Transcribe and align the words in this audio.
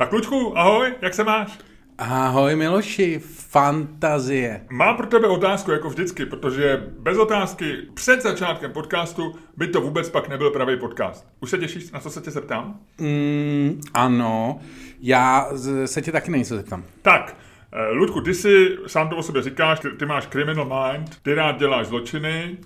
Tak 0.00 0.12
Lučku, 0.12 0.58
ahoj, 0.58 0.94
jak 1.02 1.14
se 1.14 1.24
máš? 1.24 1.58
Ahoj 1.98 2.56
Miloši, 2.56 3.18
fantazie. 3.48 4.66
Mám 4.70 4.96
pro 4.96 5.06
tebe 5.06 5.28
otázku, 5.28 5.70
jako 5.70 5.88
vždycky, 5.88 6.26
protože 6.26 6.86
bez 6.98 7.18
otázky 7.18 7.76
před 7.94 8.22
začátkem 8.22 8.72
podcastu 8.72 9.34
by 9.56 9.68
to 9.68 9.80
vůbec 9.80 10.08
pak 10.08 10.28
nebyl 10.28 10.50
pravý 10.50 10.76
podcast. 10.76 11.26
Už 11.40 11.50
se 11.50 11.58
těšíš, 11.58 11.90
na 11.90 12.00
co 12.00 12.10
se 12.10 12.20
tě 12.20 12.30
zeptám? 12.30 12.80
Mm, 12.98 13.80
ano, 13.94 14.60
já 15.00 15.48
se 15.84 16.02
tě 16.02 16.12
taky 16.12 16.30
na 16.30 16.36
něco 16.36 16.56
zeptám. 16.56 16.84
Tak, 17.02 17.36
eh, 17.72 17.90
Ludku, 17.90 18.20
ty 18.20 18.34
si 18.34 18.76
sám 18.86 19.08
to 19.08 19.16
o 19.16 19.22
sobě 19.22 19.42
říkáš, 19.42 19.80
ty, 19.80 19.90
ty 19.90 20.06
máš 20.06 20.26
criminal 20.26 20.92
mind, 20.92 21.22
ty 21.22 21.34
rád 21.34 21.58
děláš 21.58 21.86
zločiny 21.86 22.56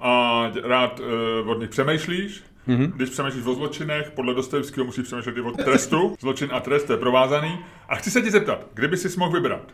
a 0.00 0.42
rád 0.64 1.00
uh, 1.00 1.50
od 1.50 1.60
nich 1.60 1.70
přemýšlíš. 1.70 2.42
Mm-hmm. 2.68 2.92
Když 2.92 3.10
přemýšlíš 3.10 3.46
o 3.46 3.54
zločinech, 3.54 4.10
podle 4.10 4.34
Dostojevského 4.34 4.84
musíš 4.84 5.04
přemýšlet 5.04 5.36
i 5.36 5.40
o 5.40 5.50
trestu. 5.50 6.16
Zločin 6.20 6.48
a 6.52 6.60
trest, 6.60 6.90
je 6.90 6.96
provázaný. 6.96 7.58
A 7.88 7.96
chci 7.96 8.10
se 8.10 8.22
ti 8.22 8.30
zeptat, 8.30 8.66
kdyby 8.74 8.96
si 8.96 9.18
mohl 9.18 9.32
vybrat 9.32 9.72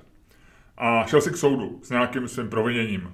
a 0.79 1.05
šel 1.07 1.21
si 1.21 1.31
k 1.31 1.37
soudu 1.37 1.81
s 1.83 1.91
nějakým 1.91 2.29
svým 2.29 2.49
proviněním, 2.49 3.13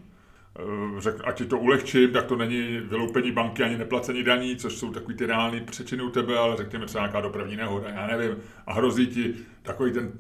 eh, 0.59 1.01
řekl, 1.01 1.23
ať 1.25 1.39
ti 1.39 1.45
to 1.45 1.59
ulehčím, 1.59 2.11
tak 2.11 2.25
to 2.25 2.37
není 2.37 2.81
vyloupení 2.81 3.33
banky 3.33 3.63
ani 3.63 3.79
neplacení 3.79 4.23
daní, 4.23 4.57
což 4.57 4.73
jsou 4.73 4.93
takový 4.93 5.17
ty 5.17 5.27
reální 5.27 5.61
přečiny 5.61 6.03
u 6.03 6.11
tebe, 6.11 6.39
ale 6.39 6.57
řekněme 6.57 6.87
třeba 6.87 7.05
nějaká 7.05 7.21
dopravní 7.21 7.57
nehoda, 7.57 7.89
já 7.89 8.07
nevím, 8.07 8.37
a 8.67 8.73
hrozí 8.73 9.07
ti 9.07 9.35
takový 9.63 9.93
ten 9.93 10.13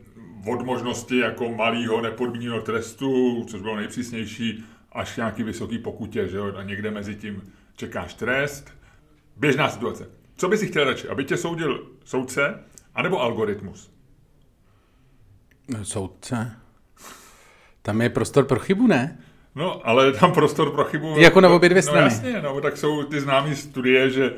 od 0.47 0.62
možnosti 0.62 1.19
jako 1.19 1.48
malého 1.48 2.01
nepodmíněného 2.01 2.61
trestu, 2.61 3.45
což 3.48 3.61
bylo 3.61 3.77
nejpřísnější, 3.77 4.65
až 4.93 5.17
nějaký 5.17 5.43
vysoký 5.43 5.79
pokutě, 5.79 6.29
že 6.29 6.37
jo, 6.37 6.53
a 6.57 6.62
někde 6.62 6.91
mezi 6.91 7.15
tím 7.15 7.43
čekáš 7.77 8.15
trest. 8.15 8.84
Běžná 9.37 9.69
situace. 9.70 10.06
Co 10.37 10.48
by 10.48 10.59
si 10.59 10.66
chtěl 10.66 10.84
radši, 10.84 11.09
aby 11.09 11.24
tě 11.24 11.37
soudil 11.37 11.87
soudce, 12.05 12.61
anebo 12.95 13.20
algoritmus? 13.23 13.91
Soudce. 15.83 16.51
Tam 17.83 18.03
je 18.03 18.11
prostor 18.11 18.44
pro 18.44 18.59
chybu, 18.59 18.86
ne? 18.86 19.19
No, 19.55 19.86
ale 19.89 20.06
je 20.06 20.12
tam 20.12 20.33
prostor 20.33 20.70
pro 20.70 20.84
chybu. 20.84 21.19
Jako 21.19 21.41
na 21.41 21.48
obě 21.48 21.69
dvě 21.69 21.83
No 21.83 21.89
strany. 21.89 22.05
jasně, 22.05 22.42
no, 22.42 22.61
tak 22.61 22.77
jsou 22.77 23.03
ty 23.03 23.20
známé 23.20 23.56
studie, 23.56 24.11
že, 24.11 24.33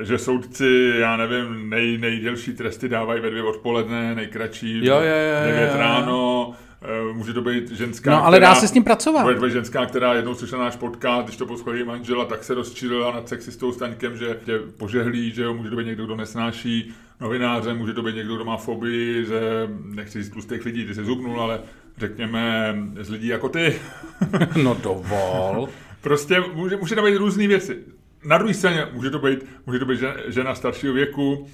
že 0.00 0.18
soudci, 0.18 0.92
já 0.98 1.16
nevím, 1.16 1.70
nej, 1.70 1.98
nejdelší 1.98 2.52
tresty 2.52 2.88
dávají 2.88 3.20
ve 3.20 3.30
dvě 3.30 3.42
odpoledne, 3.42 4.14
nejkratší 4.14 4.86
Jo, 4.86 4.94
jo, 4.94 5.00
jo, 5.02 5.46
devět 5.46 5.70
jo. 5.72 5.78
ráno, 5.78 6.52
eh, 6.54 6.71
může 7.12 7.32
to 7.32 7.42
být 7.42 7.70
ženská, 7.70 8.10
No, 8.10 8.24
ale 8.24 8.40
dá 8.40 8.54
se 8.54 8.68
s 8.68 8.72
tím 8.72 8.84
pracovat. 8.84 9.22
Bude 9.22 9.34
to 9.34 9.40
být 9.40 9.52
ženská, 9.52 9.86
která 9.86 10.14
jednou 10.14 10.34
slyšela 10.34 10.64
náš 10.64 10.76
podcast, 10.76 11.24
když 11.24 11.36
to 11.36 11.46
poslouchal 11.46 11.74
její 11.74 11.84
manžela, 11.86 12.24
tak 12.24 12.44
se 12.44 12.54
rozčílila 12.54 13.12
nad 13.12 13.28
sexistou 13.28 13.72
Staňkem, 13.72 14.16
že 14.16 14.38
tě 14.44 14.58
požehlí, 14.76 15.30
že 15.30 15.42
jo, 15.42 15.54
může 15.54 15.70
to 15.70 15.76
být 15.76 15.86
někdo, 15.86 16.04
kdo 16.06 16.16
nesnáší 16.16 16.94
novináře, 17.20 17.74
může 17.74 17.92
to 17.92 18.02
být 18.02 18.14
někdo, 18.14 18.34
kdo 18.36 18.44
má 18.44 18.56
fobii 18.56 19.24
ze, 19.24 19.40
nechci 19.84 20.22
říct 20.22 20.32
tlustých 20.32 20.64
lidí, 20.64 20.84
ty 20.84 20.94
se 20.94 21.04
zubnul, 21.04 21.40
ale 21.40 21.60
řekněme 21.98 22.74
z 23.00 23.10
lidí 23.10 23.26
jako 23.26 23.48
ty. 23.48 23.74
No 24.62 24.76
dovol. 24.82 25.68
Prostě 26.00 26.42
může, 26.54 26.76
může 26.76 26.94
to 26.94 27.02
být 27.02 27.16
různé 27.16 27.46
věci. 27.46 27.78
Na 28.24 28.38
druhé 28.38 28.54
straně 28.54 28.86
může 28.92 29.10
to 29.10 29.18
být, 29.18 29.46
může 29.66 29.78
to 29.78 29.84
být 29.84 29.98
žena, 30.00 30.14
žena 30.26 30.54
staršího 30.54 30.92
věku, 30.92 31.46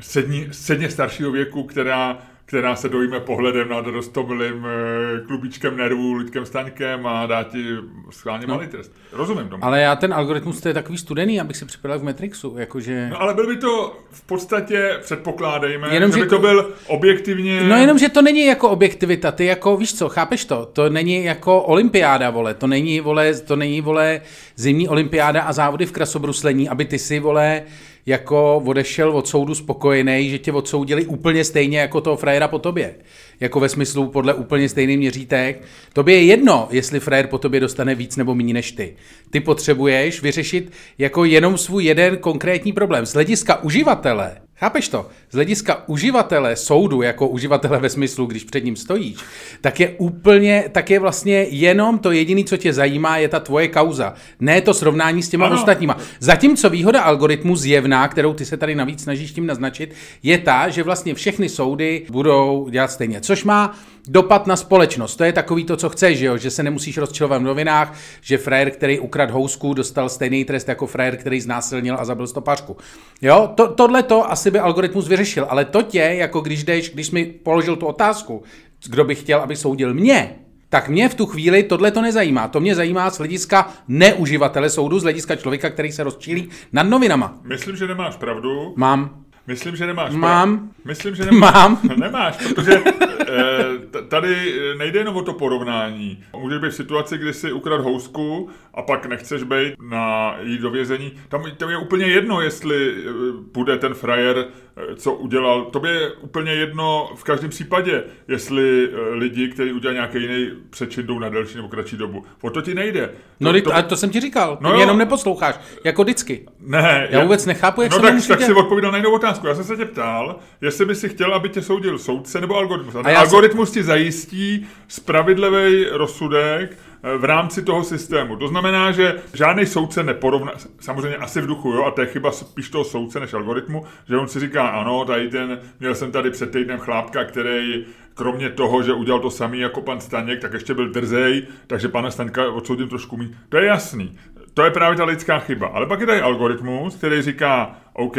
střední, 0.00 0.48
středně 0.50 0.90
staršího 0.90 1.30
věku, 1.32 1.62
která, 1.62 2.18
která 2.46 2.76
se 2.76 2.88
dojme 2.88 3.20
pohledem 3.20 3.68
nad 3.68 3.86
roztomilým 3.86 4.66
eh, 4.66 5.20
klubíčkem 5.26 5.76
nervů, 5.76 6.12
Luďkem 6.12 6.46
Staňkem 6.46 7.06
a 7.06 7.26
dá 7.26 7.42
ti 7.42 7.64
schválně 8.10 8.46
malý 8.46 8.66
trest. 8.66 8.92
Rozumím 9.12 9.48
tomu. 9.48 9.64
Ale 9.64 9.80
já 9.80 9.96
ten 9.96 10.14
algoritmus, 10.14 10.60
to 10.60 10.68
je 10.68 10.74
takový 10.74 10.98
studený, 10.98 11.40
abych 11.40 11.56
si 11.56 11.64
připadal 11.64 11.98
v 11.98 12.02
Matrixu, 12.04 12.54
jakože... 12.58 13.08
No 13.10 13.22
ale 13.22 13.34
byl 13.34 13.46
by 13.46 13.56
to 13.56 13.96
v 14.10 14.22
podstatě, 14.22 14.98
předpokládejme, 15.00 15.94
Jenom, 15.94 16.10
že 16.10 16.18
že 16.18 16.24
by 16.24 16.28
to 16.30 16.36
to- 16.36 16.40
byl 16.42 16.70
objektivně... 16.86 17.60
No 17.62 17.76
jenom, 17.76 17.98
že 17.98 18.08
to 18.08 18.22
není 18.22 18.46
jako 18.46 18.68
objektivita, 18.68 19.32
ty 19.32 19.44
jako, 19.44 19.76
víš 19.76 19.94
co, 19.94 20.08
chápeš 20.08 20.44
to? 20.44 20.66
To 20.72 20.88
není 20.90 21.24
jako 21.24 21.62
olympiáda, 21.62 22.30
vole, 22.30 22.54
to 22.54 22.66
není, 22.66 23.00
vole, 23.00 23.34
to 23.34 23.56
není, 23.56 23.80
vole, 23.80 24.20
zimní 24.56 24.88
olympiáda 24.88 25.42
a 25.42 25.52
závody 25.52 25.86
v 25.86 25.92
krasobruslení, 25.92 26.68
aby 26.68 26.84
ty 26.84 26.98
si, 26.98 27.20
vole, 27.20 27.62
jako 28.06 28.62
odešel 28.66 29.10
od 29.10 29.28
soudu 29.28 29.54
spokojený, 29.54 30.30
že 30.30 30.38
tě 30.38 30.52
odsoudili 30.52 31.06
úplně 31.06 31.44
stejně 31.44 31.78
jako 31.78 32.00
toho 32.00 32.16
frajera 32.16 32.48
po 32.48 32.58
tobě. 32.58 32.94
Jako 33.40 33.60
ve 33.60 33.68
smyslu 33.68 34.08
podle 34.08 34.34
úplně 34.34 34.68
stejný 34.68 34.96
měřítek. 34.96 35.62
Tobě 35.92 36.14
je 36.14 36.24
jedno, 36.24 36.68
jestli 36.70 37.00
frajer 37.00 37.26
po 37.26 37.38
tobě 37.38 37.60
dostane 37.60 37.94
víc 37.94 38.16
nebo 38.16 38.34
méně 38.34 38.54
než 38.54 38.72
ty. 38.72 38.96
Ty 39.30 39.40
potřebuješ 39.40 40.22
vyřešit 40.22 40.72
jako 40.98 41.24
jenom 41.24 41.58
svůj 41.58 41.84
jeden 41.84 42.16
konkrétní 42.16 42.72
problém. 42.72 43.06
Z 43.06 43.14
hlediska 43.14 43.62
uživatele, 43.62 44.36
chápeš 44.56 44.88
to? 44.88 45.08
Z 45.30 45.34
hlediska 45.34 45.88
uživatele 45.88 46.56
soudu, 46.56 47.02
jako 47.02 47.28
uživatele 47.28 47.78
ve 47.78 47.88
smyslu, 47.88 48.26
když 48.26 48.44
před 48.44 48.64
ním 48.64 48.76
stojíš, 48.76 49.16
tak 49.60 49.80
je 49.80 49.88
úplně, 49.88 50.64
tak 50.72 50.90
je 50.90 51.00
vlastně 51.00 51.34
jenom 51.34 51.98
to 51.98 52.12
jediné, 52.12 52.44
co 52.44 52.56
tě 52.56 52.72
zajímá, 52.72 53.16
je 53.16 53.28
ta 53.28 53.40
tvoje 53.40 53.68
kauza. 53.68 54.14
Ne 54.40 54.60
to 54.60 54.74
srovnání 54.74 55.22
s 55.22 55.28
těma 55.28 55.46
Ano. 55.46 55.56
ostatníma. 55.56 55.98
Zatímco 56.20 56.70
výhoda 56.70 57.02
algoritmu 57.02 57.56
zjevná, 57.56 58.08
kterou 58.08 58.34
ty 58.34 58.44
se 58.44 58.56
tady 58.56 58.74
navíc 58.74 59.02
snažíš 59.02 59.32
tím 59.32 59.46
naznačit, 59.46 59.94
je 60.22 60.38
ta, 60.38 60.68
že 60.68 60.82
vlastně 60.82 61.14
všechny 61.14 61.48
soudy 61.48 62.06
budou 62.10 62.68
dělat 62.70 62.90
stejně. 62.90 63.20
Což 63.20 63.44
má 63.44 63.76
dopad 64.08 64.46
na 64.46 64.56
společnost. 64.56 65.16
To 65.16 65.24
je 65.24 65.32
takový 65.32 65.64
to, 65.64 65.76
co 65.76 65.88
chceš, 65.88 66.18
že, 66.18 66.26
jo? 66.26 66.36
že 66.36 66.50
se 66.50 66.62
nemusíš 66.62 66.98
rozčilovat 66.98 67.42
v 67.42 67.44
novinách, 67.44 67.98
že 68.20 68.38
frajer, 68.38 68.70
který 68.70 68.98
ukradl 68.98 69.32
housku, 69.32 69.74
dostal 69.74 70.08
stejný 70.08 70.44
trest 70.44 70.68
jako 70.68 70.86
frajer, 70.86 71.16
který 71.16 71.40
znásilnil 71.40 71.96
a 71.98 72.04
zabil 72.04 72.26
stopařku. 72.26 72.76
Jo, 73.22 73.52
to, 73.54 73.68
tohle 73.68 74.02
to 74.02 74.30
asi 74.30 74.50
by 74.50 74.58
algoritmus 74.58 75.08
vyřešil, 75.08 75.46
ale 75.48 75.64
to 75.64 75.82
tě, 75.82 75.98
jako 75.98 76.40
když 76.40 76.64
jdeš, 76.64 76.90
když 76.90 77.10
mi 77.10 77.24
položil 77.24 77.76
tu 77.76 77.86
otázku, 77.86 78.42
kdo 78.88 79.04
by 79.04 79.14
chtěl, 79.14 79.40
aby 79.40 79.56
soudil 79.56 79.94
mě, 79.94 80.34
tak 80.68 80.88
mě 80.88 81.08
v 81.08 81.14
tu 81.14 81.26
chvíli 81.26 81.62
tohle 81.62 81.90
to 81.90 82.02
nezajímá. 82.02 82.48
To 82.48 82.60
mě 82.60 82.74
zajímá 82.74 83.10
z 83.10 83.18
hlediska 83.18 83.72
neuživatele 83.88 84.70
soudu, 84.70 84.98
z 84.98 85.02
hlediska 85.02 85.36
člověka, 85.36 85.70
který 85.70 85.92
se 85.92 86.02
rozčílí 86.02 86.48
nad 86.72 86.82
novinama. 86.82 87.38
Myslím, 87.42 87.76
že 87.76 87.86
nemáš 87.86 88.16
pravdu. 88.16 88.74
Mám. 88.76 89.23
Myslím, 89.46 89.76
že 89.76 89.86
nemáš 89.86 90.14
Mám. 90.14 90.58
Prav... 90.58 90.68
Myslím, 90.84 91.14
že 91.14 91.24
nemáš. 91.24 91.54
Mám. 91.54 91.80
Nemáš, 91.96 92.36
protože 92.36 92.82
eh, 93.28 94.02
tady 94.08 94.60
nejde 94.78 94.98
jenom 94.98 95.16
o 95.16 95.22
to 95.22 95.32
porovnání. 95.32 96.24
Můžeš 96.36 96.58
být 96.58 96.68
v 96.68 96.74
situaci, 96.74 97.18
kdy 97.18 97.32
si 97.32 97.52
ukrad 97.52 97.80
housku 97.80 98.48
a 98.74 98.82
pak 98.82 99.06
nechceš 99.06 99.42
být 99.42 99.74
na 99.88 100.34
jít 100.42 100.60
do 100.60 100.70
vězení. 100.70 101.12
Tam, 101.28 101.44
tam 101.56 101.70
je 101.70 101.76
úplně 101.76 102.06
jedno, 102.06 102.40
jestli 102.40 102.94
eh, 102.96 103.12
bude 103.52 103.78
ten 103.78 103.94
frajer, 103.94 104.46
co 104.96 105.12
udělal. 105.12 105.64
Tobě 105.64 105.92
je 105.92 106.12
úplně 106.12 106.52
jedno 106.52 107.10
v 107.16 107.24
každém 107.24 107.50
případě, 107.50 108.04
jestli 108.28 108.88
eh, 108.92 109.14
lidi, 109.14 109.48
kteří 109.48 109.72
udělají 109.72 109.96
nějaký 109.96 110.22
jiný 110.22 110.50
přečin, 110.70 111.06
jdou 111.06 111.18
na 111.18 111.28
delší 111.28 111.56
nebo 111.56 111.68
kratší 111.68 111.96
dobu. 111.96 112.24
O 112.42 112.50
to 112.50 112.62
ti 112.62 112.74
nejde. 112.74 113.10
No, 113.40 113.52
to, 113.52 113.60
to, 113.60 113.74
ale 113.74 113.82
to 113.82 113.96
jsem 113.96 114.10
ti 114.10 114.20
říkal. 114.20 114.58
No 114.60 114.70
jo. 114.70 114.80
jenom 114.80 114.98
neposloucháš. 114.98 115.60
Jako 115.84 116.02
vždycky. 116.02 116.46
Ne, 116.60 117.08
Já 117.10 117.22
vůbec 117.22 117.46
nechápu, 117.46 117.82
jak 117.82 117.90
no 117.90 117.96
se 117.96 118.02
tak, 118.02 118.26
tak 118.28 118.42
si 118.42 118.52
odpovídal 118.52 118.92
na 118.92 118.98
jinou 118.98 119.14
otázku. 119.14 119.46
Já 119.46 119.54
jsem 119.54 119.64
se 119.64 119.76
tě 119.76 119.84
ptal, 119.84 120.38
jestli 120.60 120.84
by 120.84 120.94
si 120.94 121.08
chtěl, 121.08 121.34
aby 121.34 121.48
tě 121.48 121.62
soudil 121.62 121.98
soudce 121.98 122.40
nebo 122.40 122.56
algoritmus. 122.56 122.94
A, 122.94 123.00
A 123.04 123.10
já 123.10 123.20
algoritmus 123.20 123.70
ti 123.70 123.82
zajistí 123.82 124.66
spravedlivý 124.88 125.86
rozsudek 125.90 126.72
eh, 126.72 126.93
v 127.18 127.24
rámci 127.24 127.62
toho 127.62 127.84
systému. 127.84 128.36
To 128.36 128.48
znamená, 128.48 128.92
že 128.92 129.14
žádný 129.34 129.66
soudce 129.66 130.02
neporovná, 130.02 130.52
samozřejmě 130.80 131.16
asi 131.16 131.40
v 131.40 131.46
duchu, 131.46 131.70
jo, 131.70 131.84
a 131.84 131.90
to 131.90 132.00
je 132.00 132.06
chyba 132.06 132.32
spíš 132.32 132.70
toho 132.70 132.84
soudce 132.84 133.20
než 133.20 133.34
algoritmu, 133.34 133.84
že 134.08 134.16
on 134.16 134.28
si 134.28 134.40
říká, 134.40 134.68
ano, 134.68 135.04
tady 135.04 135.28
ten, 135.28 135.60
měl 135.80 135.94
jsem 135.94 136.12
tady 136.12 136.30
před 136.30 136.50
týdnem 136.50 136.78
chlápka, 136.78 137.24
který 137.24 137.84
kromě 138.14 138.50
toho, 138.50 138.82
že 138.82 138.92
udělal 138.92 139.20
to 139.20 139.30
samý 139.30 139.58
jako 139.58 139.82
pan 139.82 140.00
Staněk, 140.00 140.40
tak 140.40 140.52
ještě 140.52 140.74
byl 140.74 140.88
drzej, 140.88 141.46
takže 141.66 141.88
pana 141.88 142.10
Staňka 142.10 142.50
odsoudím 142.50 142.88
trošku 142.88 143.16
méně. 143.16 143.30
To 143.48 143.56
je 143.56 143.66
jasný. 143.66 144.18
To 144.54 144.64
je 144.64 144.70
právě 144.70 144.96
ta 144.96 145.04
lidská 145.04 145.38
chyba. 145.38 145.66
Ale 145.66 145.86
pak 145.86 146.00
je 146.00 146.06
tady 146.06 146.20
algoritmus, 146.20 146.96
který 146.96 147.22
říká, 147.22 147.76
OK, 147.92 148.16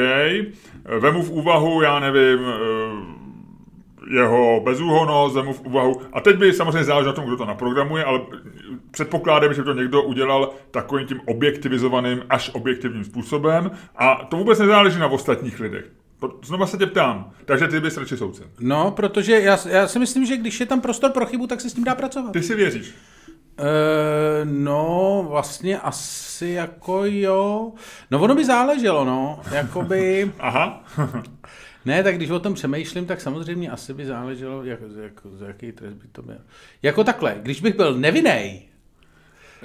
vemu 0.99 1.23
v 1.23 1.31
úvahu, 1.31 1.81
já 1.81 1.99
nevím, 1.99 2.39
eh, 2.47 3.24
jeho 4.11 4.61
bezúhonost, 4.63 5.35
vemu 5.35 5.53
v 5.53 5.61
úvahu. 5.61 6.01
A 6.13 6.21
teď 6.21 6.35
by 6.37 6.53
samozřejmě 6.53 6.83
záleželo 6.83 7.11
na 7.11 7.15
tom, 7.15 7.25
kdo 7.25 7.37
to 7.37 7.45
naprogramuje, 7.45 8.03
ale 8.03 8.21
předpokládám, 8.91 9.53
že 9.53 9.61
by 9.61 9.65
to 9.65 9.73
někdo 9.73 10.03
udělal 10.03 10.53
takovým 10.71 11.07
tím 11.07 11.21
objektivizovaným 11.25 12.23
až 12.29 12.51
objektivním 12.53 13.03
způsobem. 13.03 13.71
A 13.95 14.25
to 14.25 14.37
vůbec 14.37 14.59
nezáleží 14.59 14.99
na 14.99 15.07
ostatních 15.07 15.59
lidech. 15.59 15.85
Znova 16.43 16.67
se 16.67 16.77
tě 16.77 16.85
ptám. 16.85 17.31
Takže 17.45 17.67
ty 17.67 17.79
bys 17.79 17.97
radši 17.97 18.17
soudce. 18.17 18.43
No, 18.59 18.91
protože 18.91 19.39
já, 19.39 19.57
já 19.69 19.87
si 19.87 19.99
myslím, 19.99 20.25
že 20.25 20.37
když 20.37 20.59
je 20.59 20.65
tam 20.65 20.81
prostor 20.81 21.11
pro 21.11 21.25
chybu, 21.25 21.47
tak 21.47 21.61
se 21.61 21.69
s 21.69 21.73
tím 21.73 21.83
dá 21.83 21.95
pracovat. 21.95 22.31
Ty 22.31 22.43
si 22.43 22.55
věříš. 22.55 22.93
E, 23.57 24.45
no, 24.45 25.25
vlastně 25.29 25.79
asi 25.79 26.47
jako 26.47 27.01
jo. 27.05 27.71
No 28.11 28.21
ono 28.21 28.35
by 28.35 28.45
záleželo, 28.45 29.05
no. 29.05 29.39
Jakoby... 29.51 30.31
Aha. 30.39 30.83
Ne, 31.85 32.03
tak 32.03 32.15
když 32.15 32.29
o 32.29 32.39
tom 32.39 32.53
přemýšlím, 32.53 33.05
tak 33.05 33.21
samozřejmě 33.21 33.69
asi 33.69 33.93
by 33.93 34.05
záleželo, 34.05 34.63
jak, 34.63 34.79
jak, 35.03 35.13
za 35.33 35.47
jaký 35.47 35.71
trest 35.71 35.93
by 35.93 36.07
to 36.11 36.21
byl. 36.21 36.37
Jako 36.83 37.03
takhle, 37.03 37.35
když 37.41 37.61
bych 37.61 37.75
byl 37.75 37.93
nevinný, 37.97 38.61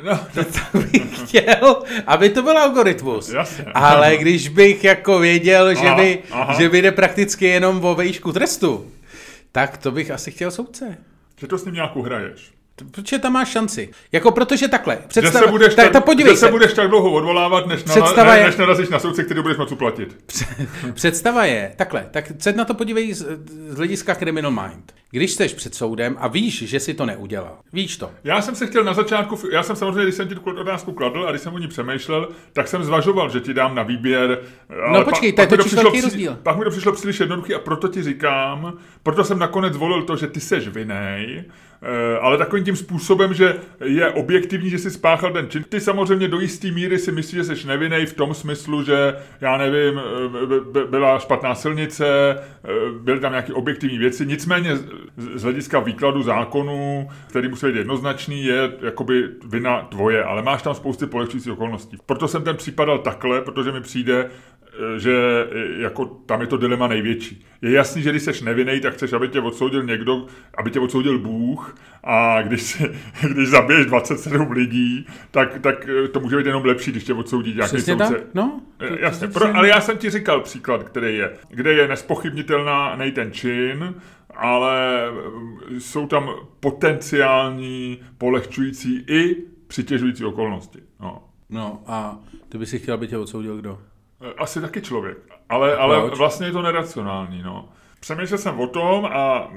No, 0.05 0.21
tak 0.35 0.83
bych 0.93 1.19
chtěl, 1.25 1.83
aby 2.07 2.31
to 2.31 2.43
byl 2.43 2.59
algoritmus. 2.59 3.29
Jasně. 3.29 3.65
Ale 3.65 4.17
když 4.17 4.49
bych 4.49 4.85
jako 4.85 5.19
věděl, 5.19 5.75
že, 5.75 5.87
Aha, 5.87 5.97
by, 5.97 6.19
aha. 6.31 6.55
že 6.59 6.69
by 6.69 6.83
jde 6.83 6.93
prakticky 6.93 7.47
jenom 7.47 7.85
o 7.85 7.95
výšku 7.95 8.33
trestu, 8.33 8.91
tak 9.53 9.77
to 9.77 9.91
bych 9.91 10.11
asi 10.11 10.31
chtěl 10.31 10.51
soudce. 10.51 10.99
že 11.37 11.47
to 11.47 11.59
s 11.59 11.65
ním 11.65 11.75
nějakou 11.75 12.03
hraješ. 12.03 12.53
Protože 12.91 13.19
tam 13.19 13.33
máš 13.33 13.49
šanci. 13.49 13.91
Jako 14.13 14.31
protože 14.31 14.69
takhle. 14.69 14.95
Že 14.97 15.03
Představ, 15.09 15.45
se, 15.45 15.51
budeš 15.51 15.75
tak, 15.75 15.93
tak, 15.93 16.05
podívej 16.05 16.33
že 16.35 16.39
se. 16.41 16.47
se 16.47 16.53
budeš 16.53 16.73
tak 16.73 16.89
dlouho 16.89 17.11
odvolávat, 17.13 17.67
než, 17.67 17.85
na, 17.85 17.95
Představa 17.95 18.33
ne, 18.33 18.39
je- 18.41 18.47
než 18.47 18.57
narazíš 18.57 18.89
na 18.89 18.99
soudce, 18.99 19.25
který 19.25 19.43
budeš 19.43 19.59
moc 19.59 19.73
uplatit. 19.73 20.17
Představa 20.95 21.45
je, 21.45 21.73
takhle, 21.77 22.07
tak 22.11 22.33
se 22.39 22.53
na 22.53 22.65
to 22.65 22.75
podívej 22.75 23.13
z, 23.15 23.27
z 23.69 23.77
hlediska 23.77 24.15
Criminal 24.15 24.51
Mind. 24.51 24.93
Když 25.11 25.33
jsi 25.33 25.49
před 25.49 25.75
soudem 25.75 26.17
a 26.21 26.29
víš, 26.29 26.63
že 26.63 26.81
si 26.81 26.95
to 26.95 27.07
neudělal, 27.07 27.59
víš 27.73 27.97
to. 27.97 28.11
Já 28.25 28.43
jsem 28.43 28.55
se 28.55 28.67
chtěl 28.67 28.85
na 28.85 28.95
začátku, 28.95 29.39
já 29.53 29.63
jsem 29.63 29.77
samozřejmě, 29.77 30.03
když 30.03 30.15
jsem 30.15 30.29
ti 30.29 30.35
tu 30.35 30.41
otázku 30.61 30.93
kladl 30.93 31.25
a 31.29 31.31
když 31.31 31.43
jsem 31.43 31.55
o 31.55 31.59
ní 31.59 31.69
přemýšlel, 31.69 32.29
tak 32.53 32.69
jsem 32.69 32.85
zvažoval, 32.85 33.31
že 33.31 33.41
ti 33.41 33.55
dám 33.55 33.75
na 33.75 33.83
výběr. 33.83 34.39
ale 34.87 34.99
No 34.99 35.05
počkej, 35.05 35.33
to 35.33 35.41
je 35.41 35.47
totiž 35.47 35.75
velký 35.75 35.93
při- 35.99 36.01
rozdíl. 36.01 36.39
Pak 36.43 36.59
mi 36.59 36.65
to 36.65 36.71
přišlo 36.71 36.93
příliš 36.93 37.21
jednoduchý 37.21 37.55
a 37.55 37.59
proto 37.59 37.89
ti 37.89 38.03
říkám, 38.03 38.73
proto 39.03 39.25
jsem 39.25 39.39
nakonec 39.39 39.73
zvolil 39.75 40.03
to, 40.03 40.17
že 40.17 40.27
ty 40.27 40.41
seš 40.41 40.69
vinej, 40.69 41.45
eh, 41.47 41.53
ale 42.21 42.39
takovým 42.39 42.65
tím 42.65 42.77
způsobem, 42.77 43.35
že 43.35 43.55
je 43.85 44.11
objektivní, 44.11 44.71
že 44.71 44.79
jsi 44.79 44.91
spáchal 44.91 45.33
ten 45.33 45.49
čin. 45.49 45.65
Ty 45.69 45.81
samozřejmě 45.81 46.29
do 46.29 46.41
jisté 46.41 46.71
míry 46.71 46.99
si 46.99 47.13
myslíš, 47.13 47.35
že 47.47 47.57
jsi 47.57 47.67
nevinnej 47.67 48.07
v 48.07 48.15
tom 48.15 48.35
smyslu, 48.35 48.83
že 48.83 49.15
já 49.41 49.57
nevím, 49.57 50.01
eh, 50.43 50.47
by- 50.47 50.61
by- 50.73 50.87
byla 50.91 51.19
špatná 51.19 51.55
silnice, 51.55 52.07
eh, 52.65 52.69
byly 53.01 53.21
tam 53.21 53.33
nějaké 53.33 53.53
objektivní 53.53 53.99
věci, 53.99 54.27
nicméně 54.27 54.77
z- 55.17 55.43
hlediska 55.43 55.81
výkladu 55.81 56.23
zákonů, 56.23 57.09
který 57.29 57.49
musí 57.49 57.67
být 57.67 57.77
jednoznačný, 57.77 58.45
je 58.45 58.73
jakoby 58.83 59.29
vina 59.49 59.81
tvoje, 59.83 60.25
ale 60.25 60.43
máš 60.43 60.63
tam 60.63 60.75
spousty 60.75 61.07
polehčujících 61.07 61.53
okolností. 61.53 61.97
Proto 62.07 62.29
jsem 62.29 62.43
ten 62.43 62.57
případal 62.57 62.99
takhle, 62.99 63.41
protože 63.41 63.73
mi 63.73 63.81
přijde, 63.81 64.25
eh, 64.25 64.60
že 64.97 65.47
eh, 65.53 65.83
jako 65.83 66.05
tam 66.05 66.41
je 66.41 66.47
to 66.47 66.57
dilema 66.57 66.89
největší. 66.89 67.47
Je 67.63 67.71
jasný, 67.71 68.03
že 68.03 68.11
když 68.11 68.23
jsi 68.23 68.45
nevinný, 68.45 68.81
tak 68.81 68.95
chceš, 68.95 69.13
aby 69.13 69.29
tě 69.29 69.41
odsoudil 69.41 69.83
někdo, 69.83 70.27
aby 70.55 70.71
tě 70.71 70.81
odsoudil 70.81 71.19
Bůh 71.19 71.77
a 72.05 72.43
když, 72.43 72.63
si, 72.63 72.91
když 73.35 73.49
zabiješ 73.49 73.87
27 73.87 74.51
lidí, 74.51 75.07
tak, 75.31 75.59
tak 75.59 75.89
eh, 75.89 76.09
to 76.09 76.21
může 76.21 76.37
být 76.37 76.47
jenom 76.47 76.65
lepší, 76.65 76.91
když 76.91 77.05
tě 77.05 77.15
odsoudí 77.15 77.55
nějaký 77.55 77.77
Přesně 77.77 77.97
soudce. 77.97 78.15
tak? 78.15 78.35
No. 78.35 78.61
Eh, 78.81 78.97
Jasně, 79.01 79.29
pro, 79.29 79.57
ale 79.57 79.69
já 79.69 79.81
jsem 79.81 79.99
ti 79.99 80.11
říkal 80.11 80.41
příklad, 80.41 80.83
který 80.83 81.17
je, 81.17 81.31
kde 81.49 81.73
je 81.73 81.89
nespochybnitelná 81.89 82.99
ten 83.15 83.33
čin, 83.33 83.95
ale 84.37 85.05
jsou 85.79 86.07
tam 86.07 86.31
potenciální 86.61 87.99
polehčující 88.19 89.05
i 89.09 89.37
přitěžující 89.67 90.25
okolnosti. 90.25 90.79
No. 91.01 91.25
No 91.51 91.83
a 91.87 92.19
ty 92.49 92.59
by 92.59 92.67
si 92.67 92.79
chtěl, 92.79 92.95
aby 92.95 93.09
tě 93.09 93.19
odsoudil 93.19 93.57
kdo? 93.57 93.79
Eh, 94.21 94.33
Asi 94.39 94.61
taky 94.61 94.83
člověk, 94.83 95.19
ale, 95.49 95.77
ale 95.77 96.01
Proč? 96.01 96.19
vlastně 96.19 96.47
je 96.47 96.53
to 96.53 96.63
neracionální. 96.63 97.43
No. 97.43 97.69
Přemýšlel 98.01 98.39
jsem 98.39 98.61
o 98.61 98.67
tom 98.67 99.05
a 99.07 99.51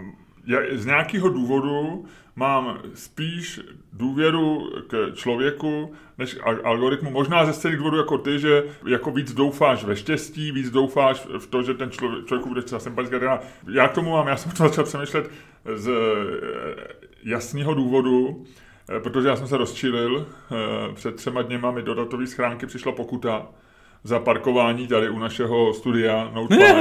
z 0.71 0.85
nějakého 0.85 1.29
důvodu 1.29 2.05
mám 2.35 2.79
spíš 2.93 3.59
důvěru 3.93 4.71
k 4.87 5.11
člověku 5.15 5.93
než 6.17 6.37
al- 6.41 6.59
algoritmu. 6.63 7.11
Možná 7.11 7.45
ze 7.45 7.53
stejných 7.53 7.77
důvodů 7.77 7.97
jako 7.97 8.17
ty, 8.17 8.39
že 8.39 8.63
jako 8.87 9.11
víc 9.11 9.33
doufáš 9.33 9.83
ve 9.83 9.95
štěstí, 9.95 10.51
víc 10.51 10.69
doufáš 10.71 11.27
v 11.37 11.47
to, 11.47 11.63
že 11.63 11.73
ten 11.73 11.91
člověk, 11.91 12.25
člověku 12.25 12.49
bude 12.49 12.61
třeba 12.61 12.79
sympatická. 12.79 13.19
Teda 13.19 13.39
Já 13.71 13.87
k 13.87 13.93
tomu 13.93 14.11
mám, 14.11 14.27
já 14.27 14.37
jsem 14.37 14.51
to 14.51 14.57
začal 14.63 14.83
přemýšlet 14.83 15.31
z 15.75 15.87
eh, 15.89 16.93
jasného 17.23 17.73
důvodu, 17.73 18.43
eh, 18.89 18.99
protože 18.99 19.27
já 19.27 19.35
jsem 19.35 19.47
se 19.47 19.57
rozčilil. 19.57 20.27
Před 20.93 21.15
třema 21.15 21.41
dněma 21.41 21.71
mi 21.71 21.81
do 21.81 21.93
datové 21.93 22.27
schránky 22.27 22.65
přišla 22.65 22.91
pokuta 22.91 23.47
za 24.03 24.19
parkování 24.19 24.87
tady 24.87 25.09
u 25.09 25.19
našeho 25.19 25.73
studia 25.73 26.31
Note 26.33 26.57
5. 26.57 26.75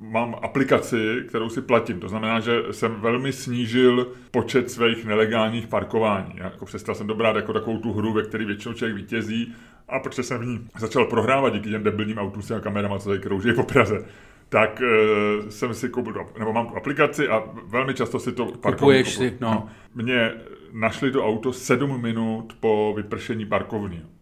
Mám 0.00 0.36
aplikaci, 0.42 1.22
kterou 1.28 1.48
si 1.48 1.62
platím. 1.62 2.00
To 2.00 2.08
znamená, 2.08 2.40
že 2.40 2.62
jsem 2.70 2.94
velmi 3.00 3.32
snížil 3.32 4.12
počet 4.30 4.70
svých 4.70 5.04
nelegálních 5.04 5.66
parkování. 5.66 6.32
Jako 6.36 6.66
přestal 6.66 6.94
jsem 6.94 7.06
dobrát 7.06 7.36
jako 7.36 7.52
takovou 7.52 7.78
tu 7.78 7.92
hru, 7.92 8.12
ve 8.12 8.22
které 8.22 8.44
většinou 8.44 8.74
člověk 8.74 8.96
vítězí 8.96 9.54
a 9.88 9.98
protože 9.98 10.22
jsem 10.22 10.40
v 10.40 10.46
ní 10.46 10.68
začal 10.78 11.04
prohrávat 11.04 11.52
díky 11.52 11.70
těm 11.70 11.82
debilním 11.82 12.18
autům 12.18 12.42
s 12.42 12.46
těma 12.46 12.60
kamerama, 12.60 12.98
co 12.98 13.08
tady 13.08 13.20
krouží 13.20 13.52
po 13.52 13.62
Praze, 13.62 14.04
tak 14.48 14.82
uh, 14.82 15.48
jsem 15.48 15.74
si 15.74 15.88
koupil, 15.88 16.26
nebo 16.38 16.52
mám 16.52 16.66
tu 16.66 16.76
aplikaci 16.76 17.28
a 17.28 17.42
velmi 17.66 17.94
často 17.94 18.18
si 18.18 18.32
to 18.32 18.44
parkování 18.44 18.76
Kupuješ 18.76 19.14
si, 19.14 19.36
no. 19.40 19.68
Mě 19.94 20.32
našli 20.72 21.10
to 21.10 21.26
auto 21.26 21.52
sedm 21.52 22.02
minut 22.02 22.56
po 22.60 22.92
vypršení 22.96 23.46
parkovního. 23.46 24.13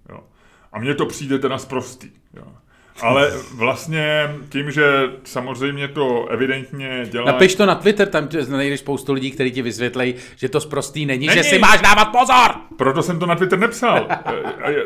A 0.72 0.78
mně 0.78 0.94
to 0.94 1.06
přijde 1.06 1.38
teda 1.38 1.58
zprostý. 1.58 2.10
Jo. 2.36 2.44
Ale 3.00 3.32
vlastně 3.54 4.34
tím, 4.48 4.70
že 4.70 5.02
samozřejmě 5.24 5.88
to 5.88 6.26
evidentně 6.26 7.06
dělá... 7.10 7.26
Napiš 7.26 7.54
to 7.54 7.66
na 7.66 7.74
Twitter, 7.74 8.08
tam 8.08 8.28
najdeš 8.50 8.80
spoustu 8.80 9.12
lidí, 9.12 9.30
kteří 9.30 9.50
ti 9.50 9.62
vysvětlejí, 9.62 10.14
že 10.36 10.48
to 10.48 10.60
zprostý 10.60 11.06
není, 11.06 11.26
Není. 11.26 11.42
že 11.42 11.44
si 11.44 11.58
máš 11.58 11.80
dávat 11.80 12.04
pozor! 12.04 12.60
Proto 12.76 13.02
jsem 13.02 13.18
to 13.18 13.26
na 13.26 13.34
Twitter 13.34 13.58
nepsal. 13.58 14.08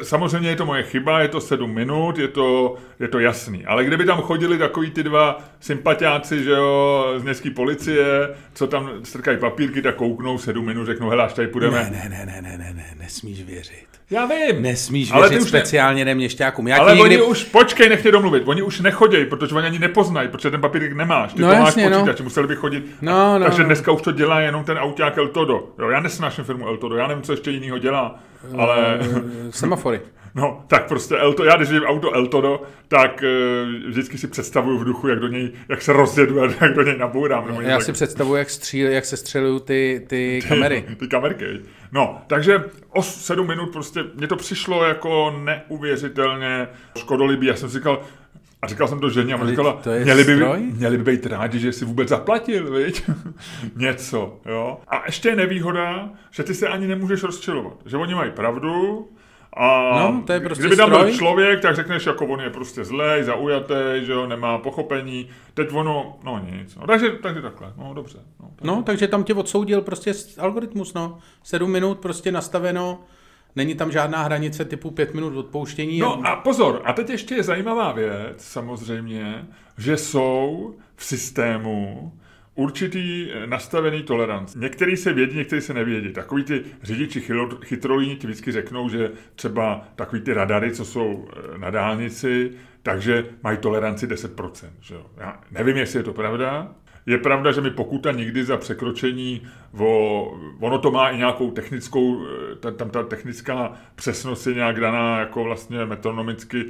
Samozřejmě 0.03 0.49
je 0.49 0.57
to 0.57 0.67
moje 0.67 0.83
chyba, 0.83 1.21
je 1.21 1.29
to 1.29 1.41
sedm 1.41 1.75
minut, 1.75 2.19
je 2.19 2.29
to, 2.29 2.77
je 3.01 3.09
to 3.09 3.19
jasný. 3.19 3.67
Ale 3.67 3.85
kdyby 3.85 4.05
tam 4.05 4.21
chodili 4.21 4.59
takový 4.59 4.91
ty 4.91 5.03
dva 5.03 5.39
sympatiáci, 5.61 6.45
že 6.45 6.51
jo, 6.51 7.05
z 7.17 7.23
městské 7.23 7.51
policie, 7.51 8.05
co 8.55 8.67
tam 8.67 8.91
strkají 9.03 9.39
papírky, 9.39 9.83
tak 9.83 9.97
kouknou 9.97 10.39
sedm 10.39 10.67
minut, 10.67 10.85
řeknou, 10.87 11.09
hele, 11.09 11.25
až 11.25 11.33
tady 11.33 11.49
půjdeme. 11.49 11.91
Ne, 11.93 12.09
ne, 12.09 12.09
ne, 12.09 12.27
ne, 12.27 12.43
ne, 12.43 12.59
ne, 12.59 12.75
ne, 12.75 12.95
nesmíš 12.99 13.43
věřit. 13.43 13.96
Já 14.11 14.27
vím. 14.27 14.63
Nesmíš 14.63 15.11
Ale 15.13 15.29
ty 15.29 15.35
věřit 15.35 15.49
speciálně 15.49 16.05
ne 16.05 16.15
měšťákům. 16.15 16.69
Já 16.69 16.77
Ale 16.79 16.95
ti 16.95 17.01
oni 17.01 17.23
už, 17.23 17.45
počkej, 17.45 17.89
nech 17.89 18.03
mě 18.03 18.13
domluvit, 18.13 18.43
oni 18.47 18.63
už 18.63 18.81
nechodějí, 18.81 19.27
protože 19.27 19.55
oni 19.55 19.67
ani 19.67 19.79
nepoznají, 19.79 20.29
protože 20.29 20.51
ten 20.51 20.61
papírek 20.61 20.93
nemáš. 20.93 21.33
Ty 21.33 21.43
No 21.43 21.49
to 21.49 21.55
jasně, 21.55 21.83
máš 21.85 21.93
no. 21.93 21.99
počítač, 22.01 22.21
museli 22.21 22.47
by 22.49 22.57
chodit. 22.57 22.87
No, 23.03 23.39
no, 23.39 23.45
takže 23.45 23.63
no. 23.63 23.67
dneska 23.67 23.93
už 23.93 24.03
to 24.03 24.13
dělá 24.13 24.41
jenom 24.41 24.65
ten 24.65 24.79
auták 24.79 25.19
El 25.19 25.29
Todo. 25.29 25.69
Jo, 25.79 25.89
já 25.89 26.01
nesnáším 26.01 26.45
firmu 26.45 26.67
El 26.67 26.77
Todo, 26.77 26.97
já 26.97 27.07
nevím, 27.07 27.23
co 27.23 27.33
ještě 27.33 27.51
jiného 27.51 27.79
dělá, 27.79 28.19
ale... 28.59 28.99
Semafory. 29.51 30.01
No, 30.35 30.65
tak 30.67 30.89
prostě 30.89 31.17
El 31.17 31.33
Todo, 31.33 31.49
já 31.49 31.57
když 31.57 31.69
vidím 31.69 31.85
auto 31.87 32.13
El 32.15 32.27
Todo, 32.27 32.63
tak 32.89 33.25
uh, 33.25 33.89
vždycky 33.91 34.19
si 34.19 34.27
představuju 34.29 34.79
v 34.79 34.85
duchu, 34.85 35.09
jak 35.09 35.19
do 35.21 35.29
něj, 35.29 35.51
jak 35.69 35.83
se 35.83 35.93
rozjedu 35.93 36.41
a 36.41 36.45
jak 36.61 36.75
do 36.75 36.83
něj 36.83 36.99
nabourám. 36.99 37.49
něco 37.49 37.63
Já 37.63 37.77
tak- 37.77 37.83
si 37.87 37.93
představuji, 37.93 38.35
jak, 38.35 38.51
stříl, 38.51 38.89
jak 38.89 39.05
se 39.05 39.17
střelují 39.17 39.61
ty, 39.61 40.05
ty 40.07 40.41
kamery. 40.49 40.85
Ty 40.99 41.09
kamerky. 41.09 41.45
No, 41.93 42.23
takže 42.27 42.65
o 42.89 43.03
sedm 43.03 43.47
minut 43.47 43.73
prostě, 43.73 44.05
mně 44.15 44.27
to 44.27 44.37
přišlo 44.37 44.85
jako 44.85 45.41
neuvěřitelně 45.45 46.69
škodolibý. 46.99 47.47
Já 47.47 47.57
jsem 47.57 47.69
si 47.69 47.79
říkal, 47.79 48.03
a 48.63 48.67
říkal 48.67 48.89
jsem 48.89 49.01
to 49.01 49.11
ženě 49.11 49.35
a 49.35 49.37
ona 49.37 49.51
říkala, 49.51 49.73
to 49.73 49.91
je 49.91 50.05
měli 50.05 50.25
by, 50.25 50.37
stroj? 50.37 50.59
měli 50.61 50.99
by 50.99 51.13
být 51.13 51.27
rádi, 51.27 51.59
že 51.59 51.73
jsi 51.73 51.85
vůbec 51.85 52.09
zaplatil, 52.09 52.73
viď? 52.73 53.11
Něco, 53.77 54.41
jo. 54.47 54.81
A 54.89 55.03
ještě 55.07 55.29
je 55.29 55.37
nevýhoda, 55.37 56.11
že 56.31 56.43
ty 56.43 56.55
se 56.55 56.69
ani 56.69 56.87
nemůžeš 56.87 57.23
rozčilovat. 57.23 57.73
Že 57.87 57.97
oni 57.97 58.15
mají 58.15 58.31
pravdu, 58.31 59.09
a 59.57 59.99
No, 59.99 60.23
to 60.27 60.33
je 60.33 60.41
prostě 60.41 60.63
kdyby 60.63 60.77
tam 60.77 60.91
byl 60.91 61.17
člověk, 61.17 61.61
tak 61.63 61.77
řekneš, 61.77 62.07
jako 62.07 62.27
on 62.27 62.41
je 62.41 62.51
prostě 62.51 62.85
zlej, 62.85 63.25
zaujatý, 63.25 63.75
že 64.03 64.13
jo, 64.13 64.27
nemá 64.27 64.59
pochopení. 64.59 65.29
Teď 65.55 65.69
ono, 65.73 66.19
no 66.25 66.41
nic. 66.51 66.77
No, 66.77 66.87
takže, 66.87 67.11
takže 67.11 67.43
takhle, 67.43 67.73
no 67.77 67.95
dobře. 67.95 68.19
No, 68.41 68.49
tak. 68.57 68.65
No, 68.65 68.83
takže 68.83 69.09
tam 69.09 69.25
tě 69.25 69.35
odsoudil 69.35 69.83
prostě 69.83 70.13
algoritmus, 70.39 70.95
no. 70.95 71.19
Sedm 71.43 71.71
minut 71.71 71.99
prostě 71.99 72.33
nastaveno, 72.33 73.01
není 73.57 73.75
tam 73.75 73.93
žádná 73.93 74.23
hranice 74.23 74.65
typu 74.65 74.91
pět 74.91 75.15
minut 75.15 75.37
odpouštění. 75.37 75.99
No 75.99 76.27
a 76.27 76.37
pozor, 76.37 76.83
a 76.85 76.93
teď 76.93 77.11
ještě 77.11 77.35
je 77.35 77.43
zajímavá 77.43 77.93
věc, 77.93 78.35
samozřejmě, 78.37 79.47
že 79.79 79.97
jsou 79.97 80.75
v 80.97 81.05
systému 81.05 82.13
určitý 82.57 83.29
eh, 83.31 83.47
nastavený 83.47 84.03
tolerance. 84.03 84.59
Některý 84.59 84.97
se 84.97 85.13
vědí, 85.13 85.37
některý 85.37 85.61
se 85.61 85.75
nevědí. 85.75 86.13
Takový 86.13 86.45
ty 86.45 86.65
řidiči 86.83 87.23
chytrolíni 87.65 88.17
ti 88.17 88.27
vždycky 88.27 88.53
řeknou, 88.53 88.89
že 88.89 89.11
třeba 89.35 89.85
takový 89.97 90.23
ty 90.23 90.33
radary, 90.33 90.73
co 90.73 90.85
jsou 90.85 91.29
eh, 91.33 91.59
na 91.59 91.71
dálnici, 91.71 92.53
takže 92.83 93.25
mají 93.43 93.59
toleranci 93.59 94.07
10%. 94.07 94.69
Že 94.81 94.95
jo? 94.95 95.07
Já 95.17 95.41
nevím, 95.51 95.77
jestli 95.77 95.99
je 95.99 96.03
to 96.03 96.13
pravda, 96.13 96.75
je 97.07 97.19
pravda, 97.19 97.53
že 97.53 97.61
mi 97.61 97.71
pokuta 97.71 98.13
nikdy 98.13 98.45
za 98.45 98.57
překročení, 98.57 99.43
o, 99.79 100.23
ono 100.61 100.79
to 100.79 100.91
má 100.91 101.09
i 101.09 101.17
nějakou 101.17 101.51
technickou, 101.51 102.27
eh, 102.27 102.57
ta, 102.57 102.71
tam 102.71 102.91
ta 102.91 103.03
technická 103.03 103.73
přesnost 103.95 104.47
je 104.47 104.55
nějak 104.55 104.81
daná 104.81 105.19
jako 105.19 105.45
vlastně 105.45 105.85
metronomicky 105.85 106.65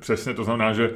přesně, 0.00 0.34
to 0.34 0.44
znamená, 0.44 0.72
že 0.72 0.90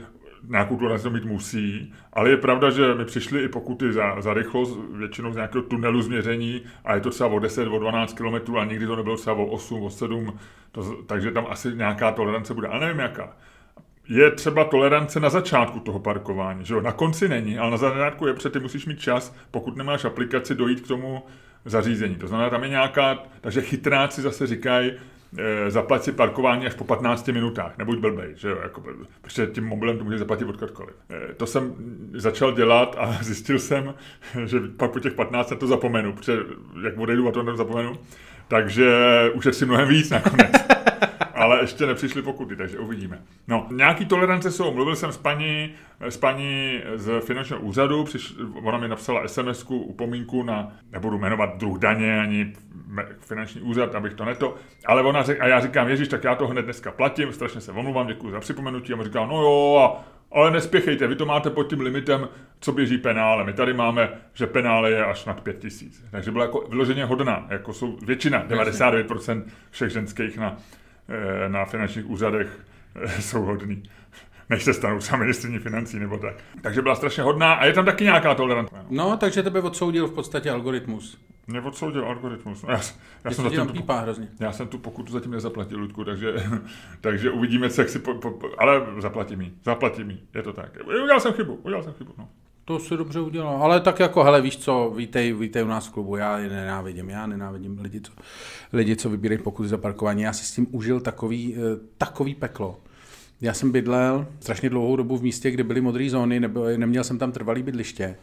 nějakou 0.49 0.77
tu 0.77 0.89
to 1.03 1.11
mít 1.11 1.25
musí, 1.25 1.95
ale 2.13 2.31
je 2.31 2.37
pravda, 2.37 2.71
že 2.71 2.95
mi 2.95 3.05
přišly 3.05 3.43
i 3.43 3.49
pokuty 3.49 3.93
za, 3.93 4.21
za 4.21 4.35
rychlost, 4.35 4.79
většinou 4.93 5.33
z 5.33 5.37
nějakého 5.37 5.63
tunelu 5.63 6.03
změření 6.03 6.63
a 6.85 6.95
je 6.95 7.01
to 7.01 7.11
třeba 7.11 7.31
o 7.31 7.39
10, 7.39 7.69
o 7.69 7.79
12 7.79 8.13
km 8.13 8.57
a 8.57 8.65
nikdy 8.65 8.87
to 8.87 8.97
nebylo 8.97 9.17
třeba 9.17 9.37
o 9.37 9.47
8, 9.47 9.83
o 9.83 9.91
7, 9.91 10.39
to, 10.73 11.03
takže 11.07 11.31
tam 11.31 11.47
asi 11.51 11.75
nějaká 11.75 12.13
tolerance 12.13 12.55
bude, 12.55 12.69
ale 12.69 12.81
nevím 12.81 13.01
jaká 13.01 13.37
je 14.11 14.31
třeba 14.31 14.65
tolerance 14.65 15.21
na 15.21 15.31
začátku 15.31 15.81
toho 15.81 15.99
parkování, 15.99 16.65
že 16.65 16.75
jo? 16.75 16.81
Na 16.81 16.93
konci 16.93 17.29
není, 17.29 17.59
ale 17.59 17.71
na 17.71 17.77
začátku 17.77 18.27
je, 18.27 18.35
protože 18.35 18.51
ty 18.51 18.61
musíš 18.61 18.87
mít 18.87 19.01
čas, 19.01 19.37
pokud 19.51 19.77
nemáš 19.77 20.05
aplikaci, 20.05 20.55
dojít 20.55 20.81
k 20.81 20.89
tomu 20.89 21.23
zařízení. 21.65 22.17
To 22.17 22.29
znamená, 22.29 22.51
tam 22.51 22.63
je 22.63 22.69
nějaká, 22.69 23.19
takže 23.41 23.61
chytráci 23.61 24.23
zase 24.23 24.47
říkají, 24.47 24.93
zaplať 25.69 26.03
si 26.03 26.13
parkování 26.13 26.67
až 26.67 26.75
po 26.75 26.85
15 26.85 27.29
minutách, 27.29 27.79
nebuď 27.79 27.99
blbej, 27.99 28.33
že 28.37 28.49
jo, 28.49 28.59
jako, 28.63 28.83
protože 29.21 29.47
tím 29.47 29.65
mobilem 29.65 29.99
to 29.99 30.05
může 30.05 30.19
zaplatit 30.19 30.45
odkudkoliv. 30.45 30.95
E, 31.11 31.35
to 31.35 31.47
jsem 31.47 31.75
začal 32.15 32.53
dělat 32.53 32.97
a 32.99 33.19
zjistil 33.23 33.59
jsem, 33.59 33.95
že 34.45 34.61
pak 34.77 34.91
po 34.91 35.01
těch 35.01 35.13
15 35.13 35.53
to 35.59 35.67
zapomenu, 35.67 36.13
protože 36.13 36.39
jak 36.85 36.99
odejdu 36.99 37.29
a 37.29 37.33
to 37.33 37.57
zapomenu, 37.57 37.99
takže 38.49 38.91
už 39.35 39.49
si 39.51 39.67
mnohem 39.67 39.89
víc 39.89 40.11
nakonec. 40.11 40.53
ale 41.41 41.61
ještě 41.61 41.87
nepřišly 41.87 42.23
pokuty, 42.23 42.57
takže 42.57 42.79
uvidíme. 42.79 43.23
No, 43.49 43.67
nějaký 43.71 44.07
tolerance 44.07 44.51
jsou. 44.51 44.75
Mluvil 44.75 44.97
jsem 44.97 45.13
s 45.13 45.17
paní, 45.17 45.73
s 46.01 46.17
paní 46.17 46.81
z 46.95 47.21
finančního 47.21 47.61
úřadu, 47.61 48.05
přiš, 48.05 48.35
ona 48.63 48.79
mi 48.79 48.89
napsala 48.89 49.29
sms 49.29 49.65
upomínku 49.69 50.43
na, 50.43 50.73
nebudu 50.93 51.19
jmenovat 51.19 51.57
druh 51.57 51.79
daně, 51.79 52.21
ani 52.21 52.53
finanční 53.21 53.61
úřad, 53.61 53.95
abych 53.95 54.15
to 54.15 54.25
neto, 54.25 54.55
ale 54.87 55.03
ona 55.03 55.23
řek, 55.23 55.41
a 55.41 55.47
já 55.47 55.61
říkám, 55.61 55.89
Ježíš, 55.89 56.09
tak 56.09 56.25
já 56.25 56.35
to 56.35 56.47
hned 56.47 56.63
dneska 56.63 56.91
platím, 56.91 57.33
strašně 57.33 57.61
se 57.61 57.73
omluvám, 57.73 58.07
děkuji 58.07 58.31
za 58.31 58.41
připomenutí, 58.41 58.93
a 58.93 58.97
on 58.97 59.05
říká, 59.05 59.27
no 59.27 59.43
jo, 59.43 59.79
a 59.79 60.05
ale 60.33 60.51
nespěchejte, 60.51 61.07
vy 61.07 61.17
to 61.17 61.27
máte 61.27 61.51
pod 61.51 61.63
tím 61.63 61.81
limitem, 61.81 62.29
co 62.61 62.73
běží 62.73 62.99
penále. 62.99 63.45
My 63.45 63.53
tady 63.53 63.73
máme, 63.73 64.09
že 64.35 64.47
penále 64.47 64.91
je 64.91 65.05
až 65.05 65.25
nad 65.25 65.41
5000. 65.41 66.03
Takže 66.11 66.31
byla 66.31 66.45
jako 66.45 66.67
vyloženě 66.69 67.05
hodná, 67.05 67.47
jako 67.51 67.73
jsou 67.73 67.99
většina, 68.03 68.45
99% 68.49 69.43
všech 69.71 69.91
ženských 69.91 70.39
na, 70.39 70.57
na 71.49 71.65
finančních 71.65 72.11
úřadech 72.11 72.61
eh, 72.95 73.23
jsou 73.23 73.43
hodný 73.43 73.83
než 74.51 74.65
se 74.65 74.75
stanou 74.75 75.01
sami 75.01 75.21
ministrní 75.21 75.59
financí 75.59 75.99
nebo 75.99 76.19
tak. 76.19 76.35
Takže 76.63 76.83
byla 76.83 76.95
strašně 76.95 77.23
hodná 77.23 77.53
a 77.53 77.65
je 77.65 77.73
tam 77.73 77.85
taky 77.85 78.05
nějaká 78.05 78.35
tolerance. 78.35 78.75
No, 78.91 79.17
takže 79.17 79.43
tebe 79.43 79.61
odsoudil 79.61 80.07
v 80.07 80.13
podstatě 80.13 80.51
algoritmus. 80.51 81.19
Mě 81.47 81.61
odsoudil 81.61 82.05
algoritmus. 82.05 82.63
No, 82.63 82.71
já, 82.71 82.81
já, 83.25 83.31
jsem 83.31 83.45
zatím 83.45 83.67
tu, 83.67 83.93
hrozně. 83.93 84.29
já 84.41 84.53
jsem 84.53 84.69
tu 84.69 84.79
pokutu 84.79 85.13
zatím 85.13 85.31
nezaplatil, 85.31 85.79
Ludku, 85.79 86.05
takže, 86.05 86.35
takže 87.01 87.31
uvidíme, 87.31 87.69
jak 87.79 87.89
si... 87.89 87.99
Po, 87.99 88.15
po, 88.15 88.51
ale 88.59 88.87
zaplatím 88.99 89.41
jí, 89.41 89.53
zaplatím 89.65 90.11
jí, 90.11 90.21
je 90.35 90.43
to 90.43 90.53
tak. 90.53 90.79
Udělal 90.87 91.21
jsem 91.21 91.33
chybu, 91.33 91.55
udělal 91.55 91.83
jsem 91.83 91.93
chybu, 91.93 92.15
no. 92.19 92.29
To 92.71 92.79
si 92.79 92.97
dobře 92.97 93.21
udělal, 93.21 93.63
ale 93.63 93.81
tak 93.81 94.01
jako, 94.01 94.25
hele, 94.25 94.41
víš 94.41 94.57
co, 94.57 94.93
vítej, 94.97 95.33
vítej 95.33 95.65
u 95.65 95.67
nás 95.67 95.87
v 95.87 95.91
klubu, 95.91 96.17
já 96.17 96.39
je 96.39 96.49
nenávidím, 96.49 97.11
já 97.11 97.27
nenávidím 97.27 97.79
lidi, 97.81 98.01
co, 98.01 98.13
lidi, 98.73 98.97
co 98.97 99.11
vybírají 99.11 99.43
pokuty 99.43 99.69
za 99.69 99.79
parkování, 99.79 100.23
já 100.23 100.33
si 100.33 100.45
s 100.45 100.55
tím 100.55 100.67
užil 100.71 101.01
takový, 101.01 101.55
eh, 101.57 101.61
takový 101.99 102.35
peklo. 102.35 102.81
Já 103.41 103.55
jsem 103.55 103.73
bydlel 103.73 104.27
strašně 104.41 104.71
dlouhou 104.71 104.97
dobu 104.97 105.17
v 105.17 105.23
místě, 105.23 105.51
kde 105.51 105.65
byly 105.65 105.81
modré 105.81 106.11
zóny, 106.11 106.41
nebyl, 106.41 106.79
neměl 106.79 107.05
jsem 107.05 107.19
tam 107.19 107.33
trvalý 107.33 107.63
bydliště, 107.63 108.17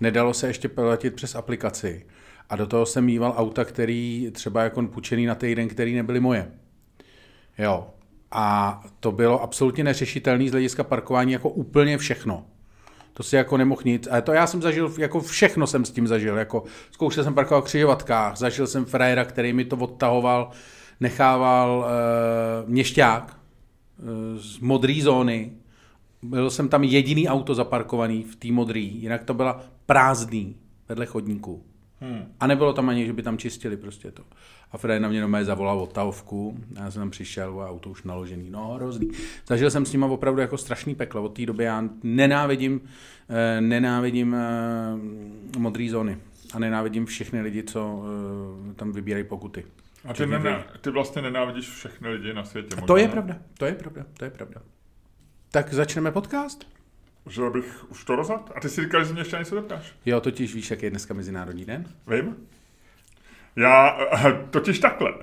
nedalo 0.00 0.34
se 0.34 0.46
ještě 0.46 0.68
platit 0.68 1.14
přes 1.14 1.34
aplikaci 1.34 2.06
a 2.50 2.56
do 2.56 2.66
toho 2.66 2.86
jsem 2.86 3.04
mýval 3.04 3.34
auta, 3.36 3.64
který 3.64 4.30
třeba 4.32 4.62
jako 4.62 4.82
půjčený 4.82 5.26
na 5.26 5.34
týden, 5.34 5.68
který 5.68 5.94
nebyly 5.94 6.20
moje. 6.20 6.50
Jo. 7.58 7.86
A 8.30 8.80
to 9.00 9.12
bylo 9.12 9.42
absolutně 9.42 9.84
neřešitelné 9.84 10.48
z 10.48 10.50
hlediska 10.50 10.84
parkování 10.84 11.32
jako 11.32 11.48
úplně 11.48 11.98
všechno. 11.98 12.46
To 13.14 13.22
si 13.22 13.36
jako 13.36 13.56
nemohl 13.56 13.82
nic. 13.84 14.08
A 14.10 14.20
to 14.20 14.32
já 14.32 14.46
jsem 14.46 14.62
zažil, 14.62 14.94
jako 14.98 15.20
všechno 15.20 15.66
jsem 15.66 15.84
s 15.84 15.90
tím 15.90 16.06
zažil. 16.06 16.36
Jako 16.36 16.64
zkoušel 16.90 17.24
jsem 17.24 17.34
parkovat 17.34 17.64
v 17.64 17.66
křižovatkách, 17.66 18.36
zažil 18.36 18.66
jsem 18.66 18.84
frajera, 18.84 19.24
který 19.24 19.52
mi 19.52 19.64
to 19.64 19.76
odtahoval, 19.76 20.50
nechával 21.00 21.86
e, 21.86 22.70
měšťák 22.70 23.36
e, 23.36 24.38
z 24.38 24.58
modré 24.58 24.98
zóny. 25.02 25.52
Byl 26.22 26.50
jsem 26.50 26.68
tam 26.68 26.84
jediný 26.84 27.28
auto 27.28 27.54
zaparkovaný 27.54 28.22
v 28.22 28.36
té 28.36 28.52
modré, 28.52 28.80
jinak 28.80 29.24
to 29.24 29.34
byla 29.34 29.60
prázdný 29.86 30.56
vedle 30.88 31.06
chodníku. 31.06 31.73
Hmm. 32.04 32.34
A 32.40 32.46
nebylo 32.46 32.72
tam 32.72 32.88
ani, 32.88 33.06
že 33.06 33.12
by 33.12 33.22
tam 33.22 33.38
čistili 33.38 33.76
prostě 33.76 34.10
to. 34.10 34.22
A 34.72 34.78
Fred 34.78 35.02
na 35.02 35.08
mě 35.08 35.20
nomé 35.20 35.44
zavolal 35.44 35.80
odtahovku, 35.80 36.58
já 36.76 36.90
jsem 36.90 37.00
tam 37.00 37.10
přišel 37.10 37.60
a 37.60 37.70
auto 37.70 37.90
už 37.90 38.02
naložený, 38.02 38.50
no 38.50 38.74
hrozný. 38.74 39.10
Zažil 39.46 39.70
jsem 39.70 39.86
s 39.86 39.92
nima 39.92 40.06
opravdu 40.06 40.40
jako 40.40 40.58
strašný 40.58 40.94
peklo, 40.94 41.22
od 41.22 41.28
té 41.28 41.46
doby 41.46 41.64
já 41.64 41.88
nenávidím, 42.02 42.80
eh, 43.28 43.60
nenávidím 43.60 44.34
eh, 44.34 45.58
modré 45.58 45.88
zóny 45.90 46.18
a 46.54 46.58
nenávidím 46.58 47.06
všechny 47.06 47.40
lidi, 47.40 47.62
co 47.62 48.04
eh, 48.70 48.74
tam 48.74 48.92
vybírají 48.92 49.24
pokuty. 49.24 49.64
A 50.04 50.12
ty, 50.12 50.26
nená, 50.26 50.64
ty 50.80 50.90
vlastně 50.90 51.22
nenávidíš 51.22 51.68
všechny 51.68 52.08
lidi 52.08 52.34
na 52.34 52.44
světě. 52.44 52.68
Možná. 52.74 52.86
To 52.86 52.96
je 52.96 53.08
pravda, 53.08 53.38
to 53.58 53.66
je 53.66 53.74
pravda, 53.74 54.06
to 54.16 54.24
je 54.24 54.30
pravda. 54.30 54.60
Tak 55.50 55.74
začneme 55.74 56.12
podcast? 56.12 56.73
Že 57.26 57.50
bych 57.50 57.90
už 57.90 58.04
to 58.04 58.16
rozhad? 58.16 58.52
A 58.54 58.60
ty 58.60 58.68
si 58.68 58.80
říkal, 58.80 59.04
že 59.04 59.12
mě 59.12 59.20
ještě 59.20 59.36
něco 59.36 59.54
zeptáš. 59.54 59.92
Jo, 60.06 60.20
totiž 60.20 60.54
víš, 60.54 60.70
jak 60.70 60.82
je 60.82 60.90
dneska 60.90 61.14
Mezinárodní 61.14 61.64
den? 61.64 61.84
Vím. 62.06 62.36
Já 63.56 63.98
totiž 64.50 64.78
takhle. 64.78 65.14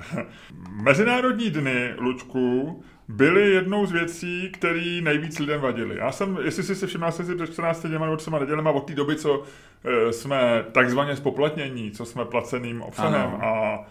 Mezinárodní 0.69 1.49
dny, 1.49 1.93
Lučku, 1.97 2.83
byly 3.07 3.51
jednou 3.51 3.85
z 3.85 3.91
věcí, 3.91 4.49
které 4.53 4.99
nejvíc 5.01 5.39
lidem 5.39 5.61
vadily. 5.61 5.97
Já 5.97 6.11
jsem, 6.11 6.37
jestli 6.43 6.63
si 6.63 6.75
se 6.75 6.87
všiml, 6.87 7.11
jsem 7.11 7.25
si 7.25 7.35
před 7.35 7.53
14 7.53 7.85
dněma 7.85 8.05
nebo 8.05 8.17
třema 8.17 8.39
nedělema 8.39 8.71
od 8.71 8.87
té 8.87 8.93
doby, 8.93 9.15
co 9.15 9.43
e, 9.83 10.13
jsme 10.13 10.65
takzvaně 10.71 11.15
spoplatnění, 11.15 11.91
co 11.91 12.05
jsme 12.05 12.25
placeným 12.25 12.81
obsahem 12.81 13.29
ano. 13.29 13.39
a 13.45 13.85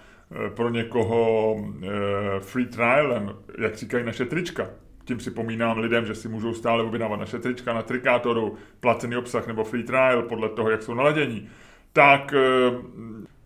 e, 0.46 0.50
pro 0.50 0.70
někoho 0.70 1.56
free 2.40 2.66
trialem, 2.66 3.34
jak 3.58 3.76
říkají 3.76 4.04
naše 4.04 4.24
trička, 4.24 4.66
tím 5.04 5.18
připomínám 5.18 5.78
lidem, 5.78 6.06
že 6.06 6.14
si 6.14 6.28
můžou 6.28 6.54
stále 6.54 6.82
objednávat 6.82 7.20
naše 7.20 7.38
trička 7.38 7.72
na 7.72 7.82
trikátoru, 7.82 8.56
placený 8.80 9.16
obsah 9.16 9.46
nebo 9.46 9.64
free 9.64 9.82
trial 9.82 10.22
podle 10.22 10.48
toho, 10.48 10.70
jak 10.70 10.82
jsou 10.82 10.94
naladění. 10.94 11.48
Tak 11.92 12.34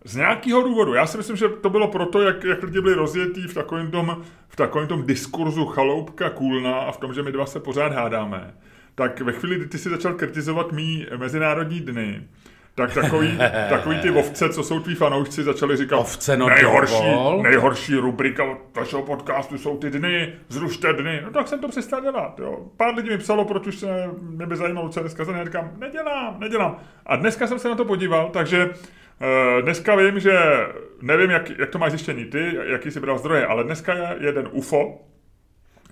z 0.05 0.15
nějakého 0.15 0.63
důvodu. 0.63 0.93
Já 0.93 1.07
si 1.07 1.17
myslím, 1.17 1.35
že 1.35 1.49
to 1.49 1.69
bylo 1.69 1.87
proto, 1.87 2.21
jak, 2.21 2.43
jak 2.43 2.63
lidi 2.63 2.81
byli 2.81 2.93
rozjetí 2.93 3.47
v 3.47 3.53
takovém 3.53 3.91
tom, 3.91 4.21
v 4.47 4.55
takovém 4.55 4.87
tom 4.87 5.05
diskurzu 5.05 5.65
chaloupka 5.65 6.29
kůlna 6.29 6.79
a 6.79 6.91
v 6.91 6.97
tom, 6.97 7.13
že 7.13 7.23
my 7.23 7.31
dva 7.31 7.45
se 7.45 7.59
pořád 7.59 7.93
hádáme. 7.93 8.53
Tak 8.95 9.21
ve 9.21 9.31
chvíli, 9.31 9.55
kdy 9.55 9.67
ty 9.67 9.77
si 9.77 9.89
začal 9.89 10.13
kritizovat 10.13 10.71
mý 10.71 11.05
mezinárodní 11.17 11.79
dny, 11.79 12.27
tak 12.75 12.93
takový, 12.93 13.37
takový 13.69 13.99
ty 13.99 14.11
ovce, 14.11 14.49
co 14.49 14.63
jsou 14.63 14.79
tví 14.79 14.95
fanoušci, 14.95 15.43
začali 15.43 15.77
říkat, 15.77 15.97
ovce, 15.97 16.37
no 16.37 16.49
nejhorší, 16.49 17.03
nejhorší 17.41 17.95
rubrika 17.95 18.43
vašeho 18.75 19.01
podcastu 19.01 19.57
jsou 19.57 19.77
ty 19.77 19.89
dny, 19.89 20.33
zrušte 20.49 20.93
dny. 20.93 21.21
No 21.23 21.31
tak 21.31 21.47
jsem 21.47 21.59
to 21.59 21.67
přestal 21.67 22.01
dělat. 22.01 22.39
Jo. 22.39 22.57
Pár 22.77 22.95
lidí 22.95 23.09
mi 23.09 23.17
psalo, 23.17 23.45
proč 23.45 23.67
už 23.67 23.75
se 23.75 24.09
mě 24.21 24.45
by 24.45 24.55
zajímalo, 24.55 24.89
co 24.89 24.99
dneska 24.99 25.25
za 25.25 25.43
říkám, 25.43 25.71
nedělám, 25.77 26.39
nedělám. 26.39 26.77
A 27.05 27.15
dneska 27.15 27.47
jsem 27.47 27.59
se 27.59 27.69
na 27.69 27.75
to 27.75 27.85
podíval, 27.85 28.29
takže 28.29 28.69
Eh, 29.21 29.61
dneska 29.61 29.95
vím, 29.95 30.19
že 30.19 30.39
nevím, 31.01 31.29
jak, 31.29 31.59
jak 31.59 31.69
to 31.69 31.79
máš 31.79 31.91
zjištění 31.91 32.25
ty, 32.25 32.57
jaký 32.63 32.91
jsi 32.91 32.99
bral 32.99 33.17
zdroje, 33.17 33.45
ale 33.45 33.63
dneska 33.63 33.93
je 33.93 34.15
jeden 34.19 34.49
UFO, 34.51 35.01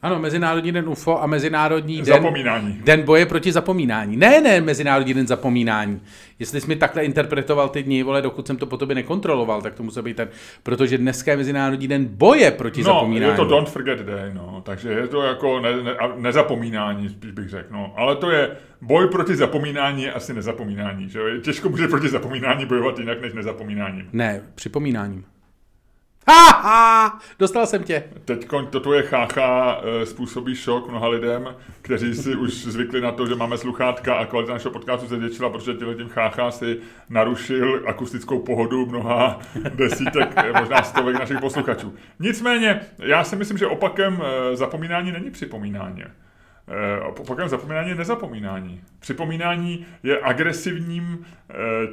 ano, 0.04 0.20
Mezinárodní 0.20 0.72
den 0.72 0.90
UFO 0.90 1.24
a 1.24 1.28
Mezinárodní 1.28 1.96
den, 1.96 2.06
zapomínání. 2.06 2.80
den 2.84 3.02
boje 3.02 3.26
proti 3.26 3.52
zapomínání. 3.52 4.18
Ne, 4.18 4.42
ne, 4.42 4.62
Mezinárodní 4.62 5.14
den 5.14 5.28
zapomínání. 5.28 6.02
Jestli 6.40 6.62
jsi 6.62 6.68
mi 6.68 6.76
takhle 6.76 7.04
interpretoval 7.06 7.70
ty 7.70 7.84
dny, 7.84 8.04
vole, 8.04 8.22
dokud 8.22 8.48
jsem 8.48 8.58
to 8.58 8.66
po 8.66 8.78
tobě 8.78 8.96
nekontroloval, 8.96 9.62
tak 9.62 9.74
to 9.74 9.84
musel 9.84 10.04
být 10.04 10.18
ten, 10.18 10.30
protože 10.64 10.98
dneska 10.98 11.32
je 11.32 11.38
Mezinárodní 11.38 11.88
den 11.88 12.06
boje 12.06 12.52
proti 12.52 12.82
no, 12.82 12.86
zapomínání. 12.86 13.32
je 13.32 13.38
to 13.38 13.46
Don't 13.46 13.70
Forget 13.70 14.00
Day, 14.00 14.34
no, 14.34 14.62
takže 14.66 14.90
je 14.90 15.08
to 15.08 15.22
jako 15.22 15.60
ne, 15.60 15.84
ne, 15.84 15.94
nezapomínání, 16.16 17.10
spíš 17.10 17.32
bych 17.32 17.50
řekl, 17.50 17.74
no. 17.74 17.94
Ale 17.98 18.16
to 18.16 18.32
je, 18.32 18.52
boj 18.82 19.08
proti 19.08 19.36
zapomínání 19.36 20.04
je 20.04 20.14
asi 20.14 20.34
nezapomínání, 20.34 21.10
že 21.10 21.20
Těžko 21.42 21.70
může 21.70 21.88
proti 21.88 22.10
zapomínání 22.10 22.66
bojovat 22.66 23.00
jinak 23.00 23.22
než 23.22 23.34
nezapomínáním. 23.34 24.10
Ne, 24.14 24.42
připomínáním. 24.56 25.26
Ha, 26.28 26.50
ha, 26.50 27.20
dostal 27.40 27.66
jsem 27.66 27.84
tě. 27.84 28.04
Teď 28.26 28.48
to 28.70 28.80
tvoje 28.80 29.04
chácha 29.04 29.82
eh, 29.84 30.06
způsobí 30.06 30.56
šok 30.56 30.90
mnoha 30.90 31.08
lidem, 31.08 31.56
kteří 31.82 32.16
si 32.16 32.36
už 32.36 32.54
zvykli 32.54 33.02
na 33.02 33.12
to, 33.12 33.28
že 33.28 33.36
máme 33.36 33.58
sluchátka 33.58 34.16
a 34.16 34.26
kvalita 34.26 34.54
našeho 34.54 34.72
podcastu 34.72 35.08
se 35.08 35.16
zvětšila, 35.16 35.50
protože 35.50 35.74
tím 35.74 36.10
chácha 36.10 36.52
si 36.52 36.80
narušil 37.10 37.84
akustickou 37.86 38.40
pohodu 38.40 38.86
mnoha 38.86 39.40
desítek, 39.76 40.34
eh, 40.36 40.60
možná 40.60 40.84
stovek 40.84 41.20
našich 41.20 41.40
posluchačů. 41.40 41.96
Nicméně, 42.20 42.82
já 43.00 43.24
si 43.24 43.36
myslím, 43.36 43.58
že 43.58 43.68
opakem 43.68 44.24
eh, 44.24 44.56
zapomínání 44.56 45.12
není 45.12 45.32
připomínání. 45.32 46.04
Opakem 47.18 47.50
zapomínání 47.50 47.90
je 47.90 47.96
nezapomínání. 47.96 48.82
Připomínání 49.00 49.86
je 50.04 50.20
agresivním 50.20 51.26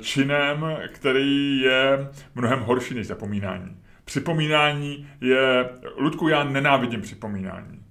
činem, 0.00 0.66
který 0.92 1.60
je 1.60 2.08
mnohem 2.34 2.60
horší 2.60 2.94
než 2.94 3.06
zapomínání. 3.06 3.79
Připomínání 4.10 5.08
je... 5.20 5.68
Ludku, 5.96 6.28
já 6.28 6.44
nenávidím 6.44 7.00
připomínání. 7.00 7.82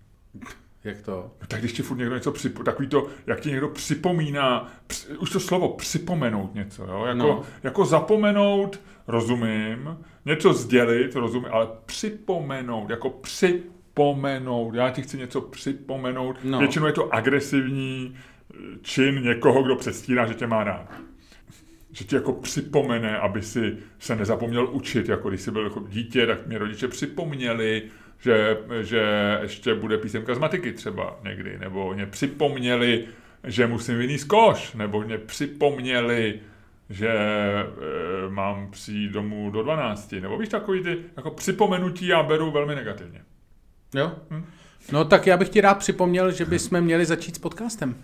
Jak 0.83 1.01
to? 1.01 1.31
No, 1.41 1.47
tak 1.47 1.59
když 1.59 1.73
ti 1.73 1.81
furt 1.83 1.97
někdo 1.97 2.15
něco 2.15 2.31
připo, 2.31 2.63
takový 2.63 2.87
to, 2.87 3.07
jak 3.27 3.39
ti 3.39 3.49
někdo 3.49 3.67
připomíná, 3.67 4.71
při, 4.87 5.17
už 5.17 5.29
to 5.29 5.39
slovo 5.39 5.69
připomenout 5.69 6.55
něco, 6.55 6.85
jo? 6.85 7.05
Jako, 7.05 7.17
no. 7.17 7.43
jako 7.63 7.85
zapomenout, 7.85 8.81
rozumím, 9.07 9.97
něco 10.25 10.53
sdělit, 10.53 11.15
rozumím, 11.15 11.49
ale 11.51 11.67
připomenout, 11.85 12.89
jako 12.89 13.09
připomenout, 13.09 14.75
já 14.75 14.89
ti 14.89 15.01
chci 15.01 15.17
něco 15.17 15.41
připomenout, 15.41 16.37
no. 16.43 16.59
většinou 16.59 16.85
je 16.85 16.93
to 16.93 17.13
agresivní 17.13 18.15
čin 18.81 19.23
někoho, 19.23 19.63
kdo 19.63 19.75
předstírá, 19.75 20.25
že 20.25 20.33
tě 20.33 20.47
má 20.47 20.63
rád 20.63 20.91
že 21.99 22.05
ti 22.05 22.15
jako 22.15 22.33
připomene, 22.33 23.17
aby 23.17 23.41
si 23.41 23.77
se 23.99 24.15
nezapomněl 24.15 24.67
učit, 24.71 25.09
jako 25.09 25.29
když 25.29 25.41
jsi 25.41 25.51
byl 25.51 25.63
jako 25.63 25.83
dítě, 25.89 26.27
tak 26.27 26.47
mě 26.47 26.57
rodiče 26.57 26.87
připomněli, 26.87 27.83
že, 28.19 28.57
že 28.81 29.37
ještě 29.41 29.75
bude 29.75 29.97
písemka 29.97 30.35
z 30.35 30.39
matiky 30.39 30.73
třeba 30.73 31.19
někdy, 31.23 31.59
nebo 31.59 31.93
mě 31.93 32.05
připomněli, 32.05 33.05
že 33.43 33.67
musím 33.67 33.97
vyníst 33.97 34.27
koš, 34.27 34.73
nebo 34.73 35.01
mě 35.01 35.17
připomněli, 35.17 36.39
že 36.89 37.09
e, 37.09 37.65
mám 38.29 38.71
přijít 38.71 39.11
domů 39.11 39.51
do 39.51 39.63
12, 39.63 40.11
nebo 40.11 40.37
víš, 40.37 40.49
takový 40.49 40.83
ty 40.83 40.97
jako 41.17 41.31
připomenutí 41.31 42.07
já 42.07 42.23
beru 42.23 42.51
velmi 42.51 42.75
negativně. 42.75 43.21
Jo? 43.93 44.11
Hm? 44.29 44.45
No 44.91 45.05
tak 45.05 45.27
já 45.27 45.37
bych 45.37 45.49
ti 45.49 45.61
rád 45.61 45.77
připomněl, 45.77 46.31
že 46.31 46.45
bychom 46.45 46.81
měli 46.81 47.05
začít 47.05 47.35
s 47.35 47.39
podcastem. 47.39 47.95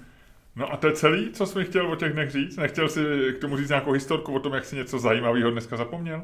No 0.56 0.74
a 0.74 0.78
to 0.78 0.88
je 0.88 0.94
celý, 0.94 1.32
co 1.32 1.46
jsi 1.46 1.60
mi 1.60 1.66
chtěl 1.66 1.92
o 1.92 1.96
těch 1.96 2.14
dnech 2.14 2.32
říct? 2.32 2.58
Nechtěl 2.58 2.90
si 2.90 3.02
k 3.38 3.42
tomu 3.42 3.58
říct 3.58 3.70
nějakou 3.70 3.92
historku 3.92 4.34
o 4.34 4.40
tom, 4.40 4.54
jak 4.54 4.66
si 4.66 4.76
něco 4.76 5.00
zajímavého 5.00 5.52
dneska 5.52 5.78
zapomněl? 5.78 6.24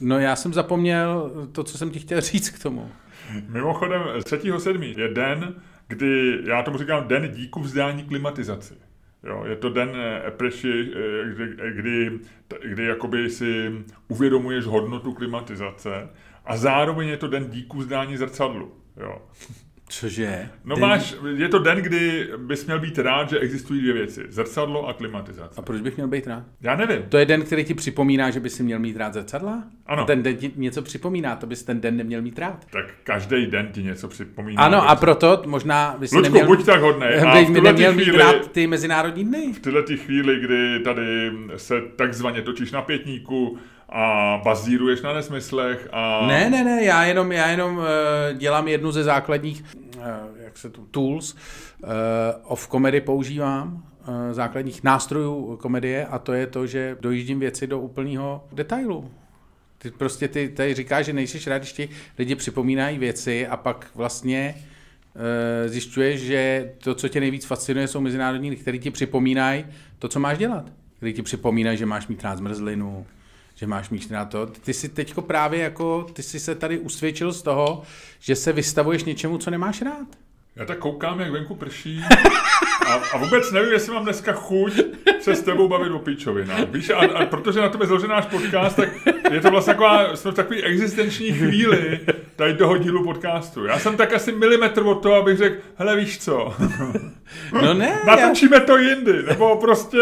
No 0.00 0.18
já 0.18 0.36
jsem 0.36 0.54
zapomněl 0.54 1.30
to, 1.52 1.64
co 1.64 1.78
jsem 1.78 1.90
ti 1.90 1.98
chtěl 1.98 2.20
říct 2.20 2.50
k 2.50 2.62
tomu. 2.62 2.90
Mimochodem, 3.48 4.02
3.7. 4.02 4.98
je 4.98 5.08
den, 5.08 5.54
kdy, 5.88 6.38
já 6.44 6.62
tomu 6.62 6.78
říkám, 6.78 7.08
den 7.08 7.28
díku 7.28 7.60
vzdání 7.60 8.04
klimatizaci. 8.04 8.74
Jo, 9.24 9.44
je 9.46 9.56
to 9.56 9.70
den 9.70 9.90
epreši, 10.26 10.92
eh, 10.94 11.34
kdy, 11.34 11.56
kdy, 11.72 12.18
kdy 12.64 12.84
jakoby 12.84 13.30
si 13.30 13.72
uvědomuješ 14.08 14.64
hodnotu 14.64 15.12
klimatizace 15.12 16.08
a 16.44 16.56
zároveň 16.56 17.08
je 17.08 17.16
to 17.16 17.28
den 17.28 17.50
díku 17.50 17.78
vzdání 17.78 18.16
zrcadlu. 18.16 18.72
Jo. 18.96 19.22
Cože? 19.88 20.48
No 20.64 20.76
den... 20.76 20.88
máš, 20.88 21.14
je 21.36 21.48
to 21.48 21.58
den, 21.58 21.78
kdy 21.78 22.28
bys 22.36 22.66
měl 22.66 22.80
být 22.80 22.98
rád, 22.98 23.30
že 23.30 23.38
existují 23.38 23.80
dvě 23.80 23.92
věci. 23.92 24.24
Zrcadlo 24.28 24.88
a 24.88 24.92
klimatizace. 24.92 25.60
A 25.60 25.62
proč 25.62 25.80
bych 25.80 25.96
měl 25.96 26.08
být 26.08 26.26
rád? 26.26 26.42
Já 26.60 26.76
nevím. 26.76 27.02
To 27.08 27.18
je 27.18 27.24
den, 27.24 27.42
který 27.42 27.64
ti 27.64 27.74
připomíná, 27.74 28.30
že 28.30 28.40
bys 28.40 28.54
si 28.54 28.62
měl 28.62 28.78
mít 28.78 28.96
rád 28.96 29.14
zrcadla? 29.14 29.62
Ano. 29.86 30.04
Ten 30.04 30.22
den 30.22 30.36
ti 30.36 30.52
něco 30.56 30.82
připomíná, 30.82 31.36
to 31.36 31.46
bys 31.46 31.62
ten 31.62 31.80
den 31.80 31.96
neměl 31.96 32.22
mít 32.22 32.38
rád. 32.38 32.66
Tak 32.70 32.86
každý 33.04 33.46
den 33.46 33.68
ti 33.72 33.82
něco 33.82 34.08
připomíná. 34.08 34.62
Ano, 34.62 34.88
a 34.88 34.96
proto 34.96 35.42
možná 35.46 35.96
bys 35.98 36.12
Lučku, 36.12 36.22
neměl... 36.22 36.46
buď 36.46 36.66
tak 36.66 36.80
hodnej. 36.80 37.20
A 37.26 37.44
v 37.44 37.50
neměl 37.50 37.92
chvíli, 37.92 38.10
mít 38.12 38.18
rád 38.18 38.52
ty 38.52 38.66
mezinárodní 38.66 39.24
dny. 39.24 39.52
V 39.52 39.60
tyhle 39.60 39.82
chvíli, 39.96 40.40
kdy 40.40 40.80
tady 40.80 41.32
se 41.56 41.82
takzvaně 41.96 42.42
točíš 42.42 42.72
na 42.72 42.82
pětníku, 42.82 43.58
a 43.88 44.40
bazíruješ 44.44 45.02
na 45.02 45.12
nesmyslech 45.12 45.88
a... 45.92 46.26
Ne, 46.26 46.50
ne, 46.50 46.64
ne, 46.64 46.84
já 46.84 47.04
jenom, 47.04 47.32
já 47.32 47.48
jenom 47.48 47.76
uh, 47.76 47.84
dělám 48.36 48.68
jednu 48.68 48.92
ze 48.92 49.04
základních, 49.04 49.64
uh, 49.96 50.02
jak 50.44 50.58
se 50.58 50.70
tu, 50.70 50.86
tools 50.90 51.34
uh, 51.34 51.90
of 52.44 52.68
comedy 52.68 53.00
používám, 53.00 53.84
základních 54.32 54.84
nástrojů 54.84 55.56
komedie 55.56 56.06
a 56.06 56.18
to 56.18 56.32
je 56.32 56.46
to, 56.46 56.66
že 56.66 56.96
dojíždím 57.00 57.40
věci 57.40 57.66
do 57.66 57.80
úplného 57.80 58.44
detailu. 58.52 59.10
Ty 59.78 59.90
prostě 59.90 60.28
ty 60.28 60.48
tady 60.48 60.74
říkáš, 60.74 61.06
že 61.06 61.12
nejsi 61.12 61.50
rád, 61.50 61.58
když 61.58 61.72
ti 61.72 61.88
lidi 62.18 62.34
připomínají 62.34 62.98
věci 62.98 63.46
a 63.46 63.56
pak 63.56 63.90
vlastně 63.94 64.54
uh, 65.14 65.22
zjišťuješ, 65.70 66.20
že 66.20 66.72
to, 66.78 66.94
co 66.94 67.08
tě 67.08 67.20
nejvíc 67.20 67.44
fascinuje, 67.44 67.88
jsou 67.88 68.00
mezinárodní, 68.00 68.56
které 68.56 68.78
ti 68.78 68.90
připomínají 68.90 69.64
to, 69.98 70.08
co 70.08 70.20
máš 70.20 70.38
dělat. 70.38 70.72
Který 70.96 71.12
ti 71.12 71.22
připomínají, 71.22 71.78
že 71.78 71.86
máš 71.86 72.08
mít 72.08 72.24
rád 72.24 72.38
zmrzlinu, 72.38 73.06
že 73.58 73.66
máš 73.66 73.90
míč 73.90 74.08
na 74.08 74.24
to. 74.24 74.46
Ty 74.46 74.74
si 74.74 74.88
teďko 74.88 75.22
právě 75.22 75.60
jako, 75.60 76.06
ty 76.12 76.22
si 76.22 76.40
se 76.40 76.54
tady 76.54 76.78
usvědčil 76.78 77.32
z 77.32 77.42
toho, 77.42 77.82
že 78.20 78.36
se 78.36 78.52
vystavuješ 78.52 79.04
něčemu, 79.04 79.38
co 79.38 79.50
nemáš 79.50 79.82
rád. 79.82 80.06
Já 80.56 80.64
tak 80.64 80.78
koukám, 80.78 81.20
jak 81.20 81.30
venku 81.30 81.54
prší 81.54 82.02
a, 82.86 82.94
a 82.94 83.18
vůbec 83.18 83.52
nevím, 83.52 83.72
jestli 83.72 83.92
mám 83.92 84.02
dneska 84.02 84.32
chuť 84.32 84.72
se 85.20 85.34
s 85.34 85.42
tebou 85.42 85.68
bavit 85.68 85.92
o 85.92 85.98
píčovinách. 85.98 86.68
Víš, 86.68 86.90
a, 86.90 86.96
a 86.96 87.26
protože 87.26 87.60
na 87.60 87.68
tebe 87.68 87.86
založen 87.86 88.10
náš 88.10 88.26
podcast, 88.26 88.76
tak 88.76 88.88
je 89.30 89.40
to 89.40 89.50
vlastně 89.50 89.72
taková, 89.72 90.16
jsme 90.16 90.30
v 90.30 90.34
takové 90.34 90.60
existenční 90.60 91.32
chvíli 91.32 92.00
tady 92.36 92.54
toho 92.54 92.78
dílu 92.78 93.04
podcastu. 93.04 93.64
Já 93.64 93.78
jsem 93.78 93.96
tak 93.96 94.12
asi 94.12 94.32
milimetr 94.32 94.82
od 94.82 95.02
toho, 95.02 95.14
abych 95.14 95.38
řekl, 95.38 95.56
hele 95.76 95.96
víš 95.96 96.18
co, 96.18 96.54
no 97.52 97.74
ne, 97.74 97.98
natočíme 98.06 98.56
já... 98.56 98.64
to 98.64 98.76
jindy, 98.76 99.22
nebo 99.22 99.56
prostě, 99.56 99.98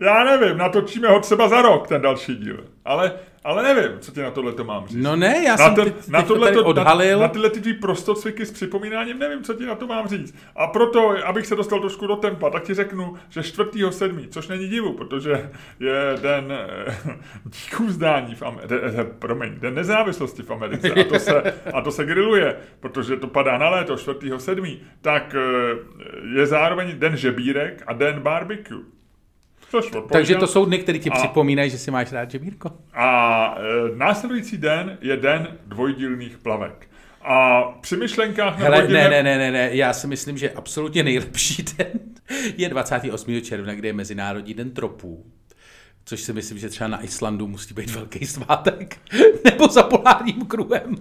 já 0.00 0.24
nevím, 0.24 0.58
natočíme 0.58 1.08
ho 1.08 1.20
třeba 1.20 1.48
za 1.48 1.62
rok, 1.62 1.88
ten 1.88 2.02
další 2.02 2.36
díl. 2.36 2.64
Ale 2.84 3.12
ale 3.46 3.62
nevím, 3.62 4.00
co 4.00 4.12
ti 4.12 4.22
na 4.22 4.30
tohle 4.30 4.52
to 4.52 4.64
mám 4.64 4.86
říct. 4.86 5.02
No 5.02 5.16
ne, 5.16 5.42
já 5.44 5.50
na 5.50 5.56
jsem 5.56 5.74
ten, 5.74 5.84
teď, 5.84 6.08
na 6.08 6.22
tohle 6.22 6.52
to 6.52 6.64
odhalil. 6.64 7.18
Na, 7.18 7.22
na 7.22 7.28
tyhle 7.28 7.50
ty 7.50 7.60
tvý 7.60 7.74
prostocviky 7.74 8.46
s 8.46 8.52
připomínáním 8.52 9.18
nevím, 9.18 9.42
co 9.42 9.54
ti 9.54 9.66
na 9.66 9.74
to 9.74 9.86
mám 9.86 10.08
říct. 10.08 10.34
A 10.56 10.66
proto, 10.66 11.26
abych 11.26 11.46
se 11.46 11.56
dostal 11.56 11.80
trošku 11.80 12.06
do 12.06 12.16
tempa, 12.16 12.50
tak 12.50 12.62
ti 12.62 12.74
řeknu, 12.74 13.14
že 13.28 13.40
4.7., 13.40 14.28
což 14.28 14.48
není 14.48 14.68
divu, 14.68 14.92
protože 14.92 15.50
je 15.80 16.16
den 16.22 16.52
eh, 16.52 17.16
díků 17.44 17.86
vzdání 17.86 18.34
v 18.34 18.42
Americe, 18.42 18.74
de, 18.74 18.90
de, 18.90 19.04
promiň, 19.04 19.60
den 19.60 19.74
nezávislosti 19.74 20.42
v 20.42 20.50
Americe 20.50 20.90
a 20.90 21.04
to, 21.04 21.18
se, 21.18 21.54
a 21.72 21.80
to 21.80 21.90
se 21.90 22.04
grilluje, 22.04 22.56
protože 22.80 23.16
to 23.16 23.26
padá 23.26 23.58
na 23.58 23.68
léto 23.68 23.94
4.7., 23.94 24.78
tak 25.00 25.34
eh, 25.34 26.38
je 26.38 26.46
zároveň 26.46 26.98
den 26.98 27.16
žebírek 27.16 27.82
a 27.86 27.92
den 27.92 28.20
barbecue. 28.20 28.95
Takže 30.12 30.34
to 30.34 30.46
jsou 30.46 30.64
dny, 30.64 30.78
které 30.78 30.98
ti 30.98 31.10
a, 31.10 31.14
připomínají, 31.14 31.70
že 31.70 31.78
si 31.78 31.90
máš 31.90 32.12
rád 32.12 32.30
žebírko. 32.30 32.70
A 32.94 33.58
e, 33.58 33.96
následující 33.96 34.58
den 34.58 34.98
je 35.00 35.16
den 35.16 35.48
dvojdílných 35.66 36.38
plavek. 36.38 36.88
A 37.22 37.62
při 37.80 37.96
myšlenkách... 37.96 38.58
Hele, 38.58 38.76
dvojdílné... 38.76 39.10
ne, 39.10 39.22
ne, 39.22 39.38
ne, 39.38 39.50
ne, 39.50 39.68
já 39.72 39.92
si 39.92 40.06
myslím, 40.06 40.38
že 40.38 40.50
absolutně 40.50 41.02
nejlepší 41.02 41.62
den 41.78 42.00
je 42.56 42.68
28. 42.68 43.40
června, 43.40 43.74
kde 43.74 43.88
je 43.88 43.92
Mezinárodní 43.92 44.54
den 44.54 44.70
tropů. 44.70 45.26
Což 46.04 46.20
si 46.20 46.32
myslím, 46.32 46.58
že 46.58 46.68
třeba 46.68 46.88
na 46.88 47.04
Islandu 47.04 47.46
musí 47.46 47.74
být 47.74 47.90
velký 47.90 48.26
svátek. 48.26 48.98
Nebo 49.44 49.68
za 49.68 49.82
polárním 49.82 50.46
kruhem. 50.46 50.96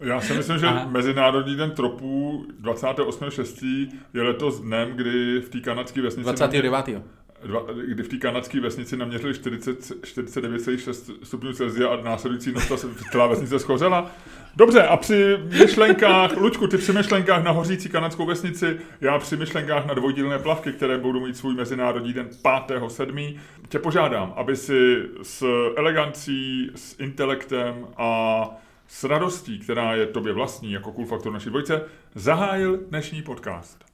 Já 0.00 0.20
si 0.20 0.32
myslím, 0.32 0.58
že 0.58 0.66
Aha. 0.66 0.86
Mezinárodní 0.88 1.56
den 1.56 1.70
tropů 1.70 2.44
28.6. 2.62 3.88
je 4.14 4.22
letos 4.22 4.60
dnem, 4.60 4.90
kdy 4.90 5.40
v 5.40 5.48
té 5.48 5.60
kanadské 5.60 6.02
vesnici... 6.02 6.24
29 6.24 7.02
dva, 7.44 7.62
kdy 7.86 8.02
v 8.02 8.08
té 8.08 8.16
kanadské 8.16 8.60
vesnici 8.60 8.96
naměřili 8.96 9.32
49,6 9.32 11.14
stupňů 11.22 11.52
Celsia 11.52 11.88
a 11.88 12.02
následující 12.02 12.52
noc 12.52 12.68
ta 12.68 12.76
celá 13.12 13.26
vesnice 13.26 13.58
schořela. 13.58 14.10
Dobře, 14.56 14.82
a 14.82 14.96
při 14.96 15.38
myšlenkách, 15.60 16.36
Lučku, 16.36 16.66
ty 16.66 16.78
při 16.78 16.92
myšlenkách 16.92 17.44
na 17.44 17.50
hořící 17.50 17.88
kanadskou 17.88 18.26
vesnici, 18.26 18.78
já 19.00 19.18
při 19.18 19.36
myšlenkách 19.36 19.86
na 19.86 19.94
dvojdílné 19.94 20.38
plavky, 20.38 20.72
které 20.72 20.98
budou 20.98 21.26
mít 21.26 21.36
svůj 21.36 21.54
mezinárodní 21.54 22.12
den 22.12 22.28
5.7. 22.44 23.38
tě 23.68 23.78
požádám, 23.78 24.34
aby 24.36 24.56
si 24.56 25.02
s 25.22 25.46
elegancí, 25.76 26.70
s 26.74 27.00
intelektem 27.00 27.86
a 27.96 28.44
s 28.88 29.04
radostí, 29.04 29.58
která 29.58 29.94
je 29.94 30.06
tobě 30.06 30.32
vlastní 30.32 30.72
jako 30.72 30.92
cool 30.92 31.06
faktor 31.06 31.32
naší 31.32 31.48
dvojce, 31.48 31.82
zahájil 32.14 32.80
dnešní 32.90 33.22
podcast. 33.22 33.91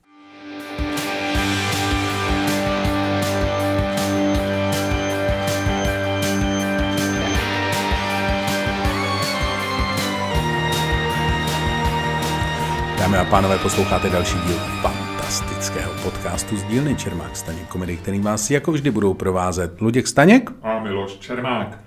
Dámy 13.08 13.18
a 13.18 13.24
pánové, 13.30 13.58
posloucháte 13.58 14.10
další 14.10 14.38
díl 14.38 14.58
fantastického 14.58 15.92
podcastu 16.02 16.56
z 16.56 16.64
dílny 16.64 16.96
Čermák 16.96 17.36
Staněk 17.36 17.68
komedy, 17.68 17.96
který 17.96 18.20
vás 18.20 18.50
jako 18.50 18.72
vždy 18.72 18.90
budou 18.90 19.14
provázet 19.14 19.80
Luděk 19.80 20.06
Staněk 20.06 20.50
a 20.62 20.78
Miloš 20.78 21.16
Čermák. 21.18 21.80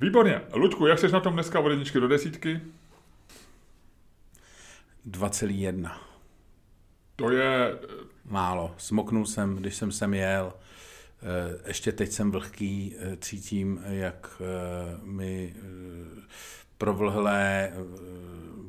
Výborně. 0.00 0.40
Ludku, 0.52 0.86
jak 0.86 0.98
jsi 0.98 1.08
na 1.08 1.20
tom 1.20 1.32
dneska 1.32 1.60
od 1.60 1.70
jedničky 1.70 2.00
do 2.00 2.08
desítky? 2.08 2.60
2,1. 5.10 5.90
To 7.16 7.30
je... 7.30 7.72
Eh, 7.72 8.04
Málo. 8.24 8.74
Smoknul 8.76 9.26
jsem, 9.26 9.56
když 9.56 9.74
jsem 9.74 9.92
sem 9.92 10.14
jel. 10.14 10.52
Eh, 11.22 11.68
ještě 11.68 11.92
teď 11.92 12.12
jsem 12.12 12.30
vlhký, 12.30 12.94
eh, 12.98 13.16
cítím, 13.20 13.80
jak 13.86 14.42
mi 15.02 15.54
provlhlé 16.78 17.72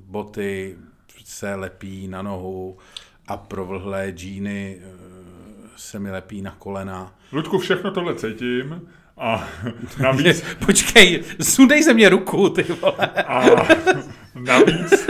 boty 0.06 0.78
se 1.24 1.56
lepí 1.56 2.08
na 2.08 2.22
nohu 2.22 2.78
a 3.28 3.38
provlhlé 3.38 4.12
džíny 4.12 4.78
eh, 4.82 4.86
se 5.76 6.00
mi 6.00 6.12
lepí 6.12 6.42
na 6.42 6.52
kolena. 6.52 7.16
Ludku, 7.32 7.60
všechno 7.60 7.92
tohle 7.92 8.16
cítím 8.16 8.88
a 9.18 9.50
navíc... 10.00 10.44
Počkej, 10.66 11.24
sundej 11.42 11.84
ze 11.84 11.94
mě 11.94 12.10
ruku, 12.10 12.50
ty 12.50 12.64
vole. 12.64 13.08
A 13.28 13.46
navíc, 14.36 15.08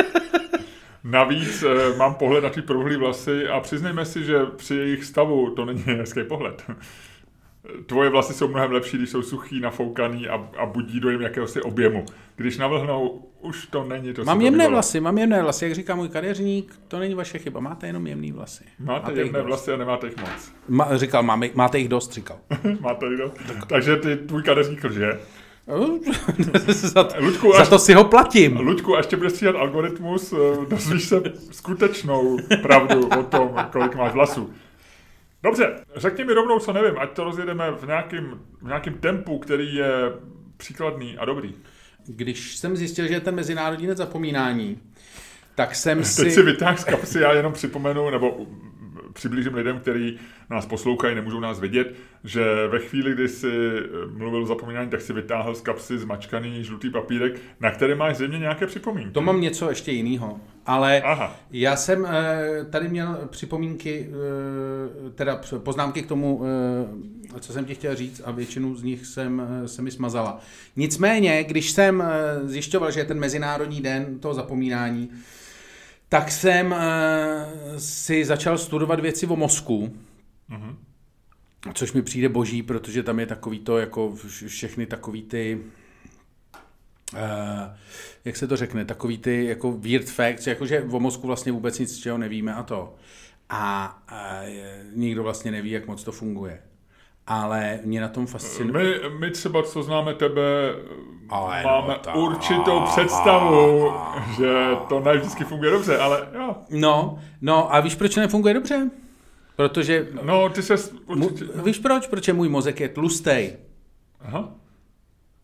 navíc 1.04 1.64
eh, 1.64 1.98
mám 1.98 2.16
pohled 2.16 2.44
na 2.44 2.50
ty 2.50 2.62
provlhlý 2.62 2.96
vlasy 2.98 3.48
a 3.48 3.60
přiznejme 3.60 4.06
si, 4.06 4.24
že 4.24 4.46
při 4.46 4.76
jejich 4.76 5.06
stavu 5.06 5.50
to 5.56 5.66
není 5.66 5.84
hezký 5.86 6.24
pohled. 6.24 6.64
Tvoje 7.86 8.10
vlasy 8.10 8.34
jsou 8.34 8.48
mnohem 8.48 8.72
lepší, 8.72 8.98
když 8.98 9.10
jsou 9.10 9.22
suchý, 9.22 9.60
nafoukaný 9.60 10.28
a, 10.28 10.50
a 10.58 10.66
budí 10.66 11.00
dojem 11.00 11.22
jakéhosi 11.22 11.62
objemu. 11.62 12.06
Když 12.36 12.58
navlhnou, 12.58 13.30
už 13.42 13.66
to 13.66 13.84
není 13.84 14.14
to. 14.14 14.24
Mám 14.24 14.42
jemné 14.42 14.68
vlasy, 14.68 15.00
mám 15.00 15.18
jemné 15.18 15.42
vlasy, 15.42 15.66
jak 15.66 15.76
říká 15.76 15.96
můj 15.96 16.10
kadeřník, 16.10 16.80
to 16.88 17.00
není 17.00 17.16
vaše 17.16 17.40
chyba, 17.40 17.60
máte 17.60 17.88
jenom 17.88 18.08
jemné 18.08 18.32
vlasy. 18.32 18.64
Máte, 18.80 19.10
máte 19.10 19.22
jemné 19.22 19.42
vlasy 19.42 19.72
a 19.72 19.78
nemáte 19.78 20.08
jich 20.08 20.18
moc. 20.18 20.52
Ma, 20.68 20.98
říkal, 20.98 21.24
máme, 21.24 21.50
máte 21.54 21.80
jich 21.80 21.90
dost, 21.90 22.14
říkal. 22.14 22.38
máte 22.80 23.06
jich 23.06 23.18
dost. 23.18 23.34
Takže 23.68 23.96
ty, 23.96 24.16
tvůj 24.16 24.44
kadeřník 24.44 24.84
lže. 24.84 25.20
za, 26.68 27.04
to, 27.04 27.16
Luďku, 27.20 27.52
za 27.52 27.62
až- 27.62 27.70
to 27.70 27.80
si 27.80 27.94
ho 27.94 28.04
platím. 28.04 28.60
Luďku, 28.60 28.98
až 28.98 29.06
tě 29.06 29.18
bude 29.18 29.30
stříhat 29.30 29.56
algoritmus, 29.56 30.34
eh, 30.34 30.66
dozvíš 30.70 31.04
se 31.04 31.22
skutečnou 31.52 32.38
pravdu 32.62 33.08
o 33.20 33.24
tom, 33.24 33.50
kolik 33.72 33.96
máš 33.96 34.14
vlasů. 34.14 34.54
Dobře, 35.46 35.76
řekni 35.96 36.24
mi 36.24 36.34
rovnou, 36.34 36.60
co 36.60 36.74
nevím, 36.74 36.98
ať 36.98 37.12
to 37.12 37.24
rozjedeme 37.24 37.72
v 37.72 37.86
nějakém, 37.86 38.40
v 38.62 38.68
nějakém 38.68 38.94
tempu, 38.94 39.40
který 39.40 39.76
je 39.76 39.90
příkladný 40.58 41.18
a 41.18 41.26
dobrý. 41.26 41.56
Když 42.08 42.58
jsem 42.58 42.78
zjistil, 42.78 43.08
že 43.08 43.14
je 43.14 43.20
ten 43.20 43.36
Mezinárodní 43.36 43.88
den 43.88 43.98
zapomínání, 43.98 44.80
tak 45.56 45.76
jsem 45.76 45.98
Teď 45.98 46.08
si... 46.08 46.32
si 46.32 46.42
vytáh 46.42 46.80
z 46.80 46.84
kapsy, 46.84 47.20
já 47.20 47.34
jenom 47.34 47.54
připomenu, 47.54 48.10
nebo 48.10 48.46
přiblížím 49.16 49.54
lidem, 49.54 49.80
kteří 49.80 50.20
nás 50.50 50.66
poslouchají, 50.66 51.16
nemůžou 51.16 51.40
nás 51.40 51.60
vidět, 51.60 51.96
že 52.24 52.68
ve 52.68 52.80
chvíli, 52.80 53.14
kdy 53.14 53.30
si 53.30 53.48
eh, 53.48 53.82
mluvil 54.18 54.44
o 54.44 54.46
zapomínání, 54.46 54.90
tak 54.90 55.02
si 55.02 55.14
vytáhl 55.14 55.56
z 55.56 55.62
kapsy 55.62 55.98
zmačkaný 55.98 56.64
žlutý 56.64 56.90
papírek, 56.90 57.42
na 57.60 57.72
který 57.72 57.96
máš 57.96 58.16
zřejmě 58.16 58.40
nějaké 58.40 58.68
připomínky. 58.68 59.12
To 59.12 59.22
mám 59.22 59.42
něco 59.42 59.70
ještě 59.70 59.92
jiného. 59.92 60.40
Ale 60.66 61.02
Aha. 61.02 61.36
já 61.52 61.76
jsem 61.76 62.06
eh, 62.06 62.66
tady 62.70 62.88
měl 62.88 63.20
připomínky, 63.30 64.10
eh, 64.10 65.10
teda 65.10 65.42
poznámky 65.58 66.02
k 66.02 66.08
tomu, 66.08 66.42
co 67.40 67.54
jsem 67.54 67.66
ti 67.66 67.76
chtěl 67.76 67.96
říct 67.96 68.22
a 68.26 68.32
většinu 68.32 68.76
z 68.76 68.84
nich 68.84 69.06
jsem, 69.06 69.48
se 69.66 69.82
mi 69.82 69.92
smazala. 69.92 70.40
Nicméně, 70.76 71.44
když 71.44 71.72
jsem 71.72 72.04
zjišťoval, 72.44 72.92
že 72.92 73.00
je 73.00 73.06
ten 73.06 73.20
Mezinárodní 73.20 73.82
den 73.82 74.20
toho 74.20 74.34
zapomínání, 74.34 75.10
tak 76.10 76.32
jsem 76.32 76.74
eh, 76.74 77.80
si 77.80 78.26
začal 78.26 78.58
studovat 78.58 79.00
věci 79.00 79.28
o 79.28 79.36
mozku, 79.36 79.98
Mhm. 80.50 80.78
což 81.74 81.94
mi 81.94 82.02
přijde 82.02 82.30
boží, 82.30 82.64
protože 82.64 83.04
tam 83.04 83.20
je 83.20 83.26
takový 83.26 83.60
to, 83.60 83.78
jako 83.78 84.10
vš- 84.10 84.48
všechny 84.48 84.86
takový 84.86 85.24
ty, 85.24 85.60
uh, 87.14 87.20
jak 88.26 88.38
se 88.38 88.48
to 88.48 88.58
řekne, 88.58 88.86
takový 88.86 89.18
ty 89.18 89.46
jako 89.46 89.72
weird 89.72 90.10
facts, 90.10 90.48
jakože 90.48 90.82
o 90.84 91.00
mozku 91.00 91.28
vlastně 91.28 91.52
vůbec 91.52 91.80
nic 91.80 91.96
z 91.96 91.98
čeho 92.00 92.18
nevíme 92.18 92.54
a 92.54 92.64
to. 92.64 92.96
A, 93.50 93.86
a 94.08 94.42
nikdo 94.96 95.24
vlastně 95.24 95.52
neví, 95.52 95.72
jak 95.72 95.88
moc 95.88 96.04
to 96.04 96.12
funguje. 96.12 96.62
Ale 97.28 97.80
mě 97.84 98.02
na 98.02 98.08
tom 98.08 98.28
fascinuje. 98.28 99.00
My, 99.10 99.20
my 99.20 99.32
třeba, 99.32 99.64
co 99.64 99.84
známe 99.84 100.14
tebe, 100.14 100.42
Ale 101.30 101.64
no, 101.64 101.70
máme 101.70 102.00
tak. 102.04 102.16
určitou 102.16 102.82
představu, 102.82 103.92
že 104.38 104.54
to 104.90 105.00
ne 105.00 105.18
vždycky 105.18 105.44
funguje 105.44 105.72
dobře, 105.72 105.98
ale 105.98 106.28
jo. 106.34 106.56
No, 106.70 107.20
no 107.42 107.74
a 107.76 107.80
víš, 107.80 107.96
proč 107.96 108.16
nefunguje 108.16 108.54
dobře? 108.54 108.90
Protože, 109.56 110.08
No, 110.24 110.50
ty 110.50 110.64
se 110.64 110.76
mu, 111.16 111.26
určitě... 111.28 111.62
víš 111.64 111.80
proč? 111.80 112.08
Protože 112.08 112.34
můj 112.34 112.50
mozek 112.50 112.80
je 112.80 112.90
tlustej. 112.90 113.56
Aha. 114.22 114.50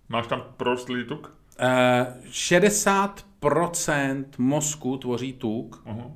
Máš 0.10 0.28
tam 0.28 0.44
prostlý 0.58 1.06
tuk? 1.06 1.34
Uh, 1.62 1.68
60% 2.32 4.26
mozku 4.38 4.98
tvoří 4.98 5.34
tuk, 5.34 5.82
Aha. 5.86 5.96
uh, 5.96 6.12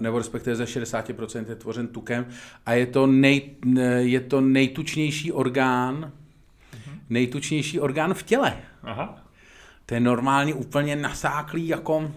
nebo 0.00 0.18
respektive 0.18 0.56
ze 0.56 0.64
60% 0.64 1.44
je 1.48 1.54
tvořen 1.56 1.88
tukem 1.88 2.26
a 2.66 2.72
je 2.72 2.86
to, 2.86 3.06
nej, 3.06 3.50
je 3.98 4.20
to 4.20 4.40
nejtučnější 4.40 5.32
orgán, 5.32 6.12
nejtučnější 7.10 7.80
orgán 7.80 8.14
v 8.14 8.22
těle. 8.22 8.56
Aha. 8.82 9.24
To 9.86 9.94
je 9.94 10.00
normálně 10.00 10.54
úplně 10.54 10.96
nasáklý, 10.96 11.68
jako 11.68 12.12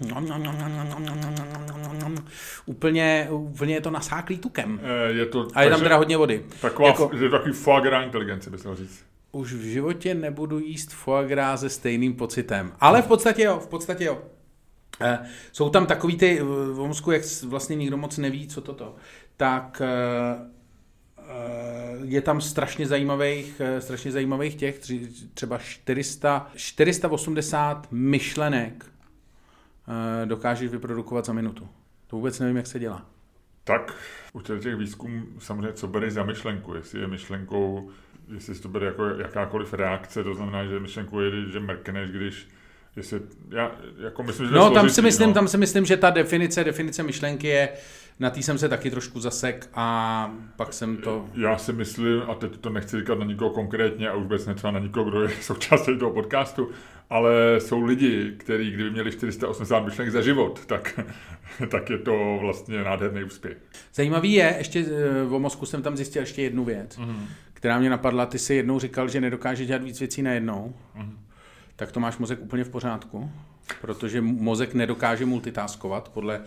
úplně, 2.66 3.28
úplně 3.32 3.74
je 3.74 3.82
to 3.82 3.92
nasáklý 3.92 4.38
tukem. 4.38 4.80
Eh, 4.84 5.12
Je 5.14 5.26
to, 5.26 5.48
A 5.54 5.62
je 5.64 5.70
tam 5.70 5.80
teda 5.82 5.96
hodně 5.96 6.18
vody. 6.18 6.46
Taková, 6.62 6.88
Jako- 6.88 7.04
jako, 7.04 7.16
je 7.16 7.30
to 7.30 7.38
takový 7.38 7.54
foie 7.54 7.82
gras 7.82 8.06
inteligence, 8.06 8.50
bys 8.50 8.64
měl 8.64 8.76
říct. 8.76 9.06
Už 9.32 9.54
v 9.54 9.62
životě 9.62 10.14
nebudu 10.14 10.60
jíst 10.60 10.92
foie 10.94 11.28
gras 11.28 11.60
se 11.60 11.70
stejným 11.70 12.14
pocitem. 12.14 12.72
Ale 12.80 13.02
v 13.02 13.08
podstatě 13.08 13.44
jo, 13.44 13.60
v 13.60 13.68
podstatě 13.68 14.04
jo. 14.04 14.22
Eh, 15.02 15.20
Jsou 15.52 15.70
tam 15.70 15.86
takový 15.86 16.18
ty 16.18 16.42
v 16.44 16.88
mozku, 16.88 17.12
jak 17.12 17.22
vlastně 17.44 17.76
nikdo 17.76 17.98
moc 17.98 18.18
neví, 18.18 18.48
co 18.48 18.62
toto. 18.62 18.96
Tak 19.38 19.82
eh, 19.82 19.90
eh, 21.18 21.24
je 22.04 22.22
tam 22.22 22.42
strašně 22.42 22.88
zajímavých, 22.88 23.62
strašně 23.80 24.12
zajímavých 24.12 24.56
těch, 24.56 24.80
třeba 25.34 25.58
400, 25.58 26.52
480 26.56 27.88
myšlenek 27.92 28.86
dokážeš 30.26 30.72
vyprodukovat 30.72 31.26
za 31.26 31.34
minutu. 31.34 31.68
To 32.08 32.16
vůbec 32.16 32.40
nevím, 32.40 32.58
jak 32.58 32.68
se 32.68 32.80
dělá. 32.80 33.06
Tak 33.64 33.94
u 34.34 34.42
těch 34.42 34.76
výzkumů 34.76 35.24
samozřejmě, 35.40 35.74
co 35.74 35.88
bereš 35.88 36.14
za 36.14 36.24
myšlenku, 36.24 36.74
jestli 36.74 37.00
je 37.00 37.08
myšlenkou, 37.08 37.90
jestli 38.34 38.56
to 38.56 38.70
bere 38.70 38.86
jako 38.86 39.06
jakákoliv 39.06 39.74
reakce, 39.74 40.24
to 40.24 40.36
znamená, 40.36 40.66
že 40.66 40.80
myšlenku 40.80 41.20
je, 41.20 41.46
že 41.52 41.60
mrkneš, 41.60 42.12
když 42.12 42.48
jestli, 42.96 43.20
já 43.50 43.72
jako 44.04 44.24
myslím, 44.24 44.48
že 44.48 44.54
No, 44.56 44.64
tam 44.64 44.74
složitý, 44.74 44.96
si 44.96 45.02
myslím, 45.02 45.28
no. 45.28 45.34
tam 45.34 45.48
si 45.48 45.58
myslím, 45.58 45.86
že 45.86 45.98
ta 45.98 46.10
definice, 46.10 46.64
definice 46.64 47.04
myšlenky 47.04 47.48
je, 47.48 47.70
na 48.20 48.30
tý 48.30 48.44
jsem 48.44 48.58
se 48.58 48.70
taky 48.70 48.92
trošku 48.92 49.20
zasek 49.20 49.70
a 49.74 50.32
pak 50.56 50.74
jsem 50.74 50.98
to... 50.98 51.26
Já 51.36 51.58
si 51.58 51.74
myslím, 51.74 52.22
a 52.28 52.36
teď 52.36 52.58
to 52.58 52.70
nechci 52.70 52.98
říkat 53.00 53.20
na 53.20 53.26
nikoho 53.26 53.50
konkrétně 53.52 54.10
a 54.10 54.14
už 54.14 54.24
vůbec 54.24 54.46
ne 54.46 54.54
třeba 54.56 54.72
na 54.72 54.80
nikoho, 54.80 55.10
kdo 55.10 55.22
je 55.22 55.30
součástí 55.42 55.98
toho 55.98 56.12
podcastu, 56.12 56.70
ale 57.10 57.32
jsou 57.60 57.82
lidi, 57.84 58.34
kteří 58.38 58.72
kdyby 58.72 58.90
měli 58.92 59.12
480 59.12 59.80
myšlenek 59.86 60.12
za 60.14 60.22
život, 60.22 60.66
tak, 60.66 61.00
tak 61.70 61.90
je 61.90 61.98
to 61.98 62.38
vlastně 62.42 62.84
nádherný 62.84 63.24
úspěch. 63.24 63.58
Zajímavý 63.94 64.34
je, 64.34 64.56
ještě 64.58 64.86
eh, 64.90 65.24
o 65.36 65.40
mozku 65.40 65.66
jsem 65.66 65.82
tam 65.82 65.96
zjistil 65.98 66.22
ještě 66.22 66.42
jednu 66.42 66.64
věc, 66.66 66.98
Mhm. 66.98 67.26
která 67.54 67.80
mě 67.80 67.90
napadla. 67.90 68.26
Ty 68.26 68.40
si 68.40 68.56
jednou 68.56 68.80
říkal, 68.80 69.08
že 69.10 69.22
nedokáže 69.22 69.66
dělat 69.66 69.84
víc 69.84 70.00
věcí 70.00 70.22
najednou. 70.22 70.74
Mhm. 70.96 71.18
Tak 71.82 71.92
to 71.92 72.00
máš 72.00 72.18
mozek 72.18 72.42
úplně 72.42 72.64
v 72.64 72.70
pořádku, 72.70 73.32
protože 73.82 74.22
mozek 74.22 74.74
nedokáže 74.74 75.26
multitaskovat 75.26 76.10
podle, 76.10 76.42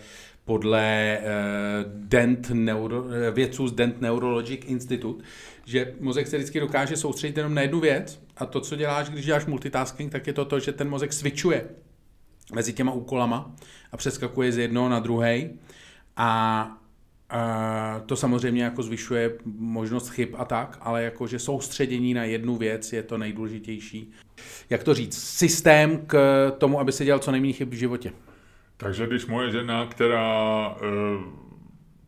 podle 0.45 1.17
uh, 1.19 1.91
Dent 2.07 2.49
Neuro, 2.53 3.05
eh, 3.09 3.31
vědců 3.31 3.67
z 3.67 3.71
Dent 3.71 4.01
Neurologic 4.01 4.61
Institute, 4.65 5.23
že 5.65 5.93
mozek 5.99 6.27
se 6.27 6.37
vždycky 6.37 6.59
dokáže 6.59 6.97
soustředit 6.97 7.37
jenom 7.37 7.53
na 7.53 7.61
jednu 7.61 7.79
věc 7.79 8.19
a 8.37 8.45
to, 8.45 8.61
co 8.61 8.75
děláš, 8.75 9.09
když 9.09 9.25
děláš 9.25 9.45
multitasking, 9.45 10.11
tak 10.11 10.27
je 10.27 10.33
to 10.33 10.45
to, 10.45 10.59
že 10.59 10.71
ten 10.71 10.89
mozek 10.89 11.13
switchuje 11.13 11.65
mezi 12.53 12.73
těma 12.73 12.91
úkolama 12.91 13.55
a 13.91 13.97
přeskakuje 13.97 14.51
z 14.51 14.57
jednoho 14.57 14.89
na 14.89 14.99
druhý. 14.99 15.49
A 16.17 16.69
a 17.29 18.01
to 18.05 18.15
samozřejmě 18.15 18.63
jako 18.63 18.83
zvyšuje 18.83 19.31
možnost 19.57 20.09
chyb 20.09 20.29
a 20.37 20.45
tak, 20.45 20.77
ale 20.81 21.03
jakože 21.03 21.39
soustředění 21.39 22.13
na 22.13 22.23
jednu 22.23 22.55
věc 22.55 22.93
je 22.93 23.03
to 23.03 23.17
nejdůležitější. 23.17 24.11
Jak 24.69 24.83
to 24.83 24.93
říct? 24.93 25.23
Systém 25.23 26.05
k 26.07 26.17
tomu, 26.57 26.79
aby 26.79 26.91
se 26.91 27.05
dělal 27.05 27.19
co 27.19 27.31
nejméně 27.31 27.53
chyb 27.53 27.69
v 27.69 27.73
životě. 27.73 28.11
Takže 28.77 29.07
když 29.07 29.25
moje 29.25 29.51
žena, 29.51 29.85
která 29.85 30.67
e, 30.69 30.85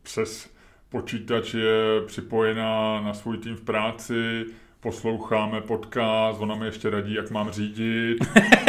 přes 0.03 0.49
počítač 0.89 1.53
je 1.53 2.01
připojená 2.05 3.01
na 3.01 3.13
svůj 3.13 3.37
tým 3.37 3.55
v 3.55 3.61
práci, 3.61 4.45
posloucháme 4.79 5.61
podcast, 5.61 6.41
ona 6.41 6.55
mi 6.55 6.65
ještě 6.65 6.89
radí, 6.89 7.13
jak 7.13 7.31
mám 7.31 7.51
řídit 7.51 8.17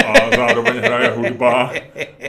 a 0.06 0.36
zároveň 0.36 0.76
hraje 0.76 1.10
hudba 1.10 1.72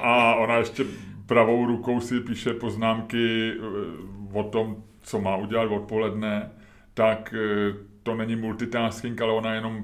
a 0.01 0.35
ona 0.35 0.57
ještě 0.57 0.83
pravou 1.29 1.65
rukou 1.65 2.01
si 2.01 2.19
píše 2.19 2.53
poznámky 2.53 3.51
eh, 3.51 4.37
o 4.39 4.43
tom, 4.43 4.83
co 5.01 5.21
má 5.21 5.35
udělat 5.35 5.71
odpoledne, 5.71 6.51
tak 6.93 7.33
eh, 7.37 7.73
to 8.03 8.15
není 8.15 8.35
multitasking, 8.35 9.21
ale 9.21 9.33
ona 9.33 9.53
jenom 9.53 9.83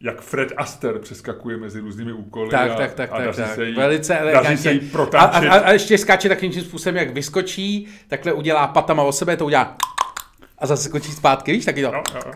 jak 0.00 0.20
Fred 0.20 0.52
Aster 0.56 0.98
přeskakuje 0.98 1.56
mezi 1.56 1.80
různými 1.80 2.12
úkoly 2.12 2.50
Tak, 2.50 2.70
a, 2.70 2.74
tak, 2.74 2.94
tak, 2.94 3.12
a 3.12 3.20
daří 3.20 3.42
tak. 3.42 3.54
se 3.54 3.64
jí, 3.64 3.74
Velice 3.74 4.12
daří 4.12 4.22
elegantně. 4.22 4.56
se 4.56 4.72
jí 4.72 4.90
A, 5.16 5.18
a, 5.18 5.48
a, 5.48 5.58
a 5.58 5.72
ještě 5.72 5.98
skáče 5.98 6.28
takovým 6.28 6.52
způsobem, 6.52 6.96
jak 6.96 7.10
vyskočí, 7.10 7.88
takhle 8.08 8.32
udělá 8.32 8.66
patama 8.66 9.02
o 9.02 9.12
sebe, 9.12 9.36
to 9.36 9.46
udělá 9.46 9.76
a 10.58 10.66
zase 10.66 10.88
skočí 10.88 11.12
zpátky, 11.12 11.52
víš, 11.52 11.64
taky 11.64 11.82
to. 11.82 11.92
Jo, 11.94 12.02
jo, 12.14 12.32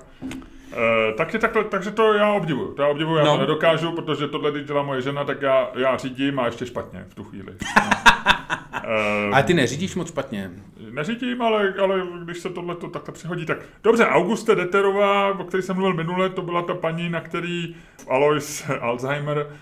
jo. 0.76 0.82
E, 1.10 1.12
takže, 1.12 1.38
takhle, 1.38 1.64
takže 1.64 1.90
to 1.90 2.12
já 2.12 2.32
obdivuju. 2.32 2.74
To 2.74 2.82
já 2.82 2.88
obdivuju, 2.88 3.16
já 3.18 3.24
No. 3.24 3.34
to 3.34 3.40
nedokážu, 3.40 3.92
protože 3.92 4.28
tohle, 4.28 4.50
když 4.50 4.64
dělá 4.66 4.82
moje 4.82 5.00
žena, 5.02 5.24
tak 5.24 5.42
já, 5.42 5.68
já 5.74 5.96
řídím 5.96 6.38
a 6.38 6.46
ještě 6.46 6.66
špatně 6.66 7.04
v 7.08 7.14
tu 7.14 7.24
chvíli. 7.24 7.52
No. 7.76 7.90
E, 8.86 9.30
Ale 9.32 9.42
ty 9.42 9.54
neřídíš 9.54 9.94
moc 9.94 10.08
špatně. 10.08 10.50
Neřídím, 10.90 11.42
ale, 11.42 11.74
ale 11.82 12.02
když 12.24 12.38
se 12.38 12.50
tohle 12.50 12.74
to 12.74 12.88
takhle 12.88 13.14
přihodí, 13.14 13.46
tak 13.46 13.58
dobře, 13.84 14.06
Auguste 14.06 14.54
Deterová, 14.54 15.28
o 15.38 15.44
které 15.44 15.62
jsem 15.62 15.76
mluvil 15.76 15.94
minule, 15.94 16.28
to 16.30 16.42
byla 16.42 16.62
ta 16.62 16.74
paní, 16.74 17.08
na 17.08 17.20
který 17.20 17.76
Alois 18.10 18.64
Alzheimer 18.80 19.46
eh, 19.50 19.54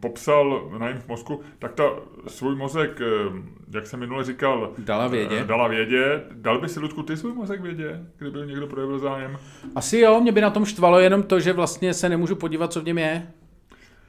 popsal 0.00 0.70
na 0.78 0.88
jim 0.88 0.98
v 0.98 1.08
mozku, 1.08 1.40
tak 1.58 1.72
ta 1.74 1.84
svůj 2.26 2.56
mozek, 2.56 3.00
eh, 3.00 3.32
jak 3.74 3.86
jsem 3.86 4.00
minule 4.00 4.24
říkal, 4.24 4.72
Dala 4.78 5.10
eh, 5.14 5.44
dala 5.44 5.68
vědět. 5.68 6.24
Dal 6.32 6.60
by 6.60 6.68
si, 6.68 6.80
Ludku, 6.80 7.02
ty 7.02 7.16
svůj 7.16 7.32
mozek 7.32 7.60
vědět, 7.60 8.00
kdyby 8.18 8.38
někdo 8.46 8.66
projevil 8.66 8.98
zájem? 8.98 9.38
Asi 9.74 9.98
jo, 9.98 10.20
mě 10.20 10.32
by 10.32 10.40
na 10.40 10.50
tom 10.50 10.64
štvalo 10.64 11.00
jenom 11.00 11.22
to, 11.22 11.40
že 11.40 11.52
vlastně 11.52 11.94
se 11.94 12.08
nemůžu 12.08 12.36
podívat, 12.36 12.72
co 12.72 12.80
v 12.80 12.84
něm 12.84 12.98
je. 12.98 13.26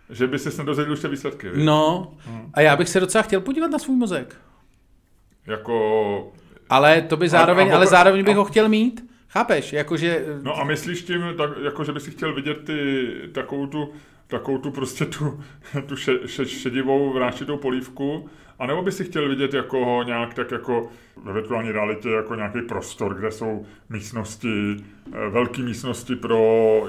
Že 0.10 0.28
by 0.28 0.40
se 0.40 0.58
nedozvěděl 0.58 0.94
už 0.94 1.00
ty 1.00 1.08
výsledky. 1.08 1.50
viď? 1.50 1.66
No, 1.66 2.14
a 2.54 2.62
já 2.62 2.76
bych 2.76 2.90
se 2.90 3.00
docela 3.00 3.22
chtěl 3.22 3.42
podívat 3.42 3.72
na 3.72 3.80
svůj 3.80 3.96
mozek. 3.98 4.36
Jako... 5.48 6.32
Ale 6.70 7.02
to 7.02 7.18
by 7.18 7.30
zároveň, 7.30 7.72
a- 7.72 7.76
ale 7.76 7.86
a- 7.86 7.90
zároveň 7.90 8.26
bych 8.26 8.36
a- 8.36 8.40
ho 8.40 8.46
chtěl 8.46 8.70
mít. 8.70 9.06
Chápeš, 9.28 9.74
jakože... 9.74 10.26
No 10.42 10.60
a 10.60 10.64
myslíš 10.64 11.02
tím, 11.04 11.22
tak, 11.38 11.50
jako 11.64 11.84
že 11.84 11.92
by 11.92 12.00
si 12.00 12.12
chtěl 12.12 12.34
vidět 12.36 12.58
ty, 12.66 13.08
takovou 13.32 13.68
tu, 13.68 13.90
takovou 14.28 14.58
tu 14.58 14.72
prostě 14.72 15.06
tu, 15.06 15.44
tu 15.86 15.96
še, 15.96 16.28
še, 16.28 16.46
šedivou 16.46 17.14
vráčitou 17.14 17.58
polívku, 17.58 18.30
a 18.60 18.66
nebo 18.66 18.82
by 18.82 18.92
si 18.92 19.04
chtěl 19.04 19.30
vidět 19.30 19.54
jako 19.54 20.04
nějak 20.06 20.34
tak 20.34 20.52
jako 20.52 20.90
ve 21.24 21.34
virtuální 21.34 21.72
realitě 21.72 22.10
jako 22.10 22.36
nějaký 22.36 22.62
prostor, 22.62 23.16
kde 23.16 23.32
jsou 23.32 23.66
místnosti, 23.90 24.78
eh, 25.14 25.30
velké 25.30 25.62
místnosti 25.62 26.16
pro, 26.16 26.40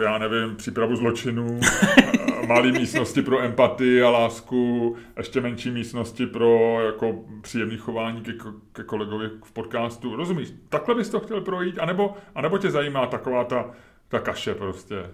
já 0.02 0.18
nevím, 0.18 0.56
přípravu 0.56 0.96
zločinů, 0.96 1.60
eh, 1.62 2.46
malé 2.46 2.72
místnosti 2.72 3.22
pro 3.22 3.40
empatii 3.40 4.02
a 4.02 4.10
lásku, 4.10 4.96
ještě 5.16 5.40
menší 5.40 5.70
místnosti 5.70 6.26
pro 6.26 6.80
jako 6.86 7.24
příjemné 7.42 7.76
chování 7.76 8.20
ke, 8.20 8.32
ke 8.72 8.82
kolegovi 8.82 9.30
v 9.44 9.52
podcastu. 9.52 10.16
Rozumíš? 10.16 10.52
Takhle 10.68 10.94
bys 10.94 11.08
to 11.08 11.20
chtěl 11.20 11.40
projít? 11.40 11.78
Anebo, 11.78 12.14
anebo 12.34 12.58
tě 12.58 12.70
zajímá 12.70 13.06
taková 13.06 13.44
ta, 13.44 13.70
ta 14.08 14.18
kaše 14.18 14.54
prostě? 14.54 15.10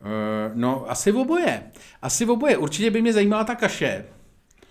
Uh, 0.00 0.08
no, 0.54 0.90
asi 0.90 1.12
v 1.12 1.16
oboje. 1.16 1.62
Asi 2.02 2.24
v 2.24 2.30
oboje. 2.30 2.56
Určitě 2.56 2.90
by 2.90 3.02
mě 3.02 3.12
zajímala 3.12 3.44
ta 3.44 3.54
kaše. 3.54 4.04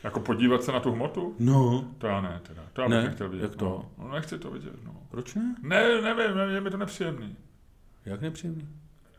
Jako 0.03 0.19
podívat 0.19 0.63
se 0.63 0.71
na 0.71 0.79
tu 0.79 0.91
hmotu? 0.91 1.35
No. 1.39 1.85
To 1.97 2.07
já 2.07 2.21
ne, 2.21 2.41
teda. 2.47 2.61
To 2.73 2.81
já 2.81 2.89
bych 2.89 3.03
nechtěl 3.03 3.29
vidět. 3.29 3.43
Jak 3.43 3.55
to? 3.55 3.85
No, 3.97 4.07
no, 4.07 4.13
nechci 4.13 4.39
to 4.39 4.51
vidět, 4.51 4.73
no. 4.85 4.91
Proč 5.11 5.33
ne? 5.33 5.55
Ne, 5.61 6.01
nevím, 6.01 6.37
ne, 6.37 6.53
je 6.53 6.61
mi 6.61 6.69
to 6.69 6.77
nepříjemný. 6.77 7.35
Jak 8.05 8.21
nepříjemný? 8.21 8.67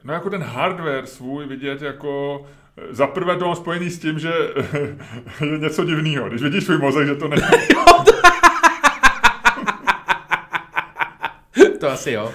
No 0.05 0.13
jako 0.13 0.31
ten 0.31 0.43
hardware 0.43 1.07
svůj 1.07 1.47
vidět 1.47 1.83
jako... 1.83 2.43
Za 2.91 3.07
prvé 3.07 3.37
to 3.37 3.45
mám 3.45 3.57
spojený 3.57 3.91
s 3.91 3.99
tím, 3.99 4.19
že 4.19 4.33
je 5.53 5.59
něco 5.59 5.85
divného. 5.85 6.29
Když 6.29 6.43
vidíš 6.43 6.65
svůj 6.65 6.79
mozek, 6.79 7.07
že 7.07 7.15
to 7.15 7.29
není... 7.29 7.43
to 11.87 11.93
asi 11.93 12.13
jo. 12.13 12.33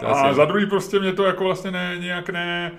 To 0.00 0.08
asi 0.08 0.20
a 0.20 0.28
jo. 0.28 0.34
za 0.34 0.44
druhý 0.44 0.66
prostě 0.66 0.98
mě 0.98 1.12
to 1.12 1.24
jako 1.24 1.44
vlastně 1.44 1.70
ne, 1.70 1.96
nějak 1.98 2.30
ne, 2.30 2.72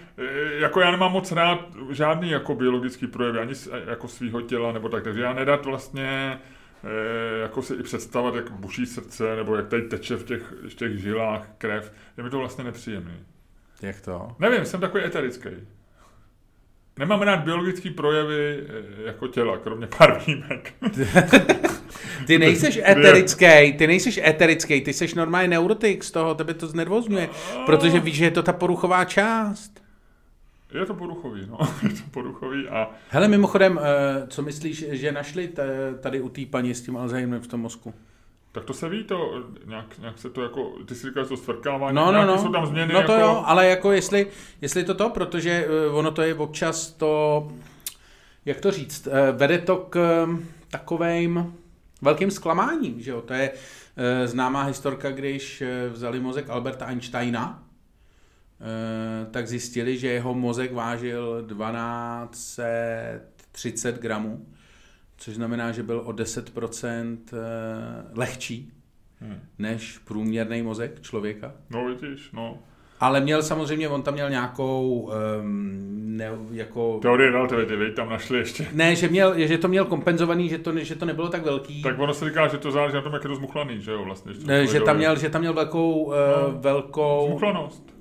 jako 0.60 0.80
já 0.80 0.92
nemám 0.92 1.12
moc 1.12 1.32
rád 1.32 1.60
žádný 1.90 2.30
jako 2.30 2.56
biologický 2.56 3.08
projev, 3.08 3.36
ani 3.36 3.54
jako 3.88 4.08
svého 4.08 4.42
těla 4.42 4.72
nebo 4.72 4.90
tak, 4.90 5.04
takže 5.04 5.22
já 5.22 5.34
nedat 5.34 5.66
vlastně 5.66 6.40
jako 7.42 7.62
si 7.62 7.74
i 7.74 7.84
představit, 7.84 8.36
jak 8.36 8.52
buší 8.52 8.86
srdce, 8.86 9.36
nebo 9.36 9.56
jak 9.56 9.68
tady 9.68 9.82
teče 9.82 10.16
v 10.16 10.24
těch, 10.24 10.54
v 10.70 10.74
těch 10.74 10.98
žilách 10.98 11.48
krev, 11.58 11.94
je 12.18 12.24
mi 12.24 12.30
to 12.30 12.40
vlastně 12.40 12.64
nepříjemný. 12.64 13.26
Jak 13.82 14.02
to? 14.02 14.36
Nevím, 14.40 14.66
jsem 14.66 14.82
takový 14.82 15.04
eterický. 15.04 15.50
Nemám 17.00 17.22
rád 17.22 17.40
biologické 17.40 17.90
projevy 17.90 18.68
jako 19.06 19.28
těla, 19.28 19.58
kromě 19.58 19.88
pár 19.98 20.22
výjimek. 20.26 20.74
Ty 22.28 22.40
nejseš 22.40 22.80
eterický, 22.88 23.74
ty 23.78 23.88
nejseš 23.88 24.18
eterický, 24.18 24.82
ty 24.82 24.94
jsi 24.94 25.16
normálně 25.16 25.48
neurotik 25.48 26.04
z 26.04 26.12
toho, 26.12 26.36
tebe 26.36 26.54
to 26.54 26.68
znervozňuje, 26.68 27.30
protože 27.66 28.00
víš, 28.00 28.16
že 28.16 28.26
je 28.26 28.32
to 28.32 28.44
ta 28.44 28.54
poruchová 28.54 29.06
část. 29.06 29.86
Je 30.74 30.86
to 30.86 30.94
poruchový, 30.94 31.48
no, 31.50 31.58
je 31.84 31.90
to 31.90 32.02
poruchový 32.12 32.68
a... 32.68 32.90
Hele, 33.10 33.28
mimochodem, 33.28 33.80
eh, 33.82 34.28
co 34.28 34.42
myslíš, 34.42 34.86
že 34.90 35.12
našli 35.12 35.50
tady 36.00 36.22
u 36.22 36.30
té 36.30 36.42
paní 36.46 36.76
s 36.76 36.82
tím 36.82 36.98
Alzheimerem 36.98 37.44
v 37.44 37.48
tom 37.48 37.62
mozku? 37.62 37.94
Tak 38.52 38.64
to 38.64 38.74
se 38.74 38.90
ví, 38.90 39.04
to 39.04 39.44
nějak, 39.66 39.98
nějak 40.00 40.20
se 40.20 40.30
to 40.30 40.44
jako, 40.44 40.74
ty 40.86 40.96
si 40.96 41.08
říkáš 41.08 41.28
to 41.28 41.38
stvrkávání, 41.38 41.96
no, 41.96 42.12
no, 42.12 42.26
no. 42.26 42.38
jsou 42.38 42.52
tam 42.52 42.66
změny. 42.66 42.94
No 42.94 43.04
to 43.04 43.12
jako... 43.12 43.24
jo, 43.24 43.44
ale 43.46 43.68
jako 43.68 43.92
jestli, 43.92 44.28
jestli 44.62 44.84
to 44.84 44.94
to, 44.94 45.10
protože 45.10 45.68
eh, 45.68 45.90
ono 45.90 46.12
to 46.12 46.22
je 46.22 46.36
občas 46.36 46.92
to, 46.92 47.48
jak 48.46 48.62
to 48.62 48.72
říct, 48.72 49.08
eh, 49.08 49.32
vede 49.32 49.58
to 49.58 49.78
k 49.78 50.28
takovým 50.70 51.54
velkým 52.02 52.32
zklamáním, 52.32 53.02
že 53.02 53.12
jo? 53.12 53.22
To 53.22 53.34
je 53.34 53.52
e, 53.98 54.28
známá 54.28 54.64
historka, 54.64 55.12
když 55.12 55.62
e, 55.62 55.90
vzali 55.90 56.20
mozek 56.20 56.50
Alberta 56.50 56.86
Einsteina, 56.86 57.64
e, 58.62 59.26
tak 59.32 59.48
zjistili, 59.48 59.98
že 59.98 60.08
jeho 60.08 60.34
mozek 60.34 60.74
vážil 60.74 61.46
1230 61.48 64.00
gramů, 64.00 64.48
což 65.18 65.36
znamená, 65.36 65.72
že 65.72 65.84
byl 65.84 66.00
o 66.00 66.12
10% 66.12 67.18
lehčí 68.14 68.74
hmm. 69.22 69.40
než 69.60 69.98
průměrný 69.98 70.62
mozek 70.62 71.02
člověka. 71.02 71.54
No 71.70 71.86
vidíš, 71.86 72.32
no. 72.32 72.60
Ale 73.00 73.22
měl 73.22 73.44
samozřejmě, 73.44 73.90
on 73.90 74.04
tam 74.04 74.14
měl 74.14 74.30
nějakou 74.30 75.10
um, 75.42 76.18
ne, 76.18 76.32
jako... 76.52 77.00
Teorie 77.02 77.32
relativity, 77.32 77.92
tam 77.96 78.10
našli 78.10 78.38
ještě. 78.38 78.68
Ne, 78.74 78.96
že, 78.96 79.08
měl, 79.08 79.48
že 79.48 79.58
to 79.58 79.68
měl 79.68 79.86
kompenzovaný, 79.86 80.50
že 80.50 80.58
to, 80.58 80.80
že 80.80 80.96
to 80.96 81.06
nebylo 81.06 81.30
tak 81.30 81.46
velký. 81.46 81.82
Tak 81.82 82.00
ono 82.00 82.14
se 82.14 82.26
říká, 82.26 82.48
že 82.48 82.58
to 82.58 82.72
záleží 82.72 82.96
na 82.96 83.02
tom, 83.02 83.14
jak 83.14 83.24
je 83.24 83.30
to 83.30 83.36
zmuchlaný, 83.36 83.82
že 83.82 83.92
jo, 83.92 84.04
vlastně. 84.06 84.34
Že, 84.34 84.48
ne, 84.48 84.68
že, 84.68 84.82
tam 84.82 84.98
měl, 84.98 85.20
že 85.20 85.30
tam 85.30 85.42
měl 85.42 85.54
velkou, 85.54 85.94
uh, 85.94 86.14
no, 86.14 86.60
velkou... 86.60 87.26
Zmuchlanost. 87.28 87.96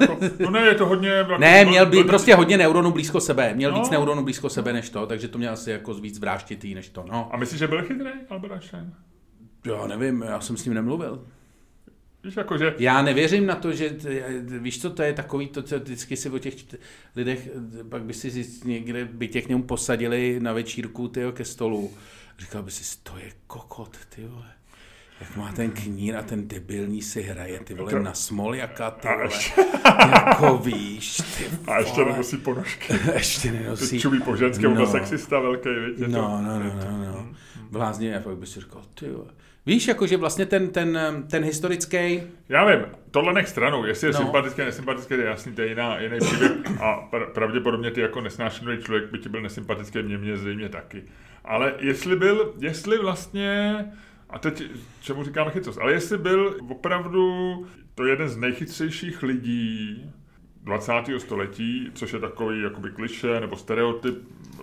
Jako, 0.00 0.18
no 0.38 0.50
ne, 0.50 0.60
je 0.60 0.74
to 0.74 0.86
hodně... 0.86 1.26
Ne, 1.38 1.64
měl 1.64 1.86
by 1.86 2.04
prostě 2.04 2.34
hodně 2.34 2.58
neuronů 2.58 2.90
blízko 2.90 3.20
sebe. 3.20 3.54
Měl 3.54 3.72
no. 3.72 3.78
víc 3.78 3.90
neuronů 3.90 4.24
blízko 4.24 4.48
sebe 4.48 4.72
než 4.72 4.90
to, 4.90 5.06
takže 5.06 5.28
to 5.28 5.38
měl 5.38 5.52
asi 5.52 5.70
jako 5.70 5.94
víc 5.94 6.14
zvráštitý 6.14 6.74
než 6.74 6.88
to. 6.88 7.04
No. 7.12 7.28
A 7.32 7.36
myslíš, 7.36 7.58
že 7.58 7.66
byl 7.66 7.82
chytrý 7.82 8.10
Albert 8.30 8.52
Einstein? 8.52 8.92
Já 9.66 9.86
nevím, 9.86 10.22
já 10.22 10.40
jsem 10.40 10.56
s 10.56 10.64
ním 10.64 10.74
nemluvil. 10.74 11.24
Víš, 12.24 12.36
jako, 12.36 12.58
že... 12.58 12.74
Já 12.78 13.02
nevěřím 13.02 13.46
na 13.46 13.54
to, 13.54 13.72
že 13.72 13.96
víš 14.58 14.80
co, 14.82 14.90
to 14.90 15.02
je 15.02 15.12
takový 15.12 15.48
to, 15.48 15.62
co 15.62 15.78
vždycky 15.78 16.16
si 16.16 16.30
o 16.30 16.38
těch 16.38 16.54
lidech, 17.16 17.48
pak 17.88 18.02
by 18.02 18.14
si 18.14 18.46
někde, 18.64 19.04
by 19.04 19.28
tě 19.28 19.42
k 19.42 19.48
němu 19.48 19.62
posadili 19.62 20.40
na 20.40 20.52
večírku 20.52 21.08
tyjo, 21.08 21.32
ke 21.32 21.44
stolu. 21.44 21.90
Říkal 22.38 22.62
by 22.62 22.70
si, 22.70 22.98
to 23.02 23.18
je 23.18 23.32
kokot, 23.46 23.96
ty 24.08 24.26
vole. 24.26 24.46
Jak 25.20 25.36
má 25.36 25.52
ten 25.52 25.70
knír 25.70 26.16
a 26.16 26.22
ten 26.22 26.48
debilní 26.48 27.02
si 27.02 27.22
hraje, 27.22 27.60
ty 27.60 27.74
vole, 27.74 27.92
na 28.02 28.12
jaká 28.54 28.90
ty 28.90 29.08
vole. 29.08 29.28
jako 30.14 30.58
víš, 30.58 31.16
ty 31.16 31.44
vole. 31.48 31.76
A 31.76 31.78
ještě 31.78 32.04
nenosí 32.04 32.36
ponožky. 32.36 32.94
ještě 33.14 33.52
nenosí. 33.52 34.00
Čumí 34.00 34.20
po 34.20 34.36
ženské, 34.36 34.68
no. 34.68 34.86
sexista 34.86 35.40
velký, 35.40 35.68
víte. 35.68 36.08
No, 36.08 36.42
no, 36.42 36.58
no, 36.58 36.74
no, 36.74 37.04
no. 37.04 37.34
Blázně, 37.70 38.18
a 38.18 38.20
pak 38.20 38.36
by 38.36 38.46
si 38.46 38.60
říkal, 38.60 38.82
ty 38.94 39.10
vole. 39.10 39.30
Víš, 39.66 39.88
jakože 39.88 40.16
vlastně 40.16 40.46
ten, 40.46 40.68
ten, 40.68 40.98
ten 41.30 41.44
historický... 41.44 42.22
Já 42.48 42.64
vím, 42.64 42.84
tohle 43.10 43.32
nech 43.32 43.48
stranou, 43.48 43.84
jestli 43.84 44.08
je 44.08 44.12
no. 44.12 44.18
sympatický, 44.18 44.62
nesympatický, 44.62 45.14
to 45.14 45.20
je 45.20 45.26
jasný, 45.26 45.52
to 45.52 45.62
je 45.62 45.68
jiná, 45.68 46.00
jiný 46.00 46.18
příběh 46.18 46.80
a 46.80 47.08
pravděpodobně 47.34 47.90
ty 47.90 48.00
jako 48.00 48.20
nesnášený 48.20 48.78
člověk 48.82 49.10
by 49.10 49.18
ti 49.18 49.28
byl 49.28 49.40
nesympatický, 49.40 50.02
mě, 50.02 50.18
mě 50.18 50.36
zřejmě 50.36 50.68
taky. 50.68 51.02
Ale 51.44 51.74
jestli 51.78 52.16
byl, 52.16 52.54
jestli 52.58 52.98
vlastně, 52.98 53.76
a 54.30 54.38
teď 54.38 54.62
čemu 55.00 55.24
říkáme 55.24 55.50
chytrost, 55.50 55.78
ale 55.78 55.92
jestli 55.92 56.18
byl 56.18 56.56
opravdu 56.68 57.66
to 57.94 58.04
jeden 58.04 58.28
z 58.28 58.36
nejchytřejších 58.36 59.22
lidí 59.22 60.04
20. 60.62 60.92
století, 61.18 61.90
což 61.94 62.12
je 62.12 62.18
takový 62.18 62.62
jakoby 62.62 62.90
kliše 62.90 63.40
nebo 63.40 63.56
stereotyp, 63.56 64.18
eh, 64.60 64.62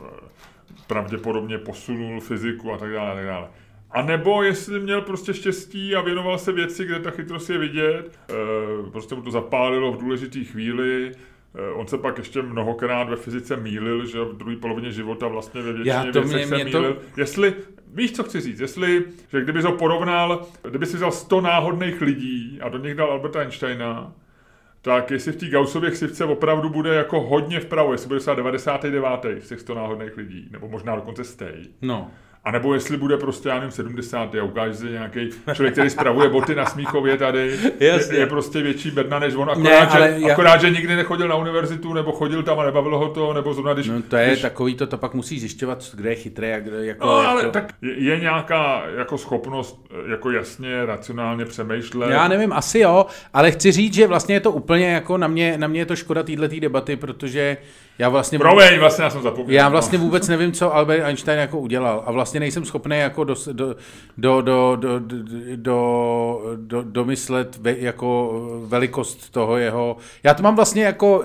pravděpodobně 0.87 1.57
posunul 1.57 2.19
fyziku 2.19 2.73
a 2.73 2.77
tak 2.77 2.91
dále, 2.93 3.11
a 3.11 3.15
tak 3.15 3.25
dále. 3.25 3.47
A 3.93 4.01
nebo 4.01 4.43
jestli 4.43 4.79
měl 4.79 5.01
prostě 5.01 5.33
štěstí 5.33 5.95
a 5.95 6.01
věnoval 6.01 6.37
se 6.37 6.51
věci, 6.51 6.85
kde 6.85 6.99
ta 6.99 7.11
chytrost 7.11 7.49
je 7.49 7.57
vidět, 7.57 8.19
e, 8.29 8.91
prostě 8.91 9.15
mu 9.15 9.21
to 9.21 9.31
zapálilo 9.31 9.91
v 9.91 9.97
důležité 9.97 10.39
chvíli, 10.39 11.11
e, 11.55 11.71
On 11.71 11.87
se 11.87 11.97
pak 11.97 12.17
ještě 12.17 12.41
mnohokrát 12.41 13.09
ve 13.09 13.15
fyzice 13.15 13.57
mýlil, 13.57 14.05
že 14.05 14.19
v 14.21 14.37
druhé 14.37 14.55
polovině 14.55 14.91
života 14.91 15.27
vlastně 15.27 15.61
ve 15.61 15.73
většině 15.73 16.11
věcech 16.11 16.25
mě, 16.25 16.47
se 16.47 16.55
mě 16.55 16.65
mýlil. 16.65 16.93
To... 16.93 17.21
Jestli, 17.21 17.53
víš, 17.93 18.11
co 18.11 18.23
chci 18.23 18.41
říct, 18.41 18.59
jestli, 18.59 19.03
že 19.31 19.41
kdyby 19.41 19.61
ho 19.61 19.71
porovnal, 19.71 20.45
kdyby 20.69 20.85
si 20.85 20.97
vzal 20.97 21.11
100 21.11 21.41
náhodných 21.41 22.01
lidí 22.01 22.59
a 22.61 22.69
do 22.69 22.77
nich 22.77 22.95
dal 22.95 23.11
Alberta 23.11 23.39
Einsteina, 23.39 24.13
tak 24.81 25.11
jestli 25.11 25.31
v 25.31 25.35
té 25.35 25.49
Gaussově 25.49 25.91
křivce 25.91 26.25
opravdu 26.25 26.69
bude 26.69 26.95
jako 26.95 27.21
hodně 27.21 27.59
vpravo, 27.59 27.91
jestli 27.91 28.07
bude 28.07 28.35
99. 28.35 29.43
z 29.43 29.49
těch 29.49 29.59
100 29.59 29.75
náhodných 29.75 30.17
lidí, 30.17 30.47
nebo 30.51 30.67
možná 30.67 30.95
dokonce 30.95 31.23
stej. 31.23 31.67
No 31.81 32.11
a 32.43 32.51
nebo 32.51 32.73
jestli 32.73 32.97
bude 32.97 33.17
prostě, 33.17 33.49
já 33.49 33.55
nevím, 33.55 33.71
70. 33.71 34.35
a 34.35 34.43
ukáže 34.43 34.73
se 34.73 34.89
nějaký 34.89 35.29
člověk, 35.53 35.73
který 35.73 35.89
spravuje 35.89 36.29
boty 36.29 36.55
na 36.55 36.65
Smíchově 36.65 37.17
tady, 37.17 37.59
je, 37.79 37.99
je, 38.11 38.25
prostě 38.25 38.61
větší 38.61 38.91
bedna 38.91 39.19
než 39.19 39.33
on, 39.35 39.49
akorát, 39.49 39.93
ne, 39.93 40.19
že, 40.19 40.27
já... 40.27 40.33
akorát, 40.33 40.61
že 40.61 40.69
nikdy 40.69 40.95
nechodil 40.95 41.27
na 41.27 41.35
univerzitu, 41.35 41.93
nebo 41.93 42.11
chodil 42.11 42.43
tam 42.43 42.59
a 42.59 42.65
nebavilo 42.65 42.99
ho 42.99 43.09
to, 43.09 43.33
nebo 43.33 43.53
zrovna 43.53 43.73
když... 43.73 43.87
No 43.87 44.01
to 44.01 44.15
je 44.15 44.27
když... 44.27 44.41
takový, 44.41 44.75
to, 44.75 44.87
to 44.87 44.97
pak 44.97 45.13
musí 45.13 45.39
zjišťovat, 45.39 45.83
kde 45.93 46.09
je 46.09 46.15
chytré 46.15 46.55
a 46.55 46.59
kde 46.59 46.85
jako... 46.85 47.05
No, 47.05 47.11
ale 47.11 47.41
jako... 47.41 47.51
tak 47.51 47.73
je, 47.81 48.03
je, 48.03 48.19
nějaká 48.19 48.83
jako 48.97 49.17
schopnost 49.17 49.87
jako 50.11 50.31
jasně, 50.31 50.85
racionálně 50.85 51.45
přemýšlet. 51.45 52.11
Já 52.11 52.27
nevím, 52.27 52.53
asi 52.53 52.79
jo, 52.79 53.05
ale 53.33 53.51
chci 53.51 53.71
říct, 53.71 53.93
že 53.93 54.07
vlastně 54.07 54.35
je 54.35 54.39
to 54.39 54.51
úplně 54.51 54.91
jako 54.91 55.17
na 55.17 55.27
mě, 55.27 55.57
na 55.57 55.67
mě 55.67 55.81
je 55.81 55.85
to 55.85 55.95
škoda 55.95 56.23
této 56.23 56.59
debaty, 56.59 56.95
protože 56.95 57.57
já 57.99 58.09
vlastně... 58.09 58.39
Promiň, 58.39 58.79
vlastně 58.79 59.03
já 59.03 59.09
jsem 59.09 59.21
zapomněl. 59.21 59.55
Já 59.55 59.69
vlastně 59.69 59.97
no. 59.97 60.03
vůbec 60.03 60.27
nevím, 60.27 60.51
co 60.51 60.75
Albert 60.75 61.03
Einstein 61.03 61.39
jako 61.39 61.59
udělal 61.59 62.03
a 62.05 62.11
vlastně 62.11 62.39
nejsem 62.39 62.65
schopný 62.65 62.97
jako 62.97 63.23
do, 63.23 63.35
do, 63.51 63.75
do, 64.17 64.41
do, 64.41 64.75
do, 64.75 64.99
do, 65.55 66.41
do, 66.55 66.83
domyslet 66.83 67.57
ve, 67.57 67.77
jako 67.77 68.39
velikost 68.65 69.29
toho 69.29 69.57
jeho... 69.57 69.97
Já 70.23 70.33
to 70.33 70.43
mám 70.43 70.55
vlastně 70.55 70.83
jako, 70.83 71.23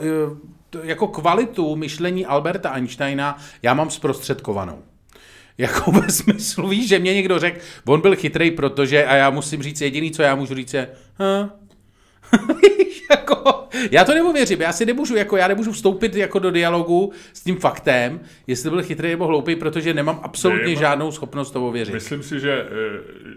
jako 0.82 1.08
kvalitu 1.08 1.76
myšlení 1.76 2.26
Alberta 2.26 2.70
Einsteina, 2.70 3.38
já 3.62 3.74
mám 3.74 3.90
zprostředkovanou. 3.90 4.78
Jako 5.58 5.92
ve 5.92 6.10
smyslu, 6.10 6.68
víš, 6.68 6.88
že 6.88 6.98
mě 6.98 7.14
někdo 7.14 7.38
řekl, 7.38 7.58
on 7.86 8.00
byl 8.00 8.16
chytrý, 8.16 8.50
protože, 8.50 9.06
a 9.06 9.14
já 9.16 9.30
musím 9.30 9.62
říct, 9.62 9.80
jediný, 9.80 10.10
co 10.10 10.22
já 10.22 10.34
můžu 10.34 10.54
říct 10.54 10.74
je, 10.74 10.88
jako, 13.10 13.68
já 13.90 14.04
to 14.04 14.14
nemověřím, 14.14 14.60
já 14.60 14.72
si 14.72 14.86
nemůžu, 14.86 15.16
jako 15.16 15.36
já 15.36 15.48
nemůžu 15.48 15.72
vstoupit 15.72 16.16
jako 16.16 16.38
do 16.38 16.50
dialogu 16.50 17.12
s 17.32 17.42
tím 17.42 17.56
faktem, 17.56 18.20
jestli 18.46 18.70
byl 18.70 18.82
chytrý 18.82 19.08
nebo 19.08 19.26
hloupý, 19.26 19.56
protože 19.56 19.94
nemám 19.94 20.20
absolutně 20.22 20.66
Vím, 20.66 20.78
žádnou 20.78 21.12
schopnost 21.12 21.50
to 21.50 21.68
ověřit. 21.68 21.94
Myslím 21.94 22.22
si, 22.22 22.40
že 22.40 22.52
e, 22.52 22.66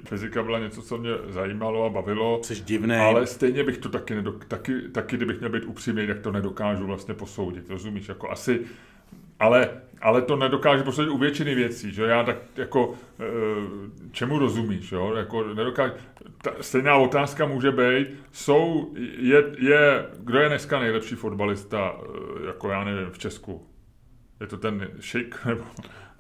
fyzika 0.06 0.44
byla 0.44 0.60
něco, 0.60 0.82
co 0.82 0.98
mě 0.98 1.10
zajímalo 1.30 1.86
a 1.86 1.90
bavilo. 1.90 2.40
Což 2.44 2.62
divné. 2.62 3.00
Ale 3.00 3.28
stejně 3.28 3.64
bych 3.64 3.78
to 3.78 3.90
taky, 3.90 4.16
nedok- 4.16 4.44
taky, 4.48 4.82
taky, 4.92 5.18
kdybych 5.18 5.40
měl 5.40 5.52
být 5.52 5.64
upřímný, 5.64 6.08
tak 6.08 6.20
to 6.20 6.32
nedokážu 6.32 6.86
vlastně 6.86 7.14
posoudit, 7.14 7.70
rozumíš? 7.70 8.10
Jako 8.10 8.30
asi, 8.32 8.60
ale 9.40 9.70
ale 10.02 10.22
to 10.22 10.36
nedokážu 10.36 10.84
posoudit 10.84 11.12
u 11.12 11.18
většiny 11.18 11.56
věcí, 11.56 11.92
že 11.92 12.04
já 12.04 12.24
tak 12.24 12.38
jako, 12.58 12.94
e, 13.20 13.24
čemu 14.12 14.40
rozumíš, 14.40 14.92
jo, 14.92 15.14
jako 15.16 15.54
nedokážu, 15.54 15.94
ta, 16.42 16.52
stejná 16.62 16.96
otázka 16.96 17.46
může 17.46 17.72
být, 17.72 18.08
jsou, 18.32 18.94
je, 19.18 19.44
je, 19.58 20.06
kdo 20.20 20.40
je 20.40 20.50
dneska 20.50 20.80
nejlepší 20.80 21.16
fotbalista, 21.16 21.96
e, 22.44 22.48
jako 22.48 22.70
já 22.70 22.84
nevím, 22.84 23.12
v 23.12 23.18
Česku? 23.18 23.66
Je 24.40 24.48
to 24.48 24.58
ten 24.58 24.88
šik, 25.00 25.36
nebo... 25.46 25.64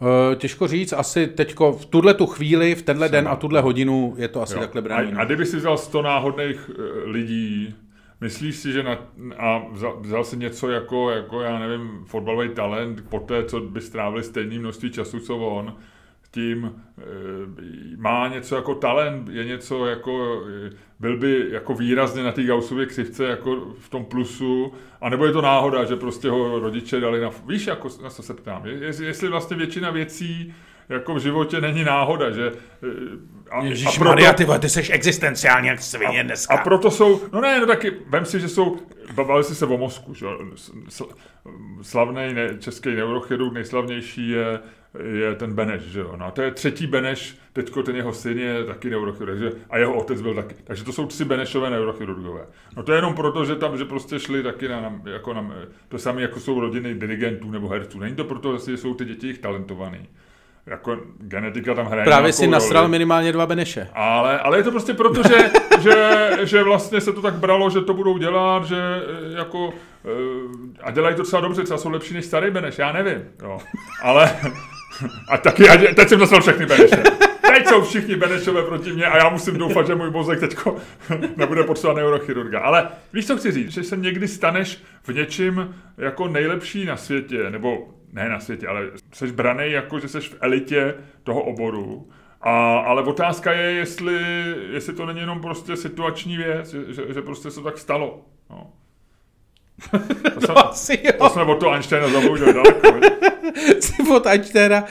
Uh, 0.01 0.35
těžko 0.35 0.67
říct, 0.67 0.93
asi 0.93 1.27
teďko 1.27 1.71
v 1.71 1.85
tuhle 1.85 2.13
tu 2.13 2.25
chvíli, 2.25 2.75
v 2.75 2.81
tenhle 2.81 3.09
den 3.09 3.27
a 3.27 3.35
tuhle 3.35 3.61
hodinu 3.61 4.13
je 4.17 4.27
to 4.27 4.41
asi 4.41 4.53
jo. 4.53 4.59
takhle 4.59 4.81
bráno. 4.81 5.17
A, 5.17 5.21
a 5.21 5.25
kdyby 5.25 5.45
si 5.45 5.57
vzal 5.57 5.77
100 5.77 6.01
náhodných 6.01 6.71
lidí, 7.05 7.75
Myslíš 8.21 8.55
si, 8.55 8.71
že 8.71 8.83
na, 8.83 8.97
a 9.37 9.65
vzal, 9.71 9.99
vzal 9.99 10.23
si 10.23 10.37
něco 10.37 10.69
jako, 10.69 11.11
jako, 11.11 11.41
já 11.41 11.59
nevím, 11.59 12.05
fotbalový 12.05 12.49
talent, 12.49 13.09
po 13.09 13.19
té, 13.19 13.43
co 13.43 13.59
by 13.59 13.81
strávili 13.81 14.23
stejné 14.23 14.59
množství 14.59 14.91
času, 14.91 15.19
co 15.19 15.37
on, 15.37 15.75
tím 16.31 16.65
e, 16.97 17.03
má 17.97 18.27
něco 18.27 18.55
jako 18.55 18.75
talent, 18.75 19.29
je 19.29 19.45
něco 19.45 19.85
jako, 19.85 20.43
e, 20.67 20.69
byl 20.99 21.17
by 21.17 21.45
jako 21.49 21.73
výrazně 21.73 22.23
na 22.23 22.31
té 22.31 22.43
Gaussově 22.43 22.85
křivce 22.85 23.23
jako 23.25 23.55
v 23.79 23.89
tom 23.89 24.05
plusu, 24.05 24.73
anebo 25.01 25.25
je 25.25 25.31
to 25.31 25.41
náhoda, 25.41 25.85
že 25.85 25.95
prostě 25.95 26.29
ho 26.29 26.59
rodiče 26.59 26.99
dali 26.99 27.21
na... 27.21 27.29
Víš, 27.47 27.67
jako, 27.67 27.89
na 28.03 28.09
co 28.09 28.23
se 28.23 28.33
ptám, 28.33 28.65
je, 28.65 28.93
jestli 29.03 29.27
vlastně 29.27 29.57
většina 29.57 29.91
věcí 29.91 30.53
jako 30.89 31.13
v 31.13 31.19
životě 31.19 31.61
není 31.61 31.83
náhoda, 31.83 32.31
že... 32.31 32.51
A, 33.51 33.63
Ježíš 33.63 33.87
a 33.87 33.91
proto, 33.91 34.09
Maria, 34.09 34.33
ty, 34.33 34.45
ty 34.59 34.69
jsi 34.69 34.91
existenciální 34.91 35.67
jak 35.67 35.81
svině 35.81 36.23
dneska. 36.23 36.53
A 36.53 36.63
proto 36.63 36.91
jsou, 36.91 37.21
no 37.33 37.41
ne, 37.41 37.59
no 37.59 37.67
taky, 37.67 37.91
vem 38.07 38.25
si, 38.25 38.39
že 38.39 38.47
jsou, 38.47 38.77
bavili 39.13 39.43
si 39.43 39.55
se 39.55 39.65
o 39.65 39.77
mozku, 39.77 40.13
že 40.13 40.25
slavný 41.81 42.33
ne, 42.33 42.57
český 42.59 42.89
neurochirurg, 42.89 43.53
nejslavnější 43.53 44.29
je, 44.29 44.59
je 45.13 45.35
ten 45.35 45.53
Beneš, 45.53 45.81
že 45.81 45.99
jo. 45.99 46.15
No 46.17 46.25
a 46.25 46.31
to 46.31 46.41
je 46.41 46.51
třetí 46.51 46.87
Beneš, 46.87 47.37
teďko 47.53 47.83
ten 47.83 47.95
jeho 47.95 48.13
syn 48.13 48.39
je 48.39 48.63
taky 48.63 48.89
neurochirurg, 48.89 49.39
že? 49.39 49.51
a 49.69 49.77
jeho 49.77 49.93
otec 49.93 50.21
byl 50.21 50.35
taky. 50.35 50.55
Takže 50.63 50.83
to 50.83 50.93
jsou 50.93 51.05
tři 51.05 51.25
Benešové 51.25 51.69
neurochirurgové. 51.69 52.45
No 52.77 52.83
to 52.83 52.91
je 52.91 52.97
jenom 52.97 53.13
proto, 53.13 53.45
že 53.45 53.55
tam, 53.55 53.77
že 53.77 53.85
prostě 53.85 54.19
šli 54.19 54.43
taky 54.43 54.67
na, 54.67 54.81
na 54.81 55.01
jako 55.05 55.33
na, 55.33 55.53
to 55.87 55.99
samé 55.99 56.21
jako 56.21 56.39
jsou 56.39 56.59
rodiny 56.59 56.93
dirigentů 56.93 57.51
nebo 57.51 57.67
herců. 57.67 57.99
Není 57.99 58.15
to 58.15 58.23
proto, 58.23 58.57
že 58.57 58.77
jsou 58.77 58.93
ty 58.93 59.05
děti 59.05 59.27
jich 59.27 59.39
talentovaný 59.39 60.07
jako 60.69 60.97
genetika 61.17 61.73
tam 61.73 61.85
hraje 61.85 62.03
Právě 62.05 62.33
si 62.33 62.47
nasral 62.47 62.81
roli. 62.83 62.91
minimálně 62.91 63.31
dva 63.31 63.45
Beneše. 63.45 63.89
Ale, 63.93 64.39
ale 64.39 64.57
je 64.57 64.63
to 64.63 64.71
prostě 64.71 64.93
proto, 64.93 65.21
že, 65.23 65.51
že, 65.79 66.29
že 66.43 66.63
vlastně 66.63 67.01
se 67.01 67.13
to 67.13 67.21
tak 67.21 67.33
bralo, 67.33 67.69
že 67.69 67.81
to 67.81 67.93
budou 67.93 68.17
dělat, 68.17 68.65
že 68.65 68.77
eh, 68.77 69.37
jako 69.37 69.73
eh, 70.05 70.81
a 70.81 70.91
dělají 70.91 71.15
to 71.15 71.21
docela 71.21 71.41
dobře, 71.41 71.63
třeba 71.63 71.77
jsou 71.77 71.89
lepší 71.89 72.13
než 72.13 72.25
starý 72.25 72.51
Beneš, 72.51 72.77
já 72.77 72.91
nevím, 72.91 73.23
jo. 73.43 73.59
Ale 74.01 74.35
a 75.29 75.37
taky, 75.37 75.69
a 75.69 75.93
teď 75.93 76.09
jsem 76.09 76.19
dostal 76.19 76.41
všechny 76.41 76.65
Beneše. 76.65 77.03
Teď 77.53 77.67
jsou 77.67 77.81
všichni 77.81 78.15
Benešové 78.15 78.63
proti 78.63 78.91
mě 78.91 79.05
a 79.05 79.17
já 79.17 79.29
musím 79.29 79.57
doufat, 79.57 79.87
že 79.87 79.95
můj 79.95 80.11
mozek 80.11 80.39
teď 80.39 80.57
nebude 81.37 81.63
potřebovat 81.63 81.97
neurochirurga. 81.97 82.59
Ale 82.59 82.87
víš, 83.13 83.27
co 83.27 83.37
chci 83.37 83.51
říct? 83.51 83.71
Že 83.71 83.83
se 83.83 83.97
někdy 83.97 84.27
staneš 84.27 84.83
v 85.03 85.13
něčím 85.13 85.75
jako 85.97 86.27
nejlepší 86.27 86.85
na 86.85 86.97
světě, 86.97 87.49
nebo 87.49 87.87
ne 88.13 88.29
na 88.29 88.39
světě, 88.39 88.67
ale 88.67 88.91
jsi 89.13 89.31
braný 89.31 89.71
jako, 89.71 89.99
že 89.99 90.07
jsi 90.07 90.19
v 90.19 90.37
elitě 90.41 90.95
toho 91.23 91.41
oboru. 91.41 92.09
A, 92.41 92.77
ale 92.77 93.03
otázka 93.03 93.51
je, 93.53 93.71
jestli, 93.71 94.23
jestli 94.71 94.93
to 94.93 95.05
není 95.05 95.19
jenom 95.19 95.41
prostě 95.41 95.77
situační 95.77 96.37
věc, 96.37 96.73
že, 96.73 97.13
že, 97.13 97.21
prostě 97.21 97.51
se 97.51 97.61
tak 97.61 97.77
stalo. 97.77 98.25
No. 98.49 98.73
To, 99.91 100.41
jsem, 100.41 100.55
no, 100.55 100.67
asi 100.67 100.99
jo. 101.03 101.11
to 101.17 101.29
jsme 101.29 101.43
od 101.43 101.59
toho 101.59 101.71
Einsteina 101.71 102.09
zabloudili 102.09 102.53
daleko. 102.53 103.07
Jsi 103.79 103.93
od 104.15 104.25
Einsteina 104.25 104.83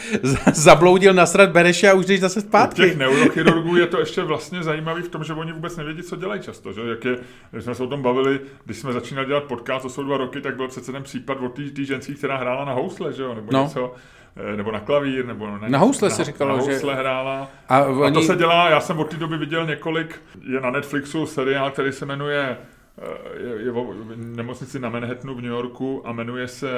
zabloudil 0.52 1.14
nasrat 1.14 1.50
Bereše 1.50 1.90
a 1.90 1.94
už 1.94 2.06
jdeš 2.06 2.20
zase 2.20 2.40
zpátky. 2.40 2.82
U 2.82 2.84
těch 2.84 2.96
neurochirurgů 2.96 3.76
je 3.76 3.86
to 3.86 4.00
ještě 4.00 4.22
vlastně 4.22 4.62
zajímavé 4.62 5.02
v 5.02 5.08
tom, 5.08 5.24
že 5.24 5.32
oni 5.32 5.52
vůbec 5.52 5.76
nevědí, 5.76 6.02
co 6.02 6.16
dělají 6.16 6.40
často. 6.40 6.72
Že? 6.72 6.80
Jak 6.80 7.04
je, 7.04 7.18
když 7.50 7.64
jsme 7.64 7.74
se 7.74 7.82
o 7.82 7.86
tom 7.86 8.02
bavili, 8.02 8.40
když 8.64 8.78
jsme 8.78 8.92
začínali 8.92 9.26
dělat 9.26 9.44
podcast, 9.44 9.82
to 9.82 9.88
jsou 9.88 10.02
dva 10.02 10.16
roky, 10.16 10.40
tak 10.40 10.56
byl 10.56 10.68
přece 10.68 10.92
ten 10.92 11.02
případ 11.02 11.38
o 11.40 11.48
té 11.48 11.84
ženské, 11.84 12.14
která 12.14 12.36
hrála 12.36 12.64
na 12.64 12.72
housle, 12.72 13.12
že 13.12 13.22
jo? 13.22 13.34
nebo 13.34 13.52
no. 13.52 13.62
něco 13.62 13.94
eh, 14.36 14.56
nebo 14.56 14.72
na 14.72 14.80
klavír, 14.80 15.26
nebo 15.26 15.46
na, 15.46 15.60
na 15.68 15.78
housle 15.78 16.10
se 16.10 16.24
říkalo, 16.24 16.50
na 16.50 16.56
housle 16.56 16.94
že... 16.94 17.00
hrála. 17.00 17.50
A, 17.68 17.84
oni... 17.84 18.08
a 18.08 18.10
to 18.10 18.22
se 18.22 18.36
dělá, 18.36 18.70
já 18.70 18.80
jsem 18.80 18.98
od 18.98 19.10
té 19.10 19.16
doby 19.16 19.38
viděl 19.38 19.66
několik, 19.66 20.20
je 20.48 20.60
na 20.60 20.70
Netflixu 20.70 21.26
seriál, 21.26 21.70
který 21.70 21.92
se 21.92 22.06
jmenuje 22.06 22.56
je, 23.36 23.62
je 23.62 23.70
v 23.70 24.16
nemocnici 24.16 24.78
na 24.78 24.88
Manhattanu 24.88 25.34
v 25.34 25.40
New 25.40 25.50
Yorku 25.50 26.06
a 26.06 26.12
jmenuje 26.12 26.48
se 26.48 26.68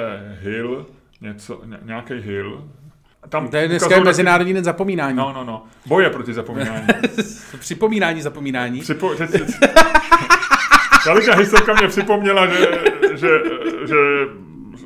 Hill, 0.41 0.85
něco, 1.21 1.61
nějaký 1.81 2.13
Hill. 2.13 2.67
Tam 3.29 3.47
to 3.47 3.57
je 3.57 3.67
dneska 3.67 3.95
je 3.95 4.03
Mezinárodní 4.03 4.53
den 4.53 4.63
zapomínání. 4.63 5.17
No, 5.17 5.33
no, 5.33 5.43
no. 5.43 5.65
Boje 5.85 6.09
proti 6.09 6.33
zapomínání. 6.33 6.87
Připomínání 7.59 8.21
zapomínání. 8.21 8.81
Připo, 8.81 9.15
teď, 9.15 9.31
Velká 11.05 11.35
historka 11.35 11.73
mě 11.73 11.87
připomněla, 11.87 12.47
že, 12.47 12.67
že, 13.13 13.29
že 13.87 13.95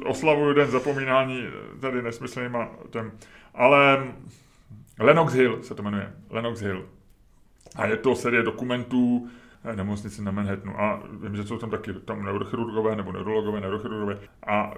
oslavuju 0.05 0.53
den 0.53 0.67
zapomínání 0.67 1.47
tady 1.81 2.01
nesmyslnýma 2.01 2.69
těm. 2.89 3.11
Ale 3.53 4.03
Lennox 4.99 5.33
Hill 5.33 5.59
se 5.61 5.75
to 5.75 5.83
jmenuje. 5.83 6.13
Lennox 6.29 6.61
Hill. 6.61 6.85
A 7.75 7.85
je 7.85 7.97
to 7.97 8.15
série 8.15 8.43
dokumentů, 8.43 9.27
nemocnici 9.75 10.21
na 10.21 10.31
Manhattanu. 10.31 10.81
A 10.81 11.03
vím, 11.21 11.35
že 11.35 11.43
jsou 11.43 11.57
tam 11.57 11.69
taky 11.69 11.93
tam 11.93 12.23
neurochirurgové 12.23 12.95
nebo 12.95 13.11
neurologové, 13.11 13.61
neurochirurgové. 13.61 14.19
A 14.47 14.73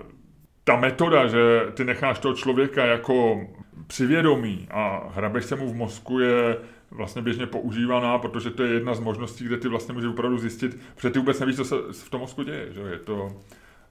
ta 0.63 0.76
metoda, 0.76 1.28
že 1.28 1.62
ty 1.73 1.84
necháš 1.84 2.19
toho 2.19 2.34
člověka 2.34 2.86
jako 2.86 3.41
přivědomí 3.88 4.67
a 4.71 5.10
hrabeš 5.15 5.45
se 5.45 5.56
mu 5.56 5.69
v 5.69 5.76
mozku 5.76 6.19
je 6.19 6.58
vlastně 6.91 7.21
běžně 7.21 7.47
používaná, 7.47 8.17
protože 8.17 8.50
to 8.50 8.63
je 8.63 8.73
jedna 8.73 8.93
z 8.93 9.00
možností, 9.00 9.45
kde 9.45 9.58
ty 9.58 9.67
vlastně 9.67 9.93
můžeš 9.93 10.10
opravdu 10.10 10.38
zjistit, 10.38 10.80
protože 10.95 11.10
ty 11.10 11.19
vůbec 11.19 11.39
nevíš, 11.39 11.56
co 11.56 11.65
se 11.65 11.76
v 11.91 12.10
tom 12.10 12.21
mozku 12.21 12.43
děje, 12.43 12.73
že 12.73 12.82
je 12.82 13.00
to, 13.00 13.41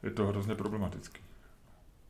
je 0.02 0.10
to 0.10 0.26
hrozně 0.26 0.54
problematický. 0.54 1.20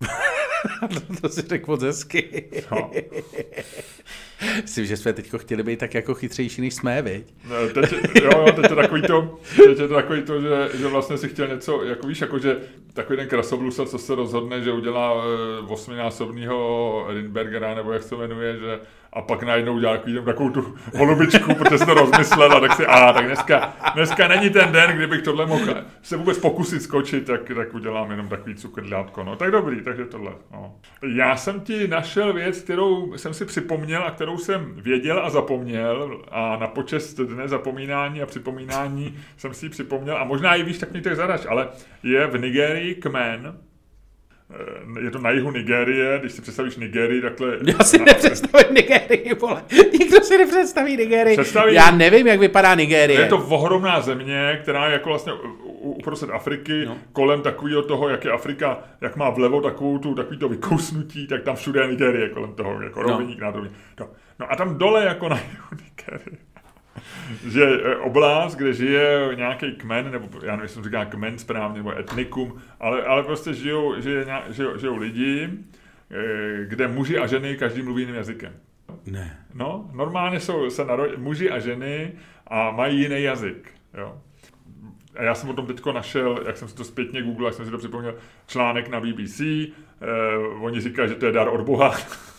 to 1.21 1.29
si 1.29 1.43
řekl 1.43 1.71
moc 1.71 1.83
hezky. 1.83 2.45
No. 2.71 2.91
Myslím, 4.63 4.87
že 4.87 4.97
jsme 4.97 5.13
teď 5.13 5.33
chtěli 5.37 5.63
být 5.63 5.79
tak 5.79 5.95
jako 5.95 6.15
chytřejší, 6.15 6.61
než 6.61 6.75
jsme, 6.75 7.03
viď? 7.03 7.35
Ne, 7.49 7.69
teď, 7.69 7.93
jo, 7.93 8.31
jo, 8.37 8.53
teď 8.53 8.71
je 8.71 8.77
takový 8.77 9.03
to, 9.03 9.39
teď 9.57 9.79
je 9.79 9.89
to 9.89 9.95
takový 9.95 10.23
to, 10.23 10.41
že, 10.41 10.69
že 10.75 10.87
vlastně 10.87 11.19
si 11.19 11.29
chtěl 11.29 11.49
něco, 11.49 11.85
jako 11.85 12.07
víš, 12.07 12.21
jako 12.21 12.39
že 12.39 12.57
takový 12.93 13.17
ten 13.17 13.29
krasoblusel, 13.29 13.87
co 13.87 13.99
se 13.99 14.15
rozhodne, 14.15 14.61
že 14.61 14.73
udělá 14.73 15.15
e, 15.15 15.61
osminásobního 15.67 17.05
Lindbergera, 17.09 17.75
nebo 17.75 17.93
jak 17.93 18.03
se 18.03 18.17
jmenuje, 18.17 18.59
že 18.59 18.81
a 19.17 19.23
pak 19.23 19.43
najednou 19.43 19.81
takový, 19.81 20.19
takovou 20.25 20.51
tu 20.51 20.75
holubičku, 20.95 21.55
protože 21.55 21.79
se 21.79 21.87
to 21.87 21.95
rozmyslel 21.95 22.53
a 22.53 22.61
tak 22.61 22.75
si, 22.75 22.87
a 22.87 23.13
tak 23.13 23.27
dneska, 23.27 23.77
dneska 23.95 24.29
není 24.29 24.51
ten 24.51 24.73
den, 24.73 24.97
kdybych 24.97 25.23
tohle 25.23 25.47
mohl 25.47 25.75
se 26.03 26.17
vůbec 26.17 26.39
pokusit 26.39 26.83
skočit, 26.83 27.27
tak, 27.27 27.41
tak 27.55 27.75
udělám 27.75 28.11
jenom 28.11 28.29
takový 28.29 28.55
cukrdlátko. 28.55 29.25
No, 29.25 29.37
tak 29.37 29.51
dobrý, 29.51 29.81
takže 29.81 30.05
tohle. 30.05 30.33
No. 30.53 30.75
Já 31.15 31.37
jsem 31.37 31.61
ti 31.61 31.89
našel 31.89 32.33
věc, 32.33 32.63
kterou 32.63 33.17
jsem 33.17 33.35
si 33.35 33.45
připomněl 33.45 34.03
a 34.07 34.11
kterou 34.11 34.39
jsem 34.39 34.73
věděl 34.77 35.21
a 35.25 35.31
zapomněl 35.31 36.25
a 36.31 36.57
na 36.57 36.67
počest 36.67 37.21
dne 37.21 37.49
zapomínání 37.49 38.23
a 38.23 38.27
připomínání 38.27 39.17
jsem 39.37 39.55
si 39.55 39.67
ji 39.67 39.71
připomněl 39.71 40.17
a 40.17 40.25
možná 40.25 40.55
i 40.55 40.63
víš, 40.63 40.79
tak 40.79 40.93
mi 40.93 41.01
tak 41.01 41.17
zadač, 41.17 41.47
ale 41.49 41.69
je 42.03 42.27
v 42.27 42.39
Nigerii 42.39 42.95
kmen, 42.95 43.59
je 45.01 45.11
to 45.11 45.19
na 45.19 45.31
jihu 45.31 45.51
Nigérie, 45.51 46.19
když 46.19 46.33
si 46.33 46.43
představíš 46.43 46.77
Nigérii, 46.77 47.23
takhle... 47.23 47.59
Já 47.67 47.85
si 47.85 47.99
na... 47.99 48.05
nepředstavím 48.05 48.75
Nigérii, 48.75 49.35
vole. 49.35 49.63
Nikdo 49.99 50.21
si 50.21 50.39
nepředstaví 50.39 50.97
Nigérii. 50.97 51.37
Představí... 51.37 51.75
Já 51.75 51.91
nevím, 51.91 52.27
jak 52.27 52.41
vypadá 52.41 52.75
Nigérie. 52.75 53.21
Je 53.21 53.27
to 53.27 53.37
ohromná 53.37 54.01
země, 54.01 54.59
která 54.63 54.87
je 54.87 54.93
jako 54.93 55.09
vlastně 55.09 55.33
uprostřed 55.81 56.31
Afriky, 56.31 56.85
no. 56.87 56.97
kolem 57.13 57.43
takového 57.43 57.83
toho, 57.83 58.09
jak 58.09 58.25
je 58.25 58.33
Afrika, 58.33 58.79
jak 59.01 59.17
má 59.17 59.31
vlevo 59.31 59.61
takovou 59.61 59.99
tu, 59.99 60.15
takový 60.15 60.39
to 60.39 60.49
vykousnutí, 60.49 61.27
tak 61.27 61.43
tam 61.43 61.57
všude 61.57 61.81
je 61.81 61.89
Nigérie 61.89 62.29
kolem 62.29 62.53
toho, 62.53 62.83
jako 62.83 63.03
no. 63.03 63.09
roviník 63.09 63.41
na 63.41 63.51
no. 63.51 64.09
no 64.41 64.53
a 64.53 64.57
tam 64.57 64.79
dole 64.79 65.05
jako 65.05 65.29
na 65.29 65.37
jihu 65.37 65.69
Nigérie 65.85 66.47
že 67.53 67.65
e, 67.65 67.97
oblast, 67.97 68.55
kde 68.55 68.73
žije 68.73 69.31
nějaký 69.35 69.73
kmen, 69.73 70.11
nebo 70.11 70.29
já 70.43 70.51
nevím, 70.51 70.63
jestli 70.63 70.83
říká 70.83 71.05
kmen 71.05 71.39
správně, 71.39 71.79
nebo 71.79 71.99
etnikum, 71.99 72.61
ale, 72.81 73.03
ale 73.03 73.23
prostě 73.23 73.55
žijou, 73.55 74.01
žije, 74.01 74.27
žijou, 74.51 74.79
žijou 74.79 74.97
lidi, 74.97 75.49
e, 76.11 76.65
kde 76.65 76.89
muži 76.89 77.19
a 77.19 77.27
ženy 77.27 77.57
každý 77.57 77.83
mluví 77.83 78.03
jiným 78.03 78.17
jazykem. 78.17 78.53
Ne. 79.07 79.47
No, 79.55 79.91
normálně 79.93 80.41
jsou 80.41 80.71
se 80.71 80.85
narod, 80.85 81.19
muži 81.19 81.51
a 81.51 81.59
ženy 81.59 82.13
a 82.47 82.71
mají 82.71 83.01
jiný 83.01 83.23
jazyk. 83.23 83.71
Jo. 83.99 84.21
a 85.17 85.23
já 85.23 85.35
jsem 85.35 85.51
o 85.51 85.53
tom 85.53 85.67
teďko 85.67 85.93
našel, 85.93 86.41
jak 86.47 86.57
jsem 86.57 86.69
si 86.69 86.75
to 86.75 86.85
zpětně 86.85 87.23
googlil, 87.23 87.47
jak 87.47 87.55
jsem 87.55 87.65
si 87.65 87.71
to 87.71 87.79
připomněl, 87.79 88.15
článek 88.47 88.89
na 88.89 89.01
BBC, 89.01 89.41
eh, 89.41 89.67
oni 90.61 90.81
říkají, 90.81 91.09
že 91.09 91.15
to 91.15 91.27
je 91.27 91.33
dar 91.33 91.49
od 91.49 91.61
Boha. 91.61 91.95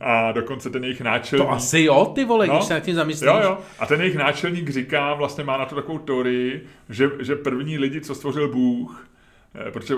A 0.00 0.32
dokonce 0.32 0.70
ten 0.70 0.84
jejich 0.84 1.00
náčelník... 1.00 1.48
To 1.48 1.52
asi 1.52 1.80
jo, 1.80 2.12
ty 2.14 2.24
vole, 2.24 2.46
no, 2.46 2.54
když 2.54 2.66
se 2.66 2.74
nad 2.74 2.80
tím 2.80 2.94
zamyslíš. 2.94 3.26
Jo, 3.26 3.40
jo. 3.42 3.58
A 3.78 3.86
ten 3.86 4.00
jejich 4.00 4.16
náčelník 4.16 4.70
říká, 4.70 5.14
vlastně 5.14 5.44
má 5.44 5.56
na 5.56 5.64
to 5.64 5.74
takovou 5.74 5.98
teorii, 5.98 6.66
že, 6.88 7.10
že 7.20 7.36
první 7.36 7.78
lidi, 7.78 8.00
co 8.00 8.14
stvořil 8.14 8.48
Bůh, 8.48 9.08
eh, 9.54 9.70
protože 9.70 9.94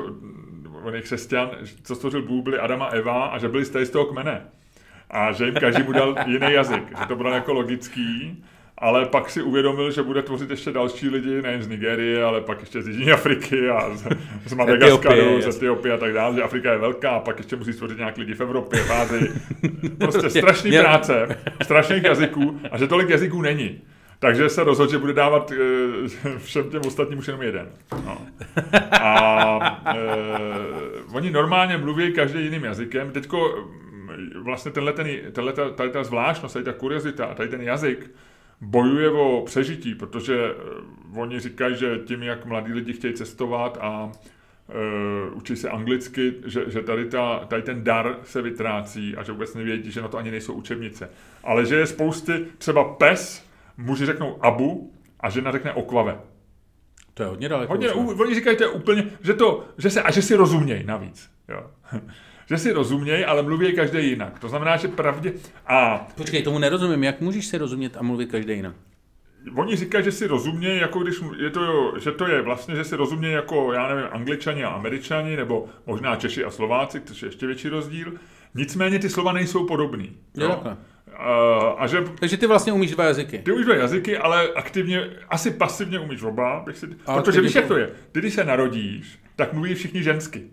on 0.83 0.95
je 0.95 1.03
křesťan, 1.03 1.51
co 1.83 1.95
stvořil 1.95 2.23
Bůh, 2.23 2.45
byli 2.45 2.59
Adama 2.59 2.87
a 2.87 2.91
Eva 2.91 3.27
a 3.27 3.39
že 3.39 3.49
byli 3.49 3.65
z 3.65 3.91
toho 3.91 4.05
kmene. 4.05 4.43
A 5.11 5.33
že 5.33 5.45
jim 5.45 5.55
každý 5.55 5.83
mu 5.83 5.93
dal 5.93 6.15
jiný 6.27 6.53
jazyk, 6.53 6.99
že 6.99 7.07
to 7.09 7.17
bylo 7.17 7.31
jako 7.31 7.53
logický 7.53 8.45
ale 8.81 9.07
pak 9.07 9.31
si 9.31 9.43
uvědomil, 9.43 9.91
že 9.91 10.03
bude 10.03 10.23
tvořit 10.23 10.51
ještě 10.51 10.73
další 10.73 11.09
lidi, 11.09 11.43
nejen 11.43 11.63
z 11.63 11.69
Nigérie, 11.69 12.25
ale 12.25 12.41
pak 12.41 12.61
ještě 12.61 12.83
z 12.83 12.89
Jižní 12.89 13.13
Afriky 13.13 13.71
a 13.71 13.97
z, 13.97 14.07
z 14.47 14.55
Madagaskaru, 14.55 15.41
z 15.41 15.57
Etiopie 15.57 15.95
a 15.95 15.99
tak 15.99 16.13
dále, 16.13 16.35
že 16.35 16.43
Afrika 16.43 16.73
je 16.73 16.79
velká 16.79 17.11
a 17.11 17.21
pak 17.21 17.39
ještě 17.39 17.57
musí 17.57 17.73
stvořit 17.73 17.99
nějak 17.99 18.17
lidi 18.17 18.35
v 18.35 18.41
Evropě, 18.41 18.81
v 18.81 18.91
Ázii. 18.91 19.31
Prostě 19.99 20.31
strašný 20.41 20.71
práce, 20.71 21.39
strašných 21.63 22.05
jazyků 22.05 22.61
a 22.71 22.79
že 22.79 22.87
tolik 22.87 23.09
jazyků 23.09 23.43
není. 23.43 23.81
Takže 24.19 24.49
se 24.49 24.65
rozhodl, 24.65 24.91
že 24.91 24.99
bude 24.99 25.13
dávat 25.13 25.53
e, 25.53 25.57
všem 26.39 26.71
těm 26.71 26.83
ostatním 26.87 27.19
už 27.19 27.27
jenom 27.27 27.43
jeden. 27.43 27.69
No. 28.05 28.19
A 28.91 29.83
e, 29.87 29.99
oni 31.13 31.31
normálně 31.31 31.77
mluví 31.77 32.13
každý 32.13 32.45
jiným 32.45 32.65
jazykem. 32.65 33.11
Teďko 33.11 33.69
vlastně 34.43 34.71
tenhle, 34.71 34.93
ten, 34.93 35.07
tenhle 35.33 35.53
ta, 35.53 35.71
tady 35.71 35.91
ta 35.91 36.05
zvláštnost, 36.05 36.53
tady 36.53 36.65
ta 36.65 36.73
kuriozita, 36.73 37.35
tady 37.35 37.49
ten 37.49 37.61
jazyk, 37.61 38.11
bojuje 38.61 39.11
o 39.11 39.43
přežití, 39.47 39.95
protože 39.95 40.37
eh, 40.37 41.21
oni 41.21 41.41
říkají, 41.41 41.77
že 41.77 41.99
tím, 42.05 42.23
jak 42.23 42.47
mladí 42.47 42.73
lidi 42.73 42.93
chtějí 42.93 43.15
cestovat 43.15 43.79
a 43.81 44.05
uh, 44.05 45.37
učí 45.37 45.57
se 45.57 45.71
anglicky, 45.71 46.35
že, 46.45 46.65
že 46.67 46.83
tady, 46.83 47.05
ta, 47.05 47.39
tady 47.39 47.63
ten 47.63 47.85
dar 47.85 48.17
se 48.23 48.43
vytrácí 48.43 49.17
a 49.17 49.23
že 49.23 49.33
vůbec 49.33 49.55
nevědí, 49.55 49.91
že 49.91 50.03
na 50.03 50.09
to 50.09 50.19
ani 50.19 50.31
nejsou 50.31 50.53
učebnice. 50.53 51.11
Ale 51.45 51.67
že 51.67 51.77
je 51.77 51.87
spousty, 51.87 52.47
třeba 52.59 52.85
pes, 52.85 53.47
muži 53.77 54.07
řeknou 54.07 54.45
abu 54.45 54.93
a 55.21 55.31
žena 55.31 55.53
řekne 55.53 55.73
okvave. 55.73 56.21
To 57.15 57.23
je 57.23 57.29
hodně 57.29 57.49
daleko. 57.49 57.73
Hodně, 57.73 57.93
oni 57.93 58.35
říkají, 58.35 58.57
to 58.57 58.65
je 58.65 58.69
úplně, 58.69 59.11
že, 59.23 59.35
to, 59.35 59.65
že 59.79 59.91
se, 59.91 60.03
a 60.03 60.11
že 60.11 60.23
si 60.23 60.35
rozumějí 60.35 60.85
navíc. 60.85 61.31
Jo. 61.49 61.71
Že 62.51 62.59
si 62.59 62.73
rozumějí, 62.73 63.25
ale 63.25 63.43
mluví 63.43 63.73
každý 63.73 64.09
jinak. 64.09 64.39
To 64.39 64.49
znamená, 64.49 64.77
že 64.77 64.89
pravdě... 64.89 65.33
A... 65.67 66.09
Počkej, 66.17 66.43
tomu 66.43 66.59
nerozumím. 66.59 67.05
Jak 67.05 67.21
můžeš 67.21 67.47
si 67.47 67.59
rozumět 67.59 67.97
a 67.97 68.03
mluvit 68.03 68.31
každý 68.31 68.53
jinak? 68.53 68.75
Oni 69.55 69.77
říkají, 69.77 70.05
že 70.05 70.13
si 70.13 70.27
rozumějí, 70.27 70.81
jako 70.81 70.99
když 70.99 71.21
je 71.43 71.51
to, 71.51 71.93
že 71.99 72.13
to 72.13 72.27
je 72.27 72.43
vlastně, 72.43 72.77
že 72.77 72.85
si 72.85 72.97
rozumějí 72.97 73.35
jako, 73.35 73.73
já 73.73 73.89
nevím, 73.89 74.05
angličani 74.13 74.65
a 74.65 74.69
američani, 74.69 75.37
nebo 75.37 75.69
možná 75.87 76.17
Češi 76.17 76.45
a 76.45 76.51
Slováci, 76.51 77.01
což 77.01 77.23
je 77.23 77.29
ještě 77.29 77.47
větší 77.47 77.69
rozdíl. 77.69 78.13
Nicméně 78.55 78.99
ty 78.99 79.09
slova 79.09 79.33
nejsou 79.33 79.67
podobný. 79.67 80.17
Jo? 80.35 80.63
A, 81.17 81.35
a 81.79 81.87
že, 81.87 82.05
Takže 82.21 82.37
ty 82.37 82.47
vlastně 82.47 82.73
umíš 82.73 82.91
dva 82.91 83.05
jazyky. 83.05 83.39
Ty 83.39 83.53
umíš 83.53 83.67
dva 83.67 83.75
jazyky, 83.75 84.19
ale 84.19 84.49
aktivně, 84.55 85.11
asi 85.29 85.51
pasivně 85.51 85.99
umíš 85.99 86.23
oba. 86.23 86.63
Bych 86.67 86.79
si, 86.79 86.87
protože 87.15 87.41
víš, 87.41 87.55
jak 87.55 87.67
to 87.67 87.77
je. 87.77 87.91
Ty, 88.13 88.21
když 88.21 88.35
se 88.35 88.45
narodíš, 88.45 89.19
tak 89.37 89.53
mluví 89.53 89.75
všichni 89.75 90.03
žensky 90.03 90.51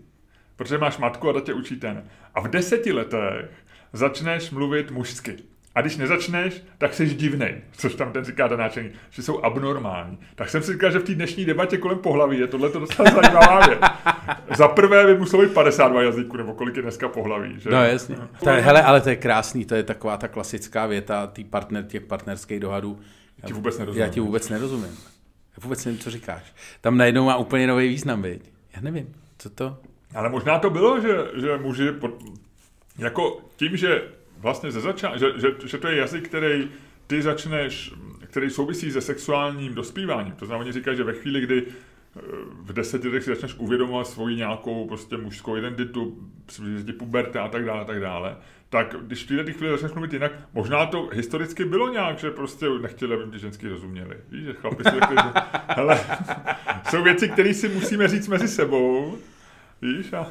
protože 0.58 0.78
máš 0.78 0.98
matku 0.98 1.30
a 1.30 1.32
ta 1.32 1.40
tě 1.40 1.54
učí 1.54 1.76
ten. 1.76 2.04
A 2.34 2.40
v 2.40 2.48
deseti 2.48 2.92
letech 2.92 3.50
začneš 3.92 4.50
mluvit 4.50 4.90
mužsky. 4.90 5.36
A 5.74 5.80
když 5.80 5.96
nezačneš, 5.96 6.62
tak 6.78 6.94
jsi 6.94 7.14
divnej, 7.14 7.60
což 7.72 7.94
tam 7.94 8.12
ten 8.12 8.24
říká 8.24 8.48
ten 8.48 8.58
náčelník, 8.58 8.92
že 9.10 9.22
jsou 9.22 9.44
abnormální. 9.44 10.18
Tak 10.34 10.50
jsem 10.50 10.62
si 10.62 10.72
říkal, 10.72 10.90
že 10.90 10.98
v 10.98 11.04
té 11.04 11.14
dnešní 11.14 11.44
debatě 11.44 11.78
kolem 11.78 11.98
pohlaví 11.98 12.38
je 12.38 12.46
tohle 12.46 12.70
to 12.70 12.80
docela 12.80 13.10
zajímavá 13.10 13.66
věc. 13.66 13.78
Za 14.56 14.68
prvé 14.68 15.06
by 15.06 15.18
muselo 15.18 15.42
být 15.42 15.54
52 15.54 16.02
jazyků, 16.02 16.36
nebo 16.36 16.54
kolik 16.54 16.76
je 16.76 16.82
dneska 16.82 17.08
pohlaví. 17.08 17.60
Že? 17.60 17.70
No 17.70 17.84
jasně. 17.84 18.16
To 18.44 18.50
je, 18.50 18.60
hele, 18.60 18.82
ale 18.82 19.00
to 19.00 19.08
je 19.08 19.16
krásný, 19.16 19.64
to 19.64 19.74
je 19.74 19.82
taková 19.82 20.16
ta 20.16 20.28
klasická 20.28 20.86
věta 20.86 21.26
tý 21.26 21.44
partner, 21.44 21.84
těch 21.84 22.02
partnerských 22.02 22.60
dohadů. 22.60 22.98
Já 23.42 23.46
ti 23.46 23.52
vůbec 23.52 23.78
nerozumím. 23.78 24.06
Já 24.06 24.12
ti 24.12 24.20
vůbec 24.20 24.48
nerozumím. 24.48 24.98
Já 25.56 25.62
vůbec 25.62 25.84
nevím, 25.84 26.00
co 26.00 26.10
říkáš. 26.10 26.54
Tam 26.80 26.96
najednou 26.96 27.24
má 27.24 27.36
úplně 27.36 27.66
nový 27.66 27.88
význam, 27.88 28.22
viď? 28.22 28.50
Já 28.76 28.80
nevím, 28.80 29.14
co 29.38 29.50
to... 29.50 29.78
Ale 30.14 30.28
možná 30.28 30.58
to 30.58 30.70
bylo, 30.70 31.00
že, 31.00 31.16
že 31.34 31.56
muži 31.56 31.92
pod, 31.92 32.22
jako 32.98 33.40
tím, 33.56 33.76
že 33.76 34.02
vlastně 34.38 34.72
ze 34.72 34.80
začátku, 34.80 35.18
že, 35.18 35.26
že, 35.36 35.48
že 35.68 35.78
to 35.78 35.88
je 35.88 35.96
jazyk, 35.96 36.28
který 36.28 36.70
ty 37.06 37.22
začneš, 37.22 37.92
který 38.20 38.50
souvisí 38.50 38.92
se 38.92 39.00
sexuálním 39.00 39.74
dospíváním. 39.74 40.32
To 40.32 40.46
znamená, 40.46 40.64
oni 40.64 40.72
říkají, 40.72 40.96
že 40.96 41.04
ve 41.04 41.12
chvíli, 41.12 41.40
kdy 41.40 41.66
eh, 41.66 42.20
v 42.62 42.72
deseti 42.72 43.08
letech 43.08 43.24
si 43.24 43.30
začneš 43.30 43.54
uvědomovat 43.54 44.06
svoji 44.06 44.36
nějakou 44.36 44.86
prostě 44.86 45.16
mužskou 45.16 45.56
identitu, 45.56 46.18
puberta 46.98 47.42
a 47.42 47.48
tak 47.48 47.64
dále, 47.64 47.80
a 47.80 47.84
tak 47.84 48.00
dále, 48.00 48.36
tak 48.68 48.96
když 49.02 49.24
v 49.24 49.28
této 49.28 49.52
chvíli 49.52 49.72
začneš 49.72 49.92
mluvit 49.92 50.12
jinak, 50.12 50.32
možná 50.52 50.86
to 50.86 51.08
historicky 51.12 51.64
bylo 51.64 51.88
nějak, 51.88 52.18
že 52.18 52.30
prostě 52.30 52.66
nechtěli, 52.82 53.14
aby 53.14 53.30
ty 53.30 53.38
ženský 53.38 53.68
rozuměli. 53.68 54.16
Víš, 54.30 54.44
že 54.44 54.52
chlapi 54.52 54.84
si 54.84 54.90
řekli, 54.90 55.16
že 55.24 55.40
hele, 55.68 56.00
jsou 56.90 57.02
věci, 57.02 57.28
které 57.28 57.54
si 57.54 57.68
musíme 57.68 58.08
říct 58.08 58.28
mezi 58.28 58.48
sebou, 58.48 59.18
Víš? 59.82 60.12
A, 60.12 60.18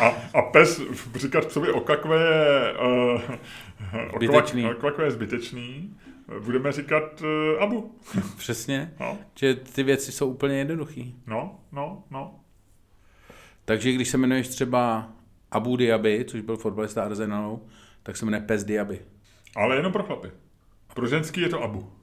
a, 0.00 0.06
a 0.34 0.42
pes 0.42 0.80
říkat 1.14 1.46
psovi 1.46 1.72
okakve 1.72 2.16
je, 2.16 2.74
uh, 4.64 4.70
okakve 4.70 5.04
je 5.04 5.10
zbytečný. 5.10 5.96
Budeme 6.44 6.72
říkat 6.72 7.22
uh, 7.22 7.62
abu. 7.62 7.98
Přesně. 8.36 8.94
No. 9.00 9.18
Že 9.34 9.54
ty 9.54 9.82
věci 9.82 10.12
jsou 10.12 10.30
úplně 10.30 10.58
jednoduché. 10.58 11.02
No, 11.26 11.60
no, 11.72 12.04
no. 12.10 12.40
Takže 13.64 13.92
když 13.92 14.08
se 14.08 14.16
jmenuješ 14.16 14.48
třeba 14.48 15.12
Abu 15.50 15.76
Diaby, 15.76 16.24
což 16.28 16.40
byl 16.40 16.56
fotbalista 16.56 17.04
Arsenalu, 17.04 17.68
tak 18.02 18.16
se 18.16 18.24
jmenuje 18.24 18.40
Pes 18.40 18.64
Diaby. 18.64 19.00
Ale 19.56 19.76
jenom 19.76 19.92
pro 19.92 20.02
chlapy. 20.02 20.30
Pro 20.94 21.06
ženský 21.06 21.40
je 21.40 21.48
to 21.48 21.62
Abu. 21.62 21.97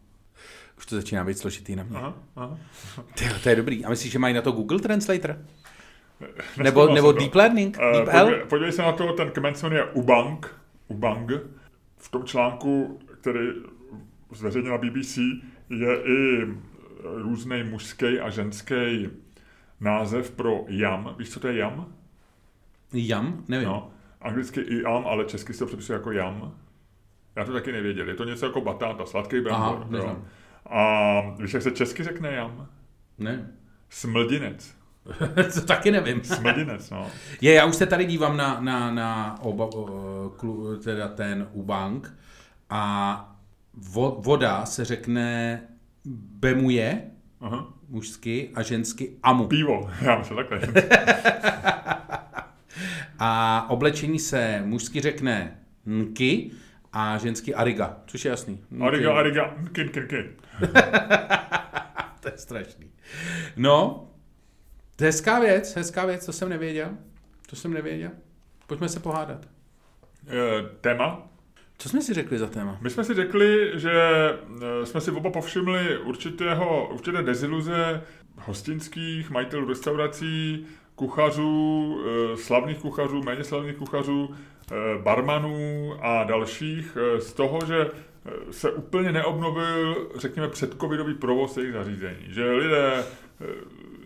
Už 0.78 0.86
to 0.86 0.96
začíná 0.96 1.24
být 1.24 1.38
složitý 1.38 1.76
na 1.76 1.84
mě. 1.84 1.98
Aha, 1.98 2.14
aha. 2.36 2.58
Tyjo, 3.18 3.34
to 3.44 3.50
je 3.50 3.56
dobrý. 3.56 3.86
A 3.86 3.90
myslíš, 3.90 4.12
že 4.12 4.20
mají 4.20 4.34
na 4.34 4.42
to 4.42 4.52
Google 4.52 4.80
Translator? 4.80 5.38
Nebo, 6.64 6.94
nebo 6.94 7.12
Deep 7.12 7.36
Learning? 7.36 7.78
Uh, 7.78 7.92
Deep 7.92 8.06
podívej, 8.06 8.46
podívej 8.46 8.72
se 8.72 8.82
na 8.82 8.92
to, 8.92 9.14
ten 9.14 9.32
kmen 9.32 9.56
se 9.56 9.66
jmenuje 9.66 9.86
Ubang. 9.94 10.62
Ubang. 10.88 11.32
V 11.98 12.10
tom 12.10 12.24
článku, 12.24 13.00
který 13.22 13.48
zveřejnil 14.32 14.72
na 14.72 14.78
BBC, 14.78 15.18
je 15.70 16.04
i 16.04 16.48
různý 17.04 17.64
mužský 17.64 18.20
a 18.20 18.30
ženský 18.30 19.10
název 19.80 20.32
pro 20.32 20.66
jam. 20.68 21.16
Víš, 21.18 21.30
co 21.30 21.40
to 21.40 21.48
je 21.48 21.58
jam? 21.58 21.94
Jam? 22.94 23.44
Nevím. 23.48 23.68
No, 23.68 23.92
anglicky 24.22 24.62
i 24.62 24.82
jam, 24.82 25.08
ale 25.08 25.26
česky 25.26 25.54
se 25.54 25.60
to 25.60 25.66
přepisuje 25.66 25.98
jako 25.98 26.12
jam. 26.12 26.56
Já 27.36 27.46
to 27.46 27.54
taky 27.54 27.72
nevěděl. 27.72 28.08
Je 28.08 28.16
to 28.16 28.24
něco 28.24 28.46
jako 28.46 28.62
batáta, 28.62 29.06
sladký 29.06 29.42
brambor. 29.42 29.88
A 30.70 31.22
víš, 31.40 31.54
jak 31.54 31.64
se 31.64 31.72
česky 31.72 32.04
řekne 32.04 32.32
jam? 32.32 32.68
Ne. 33.18 33.52
Smldinec. 33.90 34.76
to 35.54 35.62
taky 35.62 35.92
nevím. 35.92 36.24
Smldinec, 36.24 36.90
no. 36.90 37.08
Je, 37.42 37.54
já 37.54 37.66
už 37.66 37.76
se 37.76 37.86
tady 37.86 38.06
dívám 38.06 38.38
na, 38.38 38.60
na, 38.62 38.92
na 38.92 39.40
oba, 39.42 39.70
klu, 40.38 40.78
teda 40.78 41.08
ten 41.08 41.48
bank 41.56 42.14
a 42.70 43.36
vo, 43.74 44.18
voda 44.20 44.66
se 44.66 44.86
řekne 44.86 45.62
bemuje, 46.40 47.02
Aha. 47.42 47.74
mužsky, 47.90 48.50
a 48.56 48.62
žensky 48.62 49.12
amu. 49.24 49.48
Pivo, 49.48 49.90
já 50.02 50.18
myslím 50.18 50.38
takhle. 50.38 50.62
a 53.20 53.66
oblečení 53.70 54.20
se 54.20 54.62
mužsky 54.66 55.02
řekne 55.02 55.58
nky 55.86 56.52
a 56.98 57.18
ženský 57.18 57.56
Ariga, 57.56 57.98
což 58.06 58.26
je 58.26 58.30
jasný. 58.30 58.64
Ariga, 58.82 59.14
Ariga, 59.14 59.56
kin, 59.72 59.90
kin, 59.90 60.08
kin. 60.08 60.36
to 62.20 62.28
je 62.28 62.38
strašný. 62.38 62.92
No, 63.56 64.08
hezká 65.02 65.40
věc, 65.40 65.76
hezká 65.76 66.06
věc, 66.06 66.26
to 66.26 66.34
jsem 66.34 66.50
nevěděl. 66.50 66.90
To 67.50 67.56
jsem 67.56 67.74
nevěděl. 67.74 68.12
Pojďme 68.68 68.90
se 68.90 69.00
pohádat. 69.00 69.46
E, 70.28 70.70
téma? 70.82 71.28
Co 71.78 71.90
jsme 71.90 72.02
si 72.02 72.14
řekli 72.14 72.38
za 72.38 72.48
téma? 72.48 72.78
My 72.82 72.90
jsme 72.90 73.04
si 73.04 73.14
řekli, 73.14 73.72
že 73.74 73.92
eh, 73.92 74.86
jsme 74.86 75.02
si 75.02 75.12
oba 75.12 75.30
povšimli 75.30 75.98
určitého, 75.98 76.90
určité 76.94 77.22
deziluze 77.22 78.04
hostinských 78.38 79.30
majitelů 79.30 79.68
restaurací, 79.68 80.66
kuchařů, 80.96 81.98
eh, 82.06 82.38
slavných 82.38 82.78
kuchařů, 82.78 83.24
méně 83.24 83.44
slavných 83.44 83.76
kuchařů, 83.76 84.36
barmanů 85.04 85.94
a 86.02 86.24
dalších 86.24 86.98
eh, 86.98 87.22
z 87.22 87.34
toho, 87.34 87.60
že 87.68 87.86
eh, 87.86 88.54
se 88.54 88.72
úplně 88.72 89.12
neobnovil, 89.12 90.10
řekněme, 90.16 90.48
předcovidový 90.48 91.14
provoz 91.14 91.58
jejich 91.58 91.74
zařízení. 91.74 92.26
Že 92.28 92.52
lidé 92.52 93.04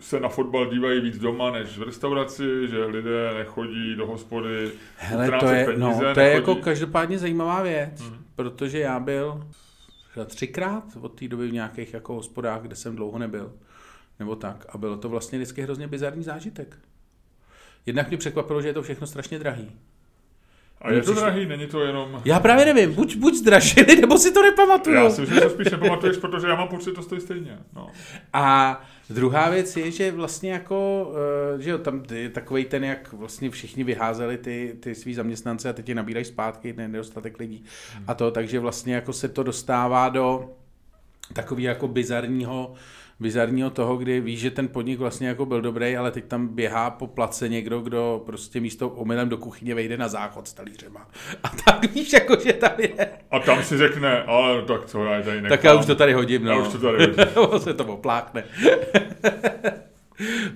se 0.00 0.20
na 0.20 0.28
fotbal 0.28 0.66
dívají 0.66 1.00
víc 1.00 1.18
doma 1.18 1.50
než 1.50 1.78
v 1.78 1.82
restauraci, 1.82 2.68
že 2.68 2.84
lidé 2.84 3.34
nechodí 3.34 3.94
do 3.94 4.06
hospody, 4.06 4.70
Hele, 4.96 5.30
to 5.40 5.46
je, 5.46 5.64
peníze, 5.64 6.04
no, 6.04 6.14
to 6.14 6.20
je 6.20 6.32
jako 6.32 6.54
každopádně 6.54 7.18
zajímavá 7.18 7.62
věc, 7.62 8.00
hmm. 8.00 8.24
protože 8.36 8.78
já 8.78 9.00
byl 9.00 9.46
třeba 10.10 10.26
třikrát 10.26 10.84
od 11.00 11.08
té 11.08 11.28
doby 11.28 11.48
v 11.48 11.52
nějakých 11.52 11.94
jako 11.94 12.14
hospodách, 12.14 12.62
kde 12.62 12.76
jsem 12.76 12.96
dlouho 12.96 13.18
nebyl. 13.18 13.52
Nebo 14.18 14.36
tak. 14.36 14.66
A 14.68 14.78
bylo 14.78 14.96
to 14.96 15.08
vlastně 15.08 15.38
vždycky 15.38 15.62
hrozně 15.62 15.86
bizarní 15.86 16.22
zážitek. 16.22 16.78
Jednak 17.86 18.08
mě 18.08 18.16
překvapilo, 18.16 18.62
že 18.62 18.68
je 18.68 18.74
to 18.74 18.82
všechno 18.82 19.06
strašně 19.06 19.38
drahý. 19.38 19.70
A 20.80 20.92
je 20.92 21.02
to 21.02 21.14
drahý, 21.14 21.46
není 21.46 21.66
to 21.66 21.80
jenom... 21.80 22.22
Já 22.24 22.40
právě 22.40 22.64
nevím, 22.64 22.94
buď, 22.94 23.16
buď 23.16 23.34
zdražili, 23.34 23.96
nebo 24.00 24.18
si 24.18 24.32
to 24.32 24.42
nepamatuju. 24.42 24.96
Já 24.96 25.10
si 25.10 25.20
myslím, 25.20 25.38
že 25.38 25.44
to 25.44 25.50
spíš 25.50 25.70
nepamatuješ, 25.70 26.16
protože 26.16 26.46
já 26.46 26.54
mám 26.56 26.68
pocit, 26.68 26.90
že 26.90 26.92
to 26.92 27.02
stojí 27.02 27.20
stejně. 27.20 27.58
No. 27.76 27.90
A 28.32 28.80
druhá 29.10 29.50
věc 29.50 29.76
je, 29.76 29.90
že 29.90 30.12
vlastně 30.12 30.52
jako, 30.52 31.12
eh, 31.56 31.62
že 31.62 31.70
jo, 31.70 31.78
tam 31.78 32.02
je 32.12 32.28
takovej 32.28 32.64
ten, 32.64 32.84
jak 32.84 33.12
vlastně 33.12 33.50
všichni 33.50 33.84
vyházeli 33.84 34.38
ty, 34.38 34.76
ty 34.80 34.94
svý 34.94 35.14
zaměstnance 35.14 35.68
a 35.68 35.72
teď 35.72 35.88
je 35.88 35.94
nabírají 35.94 36.24
zpátky, 36.24 36.74
nedostatek 36.76 37.38
lidí 37.38 37.64
a 38.06 38.14
to, 38.14 38.30
takže 38.30 38.58
vlastně 38.58 38.94
jako 38.94 39.12
se 39.12 39.28
to 39.28 39.42
dostává 39.42 40.08
do 40.08 40.50
takový 41.32 41.62
jako 41.62 41.88
bizarního 41.88 42.74
bizarního 43.20 43.70
toho, 43.70 43.96
kdy 43.96 44.20
víš, 44.20 44.40
že 44.40 44.50
ten 44.50 44.68
podnik 44.68 44.98
vlastně 44.98 45.28
jako 45.28 45.46
byl 45.46 45.60
dobrý, 45.60 45.96
ale 45.96 46.10
teď 46.10 46.24
tam 46.24 46.48
běhá 46.48 46.90
po 46.90 47.06
place 47.06 47.48
někdo, 47.48 47.80
kdo 47.80 48.22
prostě 48.26 48.60
místo 48.60 48.88
omylem 48.88 49.28
do 49.28 49.38
kuchyně 49.38 49.74
vejde 49.74 49.96
na 49.96 50.08
záchod 50.08 50.48
s 50.48 50.52
talířema. 50.52 51.08
A 51.42 51.48
tak 51.64 51.94
víš, 51.94 52.12
jako, 52.12 52.36
že 52.40 52.52
tam 52.52 52.72
je. 52.78 53.08
A 53.30 53.38
tam 53.38 53.62
si 53.62 53.78
řekne, 53.78 54.22
ale 54.22 54.62
tak 54.62 54.86
co, 54.86 55.04
já 55.04 55.22
tady 55.22 55.42
nechám. 55.42 55.48
Tak 55.48 55.64
já 55.64 55.74
už 55.74 55.86
to 55.86 55.94
tady 55.94 56.12
hodím, 56.12 56.44
no. 56.44 56.50
Já 56.50 56.58
už 56.58 56.68
to 56.68 56.78
tady 56.78 56.98
hodím. 56.98 57.58
se 57.58 57.74
to 57.74 57.84
oplákne. 57.84 58.44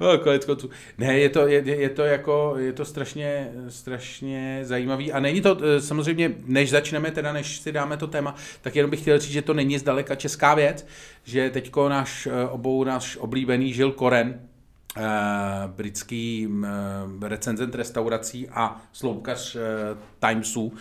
No, 0.01 0.19
konec 0.19 0.45
konců. 0.45 0.71
Ne, 0.99 1.19
je 1.19 1.29
to, 1.29 1.47
je, 1.47 1.63
je, 1.67 1.89
to 1.89 2.03
jako, 2.03 2.55
je 2.59 2.73
to 2.73 2.85
strašně, 2.85 3.53
strašně 3.69 4.61
zajímavý. 4.63 5.13
A 5.13 5.21
není 5.21 5.41
to, 5.41 5.59
eh, 5.63 5.81
samozřejmě, 5.81 6.35
než 6.45 6.71
začneme, 6.71 7.11
teda 7.11 7.33
než 7.33 7.59
si 7.59 7.73
dáme 7.73 7.97
to 7.97 8.07
téma, 8.07 8.35
tak 8.61 8.77
jenom 8.77 8.91
bych 8.91 9.01
chtěl 9.01 9.19
říct, 9.19 9.33
že 9.33 9.43
to 9.43 9.55
není 9.55 9.79
zdaleka 9.79 10.15
česká 10.15 10.55
věc, 10.55 10.87
že 11.25 11.51
teďko 11.51 11.89
náš 11.89 12.27
eh, 12.27 12.49
obou 12.49 12.85
náš 12.85 13.17
oblíbený 13.17 13.73
Žil 13.73 13.93
Koren, 13.93 14.41
Uh, 14.97 15.71
britský 15.71 16.47
uh, 16.47 16.65
recenzent 17.23 17.75
restaurací 17.75 18.49
a 18.49 18.83
sloupkař 18.93 19.57
Timesu, 20.19 20.73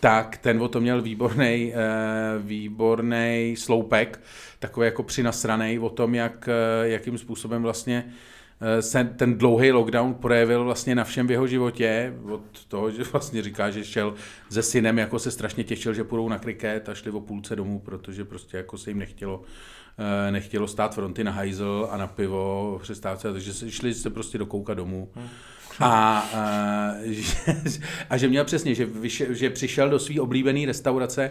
tak 0.00 0.36
ten 0.36 0.62
o 0.62 0.68
to 0.68 0.80
měl 0.80 1.02
výborný 1.02 1.72
výborný 2.38 3.54
sloupek, 3.58 4.20
takový 4.58 4.84
jako 4.84 5.02
přinasraný 5.02 5.78
o 5.78 5.88
tom, 5.88 6.14
jak, 6.14 6.48
jakým 6.82 7.18
způsobem 7.18 7.62
vlastně 7.62 8.04
Eh, 8.04 8.31
se 8.80 9.04
ten 9.04 9.38
dlouhý 9.38 9.72
lockdown 9.72 10.14
projevil 10.14 10.64
vlastně 10.64 10.94
na 10.94 11.04
všem 11.04 11.26
v 11.26 11.30
jeho 11.30 11.46
životě, 11.46 12.14
od 12.30 12.64
toho, 12.68 12.90
že 12.90 13.02
vlastně 13.12 13.42
říká, 13.42 13.70
že 13.70 13.84
šel 13.84 14.14
se 14.50 14.62
synem, 14.62 14.98
jako 14.98 15.18
se 15.18 15.30
strašně 15.30 15.64
těšil, 15.64 15.94
že 15.94 16.04
půjdou 16.04 16.28
na 16.28 16.38
kriket 16.38 16.88
a 16.88 16.94
šli 16.94 17.10
o 17.10 17.20
půlce 17.20 17.56
domů, 17.56 17.78
protože 17.78 18.24
prostě 18.24 18.56
jako 18.56 18.78
se 18.78 18.90
jim 18.90 18.98
nechtělo, 18.98 19.42
eh, 19.98 20.32
nechtělo 20.32 20.68
stát 20.68 20.94
fronty 20.94 21.24
na 21.24 21.32
hajzl 21.32 21.88
a 21.90 21.96
na 21.96 22.06
pivo 22.06 22.78
přestávce, 22.82 23.32
takže 23.32 23.70
šli 23.70 23.94
se 23.94 24.10
prostě 24.10 24.38
do 24.38 24.46
kouka 24.46 24.74
domů. 24.74 25.08
Hmm. 25.14 25.28
A, 25.80 26.18
a, 26.18 26.92
že, 27.04 27.34
a 28.10 28.16
že 28.16 28.28
měl 28.28 28.44
přesně, 28.44 28.74
že, 28.74 28.86
vyšel, 28.86 29.34
že 29.34 29.50
přišel 29.50 29.90
do 29.90 29.98
své 29.98 30.20
oblíbené 30.20 30.66
restaurace 30.66 31.30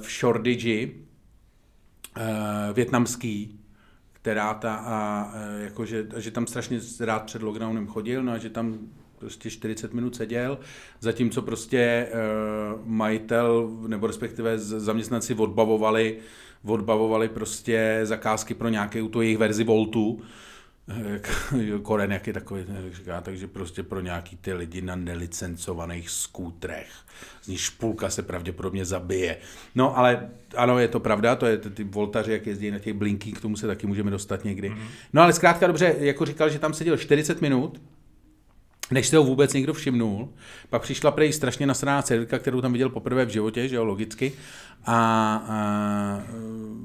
v 0.00 0.18
Shoreditch, 0.20 0.94
uh, 2.16 2.74
větnamský, 2.74 3.63
která 4.24 4.54
ta, 4.54 4.74
a, 4.74 5.30
jako, 5.58 5.86
že, 5.86 6.06
tam 6.30 6.46
strašně 6.46 6.80
rád 7.00 7.22
před 7.22 7.42
lockdownem 7.42 7.86
chodil, 7.86 8.22
no 8.22 8.32
a 8.32 8.38
že 8.38 8.50
tam 8.50 8.78
prostě 9.18 9.50
40 9.50 9.94
minut 9.94 10.16
seděl, 10.16 10.58
zatímco 11.00 11.42
prostě 11.42 12.08
uh, 12.10 12.80
majitel, 12.84 13.70
nebo 13.86 14.06
respektive 14.06 14.58
zaměstnanci 14.58 15.34
odbavovali, 15.34 16.18
odbavovali 16.64 17.28
prostě 17.28 18.00
zakázky 18.02 18.54
pro 18.54 18.68
nějaké 18.68 19.02
tu 19.02 19.20
jejich 19.20 19.38
verzi 19.38 19.64
Voltu, 19.64 20.22
Koren, 21.82 22.12
jak 22.12 22.26
je 22.26 22.32
takový, 22.32 22.64
říká, 22.92 23.20
takže 23.20 23.46
prostě 23.46 23.82
pro 23.82 24.00
nějaký 24.00 24.36
ty 24.36 24.52
lidi 24.52 24.82
na 24.82 24.96
nelicencovaných 24.96 26.10
skútrech, 26.10 26.88
z 27.42 27.48
nich 27.48 27.70
půlka 27.78 28.10
se 28.10 28.22
pravděpodobně 28.22 28.84
zabije. 28.84 29.36
No 29.74 29.98
ale 29.98 30.30
ano, 30.56 30.78
je 30.78 30.88
to 30.88 31.00
pravda, 31.00 31.36
to 31.36 31.46
je 31.46 31.58
ty 31.58 31.84
voltaři, 31.84 32.32
jak 32.32 32.46
jezdí 32.46 32.70
na 32.70 32.78
těch 32.78 32.94
blinky, 32.94 33.32
k 33.32 33.40
tomu 33.40 33.56
se 33.56 33.66
taky 33.66 33.86
můžeme 33.86 34.10
dostat 34.10 34.44
někdy. 34.44 34.70
Mm-hmm. 34.70 34.86
No 35.12 35.22
ale 35.22 35.32
zkrátka 35.32 35.66
dobře, 35.66 35.94
jako 35.98 36.24
říkal, 36.24 36.50
že 36.50 36.58
tam 36.58 36.74
seděl 36.74 36.96
40 36.96 37.40
minut, 37.40 37.80
než 38.90 39.08
se 39.08 39.16
ho 39.16 39.24
vůbec 39.24 39.52
někdo 39.52 39.72
všimnul. 39.72 40.28
Pak 40.70 40.82
přišla 40.82 41.10
prej 41.10 41.32
strašně 41.32 41.66
nasraná 41.66 42.02
dcerka, 42.02 42.38
kterou 42.38 42.60
tam 42.60 42.72
viděl 42.72 42.88
poprvé 42.88 43.24
v 43.24 43.28
životě, 43.28 43.68
že 43.68 43.76
jo, 43.76 43.84
logicky. 43.84 44.32
A, 44.86 44.96
a 45.48 46.22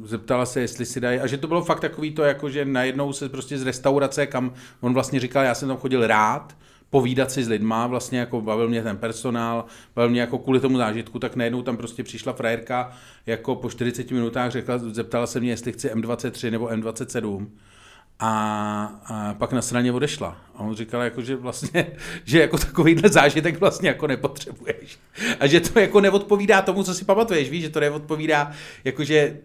zeptala 0.04 0.46
se, 0.46 0.62
jestli 0.62 0.86
si 0.86 1.00
dají, 1.00 1.20
a 1.20 1.28
že 1.28 1.38
to 1.38 1.48
bylo 1.48 1.64
fakt 1.64 1.80
takový 1.80 2.12
to, 2.12 2.24
jako 2.24 2.50
že 2.50 2.66
najednou 2.66 3.14
se 3.14 3.30
prostě 3.30 3.58
z 3.58 3.64
restaurace, 3.64 4.28
kam 4.28 4.54
on 4.82 4.94
vlastně 4.94 5.20
říkal, 5.20 5.44
já 5.44 5.56
jsem 5.56 5.68
tam 5.68 5.78
chodil 5.78 6.08
rád, 6.08 6.58
povídat 6.90 7.32
si 7.32 7.44
s 7.44 7.48
lidma, 7.48 7.88
vlastně 7.88 8.20
jako 8.20 8.42
bavil 8.42 8.68
mě 8.68 8.84
ten 8.84 8.98
personál, 8.98 9.66
bavil 9.96 10.10
mě 10.10 10.22
jako 10.22 10.38
kvůli 10.38 10.60
tomu 10.60 10.78
zážitku, 10.78 11.20
tak 11.20 11.36
najednou 11.36 11.62
tam 11.62 11.78
prostě 11.78 12.04
přišla 12.04 12.34
frajerka, 12.34 12.92
jako 13.26 13.56
po 13.56 13.70
40 13.70 14.12
minutách 14.12 14.52
řekla, 14.52 14.78
zeptala 14.78 15.28
se 15.28 15.40
mě, 15.40 15.50
jestli 15.52 15.74
chci 15.74 15.90
M23 15.90 16.52
nebo 16.52 16.68
M27 16.68 17.48
a, 18.20 19.02
a 19.06 19.34
pak 19.34 19.54
na 19.54 19.62
straně 19.62 19.92
odešla. 19.92 20.38
A 20.56 20.60
on 20.60 20.76
říkal, 20.76 21.02
jako, 21.02 21.22
že 21.22 21.36
vlastně, 21.36 21.92
že 22.24 22.42
jako 22.42 22.58
takovýhle 22.58 23.10
zážitek 23.10 23.60
vlastně 23.60 23.90
jako 23.90 24.08
nepotřebuješ. 24.08 25.00
A 25.40 25.48
že 25.48 25.60
to 25.60 25.80
jako 25.80 26.02
neodpovídá 26.02 26.62
tomu, 26.62 26.84
co 26.84 26.94
si 26.94 27.06
pamatuješ, 27.06 27.50
víš, 27.50 27.64
že 27.64 27.70
to 27.70 27.80
neodpovídá, 27.80 28.52
jakože 28.84 29.38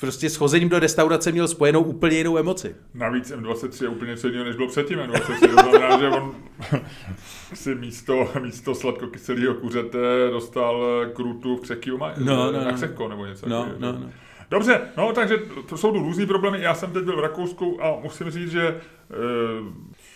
prostě 0.00 0.30
s 0.30 0.36
chozením 0.36 0.68
do 0.68 0.78
restaurace 0.78 1.32
měl 1.32 1.48
spojenou 1.48 1.82
úplně 1.82 2.16
jinou 2.16 2.38
emoci. 2.38 2.74
Navíc 2.94 3.30
M23 3.30 3.82
je 3.82 3.88
úplně 3.88 4.10
něco 4.10 4.26
jiného, 4.26 4.44
než 4.44 4.56
bylo 4.56 4.68
předtím 4.68 4.98
M23. 4.98 5.40
To 5.40 5.70
znamená, 5.70 6.00
že 6.00 6.08
on 6.08 6.34
si 7.54 7.74
místo, 7.74 8.28
místo 8.40 8.74
sladkokyselého 8.74 9.54
kuřete 9.54 9.98
dostal 10.30 10.84
krutu 11.14 11.56
v 11.56 11.60
křeky 11.60 11.90
no, 11.90 11.98
no, 12.18 12.52
na 12.52 12.76
no. 12.98 13.08
nebo 13.08 13.26
něco. 13.26 13.48
No, 13.48 13.68
no, 13.78 13.92
no. 13.92 14.10
Dobře, 14.50 14.80
no 14.96 15.12
takže 15.12 15.36
to 15.68 15.76
jsou 15.76 15.92
tu 15.92 15.98
různý 15.98 16.26
problémy. 16.26 16.62
Já 16.62 16.74
jsem 16.74 16.92
teď 16.92 17.04
byl 17.04 17.16
v 17.16 17.20
Rakousku 17.20 17.84
a 17.84 18.00
musím 18.02 18.30
říct, 18.30 18.50
že... 18.50 18.66
E, 18.66 18.74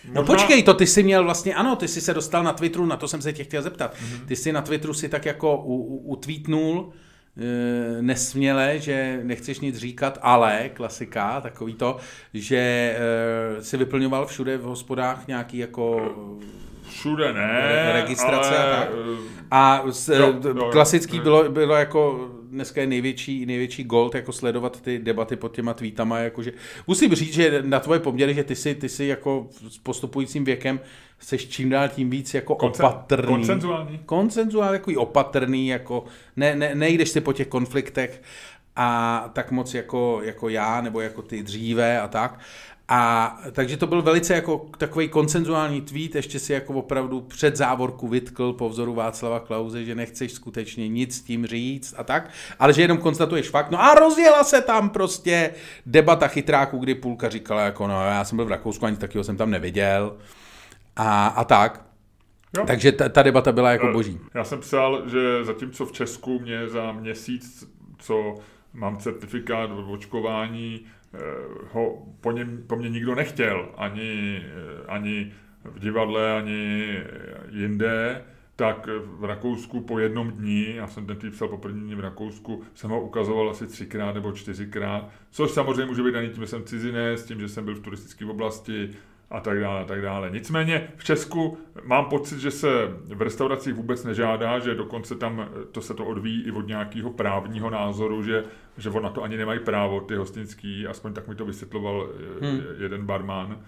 možná... 0.05 0.21
No 0.21 0.23
počkej, 0.23 0.63
to 0.63 0.73
ty 0.73 0.87
jsi 0.87 1.03
měl 1.03 1.23
vlastně, 1.23 1.55
ano, 1.55 1.75
ty 1.75 1.87
jsi 1.87 2.01
se 2.01 2.13
dostal 2.13 2.43
na 2.43 2.53
Twitteru, 2.53 2.85
na 2.85 2.97
to 2.97 3.07
jsem 3.07 3.21
se 3.21 3.33
tě 3.33 3.43
chtěl 3.43 3.61
zeptat. 3.61 3.95
Mm-hmm. 3.95 4.25
Ty 4.25 4.35
jsi 4.35 4.51
na 4.51 4.61
Twitteru 4.61 4.93
si 4.93 5.09
tak 5.09 5.25
jako 5.25 5.57
utweetnul, 6.03 6.93
e, 7.37 8.01
nesměle, 8.01 8.79
že 8.79 9.19
nechceš 9.23 9.59
nic 9.59 9.77
říkat, 9.77 10.19
ale 10.21 10.69
klasika, 10.73 11.41
takový 11.41 11.73
to, 11.73 11.97
že 12.33 12.57
e, 12.97 13.63
si 13.63 13.77
vyplňoval 13.77 14.25
všude 14.25 14.57
v 14.57 14.63
hospodách 14.63 15.27
nějaký 15.27 15.57
jako 15.57 16.15
Všude 16.99 17.33
ne, 17.33 17.91
registrace 17.93 18.57
ale... 18.57 18.77
a 18.77 18.79
tak. 18.79 18.89
A 19.51 19.83
s, 19.91 20.09
jo, 20.09 20.33
jo, 20.43 20.69
klasický 20.71 21.17
jo, 21.17 21.23
bylo, 21.23 21.49
bylo 21.49 21.75
jako 21.75 22.29
dneska 22.49 22.81
je 22.81 22.87
největší, 22.87 23.45
největší 23.45 23.83
gold, 23.83 24.15
jako 24.15 24.31
sledovat 24.31 24.81
ty 24.81 24.99
debaty 24.99 25.35
pod 25.35 25.55
těma 25.55 25.73
tweetama, 25.73 26.19
jakože 26.19 26.51
musím 26.87 27.15
říct, 27.15 27.33
že 27.33 27.63
na 27.65 27.79
tvoje 27.79 27.99
poměry, 27.99 28.33
že 28.33 28.43
ty 28.43 28.55
si, 28.55 28.75
ty 28.75 28.89
si 28.89 29.05
jako 29.05 29.47
s 29.69 29.77
postupujícím 29.77 30.45
věkem 30.45 30.79
seš 31.19 31.47
čím 31.47 31.69
dál 31.69 31.89
tím 31.89 32.09
víc 32.09 32.33
jako 32.33 32.53
Konce- 32.53 32.83
opatrný. 32.83 33.27
Koncenzuální. 33.27 33.99
Koncenzuální, 34.05 34.73
jako 34.73 34.91
opatrný, 35.01 35.67
jako 35.67 36.05
ne, 36.35 36.55
ne, 36.55 36.75
nejdeš 36.75 37.09
si 37.09 37.21
po 37.21 37.33
těch 37.33 37.47
konfliktech 37.47 38.21
a 38.75 39.29
tak 39.33 39.51
moc 39.51 39.73
jako, 39.73 40.19
jako 40.23 40.49
já, 40.49 40.81
nebo 40.81 41.01
jako 41.01 41.21
ty 41.21 41.43
dříve 41.43 42.01
a 42.01 42.07
tak. 42.07 42.39
A 42.87 43.37
takže 43.51 43.77
to 43.77 43.87
byl 43.87 44.01
velice 44.01 44.33
jako 44.33 44.65
takový 44.77 45.09
koncenzuální 45.09 45.81
tweet, 45.81 46.15
ještě 46.15 46.39
si 46.39 46.53
jako 46.53 46.73
opravdu 46.73 47.21
před 47.21 47.55
závorku 47.55 48.07
vytkl 48.07 48.53
po 48.53 48.69
vzoru 48.69 48.93
Václava 48.93 49.39
Klauze, 49.39 49.85
že 49.85 49.95
nechceš 49.95 50.31
skutečně 50.31 50.87
nic 50.87 51.15
s 51.15 51.21
tím 51.21 51.45
říct 51.45 51.95
a 51.97 52.03
tak, 52.03 52.29
ale 52.59 52.73
že 52.73 52.81
jenom 52.81 52.97
konstatuješ 52.97 53.49
fakt, 53.49 53.71
no 53.71 53.81
a 53.81 53.93
rozjela 53.93 54.43
se 54.43 54.61
tam 54.61 54.89
prostě 54.89 55.51
debata 55.85 56.27
chytráků, 56.27 56.77
kdy 56.77 56.95
půlka 56.95 57.29
říkala 57.29 57.61
jako 57.61 57.87
no 57.87 58.05
já 58.05 58.23
jsem 58.23 58.35
byl 58.35 58.45
v 58.45 58.49
Rakousku, 58.49 58.85
ani 58.85 58.97
takového 58.97 59.23
jsem 59.23 59.37
tam 59.37 59.49
neviděl 59.49 60.17
a, 60.95 61.27
a 61.27 61.43
tak. 61.43 61.85
Jo. 62.57 62.63
Takže 62.67 62.91
ta, 62.91 63.09
ta 63.09 63.23
debata 63.23 63.51
byla 63.51 63.71
jako 63.71 63.87
boží. 63.87 64.19
Já 64.33 64.43
jsem 64.43 64.59
psal, 64.59 65.09
že 65.09 65.45
zatímco 65.45 65.85
v 65.85 65.91
Česku 65.91 66.39
mě 66.39 66.67
za 66.67 66.91
měsíc, 66.91 67.69
co 67.97 68.35
mám 68.73 68.97
certifikát 68.97 69.71
o 69.71 69.91
očkování, 69.91 70.85
Eh, 70.85 70.94
ho 71.71 72.05
po, 72.21 72.31
něm, 72.31 72.63
po 72.67 72.75
mně 72.75 72.89
nikdo 72.89 73.15
nechtěl, 73.15 73.69
ani, 73.77 74.41
eh, 74.45 74.85
ani 74.87 75.33
v 75.63 75.79
divadle, 75.79 76.37
ani 76.37 76.93
jinde, 77.51 78.23
tak 78.55 78.89
v 79.05 79.23
Rakousku 79.23 79.81
po 79.81 79.99
jednom 79.99 80.31
dní, 80.31 80.75
já 80.75 80.87
jsem 80.87 81.05
ten 81.05 81.31
psal 81.31 81.47
po 81.47 81.57
první 81.57 81.81
dní 81.81 81.95
v 81.95 81.99
Rakousku, 81.99 82.63
jsem 82.73 82.89
ho 82.89 83.01
ukazoval 83.01 83.49
asi 83.49 83.67
třikrát 83.67 84.15
nebo 84.15 84.31
čtyřikrát, 84.31 85.09
což 85.31 85.51
samozřejmě 85.51 85.85
může 85.85 86.03
být 86.03 86.11
daný 86.11 86.29
tím, 86.29 86.43
že 86.43 86.47
jsem 86.47 86.63
cizinec, 86.63 87.25
tím, 87.25 87.39
že 87.39 87.49
jsem 87.49 87.65
byl 87.65 87.75
v 87.75 87.79
turistické 87.79 88.25
oblasti, 88.25 88.89
a 89.29 89.39
tak 89.39 89.59
dále, 89.59 89.81
a 89.81 89.85
tak 89.85 90.01
dále. 90.01 90.29
Nicméně 90.29 90.87
v 90.97 91.03
Česku 91.03 91.57
mám 91.83 92.05
pocit, 92.05 92.39
že 92.39 92.51
se 92.51 92.69
v 93.15 93.21
restauracích 93.21 93.73
vůbec 93.73 94.03
nežádá, 94.03 94.59
že 94.59 94.75
dokonce 94.75 95.15
tam 95.15 95.49
to 95.71 95.81
se 95.81 95.93
to 95.93 96.05
odvíjí 96.05 96.43
i 96.43 96.51
od 96.51 96.67
nějakého 96.67 97.11
právního 97.11 97.69
názoru, 97.69 98.23
že, 98.23 98.43
že 98.77 98.89
on 98.89 99.03
na 99.03 99.09
to 99.09 99.23
ani 99.23 99.37
nemají 99.37 99.59
právo, 99.59 100.01
ty 100.01 100.15
hostinský, 100.15 100.87
aspoň 100.87 101.13
tak 101.13 101.27
mi 101.27 101.35
to 101.35 101.45
vysvětloval 101.45 102.09
hmm. 102.41 102.61
jeden 102.77 103.05
barman. 103.05 103.59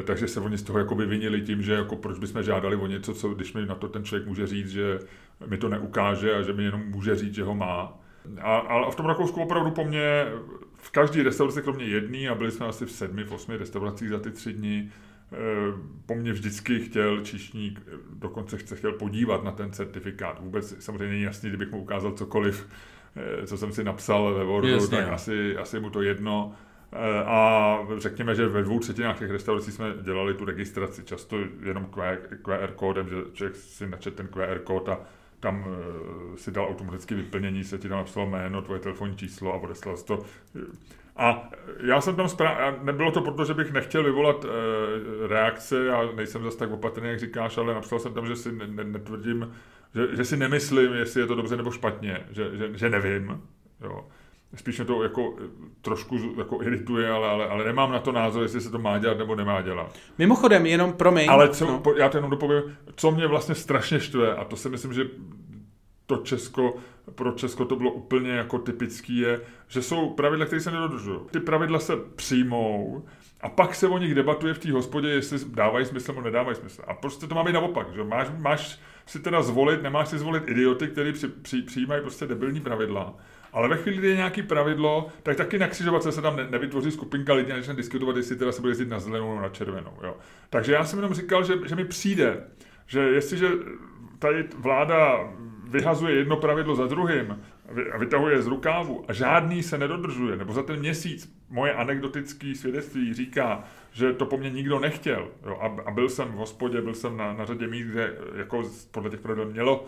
E, 0.00 0.02
takže 0.02 0.28
se 0.28 0.40
oni 0.40 0.58
z 0.58 0.62
toho 0.62 0.78
jako 0.78 0.94
vyvinili 0.94 1.40
tím, 1.40 1.62
že 1.62 1.72
jako 1.72 1.96
proč 1.96 2.18
bychom 2.18 2.42
žádali 2.42 2.76
o 2.76 2.86
něco, 2.86 3.14
co 3.14 3.28
když 3.28 3.52
mi 3.52 3.66
na 3.66 3.74
to 3.74 3.88
ten 3.88 4.04
člověk 4.04 4.28
může 4.28 4.46
říct, 4.46 4.70
že 4.70 4.98
mi 5.46 5.56
to 5.56 5.68
neukáže 5.68 6.34
a 6.34 6.42
že 6.42 6.52
mi 6.52 6.64
jenom 6.64 6.80
může 6.86 7.16
říct, 7.16 7.34
že 7.34 7.44
ho 7.44 7.54
má. 7.54 7.98
A, 8.40 8.56
ale 8.56 8.90
v 8.90 8.94
tom 8.94 9.06
Rakousku 9.06 9.42
opravdu 9.42 9.70
po 9.70 9.84
mně 9.84 10.26
v 10.84 10.90
každé 10.90 11.22
restauraci, 11.22 11.62
kromě 11.62 11.84
jedné, 11.84 12.28
a 12.28 12.34
byli 12.34 12.50
jsme 12.50 12.66
asi 12.66 12.86
v 12.86 12.92
sedmi, 12.92 13.24
v 13.24 13.32
osmi 13.32 13.56
restauracích 13.56 14.08
za 14.08 14.18
ty 14.18 14.30
tři 14.30 14.52
dny, 14.52 14.90
eh, 15.32 15.36
po 16.06 16.14
mně 16.14 16.32
vždycky 16.32 16.80
chtěl 16.80 17.20
čišník, 17.20 17.80
dokonce 18.12 18.58
se 18.58 18.76
chtěl 18.76 18.92
podívat 18.92 19.44
na 19.44 19.52
ten 19.52 19.72
certifikát. 19.72 20.40
Vůbec 20.40 20.84
samozřejmě 20.84 21.08
není 21.08 21.22
jasný, 21.22 21.48
kdybych 21.48 21.70
mu 21.70 21.82
ukázal 21.82 22.12
cokoliv, 22.12 22.68
eh, 23.16 23.46
co 23.46 23.56
jsem 23.56 23.72
si 23.72 23.84
napsal 23.84 24.34
ve 24.34 24.44
Wordu, 24.44 24.68
Jasně, 24.68 24.98
tak 24.98 25.08
asi, 25.08 25.56
asi 25.56 25.80
mu 25.80 25.90
to 25.90 26.02
jedno. 26.02 26.52
Eh, 26.92 27.24
a 27.24 27.78
řekněme, 27.98 28.34
že 28.34 28.48
ve 28.48 28.62
dvou 28.62 28.78
třetinách 28.78 29.18
těch 29.18 29.30
restaurací 29.30 29.72
jsme 29.72 29.94
dělali 30.02 30.34
tu 30.34 30.44
registraci, 30.44 31.04
často 31.04 31.36
jenom 31.62 31.86
QR 32.42 32.72
kódem, 32.76 33.08
že 33.08 33.16
člověk 33.32 33.56
si 33.56 33.86
načet 33.88 34.14
ten 34.14 34.28
QR 34.28 34.58
kód 34.58 34.88
a 34.88 35.00
tam 35.44 35.64
uh, 35.66 36.36
si 36.36 36.50
dal 36.50 36.64
automaticky 36.64 37.14
vyplnění, 37.14 37.64
se 37.64 37.78
ti 37.78 37.88
tam 37.88 37.98
napsalo 37.98 38.26
jméno, 38.26 38.62
tvoje 38.62 38.80
telefonní 38.80 39.16
číslo 39.16 39.52
a 39.52 39.56
odeslal 39.56 39.96
to. 39.96 40.18
A 41.16 41.50
já 41.80 42.00
jsem 42.00 42.16
tam 42.16 42.26
spra- 42.26 42.84
nebylo 42.84 43.10
to 43.10 43.20
proto, 43.20 43.44
že 43.44 43.54
bych 43.54 43.72
nechtěl 43.72 44.04
vyvolat 44.04 44.44
uh, 44.44 44.50
reakce, 45.28 45.84
já 45.84 46.02
nejsem 46.16 46.42
zase 46.42 46.58
tak 46.58 46.70
opatrný, 46.70 47.08
jak 47.08 47.18
říkáš, 47.18 47.58
ale 47.58 47.74
napsal 47.74 47.98
jsem 47.98 48.14
tam, 48.14 48.26
že 48.26 48.36
si 48.36 48.52
ne- 48.52 48.84
netvrdím, 48.84 49.52
že, 49.94 50.16
že 50.16 50.24
si 50.24 50.36
nemyslím, 50.36 50.92
jestli 50.92 51.20
je 51.20 51.26
to 51.26 51.34
dobře 51.34 51.56
nebo 51.56 51.70
špatně, 51.70 52.26
že, 52.30 52.56
že, 52.56 52.70
že 52.78 52.90
nevím. 52.90 53.42
Jo. 53.80 54.08
Spíš 54.56 54.78
mě 54.78 54.84
to 54.84 55.02
jako 55.02 55.34
trošku 55.82 56.18
jako 56.38 56.62
irituje, 56.62 57.10
ale, 57.10 57.28
ale, 57.28 57.48
ale 57.48 57.64
nemám 57.64 57.92
na 57.92 57.98
to 57.98 58.12
názor, 58.12 58.42
jestli 58.42 58.60
se 58.60 58.70
to 58.70 58.78
má 58.78 58.98
dělat 58.98 59.18
nebo 59.18 59.34
nemá 59.34 59.62
dělat. 59.62 59.94
Mimochodem, 60.18 60.66
jenom 60.66 60.92
promiň. 60.92 61.26
Ale 61.30 61.48
co, 61.48 61.66
no. 61.66 61.82
já 61.96 62.08
to 62.08 62.16
jenom 62.16 62.30
dopovím, 62.30 62.62
co 62.96 63.10
mě 63.10 63.26
vlastně 63.26 63.54
strašně 63.54 64.00
štve, 64.00 64.34
a 64.34 64.44
to 64.44 64.56
si 64.56 64.68
myslím, 64.68 64.92
že 64.92 65.04
to 66.06 66.16
Česko, 66.16 66.76
pro 67.14 67.32
Česko 67.32 67.64
to 67.64 67.76
bylo 67.76 67.92
úplně 67.92 68.30
jako 68.30 68.58
typický, 68.58 69.18
je, 69.18 69.40
že 69.68 69.82
jsou 69.82 70.10
pravidla, 70.10 70.46
které 70.46 70.60
se 70.60 70.70
nedodržují. 70.70 71.20
Ty 71.30 71.40
pravidla 71.40 71.78
se 71.78 71.96
přijmou, 72.16 73.04
a 73.44 73.48
pak 73.48 73.74
se 73.74 73.88
o 73.88 73.98
nich 73.98 74.14
debatuje 74.14 74.54
v 74.54 74.58
té 74.58 74.72
hospodě, 74.72 75.08
jestli 75.08 75.38
dávají 75.48 75.86
smysl 75.86 76.12
nebo 76.12 76.24
nedávají 76.24 76.56
smysl. 76.56 76.82
A 76.86 76.94
prostě 76.94 77.26
to 77.26 77.34
má 77.34 77.44
být 77.44 77.52
naopak. 77.52 77.94
Že? 77.94 78.04
Máš, 78.04 78.28
máš 78.38 78.80
si 79.06 79.20
teda 79.20 79.42
zvolit, 79.42 79.82
nemáš 79.82 80.08
si 80.08 80.18
zvolit 80.18 80.48
idioty, 80.48 80.88
kteří 80.88 81.12
při, 81.12 81.28
při, 81.28 81.62
přijímají 81.62 82.02
prostě 82.02 82.26
debilní 82.26 82.60
pravidla. 82.60 83.14
Ale 83.54 83.68
ve 83.68 83.76
chvíli, 83.76 83.98
kdy 83.98 84.08
je 84.08 84.16
nějaký 84.16 84.42
pravidlo, 84.42 85.08
tak 85.22 85.36
taky 85.36 85.58
na 85.58 85.68
křižovatce 85.68 86.12
se 86.12 86.22
tam 86.22 86.36
ne, 86.36 86.46
nevytvoří 86.50 86.90
skupinka 86.90 87.34
lidí 87.34 87.52
a 87.52 87.56
začne 87.56 87.74
diskutovat, 87.74 88.16
jestli 88.16 88.36
teda 88.36 88.52
se 88.52 88.60
bude 88.60 88.70
jezdit 88.70 88.88
na 88.88 89.00
zelenou 89.00 89.28
nebo 89.28 89.40
na 89.40 89.48
červenou. 89.48 89.92
Jo. 90.02 90.16
Takže 90.50 90.72
já 90.72 90.84
jsem 90.84 90.98
jenom 90.98 91.14
říkal, 91.14 91.44
že, 91.44 91.54
že 91.66 91.76
mi 91.76 91.84
přijde, 91.84 92.44
že 92.86 93.00
jestliže 93.00 93.48
tady 94.18 94.44
vláda 94.58 95.30
vyhazuje 95.68 96.14
jedno 96.14 96.36
pravidlo 96.36 96.76
za 96.76 96.86
druhým 96.86 97.42
a 97.92 97.98
vytahuje 97.98 98.42
z 98.42 98.46
rukávu 98.46 99.04
a 99.08 99.12
žádný 99.12 99.62
se 99.62 99.78
nedodržuje, 99.78 100.36
nebo 100.36 100.52
za 100.52 100.62
ten 100.62 100.78
měsíc 100.78 101.34
moje 101.50 101.74
anekdotické 101.74 102.54
svědectví 102.54 103.14
říká, 103.14 103.64
že 103.92 104.12
to 104.12 104.26
po 104.26 104.36
mně 104.36 104.50
nikdo 104.50 104.78
nechtěl. 104.78 105.28
Jo, 105.46 105.58
a, 105.60 105.88
a 105.88 105.90
byl 105.90 106.08
jsem 106.08 106.28
v 106.28 106.34
hospodě, 106.34 106.80
byl 106.80 106.94
jsem 106.94 107.16
na, 107.16 107.32
na 107.32 107.44
řadě 107.44 107.66
míst, 107.66 107.86
kde 107.86 108.16
jako 108.36 108.62
podle 108.90 109.10
těch 109.10 109.20
pravidel 109.20 109.50
mělo 109.50 109.86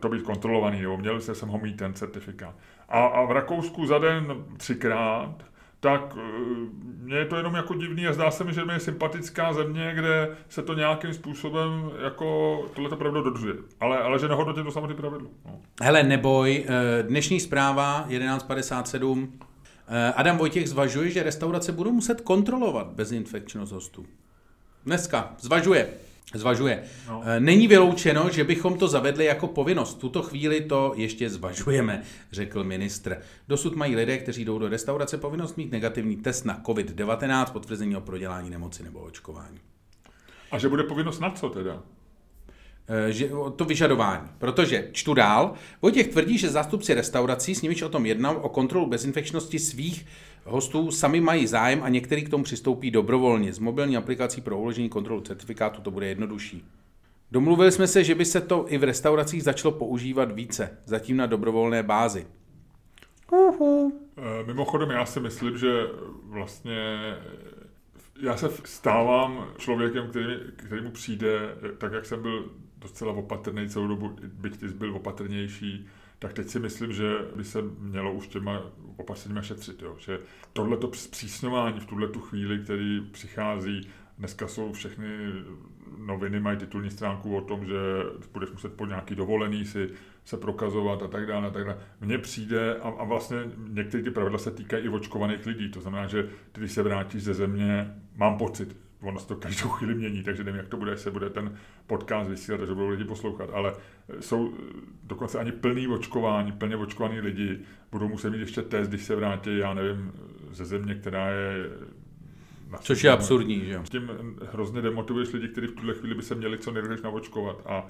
to 0.00 0.08
být 0.08 0.22
kontrolovaný, 0.22 0.82
nebo 0.82 0.96
měl 0.96 1.20
se 1.20 1.34
jsem 1.34 1.48
ho 1.48 1.58
mít 1.58 1.76
ten 1.76 1.94
certifikát. 1.94 2.54
A, 2.88 3.06
a 3.06 3.24
v 3.24 3.30
Rakousku 3.30 3.86
za 3.86 3.98
den 3.98 4.44
třikrát, 4.56 5.44
tak 5.84 6.16
eh, 6.16 6.20
mně 7.02 7.16
je 7.16 7.24
to 7.24 7.36
jenom 7.36 7.54
jako 7.54 7.74
divný 7.74 8.06
a 8.06 8.12
zdá 8.12 8.30
se 8.30 8.44
mi, 8.44 8.54
že 8.54 8.62
je 8.72 8.80
sympatická 8.80 9.52
země, 9.52 9.92
kde 9.94 10.36
se 10.48 10.62
to 10.62 10.74
nějakým 10.74 11.14
způsobem 11.14 11.90
jako 12.04 12.58
tohleto 12.74 12.96
pravidlo 12.96 13.22
dodržuje. 13.22 13.54
Ale, 13.80 13.98
ale 13.98 14.18
že 14.18 14.28
nehodnotím 14.28 14.64
to 14.64 14.70
samozřejmě 14.70 14.94
pravidlo. 14.94 15.28
No. 15.44 15.60
Hele, 15.82 16.02
neboj, 16.02 16.64
eh, 16.68 17.02
dnešní 17.02 17.40
zpráva 17.40 18.04
1157. 18.08 19.32
Eh, 19.88 20.12
Adam 20.16 20.38
Vojtěch 20.38 20.68
zvažuje, 20.68 21.10
že 21.10 21.22
restaurace 21.22 21.72
budou 21.72 21.92
muset 21.92 22.20
kontrolovat 22.20 22.86
bezinfekčnost 22.86 23.72
hostů. 23.72 24.06
Dneska 24.84 25.34
zvažuje. 25.40 25.88
Zvažuje. 26.34 26.82
No. 27.08 27.22
Eh, 27.24 27.40
není 27.40 27.68
vyloučeno, 27.68 28.30
že 28.30 28.44
bychom 28.44 28.78
to 28.78 28.88
zavedli 28.88 29.24
jako 29.24 29.46
povinnost. 29.46 29.94
Tuto 29.98 30.22
chvíli 30.22 30.60
to 30.60 30.92
ještě 30.96 31.30
zvažujeme, 31.30 32.02
řekl 32.32 32.64
ministr. 32.64 33.20
Dosud 33.48 33.76
mají 33.76 33.96
lidé, 33.96 34.18
kteří 34.18 34.44
jdou 34.44 34.58
do 34.58 34.68
restaurace, 34.68 35.18
povinnost 35.18 35.56
mít 35.56 35.72
negativní 35.72 36.16
test 36.16 36.44
na 36.44 36.60
COVID-19, 36.66 37.46
potvrzení 37.52 37.96
o 37.96 38.00
prodělání 38.00 38.50
nemoci 38.50 38.82
nebo 38.82 39.00
očkování. 39.00 39.58
A 40.50 40.58
že 40.58 40.68
bude 40.68 40.82
povinnost 40.82 41.20
na 41.20 41.30
co 41.30 41.48
teda? 41.48 41.82
Eh, 42.88 43.12
že, 43.12 43.30
to 43.56 43.64
vyžadování. 43.64 44.28
Protože, 44.38 44.88
čtu 44.92 45.14
dál, 45.14 45.54
Vojtěch 45.82 46.08
tvrdí, 46.08 46.38
že 46.38 46.50
zástupci 46.50 46.94
restaurací, 46.94 47.54
s 47.54 47.62
nimiž 47.62 47.82
o 47.82 47.88
tom 47.88 48.06
jednal, 48.06 48.38
o 48.42 48.48
kontrolu 48.48 48.86
bezinfekčnosti 48.86 49.58
svých 49.58 50.06
hostů 50.44 50.90
sami 50.90 51.20
mají 51.20 51.46
zájem 51.46 51.82
a 51.82 51.88
některý 51.88 52.24
k 52.24 52.28
tomu 52.28 52.44
přistoupí 52.44 52.90
dobrovolně. 52.90 53.52
S 53.52 53.58
mobilní 53.58 53.96
aplikací 53.96 54.40
pro 54.40 54.58
uložení 54.58 54.88
kontrolu 54.88 55.20
certifikátu 55.20 55.82
to 55.82 55.90
bude 55.90 56.06
jednodušší. 56.06 56.64
Domluvili 57.32 57.72
jsme 57.72 57.86
se, 57.86 58.04
že 58.04 58.14
by 58.14 58.24
se 58.24 58.40
to 58.40 58.64
i 58.68 58.78
v 58.78 58.84
restauracích 58.84 59.42
začalo 59.42 59.74
používat 59.74 60.32
více, 60.32 60.78
zatím 60.84 61.16
na 61.16 61.26
dobrovolné 61.26 61.82
bázi. 61.82 62.26
Uhu. 63.32 64.00
Eh, 64.16 64.44
mimochodem, 64.46 64.90
já 64.90 65.06
si 65.06 65.20
myslím, 65.20 65.58
že 65.58 65.86
vlastně 66.22 66.98
já 68.22 68.36
se 68.36 68.50
stávám 68.64 69.46
člověkem, 69.58 70.08
který, 70.08 70.36
který 70.56 70.82
mu 70.82 70.90
přijde, 70.90 71.56
tak 71.78 71.92
jak 71.92 72.06
jsem 72.06 72.22
byl 72.22 72.50
docela 72.78 73.12
opatrný 73.12 73.68
celou 73.68 73.88
dobu, 73.88 74.16
byť 74.22 74.60
ty 74.60 74.68
byl 74.68 74.96
opatrnější, 74.96 75.86
tak 76.24 76.32
teď 76.32 76.48
si 76.48 76.58
myslím, 76.58 76.92
že 76.92 77.18
by 77.36 77.44
se 77.44 77.62
mělo 77.78 78.12
už 78.12 78.28
těma 78.28 78.62
opatřeními 78.96 79.42
šetřit. 79.42 79.82
Jo? 79.82 79.96
Že 79.98 80.18
tohleto 80.52 80.90
zpřísňování 80.92 81.80
v 81.80 81.86
tuhle 81.86 82.08
tu 82.08 82.20
chvíli, 82.20 82.58
který 82.58 83.00
přichází, 83.12 83.88
dneska 84.18 84.48
jsou 84.48 84.72
všechny 84.72 85.08
noviny, 85.98 86.40
mají 86.40 86.58
titulní 86.58 86.90
stránku 86.90 87.36
o 87.36 87.40
tom, 87.40 87.66
že 87.66 87.74
budeš 88.32 88.50
muset 88.50 88.72
po 88.72 88.86
nějaký 88.86 89.14
dovolený 89.14 89.64
si 89.64 89.90
se 90.24 90.36
prokazovat 90.36 91.02
a 91.02 91.08
tak 91.08 91.26
dále. 91.26 91.46
A 91.46 91.50
tak 91.50 91.64
dále. 91.64 91.78
Mně 92.00 92.18
přijde, 92.18 92.76
a, 92.78 92.88
a 92.88 93.04
vlastně 93.04 93.36
některé 93.68 94.02
ty 94.02 94.10
pravidla 94.10 94.38
se 94.38 94.50
týkají 94.50 94.84
i 94.84 94.88
očkovaných 94.88 95.46
lidí, 95.46 95.70
to 95.70 95.80
znamená, 95.80 96.06
že 96.06 96.28
když 96.52 96.72
se 96.72 96.82
vrátíš 96.82 97.22
ze 97.22 97.34
země, 97.34 97.94
mám 98.16 98.38
pocit, 98.38 98.76
ono 99.04 99.18
se 99.18 99.28
to 99.28 99.36
každou 99.36 99.68
chvíli 99.68 99.94
mění, 99.94 100.22
takže 100.22 100.44
nevím, 100.44 100.58
jak 100.58 100.68
to 100.68 100.76
bude, 100.76 100.96
se 100.96 101.10
bude 101.10 101.30
ten 101.30 101.56
podcast 101.86 102.30
vysílat, 102.30 102.58
takže 102.58 102.74
budou 102.74 102.88
lidi 102.88 103.04
poslouchat, 103.04 103.50
ale 103.52 103.74
jsou 104.20 104.54
dokonce 105.02 105.38
ani 105.38 105.52
plný 105.52 105.88
očkování, 105.88 106.52
plně 106.52 106.76
očkovaní 106.76 107.20
lidi 107.20 107.58
budou 107.92 108.08
muset 108.08 108.30
mít 108.30 108.40
ještě 108.40 108.62
test, 108.62 108.88
když 108.88 109.02
se 109.02 109.16
vrátí, 109.16 109.58
já 109.58 109.74
nevím, 109.74 110.12
ze 110.52 110.64
země, 110.64 110.94
která 110.94 111.28
je 111.28 111.70
Což 112.80 113.04
je 113.04 113.10
absurdní, 113.10 113.64
že 113.66 113.80
Tím 113.90 114.10
hrozně 114.52 114.82
demotivuješ 114.82 115.32
lidi, 115.32 115.48
kteří 115.48 115.66
v 115.66 115.72
tuhle 115.72 115.94
chvíli 115.94 116.14
by 116.14 116.22
se 116.22 116.34
měli 116.34 116.58
co 116.58 116.72
nejrychleji 116.72 117.02
navočkovat. 117.04 117.62
A 117.66 117.86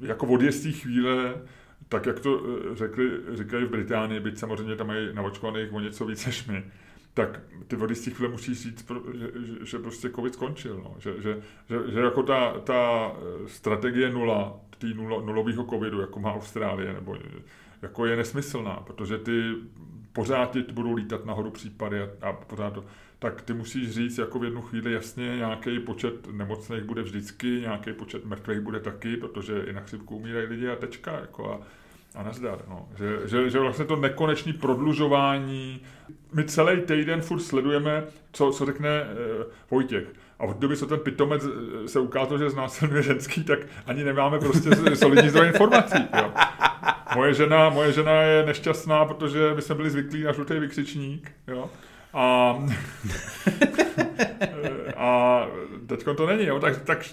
jako 0.00 0.26
od 0.26 0.42
jistý 0.42 0.72
chvíle, 0.72 1.34
tak 1.88 2.06
jak 2.06 2.20
to 2.20 2.42
řekli, 2.74 3.10
říkají 3.32 3.64
v 3.64 3.70
Británii, 3.70 4.20
byť 4.20 4.38
samozřejmě 4.38 4.76
tam 4.76 4.86
mají 4.86 5.08
navočkovaných 5.14 5.72
o 5.72 5.80
něco 5.80 6.06
víc 6.06 6.26
než 6.26 6.46
my, 6.46 6.64
tak 7.14 7.40
ty 7.66 7.76
vody 7.76 7.94
z 7.94 8.00
těch 8.00 8.14
chvíle 8.14 8.30
musí 8.30 8.54
říct, 8.54 8.92
že, 9.14 9.30
že, 9.46 9.66
že 9.66 9.78
prostě 9.78 10.10
covid 10.10 10.34
skončil. 10.34 10.80
No. 10.84 10.94
Že, 10.98 11.22
že, 11.22 11.42
že, 11.68 11.92
že 11.92 12.00
jako 12.00 12.22
ta, 12.22 12.60
ta 12.60 13.12
eh, 13.16 13.48
strategie 13.48 14.10
nula, 14.10 14.60
tý 14.78 14.94
nulo, 14.94 15.20
nulového 15.20 15.64
covidu, 15.64 16.00
jako 16.00 16.20
má 16.20 16.34
Austrálie, 16.34 16.92
nebo 16.92 17.16
jako 17.82 18.06
je 18.06 18.16
nesmyslná, 18.16 18.76
protože 18.86 19.18
ty 19.18 19.54
pořád 20.12 20.50
ti 20.52 20.62
budou 20.72 20.94
lítat 20.94 21.24
nahoru 21.24 21.50
případy 21.50 22.02
a, 22.02 22.08
a 22.20 22.32
pořád 22.32 22.70
to, 22.70 22.84
tak 23.18 23.42
ty 23.42 23.54
musíš 23.54 23.90
říct 23.90 24.18
jako 24.18 24.38
v 24.38 24.44
jednu 24.44 24.62
chvíli 24.62 24.92
jasně, 24.92 25.36
nějaký 25.36 25.78
počet 25.78 26.32
nemocných 26.32 26.82
bude 26.82 27.02
vždycky, 27.02 27.46
nějaký 27.46 27.92
počet 27.92 28.24
mrtvých 28.24 28.60
bude 28.60 28.80
taky, 28.80 29.16
protože 29.16 29.60
i 29.60 29.72
na 29.72 29.80
chřipku 29.80 30.16
umírají 30.16 30.46
lidi 30.46 30.68
a 30.68 30.76
tečka. 30.76 31.12
Jako 31.12 31.52
a, 31.52 31.60
a 32.14 32.22
nazdar. 32.22 32.58
No. 32.68 32.88
Že, 32.98 33.28
že, 33.28 33.50
že 33.50 33.58
vlastně 33.58 33.84
to 33.84 33.96
nekonečné 33.96 34.52
prodlužování, 34.52 35.80
my 36.32 36.44
celý 36.44 36.80
týden 36.82 37.20
furt 37.20 37.40
sledujeme, 37.40 38.04
co, 38.32 38.52
co 38.52 38.66
řekne 38.66 38.88
e, 38.88 39.06
Vojtěch. 39.70 40.04
A 40.38 40.44
od 40.44 40.56
doby, 40.56 40.76
co 40.76 40.86
ten 40.86 40.98
pitomec 40.98 41.44
eh, 41.44 41.88
se 41.88 42.00
ukázal, 42.00 42.38
že 42.38 42.50
znásilňuje 42.50 43.02
ženský, 43.02 43.44
tak 43.44 43.58
ani 43.86 44.04
nemáme 44.04 44.38
prostě 44.38 44.70
solidní 44.96 45.28
zdroj 45.28 45.46
informací. 45.46 46.08
Jo. 46.16 46.32
Moje 47.14 47.34
žena, 47.34 47.70
moje 47.70 47.92
žena 47.92 48.12
je 48.12 48.46
nešťastná, 48.46 49.04
protože 49.04 49.54
my 49.54 49.62
jsme 49.62 49.74
byli 49.74 49.90
zvyklí 49.90 50.22
na 50.22 50.32
žlutý 50.32 50.54
vykřičník. 50.54 51.32
Jo. 51.48 51.70
A, 52.14 52.56
a 54.96 55.40
teď 55.86 56.04
to 56.16 56.26
není, 56.26 56.46
jo, 56.46 56.60
tak, 56.60 56.80
tak 56.80 57.04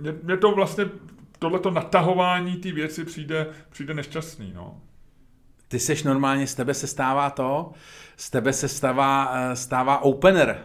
mě, 0.00 0.14
mě 0.22 0.36
to 0.36 0.52
vlastně, 0.52 0.84
tohleto 1.44 1.70
natahování 1.70 2.56
té 2.56 2.72
věci 2.72 3.04
přijde, 3.04 3.46
přijde 3.70 3.94
nešťastný, 3.94 4.52
no. 4.54 4.80
Ty 5.68 5.78
seš 5.78 6.02
normálně, 6.02 6.46
z 6.46 6.54
tebe 6.54 6.74
se 6.74 6.86
stává 6.86 7.30
to, 7.30 7.72
z 8.16 8.30
tebe 8.30 8.52
se 8.52 8.68
stává, 8.68 9.32
eh, 9.34 9.56
stává 9.56 9.98
opener. 9.98 10.64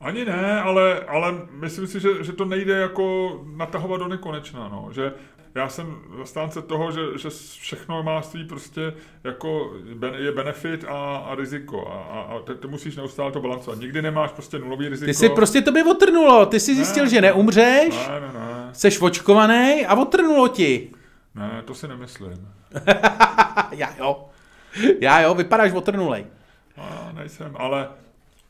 Ani 0.00 0.24
ne, 0.24 0.60
ale, 0.60 1.00
ale 1.00 1.34
myslím 1.50 1.86
si, 1.86 2.00
že, 2.00 2.24
že 2.24 2.32
to 2.32 2.44
nejde 2.44 2.72
jako 2.78 3.40
natahovat 3.56 4.00
do 4.00 4.08
nekonečna, 4.08 4.68
no. 4.68 4.88
že 4.92 5.12
já 5.54 5.68
jsem 5.68 5.96
zastánce 6.18 6.62
toho, 6.62 6.92
že, 6.92 7.00
že 7.16 7.28
všechno 7.60 8.02
má 8.02 8.22
svý 8.22 8.44
prostě 8.44 8.94
jako 9.24 9.72
je 10.16 10.32
benefit 10.32 10.84
a, 10.84 11.16
a 11.16 11.34
riziko 11.34 11.88
a, 11.88 11.94
a, 11.94 12.20
a 12.20 12.40
ty, 12.40 12.54
ty 12.54 12.68
musíš 12.68 12.96
neustále 12.96 13.32
to 13.32 13.40
balancovat. 13.40 13.78
Nikdy 13.78 14.02
nemáš 14.02 14.32
prostě 14.32 14.58
nulový 14.58 14.88
riziko. 14.88 15.06
Ty 15.06 15.14
si 15.14 15.28
prostě 15.28 15.62
to 15.62 15.72
by 15.72 15.82
otrnulo, 15.82 16.46
ty 16.46 16.60
jsi 16.60 16.74
zjistil, 16.74 17.04
ne, 17.04 17.10
že 17.10 17.20
neumřeš, 17.20 18.08
ne, 18.08 18.20
ne, 18.20 18.32
ne. 18.32 18.68
jsi 18.72 18.98
očkovaný 18.98 19.86
a 19.86 19.94
otrnulo 19.94 20.48
ti. 20.48 20.90
Ne, 21.34 21.62
to 21.64 21.74
si 21.74 21.88
nemyslím. 21.88 22.48
já 23.70 23.94
jo. 23.98 24.24
Já 25.00 25.20
jo, 25.20 25.34
vypadáš 25.34 25.72
otrnulej. 25.72 26.26
A 26.76 27.12
nejsem, 27.12 27.56
ale 27.58 27.88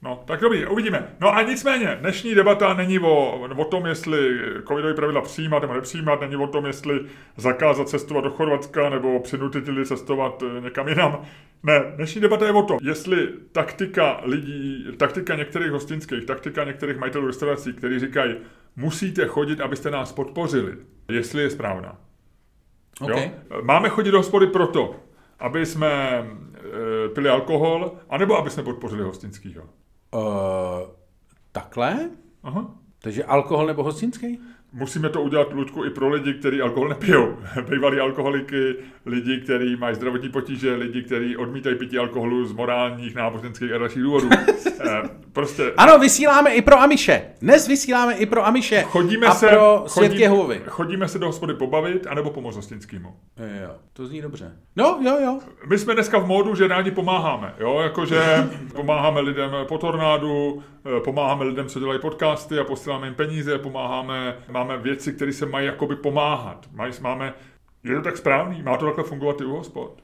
No, 0.03 0.23
tak 0.27 0.41
dobrý, 0.41 0.67
uvidíme. 0.67 1.09
No 1.21 1.35
a 1.35 1.43
nicméně, 1.43 1.99
dnešní 2.01 2.35
debata 2.35 2.75
není 2.75 2.99
o, 2.99 3.41
o 3.57 3.65
tom, 3.65 3.87
jestli 3.87 4.41
covidové 4.69 4.95
pravidla 4.95 5.21
přijímat 5.21 5.63
nebo 5.63 5.75
nepřijímat, 5.75 6.21
není 6.21 6.37
o 6.37 6.47
tom, 6.47 6.67
jestli 6.67 7.01
zakázat 7.37 7.89
cestovat 7.89 8.25
do 8.25 8.31
Chorvatska 8.31 8.91
nebo 8.91 9.21
přinutit 9.21 9.69
lidi 9.69 9.87
cestovat 9.87 10.43
eh, 10.43 10.61
někam 10.61 10.89
jinam. 10.89 11.23
Ne, 11.63 11.83
dnešní 11.97 12.21
debata 12.21 12.47
je 12.47 12.53
o 12.53 12.63
tom, 12.63 12.79
jestli 12.83 13.29
taktika 13.53 14.21
lidí, 14.25 14.87
taktika 14.97 15.37
některých 15.37 15.71
hostinských, 15.71 16.25
taktika 16.25 16.65
některých 16.65 16.97
majitelů 16.97 17.27
restaurací, 17.27 17.73
kteří 17.73 17.99
říkají, 17.99 18.35
musíte 18.77 19.27
chodit, 19.27 19.61
abyste 19.61 19.91
nás 19.91 20.13
podpořili, 20.13 20.77
jestli 21.09 21.43
je 21.43 21.51
správná. 21.51 21.97
Okay. 23.01 23.25
Jo? 23.25 23.63
Máme 23.63 23.89
chodit 23.89 24.11
do 24.11 24.19
hospody 24.19 24.47
proto, 24.47 24.97
aby 25.39 25.67
jsme 25.67 25.89
e, 25.89 27.09
pili 27.09 27.29
alkohol, 27.29 27.93
anebo 28.11 28.39
aby 28.39 28.51
jsme 28.51 28.63
podpořili 28.63 29.03
hostinskýho. 29.03 29.80
Uh, 30.15 30.89
takhle? 31.53 32.11
Aha. 32.43 32.75
Takže 32.99 33.25
alkohol 33.25 33.67
nebo 33.67 33.83
hostinský? 33.83 34.41
Musíme 34.73 35.09
to 35.09 35.23
udělat, 35.23 35.53
Ludku, 35.53 35.85
i 35.85 35.91
pro 35.91 36.09
lidi, 36.09 36.35
kteří 36.35 36.61
alkohol 36.61 36.89
nepijou. 36.89 37.37
Bývalí 37.71 38.01
alkoholiky, 38.01 38.75
lidi, 39.07 39.41
kteří 39.41 39.77
mají 39.77 39.95
zdravotní 39.95 40.29
potíže, 40.29 40.75
lidi, 40.75 41.03
kteří 41.03 41.37
odmítají 41.37 41.77
pití 41.77 41.99
alkoholu 41.99 42.47
z 42.47 42.53
morálních, 42.53 43.15
náboženských 43.15 43.73
a 43.73 43.79
dalších 43.79 44.03
důvodů. 44.03 44.29
Eh, 44.83 45.03
prostě... 45.33 45.73
Ano, 45.77 45.99
vysíláme 45.99 46.55
i 46.55 46.63
pro 46.63 46.81
Amiše. 46.81 47.23
Dnes 47.41 47.69
vysíláme 47.69 48.15
i 48.15 48.27
pro 48.27 48.47
Amiše 48.47 48.83
chodíme 48.83 49.27
a 49.27 49.35
se, 49.35 49.49
pro 49.49 49.85
chodí, 49.89 50.21
Jehovy. 50.21 50.63
Chodíme 50.67 51.09
se 51.09 51.19
do 51.19 51.27
hospody 51.27 51.55
pobavit, 51.55 52.07
anebo 52.07 52.31
pomoct 52.31 52.57
hostinskému. 52.57 53.15
Jo, 53.63 53.75
to 53.93 54.07
zní 54.07 54.23
dobře. 54.23 54.53
No, 54.77 54.99
jo, 55.03 55.19
jo. 55.25 55.39
My 55.67 55.79
jsme 55.79 55.95
dneska 55.95 56.19
v 56.19 56.27
módu, 56.27 56.55
že 56.55 56.69
rádi 56.69 56.91
pomáháme. 56.91 57.55
Jo? 57.59 57.81
Jakože 57.81 58.51
pomáháme 58.75 59.21
lidem 59.21 59.51
po 59.69 59.79
tornádu, 59.79 60.63
pomáháme 61.05 61.45
lidem, 61.45 61.67
co 61.67 61.81
dělají 61.81 62.01
podcasty 62.01 62.59
a 62.59 62.65
posíláme 62.65 63.07
jim 63.07 63.15
peníze, 63.15 63.59
pomáháme, 63.59 64.37
máme 64.51 64.79
věci, 64.79 65.13
které 65.13 65.33
se 65.33 65.47
mají 65.47 65.67
jakoby 65.67 65.97
pomáhat. 65.97 66.67
Mají, 66.73 66.93
máme, 67.01 67.35
je 67.85 67.97
to 67.97 68.03
tak 68.03 68.17
správný? 68.17 68.63
Má 68.63 68.77
to 68.77 68.87
takhle 68.87 69.05
fungovat 69.05 69.41
i 69.41 69.45
u 69.45 69.51
hospod? 69.51 70.03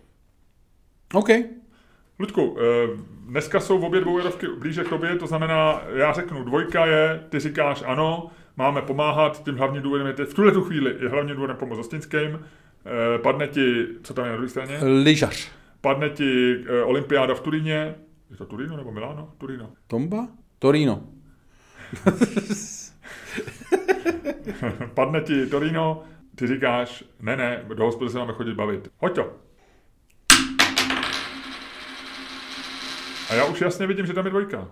OK. 1.15 1.29
Ludku, 2.19 2.57
eh, 2.61 2.89
dneska 3.27 3.61
jsou 3.61 3.79
v 3.79 3.85
obě 3.85 4.01
dvou 4.01 4.19
jedovky 4.19 4.47
blíže 4.59 4.85
k 4.85 4.89
tobě, 4.89 5.17
to 5.17 5.27
znamená, 5.27 5.83
já 5.95 6.13
řeknu, 6.13 6.45
dvojka 6.45 6.87
je, 6.87 7.25
ty 7.29 7.41
říkáš 7.41 7.83
ano, 7.87 8.31
máme 8.57 8.83
pomáhat, 8.83 9.45
tím 9.45 9.57
hlavním 9.57 9.83
důvodem 9.83 10.07
je 10.07 10.13
teď, 10.13 10.29
v 10.29 10.35
tuhle 10.35 10.53
tu 10.53 10.63
chvíli 10.63 10.97
je 11.01 11.09
hlavním 11.09 11.37
důvodem 11.37 11.57
pomoc 11.57 11.79
hostinským, 11.79 12.41
eh, 12.87 13.19
padne 13.19 13.49
ti, 13.49 13.87
co 14.03 14.15
tam 14.15 14.25
je 14.25 14.31
na 14.31 14.37
druhé 14.37 14.49
straně? 14.49 14.79
Lyžař. 15.03 15.51
Padne 15.81 16.11
ti 16.11 16.57
eh, 16.67 16.83
olympiáda 16.83 17.35
v 17.35 17.41
Turíně, 17.41 17.95
je 18.31 18.37
to 18.37 18.47
Turino 18.47 18.77
nebo 18.77 18.93
Milano? 18.93 19.33
Turino. 19.39 19.71
Tomba? 19.87 20.29
Torino. 20.59 21.03
padne 24.95 25.21
ti 25.21 25.47
Torino, 25.47 26.05
ty 26.35 26.47
říkáš, 26.47 27.05
ne, 27.21 27.37
ne, 27.37 27.65
do 27.75 27.85
hospody 27.85 28.11
se 28.11 28.19
máme 28.19 28.33
chodit 28.33 28.55
bavit. 28.55 28.89
Hoď. 28.99 29.19
A 33.31 33.35
já 33.35 33.45
už 33.45 33.61
jasně 33.61 33.87
vidím, 33.87 34.07
že 34.07 34.13
tam 34.13 34.25
je 34.25 34.31
dvojka. 34.31 34.69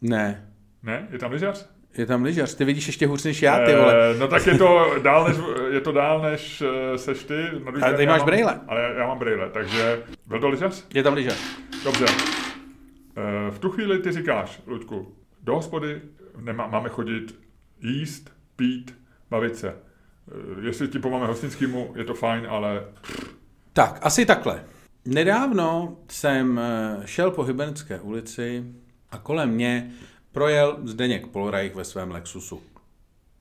Ne. 0.00 0.52
Ne? 0.82 1.08
Je 1.10 1.18
tam 1.18 1.32
lyžař? 1.32 1.68
Je 1.96 2.06
tam 2.06 2.22
lyžař, 2.22 2.54
ty 2.54 2.64
vidíš 2.64 2.86
ještě 2.86 3.06
hůř 3.06 3.24
než 3.24 3.42
já, 3.42 3.66
ty 3.66 3.74
vole. 3.74 4.10
E, 4.10 4.18
no 4.18 4.28
tak 4.28 4.46
je 4.46 4.58
to 4.58 4.94
dál 5.02 5.28
než, 5.28 5.36
je 5.70 5.80
to 5.80 5.92
dál 5.92 6.22
než 6.22 6.62
eh, 6.62 6.98
seš 6.98 7.24
ty. 7.24 7.34
Na 7.64 7.86
ale 7.86 7.96
ty 7.96 8.06
máš 8.06 8.18
mám, 8.18 8.26
brejle. 8.26 8.60
Ale 8.68 8.82
já, 8.82 8.88
já 8.88 9.06
mám 9.06 9.18
brejle, 9.18 9.50
takže 9.50 10.02
byl 10.26 10.40
to 10.40 10.48
lyžař? 10.48 10.84
Je 10.94 11.02
tam 11.02 11.14
lyžař. 11.14 11.38
Dobře. 11.84 12.04
E, 12.04 13.50
v 13.50 13.58
tu 13.58 13.70
chvíli 13.70 13.98
ty 13.98 14.12
říkáš, 14.12 14.62
Ludku, 14.66 15.17
do 15.48 15.54
hospody 15.54 16.00
nemá, 16.36 16.66
máme 16.66 16.88
chodit 16.88 17.38
jíst, 17.80 18.30
pít, 18.56 18.98
bavit 19.30 19.56
se. 19.56 19.68
E, 19.68 19.76
jestli 20.66 20.88
ti 20.88 20.98
pomáme 20.98 21.26
hostinskému, 21.26 21.92
je 21.96 22.04
to 22.04 22.14
fajn, 22.14 22.46
ale... 22.48 22.84
Tak, 23.72 23.98
asi 24.02 24.26
takhle. 24.26 24.64
Nedávno 25.04 25.96
jsem 26.08 26.60
šel 27.04 27.30
po 27.30 27.42
Hybernské 27.42 28.00
ulici 28.00 28.64
a 29.10 29.18
kolem 29.18 29.50
mě 29.50 29.90
projel 30.32 30.78
Zdeněk 30.84 31.26
Polorajch 31.26 31.74
ve 31.74 31.84
svém 31.84 32.10
Lexusu. 32.10 32.62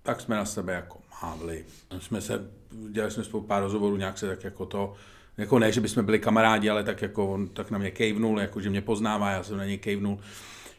Tak 0.03 0.21
jsme 0.21 0.35
na 0.35 0.45
sebe 0.45 0.73
jako 0.73 0.99
mávli. 1.21 1.65
Jsme 1.99 2.21
se, 2.21 2.49
dělali 2.91 3.11
jsme 3.11 3.23
spolu 3.23 3.43
pár 3.43 3.63
rozhovorů, 3.63 3.97
nějak 3.97 4.17
se 4.17 4.27
tak 4.27 4.43
jako 4.43 4.65
to, 4.65 4.93
jako 5.37 5.59
ne, 5.59 5.71
že 5.71 5.81
bychom 5.81 6.05
byli 6.05 6.19
kamarádi, 6.19 6.69
ale 6.69 6.83
tak 6.83 7.01
jako 7.01 7.27
on 7.27 7.47
tak 7.47 7.71
na 7.71 7.77
mě 7.77 7.91
kejvnul, 7.91 8.39
jako 8.39 8.61
že 8.61 8.69
mě 8.69 8.81
poznává, 8.81 9.31
já 9.31 9.43
jsem 9.43 9.57
na 9.57 9.65
něj 9.65 9.77
kejvnul, 9.77 10.19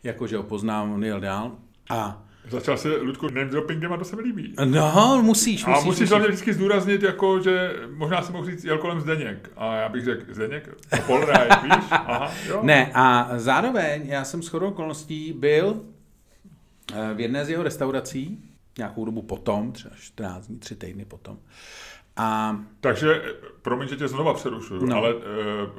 jako 0.08 0.26
že 0.26 0.36
ho 0.36 0.42
poznám, 0.42 0.92
on 0.92 1.04
jel 1.04 1.20
dál. 1.20 1.56
A 1.90 2.24
Začal 2.50 2.76
se 2.76 2.96
Ludku 2.96 3.26
name 3.26 3.44
droppingem 3.44 3.92
a 3.92 3.96
to 3.96 4.04
se 4.04 4.16
mi 4.16 4.22
líbí. 4.22 4.54
No, 4.64 5.22
musíš, 5.22 5.66
musíš. 5.66 5.82
A 5.82 5.86
musíš 5.86 6.10
hlavně 6.10 6.28
vždycky 6.28 6.52
zdůraznit, 6.52 7.02
jako, 7.02 7.40
že 7.40 7.74
možná 7.94 8.22
se 8.22 8.32
mohl 8.32 8.46
říct 8.46 8.64
jel 8.64 8.78
kolem 8.78 9.00
Zdeněk. 9.00 9.50
A 9.56 9.74
já 9.74 9.88
bych 9.88 10.04
řekl, 10.04 10.34
Zdeněk? 10.34 10.74
Polraj, 11.06 11.48
víš? 11.62 11.84
Aha, 11.90 12.32
jo. 12.46 12.60
Ne, 12.62 12.90
a 12.94 13.30
zároveň 13.36 14.02
já 14.06 14.24
jsem 14.24 14.42
s 14.42 14.48
chodou 14.48 14.68
okolností 14.68 15.32
byl 15.32 15.80
eh, 16.94 17.14
v 17.14 17.20
jedné 17.20 17.44
z 17.44 17.50
jeho 17.50 17.62
restaurací, 17.62 18.44
nějakou 18.78 19.04
dobu 19.04 19.22
potom, 19.22 19.72
třeba 19.72 19.94
14 20.00 20.46
dní, 20.46 20.58
3 20.58 20.76
týdny 20.76 21.04
potom. 21.04 21.38
A... 22.16 22.58
Takže, 22.80 23.22
promiň, 23.62 23.88
že 23.88 23.96
tě 23.96 24.08
znova 24.08 24.34
přerušuju, 24.34 24.86
no. 24.86 24.96
ale 24.96 25.14
uh, 25.14 25.22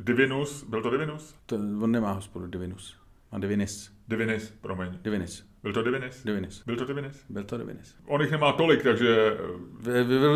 Divinus, 0.02 0.64
byl 0.64 0.82
to 0.82 0.90
Divinus? 0.90 1.36
To, 1.46 1.56
on 1.56 1.92
nemá 1.92 2.12
hospodu 2.12 2.48
Divinus, 2.48 2.96
má 3.32 3.40
Divinis. 3.40 3.99
Divinis, 4.10 4.50
promiň. 4.62 5.04
Divinis. 5.04 5.49
Byl 5.64 5.74
to 5.74 5.84
Divinis? 5.84 6.24
Divinis. 6.24 6.64
Byl 6.66 6.76
to 6.76 6.86
Divinis? 6.86 7.26
Byl 7.30 7.44
to 7.44 7.58
Divinis. 7.58 7.96
On 8.06 8.22
jich 8.22 8.32
nemá 8.32 8.52
tolik, 8.52 8.84
takže... 8.84 9.38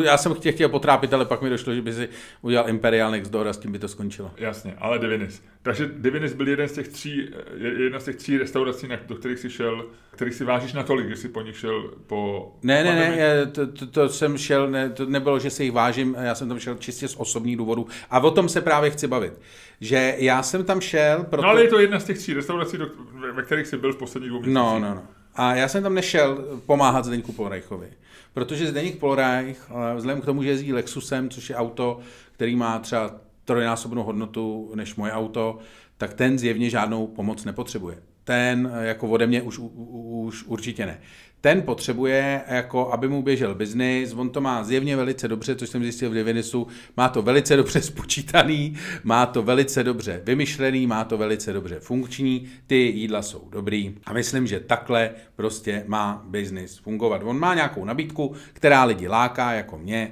Já 0.04 0.18
jsem 0.18 0.36
tě 0.36 0.52
chtěl 0.52 0.70
potrápit, 0.70 1.14
ale 1.14 1.26
pak 1.26 1.42
mi 1.42 1.50
došlo, 1.50 1.74
že 1.74 1.82
by 1.82 1.94
si 1.94 2.10
udělal 2.42 2.70
Imperial 2.70 3.12
Next 3.12 3.32
Door 3.32 3.48
a 3.48 3.54
s 3.54 3.58
tím 3.58 3.72
by 3.72 3.80
to 3.80 3.88
skončilo. 3.88 4.32
Jasně, 4.38 4.76
ale 4.78 5.00
Divinis. 5.00 5.44
Takže 5.62 5.90
Divinis 5.98 6.34
byl 6.34 6.48
jeden 6.48 6.68
z 6.68 6.72
těch 6.72 6.88
tří, 6.88 7.30
jedna 7.58 8.00
z 8.00 8.06
těch 8.06 8.16
tří 8.16 8.38
restaurací, 8.38 8.88
do 9.08 9.16
kterých 9.16 9.40
si 9.40 9.50
šel, 9.50 9.86
kterých 10.12 10.34
si 10.34 10.44
vážíš 10.44 10.74
natolik, 10.74 11.10
že 11.10 11.16
si 11.16 11.30
po 11.30 11.42
nich 11.42 11.58
šel 11.58 11.94
po... 12.08 12.52
Ne, 12.64 12.84
ne, 12.84 12.96
ne, 12.96 13.46
to, 13.46 13.68
to, 13.68 13.88
to 13.88 14.10
jsem 14.10 14.38
šel, 14.38 14.70
ne, 14.70 14.90
to 14.90 15.06
nebylo, 15.06 15.40
že 15.40 15.50
si 15.50 15.64
jich 15.64 15.72
vážím, 15.72 16.16
já 16.20 16.36
jsem 16.36 16.48
tam 16.48 16.60
šel 16.60 16.76
čistě 16.76 17.08
z 17.08 17.16
osobních 17.16 17.58
důvodů. 17.58 17.88
A 18.10 18.20
o 18.20 18.32
tom 18.32 18.50
se 18.50 18.62
právě 18.62 18.90
chci 18.90 19.08
bavit. 19.08 19.34
Že 19.82 20.16
já 20.18 20.44
jsem 20.44 20.64
tam 20.64 20.82
šel, 20.82 21.24
proto... 21.24 21.44
No 21.44 21.50
ale 21.50 21.64
je 21.64 21.70
to 21.70 21.80
jedna 21.80 22.00
z 22.00 22.04
těch 22.04 22.18
tří 22.18 22.34
restaurací, 22.34 22.78
do, 22.78 22.88
ve 23.34 23.44
kterých 23.44 23.68
jsi 23.68 23.78
byl 23.78 23.94
v 23.94 23.98
posledních 23.98 24.30
dvou 24.30 24.40
měsících. 24.40 24.56
No, 24.56 24.80
no, 24.80 24.94
no. 24.96 25.08
A 25.36 25.56
já 25.56 25.68
jsem 25.68 25.84
tam 25.84 25.96
nešel 25.96 26.60
pomáhat 26.66 27.06
Zdeňku 27.06 27.32
Polreichovi. 27.32 27.88
Protože 28.34 28.68
Zdeněk 28.68 29.00
Polreich, 29.00 29.72
vzhledem 29.96 30.22
k 30.22 30.26
tomu, 30.26 30.44
že 30.44 30.50
jezdí 30.50 30.74
Lexusem, 30.74 31.30
což 31.30 31.50
je 31.50 31.56
auto, 31.56 32.00
který 32.32 32.56
má 32.56 32.80
třeba 32.80 33.16
trojnásobnou 33.46 34.04
hodnotu 34.04 34.72
než 34.76 34.96
moje 34.96 35.12
auto, 35.12 35.58
tak 35.98 36.14
ten 36.14 36.40
zjevně 36.40 36.70
žádnou 36.70 37.08
pomoc 37.08 37.46
nepotřebuje. 37.46 37.98
Ten 38.24 38.72
jako 38.82 39.10
ode 39.10 39.28
mě 39.28 39.42
už, 39.42 39.60
už 39.60 40.44
určitě 40.44 40.86
ne 40.86 41.00
ten 41.44 41.62
potřebuje, 41.62 42.42
jako 42.48 42.94
aby 42.94 43.08
mu 43.08 43.22
běžel 43.22 43.56
biznis, 43.56 44.14
on 44.14 44.30
to 44.30 44.42
má 44.42 44.64
zjevně 44.64 44.96
velice 44.96 45.28
dobře, 45.28 45.56
což 45.56 45.70
jsem 45.70 45.84
zjistil 45.84 46.10
v 46.10 46.14
Divinisu, 46.14 46.68
má 46.98 47.10
to 47.10 47.22
velice 47.22 47.56
dobře 47.56 47.82
spočítaný, 47.92 48.78
má 49.04 49.26
to 49.26 49.44
velice 49.44 49.84
dobře 49.84 50.22
vymyšlený, 50.24 50.88
má 50.88 51.04
to 51.04 51.18
velice 51.18 51.54
dobře 51.54 51.80
funkční, 51.80 52.48
ty 52.68 52.76
jídla 52.76 53.22
jsou 53.22 53.50
dobrý 53.52 53.96
a 54.06 54.14
myslím, 54.14 54.48
že 54.48 54.60
takhle 54.60 55.10
prostě 55.36 55.84
má 55.88 56.24
biznis 56.28 56.78
fungovat. 56.78 57.22
On 57.24 57.40
má 57.40 57.56
nějakou 57.56 57.86
nabídku, 57.86 58.36
která 58.54 58.84
lidi 58.84 59.08
láká, 59.08 59.52
jako 59.52 59.78
mě, 59.78 60.12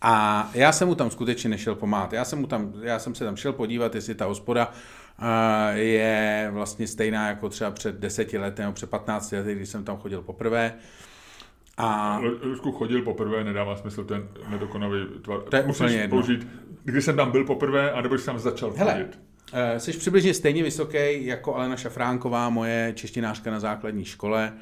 a 0.00 0.50
já 0.54 0.72
jsem 0.72 0.88
mu 0.88 0.94
tam 0.94 1.10
skutečně 1.10 1.50
nešel 1.50 1.74
pomáhat. 1.74 2.12
Já 2.12 2.24
jsem, 2.24 2.38
mu 2.38 2.46
tam, 2.46 2.72
já 2.82 2.98
jsem 2.98 3.14
se 3.14 3.24
tam 3.24 3.36
šel 3.36 3.52
podívat, 3.52 3.94
jestli 3.94 4.14
ta 4.14 4.24
hospoda 4.24 4.72
je 5.72 6.48
vlastně 6.52 6.86
stejná 6.86 7.28
jako 7.28 7.48
třeba 7.48 7.70
před 7.70 7.94
deseti 7.94 8.38
lety 8.38 8.62
nebo 8.62 8.72
před 8.72 8.90
15 8.90 9.32
lety, 9.32 9.54
když 9.54 9.68
jsem 9.68 9.84
tam 9.84 9.96
chodil 9.96 10.22
poprvé. 10.22 10.74
A 11.76 12.20
Rusku 12.42 12.72
chodil 12.72 13.02
poprvé, 13.02 13.44
nedává 13.44 13.76
smysl 13.76 14.04
ten 14.04 14.28
nedokonavý 14.48 14.98
tvar. 15.24 15.40
To 15.40 15.56
je 15.56 15.62
Musíš 15.66 15.80
úplně 15.80 15.96
jedno. 15.96 16.16
použít, 16.16 16.46
když 16.84 17.04
jsem 17.04 17.16
tam 17.16 17.30
byl 17.30 17.44
poprvé, 17.44 17.92
anebo 17.92 18.14
když 18.14 18.24
jsem 18.24 18.38
začal 18.38 18.72
Hele, 18.76 18.92
chodit. 18.92 19.18
Eh, 19.52 19.80
Jsi 19.80 19.92
přibližně 19.92 20.34
stejně 20.34 20.62
vysoký 20.62 21.26
jako 21.26 21.54
Alena 21.56 21.76
Šafránková, 21.76 22.48
moje 22.50 22.92
češtinářka 22.96 23.50
na 23.50 23.60
základní 23.60 24.04
škole 24.04 24.52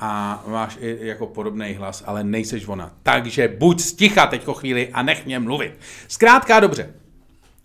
a 0.00 0.44
máš 0.46 0.78
i 0.80 0.98
jako 1.06 1.26
podobný 1.26 1.72
hlas, 1.74 2.02
ale 2.06 2.24
nejseš 2.24 2.68
ona. 2.68 2.92
Takže 3.02 3.48
buď 3.58 3.80
sticha 3.80 4.26
teďko 4.26 4.54
chvíli 4.54 4.88
a 4.92 5.02
nech 5.02 5.26
mě 5.26 5.38
mluvit. 5.38 5.72
Zkrátka 6.08 6.60
dobře. 6.60 6.94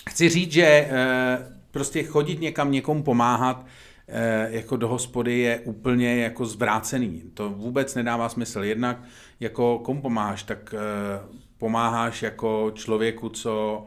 Chci 0.09 0.29
říct, 0.29 0.51
že 0.51 0.63
eh, 0.65 1.37
prostě 1.73 2.03
chodit 2.03 2.41
někam 2.41 2.71
někomu 2.71 3.03
pomáhat 3.03 3.65
eh, 4.07 4.47
jako 4.51 4.77
do 4.77 4.87
hospody 4.87 5.39
je 5.39 5.59
úplně 5.59 6.15
jako 6.15 6.45
zvrácený. 6.45 7.23
To 7.33 7.49
vůbec 7.49 7.95
nedává 7.95 8.29
smysl. 8.29 8.63
Jednak 8.63 9.03
jako 9.39 9.79
komu 9.79 10.01
pomáháš, 10.01 10.43
tak 10.43 10.75
eh, 10.77 11.43
pomáháš 11.57 12.21
jako 12.21 12.71
člověku, 12.75 13.29
co 13.29 13.85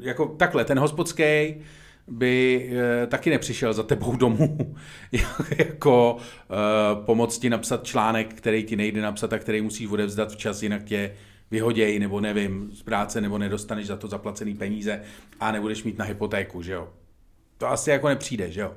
jako 0.00 0.26
takhle, 0.26 0.64
ten 0.64 0.78
hospodský 0.78 1.54
by 2.10 2.70
e, 2.72 3.06
taky 3.06 3.30
nepřišel 3.30 3.72
za 3.72 3.82
tebou 3.82 4.16
domů 4.16 4.76
jako 5.58 6.16
pomoct 7.04 7.38
ti 7.38 7.50
napsat 7.50 7.84
článek, 7.84 8.34
který 8.34 8.64
ti 8.64 8.76
nejde 8.76 9.02
napsat 9.02 9.32
a 9.32 9.38
který 9.38 9.60
musíš 9.60 9.86
odevzdat 9.86 10.32
včas, 10.32 10.62
jinak 10.62 10.84
tě 10.84 11.14
vyhoděj, 11.50 11.98
nebo 11.98 12.20
nevím, 12.20 12.70
z 12.72 12.82
práce, 12.82 13.20
nebo 13.20 13.38
nedostaneš 13.38 13.86
za 13.86 13.96
to 13.96 14.08
zaplacený 14.08 14.54
peníze 14.54 15.02
a 15.40 15.52
nebudeš 15.52 15.84
mít 15.84 15.98
na 15.98 16.04
hypotéku, 16.04 16.62
že 16.62 16.72
jo. 16.72 16.88
To 17.58 17.68
asi 17.68 17.90
jako 17.90 18.08
nepřijde, 18.08 18.50
že 18.50 18.60
jo. 18.60 18.74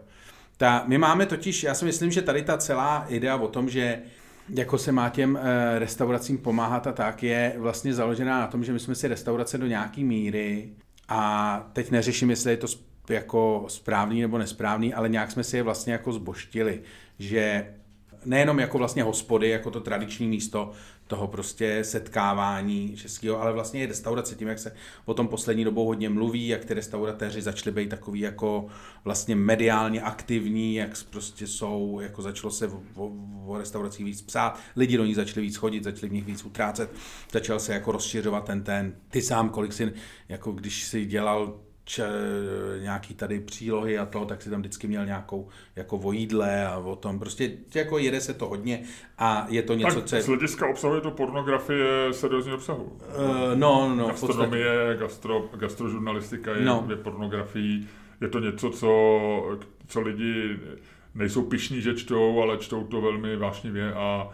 Ta, 0.58 0.84
my 0.88 0.98
máme 0.98 1.26
totiž, 1.26 1.64
já 1.64 1.74
si 1.74 1.86
myslím, 1.86 2.12
že 2.12 2.22
tady 2.22 2.42
ta 2.42 2.58
celá 2.58 3.06
idea 3.10 3.36
o 3.36 3.48
tom, 3.48 3.70
že 3.70 4.02
jako 4.50 4.78
se 4.78 4.92
má 4.92 5.10
těm 5.10 5.38
e, 5.38 5.80
restauracím 5.80 6.38
pomáhat 6.38 6.88
a 6.88 6.92
tak, 6.92 7.24
je 7.24 7.54
vlastně 7.58 7.94
založená 7.94 8.40
na 8.40 8.48
tom, 8.48 8.64
že 8.64 8.74
my 8.74 8.80
jsme 8.80 8.96
si 8.96 9.08
restaurace 9.08 9.58
do 9.58 9.68
nějaký 9.68 10.04
míry 10.04 10.70
a 11.08 11.70
teď 11.74 11.92
neřeším, 11.92 12.30
jestli 12.30 12.52
je 12.52 12.58
to 12.58 12.68
jako 13.10 13.66
správný 13.68 14.22
nebo 14.22 14.38
nesprávný, 14.38 14.94
ale 14.94 15.10
nějak 15.10 15.32
jsme 15.32 15.44
si 15.44 15.58
je 15.58 15.64
vlastně 15.64 15.94
jako 15.94 16.14
zboštili, 16.14 16.82
že 17.20 17.74
nejenom 18.26 18.60
jako 18.60 18.78
vlastně 18.78 19.04
hospody, 19.04 19.50
jako 19.50 19.72
to 19.72 19.80
tradiční 19.82 20.28
místo 20.28 20.72
toho 21.12 21.28
prostě 21.28 21.84
setkávání 21.84 22.96
českého, 22.96 23.42
ale 23.42 23.54
vlastně 23.54 23.84
i 23.84 23.86
restaurace, 23.86 24.36
tím, 24.36 24.48
jak 24.48 24.60
se 24.60 24.76
o 25.06 25.14
tom 25.14 25.28
poslední 25.28 25.64
dobou 25.64 25.86
hodně 25.86 26.10
mluví, 26.10 26.48
jak 26.48 26.66
ty 26.66 26.74
restauratéři 26.74 27.42
začali 27.42 27.76
být 27.76 27.90
takový 27.90 28.20
jako 28.20 28.68
vlastně 29.04 29.36
mediálně 29.36 30.02
aktivní, 30.02 30.76
jak 30.76 30.90
prostě 31.10 31.48
jsou, 31.48 32.00
jako 32.02 32.22
začalo 32.22 32.52
se 32.52 32.70
o, 32.96 33.58
restauracích 33.58 34.06
víc 34.06 34.22
psát, 34.22 34.60
lidi 34.76 34.98
do 34.98 35.06
nich 35.06 35.16
začali 35.16 35.42
víc 35.42 35.56
chodit, 35.56 35.84
začali 35.84 36.10
v 36.10 36.14
nich 36.14 36.26
víc 36.26 36.46
utrácet, 36.46 36.90
začal 37.32 37.60
se 37.60 37.74
jako 37.74 37.92
rozšiřovat 37.92 38.46
ten 38.46 38.64
ten, 38.64 38.96
ty 39.10 39.22
sám, 39.22 39.50
kolik 39.50 39.74
si, 39.74 39.94
jako 40.30 40.52
když 40.52 40.84
si 40.84 41.06
dělal 41.06 41.60
č, 41.86 42.04
nějaký 42.82 43.14
tady 43.14 43.40
přílohy 43.40 43.98
a 43.98 44.06
to, 44.06 44.26
tak 44.26 44.42
si 44.42 44.50
tam 44.50 44.60
vždycky 44.60 44.88
měl 44.88 45.06
nějakou 45.06 45.48
jako 45.76 45.98
o 45.98 46.12
jídle 46.12 46.68
a 46.68 46.78
o 46.78 46.96
tom. 46.96 47.20
Prostě 47.20 47.52
jako 47.76 47.98
jede 47.98 48.22
se 48.22 48.34
to 48.34 48.48
hodně 48.48 48.84
a 49.18 49.46
je 49.50 49.62
to 49.62 49.74
něco, 49.74 49.96
Tak 49.96 50.06
co 50.06 50.16
je... 50.16 50.22
z 50.22 50.28
hlediska 50.28 50.68
obsahuje 50.68 51.02
to 51.02 51.12
pornografie 51.12 51.86
seriózního 52.14 52.58
obsahu. 52.58 52.84
Uh, 52.84 53.00
no, 53.56 53.96
no, 53.96 54.08
podstatě. 54.08 54.28
Gastronomie, 54.28 54.98
gastro, 55.00 55.50
gastrožurnalistika 55.56 56.52
je, 56.52 56.66
No. 56.66 56.86
je 56.90 56.96
pornografií. 56.96 57.88
Je 58.22 58.28
to 58.28 58.40
něco, 58.40 58.70
co, 58.70 59.60
co 59.88 60.02
lidi 60.02 60.60
nejsou 61.16 61.42
pišní, 61.42 61.82
že 61.82 61.96
čtou, 61.96 62.42
ale 62.42 62.58
čtou 62.58 62.84
to 62.84 63.02
velmi 63.02 63.36
vášnivě 63.36 63.94
a 63.94 64.30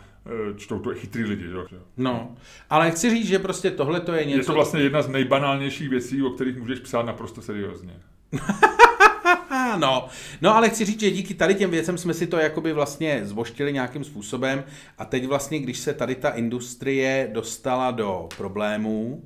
čtou 0.56 0.80
to 0.80 0.94
chytrý 0.94 1.24
lidi. 1.24 1.44
Že? 1.44 1.78
No, 1.98 2.36
ale 2.70 2.92
chci 2.92 3.10
říct, 3.10 3.28
že 3.28 3.40
prostě 3.40 3.72
tohle 3.72 4.00
to 4.00 4.14
je 4.14 4.26
něco... 4.26 4.40
Je 4.40 4.46
to 4.46 4.54
vlastně 4.54 4.82
jedna 4.82 5.02
z 5.02 5.08
nejbanálnějších 5.08 5.90
věcí, 5.90 6.24
o 6.24 6.30
kterých 6.30 6.58
můžeš 6.58 6.80
psát 6.80 7.06
naprosto 7.06 7.42
seriózně. 7.42 7.94
No. 9.80 10.08
no, 10.42 10.56
ale 10.56 10.70
chci 10.70 10.86
říct, 10.86 11.00
že 11.00 11.12
díky 11.12 11.34
tady 11.34 11.56
těm 11.56 11.70
věcem 11.70 11.98
jsme 11.98 12.14
si 12.14 12.28
to 12.28 12.38
jakoby 12.38 12.74
vlastně 12.74 13.22
zvoštili 13.24 13.74
nějakým 13.74 14.04
způsobem 14.04 14.64
a 14.98 15.06
teď 15.06 15.28
vlastně, 15.28 15.60
když 15.60 15.80
se 15.80 15.94
tady 15.94 16.16
ta 16.16 16.30
industrie 16.30 17.30
dostala 17.34 17.92
do 17.92 18.30
problémů, 18.38 19.24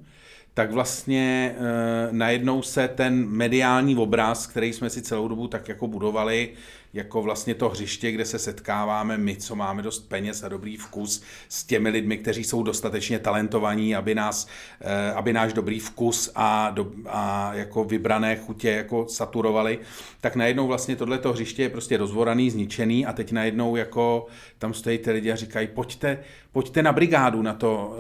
tak 0.54 0.72
vlastně 0.72 1.56
e, 1.58 2.08
najednou 2.12 2.62
se 2.62 2.88
ten 2.88 3.30
mediální 3.30 3.96
obraz, 3.96 4.48
který 4.48 4.74
jsme 4.74 4.90
si 4.90 5.02
celou 5.02 5.28
dobu 5.28 5.48
tak 5.48 5.70
jako 5.70 5.88
budovali, 5.88 6.50
jako 6.94 7.22
vlastně 7.22 7.56
to 7.56 7.70
hřiště, 7.70 8.12
kde 8.12 8.26
se 8.26 8.40
setkáváme 8.40 9.18
my, 9.18 9.36
co 9.36 9.56
máme 9.56 9.82
dost 9.82 10.00
peněz 10.00 10.44
a 10.44 10.50
dobrý 10.50 10.78
vkus 10.78 11.24
s 11.50 11.64
těmi 11.64 11.90
lidmi, 11.90 12.18
kteří 12.18 12.44
jsou 12.44 12.64
dostatečně 12.64 13.20
talentovaní, 13.20 13.96
aby, 13.96 14.16
nás, 14.16 14.48
e, 14.82 15.14
aby 15.14 15.34
náš 15.34 15.54
dobrý 15.54 15.80
vkus 15.80 16.32
a, 16.36 16.70
do, 16.70 16.92
a 17.06 17.54
jako 17.54 17.84
vybrané 17.84 18.36
chutě 18.36 18.70
jako 18.72 19.08
saturovali, 19.08 19.80
tak 20.22 20.36
najednou 20.36 20.68
vlastně 20.68 20.96
tohleto 20.96 21.34
hřiště 21.34 21.64
je 21.64 21.70
prostě 21.70 21.98
rozvoraný, 21.98 22.50
zničený 22.50 23.06
a 23.06 23.14
teď 23.14 23.32
najednou 23.32 23.76
jako 23.76 24.28
tam 24.58 24.74
stojí 24.74 24.98
ty 24.98 25.12
lidi 25.12 25.32
a 25.32 25.36
říkají, 25.36 25.68
pojďte, 25.68 26.24
pojďte 26.52 26.84
na 26.84 26.92
brigádu 26.92 27.42
na 27.42 27.54
to, 27.54 27.98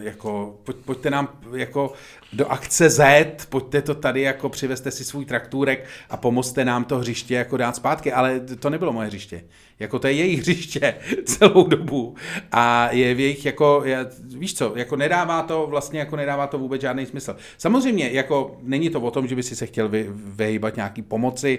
e, 0.00 0.04
jako, 0.04 0.58
pojď, 0.64 0.76
pojďte 0.76 1.10
nám 1.10 1.28
jako 1.54 1.92
do 2.32 2.46
akce 2.46 2.90
Z, 2.90 3.46
pojďte 3.48 3.82
to 3.82 3.94
tady, 3.94 4.20
jako 4.20 4.48
přivezte 4.48 4.90
si 4.90 5.04
svůj 5.04 5.24
traktůrek 5.24 5.84
a 6.10 6.16
pomozte 6.16 6.64
nám 6.64 6.84
to 6.84 6.98
hřiště 6.98 7.34
jako 7.34 7.56
dát 7.56 7.76
zpátky, 7.76 8.12
ale 8.12 8.40
to 8.40 8.70
nebylo 8.70 8.92
moje 8.92 9.08
hřiště. 9.08 9.44
Jako 9.78 9.98
to 9.98 10.06
je 10.06 10.12
jejich 10.12 10.40
hřiště 10.40 10.94
celou 11.24 11.66
dobu 11.66 12.14
a 12.52 12.88
je 12.92 13.14
v 13.14 13.20
jejich 13.20 13.44
jako, 13.46 13.84
víš 14.24 14.54
co, 14.54 14.72
jako 14.76 14.96
nedává 14.96 15.42
to 15.42 15.66
vlastně 15.66 15.98
jako 15.98 16.16
nedává 16.16 16.46
to 16.46 16.58
vůbec 16.58 16.80
žádný 16.80 17.06
smysl. 17.06 17.36
Samozřejmě 17.58 18.10
jako 18.10 18.56
není 18.62 18.90
to 18.90 19.00
o 19.00 19.10
tom, 19.10 19.26
že 19.26 19.36
by 19.36 19.42
si 19.42 19.56
se 19.56 19.66
chtěl 19.66 19.88
vy, 19.88 20.06
vyhýbat 20.10 20.76
nějaký 20.76 21.02
pomoci, 21.02 21.58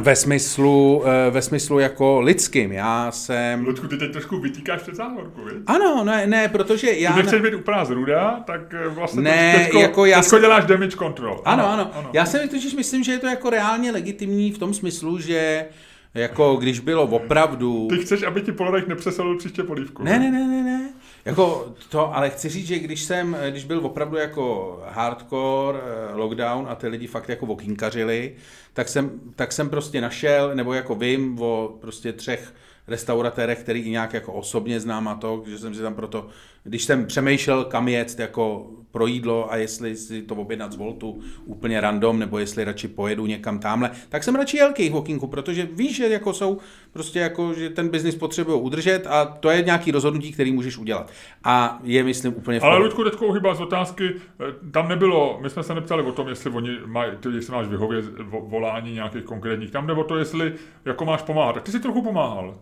ve 0.00 0.16
smyslu, 0.16 1.02
eh, 1.06 1.30
ve 1.30 1.42
smyslu 1.42 1.78
jako 1.78 2.20
lidským. 2.20 2.72
Já 2.72 3.10
jsem... 3.10 3.66
Ludku, 3.66 3.88
ty 3.88 3.96
teď 3.96 4.12
trošku 4.12 4.40
vytýkáš 4.40 4.82
před 4.82 4.94
závorku, 4.94 5.40
viď? 5.44 5.54
Ano, 5.66 6.04
ne, 6.04 6.26
ne, 6.26 6.48
protože 6.48 6.90
já... 6.92 7.12
Když 7.12 7.24
nechceš 7.24 7.42
být 7.42 7.54
úplná 7.54 7.84
zruda, 7.84 8.42
tak 8.46 8.74
eh, 8.74 8.88
vlastně 8.88 9.22
Ne, 9.22 9.54
teďko, 9.58 9.78
jako 9.78 10.04
já 10.04 10.16
teďko 10.20 10.30
jsem- 10.30 10.40
děláš 10.40 10.64
damage 10.64 10.96
control. 10.96 11.42
Ano, 11.44 11.68
ano, 11.70 11.90
ano. 11.94 12.10
Já 12.12 12.26
si 12.26 12.48
totiž 12.48 12.74
myslím, 12.74 13.04
že 13.04 13.12
je 13.12 13.18
to 13.18 13.26
jako 13.26 13.50
reálně 13.50 13.90
legitimní 13.92 14.52
v 14.52 14.58
tom 14.58 14.74
smyslu, 14.74 15.18
že 15.18 15.66
jako 16.14 16.56
když 16.56 16.80
bylo 16.80 17.02
opravdu... 17.02 17.86
Ty 17.90 17.98
chceš, 17.98 18.22
aby 18.22 18.42
ti 18.42 18.52
Polaroid 18.52 18.88
nepřeselil 18.88 19.38
příště 19.38 19.62
polívku. 19.62 20.02
Ne, 20.04 20.18
ne, 20.18 20.30
ne, 20.30 20.46
ne, 20.46 20.62
ne. 20.62 20.88
Jako 21.24 21.74
to, 21.88 22.14
ale 22.14 22.30
chci 22.30 22.48
říct, 22.48 22.66
že 22.66 22.78
když 22.78 23.02
jsem, 23.02 23.36
když 23.50 23.64
byl 23.64 23.86
opravdu 23.86 24.16
jako 24.16 24.78
hardcore 24.88 25.78
eh, 25.78 26.14
lockdown 26.14 26.66
a 26.68 26.74
ty 26.74 26.88
lidi 26.88 27.06
fakt 27.06 27.28
jako 27.28 27.46
okýnkařili, 27.46 28.34
tak 28.72 28.88
jsem, 28.88 29.20
tak 29.36 29.52
jsem 29.52 29.70
prostě 29.70 30.00
našel, 30.00 30.54
nebo 30.54 30.74
jako 30.74 30.94
vím 30.94 31.42
o 31.42 31.76
prostě 31.80 32.12
třech 32.12 32.54
restauratérech, 32.88 33.58
který 33.58 33.80
i 33.80 33.90
nějak 33.90 34.12
jako 34.12 34.32
osobně 34.32 34.80
znám 34.80 35.08
a 35.08 35.14
to, 35.14 35.42
že 35.46 35.58
jsem 35.58 35.74
si 35.74 35.80
tam 35.80 35.94
proto, 35.94 36.28
když 36.64 36.84
jsem 36.84 37.06
přemýšlel 37.06 37.64
kam 37.64 37.88
jet 37.88 38.18
jako 38.18 38.70
pro 38.90 39.06
jídlo 39.06 39.52
a 39.52 39.56
jestli 39.56 39.96
si 39.96 40.22
to 40.22 40.34
objednat 40.34 40.72
z 40.72 40.76
Voltu 40.76 41.20
úplně 41.44 41.80
random, 41.80 42.18
nebo 42.18 42.38
jestli 42.38 42.64
radši 42.64 42.88
pojedu 42.88 43.26
někam 43.26 43.58
tamhle, 43.58 43.90
tak 44.08 44.24
jsem 44.24 44.34
radši 44.34 44.56
jel 44.56 44.72
k 44.72 44.78
jejich 44.78 44.92
walkinku, 44.92 45.26
protože 45.26 45.68
víš, 45.72 45.96
že 45.96 46.08
jako 46.08 46.32
jsou 46.32 46.58
prostě 46.92 47.18
jako, 47.18 47.54
že 47.54 47.70
ten 47.70 47.88
biznis 47.88 48.14
potřebují 48.14 48.60
udržet 48.60 49.06
a 49.06 49.24
to 49.24 49.50
je 49.50 49.62
nějaký 49.62 49.90
rozhodnutí, 49.90 50.32
který 50.32 50.52
můžeš 50.52 50.78
udělat. 50.78 51.10
A 51.44 51.80
je, 51.82 52.04
myslím, 52.04 52.34
úplně 52.36 52.60
v 52.60 52.64
Ale. 52.64 52.78
Ludku, 52.78 53.04
teďko 53.04 53.32
chyba 53.32 53.54
z 53.54 53.60
otázky, 53.60 54.10
eh, 54.14 54.70
tam 54.70 54.88
nebylo, 54.88 55.38
my 55.42 55.50
jsme 55.50 55.62
se 55.62 55.74
neptali 55.74 56.02
o 56.02 56.12
tom, 56.12 56.28
jestli 56.28 56.50
oni 56.50 56.70
mají, 56.86 57.12
jestli 57.34 57.52
máš 57.52 57.66
vyhovět 57.68 58.04
vo- 58.18 58.48
volání 58.48 58.92
nějakých 58.94 59.24
konkrétních, 59.24 59.70
tam 59.70 59.86
jde 59.86 59.92
o 59.92 60.04
to, 60.04 60.16
jestli 60.16 60.52
jako 60.84 61.04
máš 61.04 61.22
pomáhat. 61.22 61.52
Tak 61.52 61.62
ty 61.62 61.72
si 61.72 61.80
trochu 61.80 62.02
pomáhal. 62.02 62.54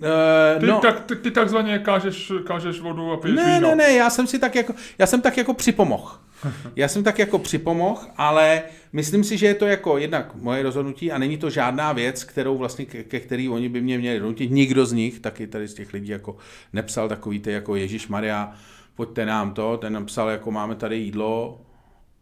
Uh, 0.00 0.60
Ty, 0.60 0.66
no, 0.66 0.80
tak, 0.80 1.04
ty, 1.04 1.16
ty 1.16 1.30
takzvaně 1.30 1.78
kážeš, 1.78 2.32
kážeš 2.46 2.80
vodu 2.80 3.12
a 3.12 3.16
piješ 3.16 3.36
ne, 3.36 3.54
víno. 3.54 3.68
ne, 3.68 3.76
ne, 3.76 3.92
já 3.92 4.10
jsem 4.10 4.26
si 4.26 4.38
tak 4.38 4.54
jako, 4.54 4.74
já 4.98 5.06
jsem 5.06 5.20
tak 5.20 5.36
jako 5.36 5.54
připomoh. 5.54 6.22
Já 6.76 6.88
jsem 6.88 7.04
tak 7.04 7.18
jako 7.18 7.38
připomoh, 7.38 8.08
ale 8.16 8.62
myslím 8.92 9.24
si, 9.24 9.38
že 9.38 9.46
je 9.46 9.54
to 9.54 9.66
jako 9.66 9.98
jednak 9.98 10.34
moje 10.34 10.62
rozhodnutí 10.62 11.12
a 11.12 11.18
není 11.18 11.38
to 11.38 11.50
žádná 11.50 11.92
věc, 11.92 12.24
kterou 12.24 12.58
vlastně, 12.58 12.84
ke, 12.84 13.04
ke 13.04 13.20
který 13.20 13.48
oni 13.48 13.68
by 13.68 13.80
mě 13.80 13.98
měli 13.98 14.18
donutit. 14.20 14.50
Nikdo 14.50 14.86
z 14.86 14.92
nich, 14.92 15.20
taky 15.20 15.46
tady 15.46 15.68
z 15.68 15.74
těch 15.74 15.92
lidí, 15.92 16.08
jako 16.08 16.36
nepsal 16.72 17.08
takový 17.08 17.40
ty 17.40 17.52
jako 17.52 17.76
Ježíš 17.76 18.08
Maria, 18.08 18.52
pojďte 18.94 19.26
nám 19.26 19.54
to, 19.54 19.76
ten 19.76 19.92
napsal 19.92 20.28
jako 20.28 20.50
máme 20.50 20.74
tady 20.74 20.96
jídlo 20.96 21.60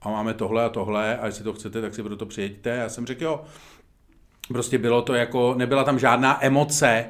a 0.02 0.10
máme 0.10 0.34
tohle 0.34 0.64
a 0.64 0.68
tohle 0.68 1.18
a 1.18 1.26
jestli 1.26 1.44
to 1.44 1.52
chcete, 1.52 1.80
tak 1.80 1.94
si 1.94 2.02
proto 2.02 2.26
přijeďte. 2.26 2.70
Já 2.70 2.88
jsem 2.88 3.06
řekl 3.06 3.24
jo, 3.24 3.44
prostě 4.48 4.78
bylo 4.78 5.02
to 5.02 5.14
jako, 5.14 5.54
nebyla 5.54 5.84
tam 5.84 5.98
žádná 5.98 6.44
emoce 6.44 7.04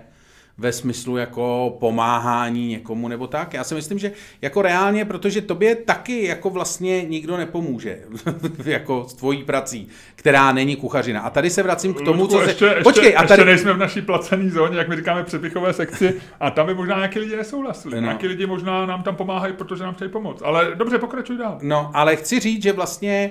ve 0.59 0.73
smyslu 0.73 1.17
jako 1.17 1.77
pomáhání 1.81 2.69
někomu 2.69 3.09
nebo 3.09 3.27
tak. 3.27 3.55
Já 3.55 3.65
si 3.65 3.75
myslím, 3.75 3.99
že 3.99 4.13
jako 4.43 4.63
reálně, 4.63 5.05
protože 5.05 5.41
tobě 5.41 5.75
taky 5.75 6.25
jako 6.25 6.51
vlastně 6.51 7.03
nikdo 7.03 7.37
nepomůže 7.37 7.99
jako 8.65 9.07
s 9.09 9.15
tvojí 9.15 9.45
prací, 9.45 9.89
která 10.15 10.53
není 10.53 10.77
kuchařina. 10.77 11.21
A 11.21 11.31
tady 11.31 11.51
se 11.51 11.63
vracím 11.63 11.95
k 11.95 12.01
tomu, 12.01 12.23
Ludku, 12.23 12.37
co 12.37 12.43
se... 12.43 12.51
ještě, 12.51 12.81
Počkej, 12.83 13.05
ještě, 13.05 13.17
a 13.17 13.27
tady... 13.27 13.33
ještě 13.33 13.45
nejsme 13.45 13.73
v 13.73 13.79
naší 13.79 14.03
placené 14.03 14.51
zóně, 14.51 14.79
jak 14.79 14.89
my 14.89 14.97
říkáme 14.97 15.25
přepichové 15.25 15.73
sekci, 15.73 16.21
a 16.41 16.51
tam 16.51 16.67
by 16.67 16.75
možná 16.75 16.97
nějaký 16.97 17.19
lidi 17.19 17.37
nesouhlasili. 17.37 17.95
No. 17.95 18.01
Nějaký 18.01 18.27
lidi 18.27 18.47
možná 18.47 18.87
nám 18.87 19.03
tam 19.03 19.17
pomáhají, 19.17 19.53
protože 19.53 19.85
nám 19.85 19.95
chtějí 19.95 20.11
pomoct. 20.11 20.43
Ale 20.45 20.71
dobře, 20.75 20.99
pokračuj 20.99 21.37
dál. 21.37 21.59
No, 21.63 21.91
ale 21.95 22.17
chci 22.17 22.41
říct, 22.41 22.63
že 22.63 22.73
vlastně 22.73 23.31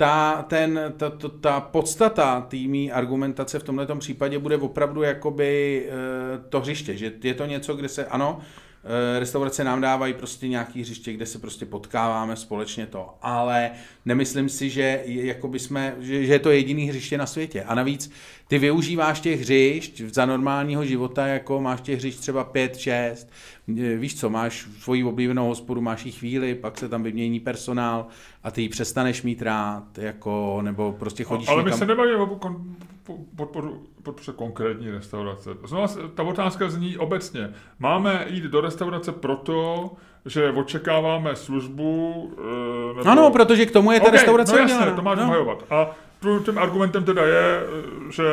ta, 0.00 0.42
ten, 0.48 0.80
ta, 0.96 1.10
ta, 1.10 1.28
ta 1.40 1.60
podstata 1.60 2.40
týmí 2.40 2.92
argumentace 2.92 3.58
v 3.58 3.62
tomto 3.62 3.96
případě 3.96 4.38
bude 4.38 4.56
opravdu 4.56 5.02
jakoby 5.02 5.82
e, 5.88 6.48
to 6.48 6.60
hřiště, 6.60 6.96
že 6.96 7.12
je 7.22 7.34
to 7.34 7.46
něco, 7.46 7.74
kde 7.74 7.88
se, 7.88 8.06
ano, 8.06 8.40
restaurace 9.18 9.64
nám 9.64 9.80
dávají 9.80 10.14
prostě 10.14 10.48
nějaký 10.48 10.80
hřiště, 10.80 11.12
kde 11.12 11.26
se 11.26 11.38
prostě 11.38 11.66
potkáváme 11.66 12.36
společně 12.36 12.86
to, 12.86 13.14
ale 13.22 13.70
nemyslím 14.04 14.48
si, 14.48 14.70
že, 14.70 15.02
jakoby 15.06 15.58
jsme, 15.58 15.94
že, 16.00 16.26
že 16.26 16.32
je 16.32 16.38
to 16.38 16.50
jediný 16.50 16.84
hřiště 16.84 17.18
na 17.18 17.26
světě. 17.26 17.62
A 17.62 17.74
navíc 17.74 18.10
ty 18.48 18.58
využíváš 18.58 19.20
těch 19.20 19.40
hřišť 19.40 20.00
za 20.00 20.26
normálního 20.26 20.84
života, 20.84 21.26
jako 21.26 21.60
máš 21.60 21.80
těch 21.80 21.98
hřišť 21.98 22.20
třeba 22.20 22.44
pět, 22.44 22.78
šest, 22.78 23.28
víš 23.96 24.20
co, 24.20 24.30
máš 24.30 24.68
svoji 24.80 25.04
oblíbenou 25.04 25.48
hospodu, 25.48 25.80
máš 25.80 26.06
jí 26.06 26.12
chvíli, 26.12 26.54
pak 26.54 26.78
se 26.78 26.88
tam 26.88 27.02
vymění 27.02 27.40
personál 27.40 28.06
a 28.42 28.50
ty 28.50 28.62
ji 28.62 28.68
přestaneš 28.68 29.22
mít 29.22 29.42
rád, 29.42 29.98
jako, 29.98 30.58
nebo 30.62 30.92
prostě 30.92 31.24
chodíš 31.24 31.48
Ale 31.48 31.62
my 31.62 31.66
někam. 31.66 31.78
se 31.78 31.86
nebavíme 31.86 32.16
o 32.16 32.38
podporu, 33.36 33.82
podpoře 34.02 34.32
konkrétní 34.36 34.90
restaurace. 34.90 35.50
Znova 35.64 35.88
se- 35.88 36.00
ta 36.14 36.22
otázka 36.22 36.68
zní 36.68 36.98
obecně. 36.98 37.54
Máme 37.78 38.24
jít 38.28 38.44
do 38.44 38.60
restaurace 38.60 39.12
proto, 39.12 39.90
že 40.26 40.50
očekáváme 40.50 41.36
službu? 41.36 42.30
eh, 42.38 42.96
Nebo... 42.96 43.10
Ano, 43.10 43.30
protože 43.30 43.66
k 43.66 43.70
tomu 43.70 43.92
je 43.92 44.00
ta 44.00 44.06
Ok, 44.06 44.12
restaurace 44.12 44.52
no 44.52 44.58
jasně, 44.58 44.86
to 44.96 45.02
máš 45.02 45.18
no. 45.18 45.58
A 45.70 45.90
tím 46.44 46.58
argumentem 46.58 47.04
teda 47.04 47.26
je, 47.26 47.60
eh, 47.60 48.12
že 48.12 48.24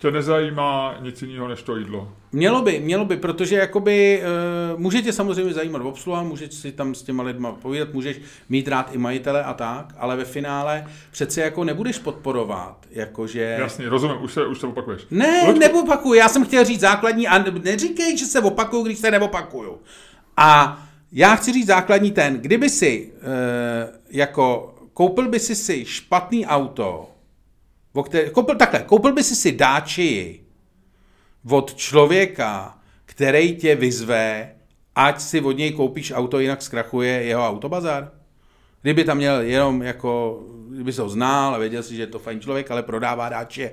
tě 0.00 0.10
nezajímá 0.10 0.94
nic 1.00 1.22
jiného 1.22 1.48
než 1.48 1.62
to 1.62 1.76
jídlo. 1.76 2.12
Mělo 2.32 2.62
by, 2.62 2.80
mělo 2.80 3.04
by, 3.04 3.16
protože 3.16 3.56
jakoby 3.56 4.22
uh, 4.74 4.80
může 4.80 5.02
tě 5.02 5.12
samozřejmě 5.12 5.54
zajímat 5.54 5.82
obsluha, 5.82 6.22
můžeš 6.22 6.54
si 6.54 6.72
tam 6.72 6.94
s 6.94 7.02
těma 7.02 7.22
lidma 7.22 7.52
povídat, 7.52 7.94
můžeš 7.94 8.20
mít 8.48 8.68
rád 8.68 8.94
i 8.94 8.98
majitele 8.98 9.44
a 9.44 9.54
tak, 9.54 9.94
ale 9.98 10.16
ve 10.16 10.24
finále 10.24 10.86
přece 11.10 11.40
jako 11.40 11.64
nebudeš 11.64 11.98
podporovat, 11.98 12.86
jakože... 12.90 13.56
Jasně, 13.60 13.88
rozumím, 13.88 14.16
už 14.22 14.32
se, 14.32 14.46
už 14.46 14.60
se 14.60 14.66
opakuješ. 14.66 15.06
Ne, 15.10 15.42
Luďku, 15.46 15.60
neopakuju, 15.60 16.14
já 16.14 16.28
jsem 16.28 16.44
chtěl 16.44 16.64
říct 16.64 16.80
základní 16.80 17.28
a 17.28 17.38
neříkej, 17.38 18.18
že 18.18 18.24
se 18.24 18.40
opakuju, 18.40 18.82
když 18.82 18.98
se 18.98 19.10
neopakuju. 19.10 19.78
A 20.36 20.82
já 21.12 21.36
chci 21.36 21.52
říct 21.52 21.66
základní 21.66 22.10
ten, 22.10 22.34
kdyby 22.34 22.70
si 22.70 23.12
uh, 23.12 23.28
jako 24.10 24.74
koupil 24.94 25.28
by 25.28 25.40
si 25.40 25.54
si 25.54 25.84
špatný 25.84 26.46
auto, 26.46 27.09
o 27.92 28.02
které, 28.02 28.30
koupil 28.30 28.54
takhle, 28.54 28.82
koupil 28.82 29.12
by 29.12 29.22
si 29.22 29.36
si 29.36 29.52
dáči 29.52 30.40
od 31.50 31.74
člověka, 31.74 32.78
který 33.04 33.56
tě 33.56 33.74
vyzve, 33.74 34.52
ať 34.94 35.20
si 35.20 35.40
od 35.40 35.52
něj 35.52 35.72
koupíš 35.72 36.12
auto, 36.12 36.38
jinak 36.38 36.62
zkrachuje 36.62 37.22
jeho 37.22 37.48
autobazar? 37.48 38.10
Kdyby 38.82 39.04
tam 39.04 39.16
měl 39.16 39.40
jenom 39.40 39.82
jako, 39.82 40.40
kdyby 40.68 40.92
se 40.92 41.02
ho 41.02 41.08
znal 41.08 41.54
a 41.54 41.58
věděl 41.58 41.82
si, 41.82 41.94
že 41.94 42.02
je 42.02 42.06
to 42.06 42.18
fajn 42.18 42.40
člověk, 42.40 42.70
ale 42.70 42.82
prodává 42.82 43.28
dáče. 43.28 43.72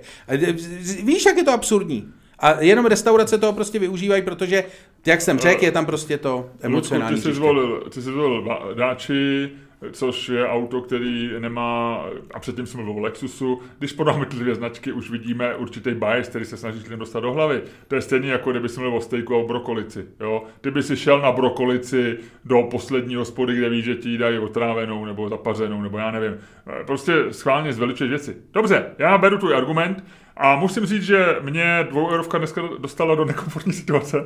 Víš, 1.03 1.25
jak 1.25 1.37
je 1.37 1.43
to 1.43 1.51
absurdní? 1.51 2.13
A 2.39 2.61
jenom 2.61 2.85
restaurace 2.85 3.37
toho 3.37 3.53
prostě 3.53 3.79
využívají, 3.79 4.21
protože, 4.21 4.63
jak 5.05 5.21
jsem 5.21 5.39
řekl, 5.39 5.63
je 5.63 5.71
tam 5.71 5.85
prostě 5.85 6.17
to 6.17 6.49
emocionální. 6.61 7.15
ty 7.15 7.21
jsi 7.21 7.33
zvolil, 7.33 7.89
ty 7.89 8.01
jsi 8.01 8.11
zvolil 8.11 8.47
Daci, 8.73 9.49
což 9.91 10.29
je 10.29 10.47
auto, 10.47 10.81
který 10.81 11.31
nemá, 11.39 12.05
a 12.33 12.39
předtím 12.39 12.65
jsem 12.65 12.83
mluvil 12.83 13.01
o 13.01 13.05
Lexusu, 13.05 13.61
když 13.79 13.93
podáme 13.93 14.25
dvě 14.25 14.55
značky, 14.55 14.91
už 14.91 15.09
vidíme 15.09 15.55
určitý 15.55 15.91
bias, 15.91 16.29
který 16.29 16.45
se 16.45 16.57
snažíš 16.57 16.83
lidem 16.83 16.99
dostat 16.99 17.19
do 17.19 17.33
hlavy. 17.33 17.61
To 17.87 17.95
je 17.95 18.01
stejně 18.01 18.31
jako 18.31 18.51
kdyby 18.51 18.69
si 18.69 18.79
mluvil 18.79 18.97
o 18.97 19.01
stejku 19.01 19.35
a 19.35 19.37
o 19.37 19.47
brokolici. 19.47 20.05
Jo? 20.19 20.43
Kdyby 20.61 20.83
si 20.83 20.97
šel 20.97 21.21
na 21.21 21.31
brokolici 21.31 22.17
do 22.45 22.63
poslední 22.71 23.15
hospody, 23.15 23.55
kde 23.55 23.69
víš, 23.69 23.85
že 23.85 23.95
ti 23.95 24.17
dají 24.17 24.39
otrávenou 24.39 25.05
nebo 25.05 25.29
zapařenou, 25.29 25.81
nebo 25.81 25.97
já 25.97 26.11
nevím. 26.11 26.37
Prostě 26.85 27.13
schválně 27.31 27.73
zveličuješ 27.73 28.09
věci. 28.09 28.37
Dobře, 28.53 28.85
já 28.97 29.17
beru 29.17 29.37
tvůj 29.37 29.55
argument, 29.55 30.03
a 30.39 30.55
musím 30.55 30.85
říct, 30.85 31.03
že 31.03 31.35
mě 31.41 31.87
dvoueurovka 31.89 32.37
dneska 32.37 32.61
dostala 32.79 33.15
do 33.15 33.25
nekomfortní 33.25 33.73
situace, 33.73 34.17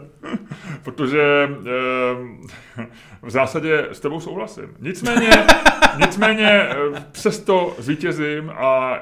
protože 0.84 1.50
eh, 2.78 2.86
v 3.22 3.30
zásadě 3.30 3.88
s 3.92 4.00
tebou 4.00 4.20
souhlasím. 4.20 4.68
Nicméně, 4.80 5.30
nicméně 5.98 6.50
eh, 6.50 6.76
přesto 7.12 7.76
zvítězím 7.80 8.50
a 8.50 9.00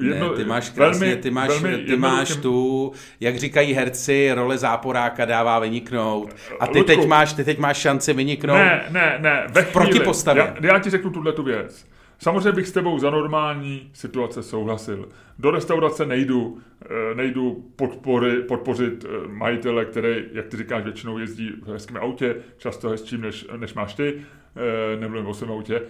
jedno, 0.00 0.30
ne, 0.30 0.36
ty 0.36 0.44
máš 0.44 0.70
krásně, 0.70 1.06
velmi, 1.06 1.22
ty 1.22 1.30
máš, 1.30 1.48
velmi 1.48 1.78
ty 1.78 1.96
máš 1.96 2.36
tu, 2.36 2.92
jak 3.20 3.36
říkají 3.36 3.72
herci, 3.72 4.32
role 4.34 4.58
záporáka 4.58 5.24
dává 5.24 5.58
vyniknout. 5.58 6.36
A 6.60 6.66
ty 6.66 6.78
Ludku. 6.78 6.86
teď 6.86 7.06
máš, 7.06 7.32
ty 7.32 7.44
teď 7.44 7.58
máš 7.58 7.76
šanci 7.76 8.12
vyniknout. 8.12 8.56
Ne, 8.56 8.84
ne, 8.90 9.18
ne, 9.20 9.46
ve 9.48 9.62
chvíli, 9.62 9.72
protipostavě. 9.72 10.54
Já, 10.60 10.72
já 10.72 10.78
ti 10.78 10.90
řeknu 10.90 11.10
tuhle 11.10 11.32
tu 11.32 11.42
věc. 11.42 11.86
Samozřejmě 12.18 12.52
bych 12.52 12.68
s 12.68 12.72
tebou 12.72 12.98
za 12.98 13.10
normální 13.10 13.90
situace 13.92 14.42
souhlasil. 14.42 15.08
Do 15.38 15.50
restaurace 15.50 16.06
nejdu, 16.06 16.58
eh, 16.84 17.14
nejdu 17.14 17.64
podpory, 17.76 18.42
podpořit 18.42 19.04
eh, 19.04 19.28
majitele, 19.28 19.84
který, 19.84 20.24
jak 20.32 20.46
ty 20.46 20.56
říkáš, 20.56 20.84
většinou 20.84 21.18
jezdí 21.18 21.52
v 21.62 21.68
hezkém 21.68 21.96
autě, 21.96 22.36
často 22.58 22.88
hezčím, 22.88 23.20
než, 23.20 23.46
než 23.56 23.74
máš 23.74 23.94
ty, 23.94 24.14
eh, 24.56 24.96
nemluvím 25.00 25.26
o 25.26 25.34
svém 25.34 25.50
autě. 25.50 25.82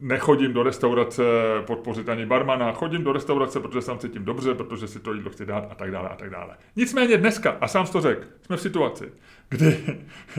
Nechodím 0.00 0.52
do 0.52 0.62
restaurace 0.62 1.22
podpořit 1.66 2.08
ani 2.08 2.26
barmana, 2.26 2.72
chodím 2.72 3.04
do 3.04 3.12
restaurace, 3.12 3.60
protože 3.60 3.86
tam 3.86 3.98
cítím 3.98 4.24
dobře, 4.24 4.54
protože 4.54 4.88
si 4.88 5.00
to 5.00 5.14
jídlo 5.14 5.30
chci 5.30 5.46
dát 5.46 5.66
a 5.70 5.74
tak 5.74 5.90
dále 5.90 6.08
a 6.08 6.16
tak 6.16 6.30
dále. 6.30 6.56
Nicméně 6.76 7.16
dneska, 7.16 7.56
a 7.60 7.68
sám 7.68 7.86
to 7.86 8.00
řekl, 8.00 8.24
jsme 8.42 8.56
v 8.56 8.60
situaci, 8.60 9.12
kdy 9.48 9.78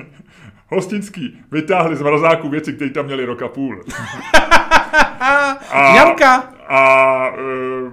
hostinský 0.67 1.39
vytáhli 1.51 1.95
z 1.95 2.01
mrazáku 2.01 2.49
věci, 2.49 2.73
které 2.73 2.91
tam 2.91 3.05
měli 3.05 3.25
rok 3.25 3.41
a 3.41 3.47
půl. 3.47 3.83
A, 4.93 5.93
Ňamka! 5.95 6.35
a 6.67 7.27
e, 7.27 7.91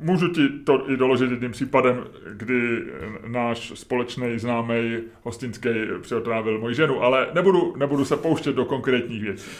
můžu 0.00 0.28
ti 0.28 0.48
to 0.48 0.90
i 0.90 0.96
doložit 0.96 1.30
jedním 1.30 1.52
případem, 1.52 2.04
kdy 2.32 2.82
náš 3.26 3.72
společný 3.74 4.38
známý 4.38 4.98
hostinský 5.22 5.68
přiotrávil 6.02 6.58
moji 6.58 6.74
ženu, 6.74 7.02
ale 7.02 7.26
nebudu, 7.34 7.74
nebudu 7.76 8.04
se 8.04 8.16
pouštět 8.16 8.52
do 8.52 8.64
konkrétních 8.64 9.22
věcí. 9.22 9.50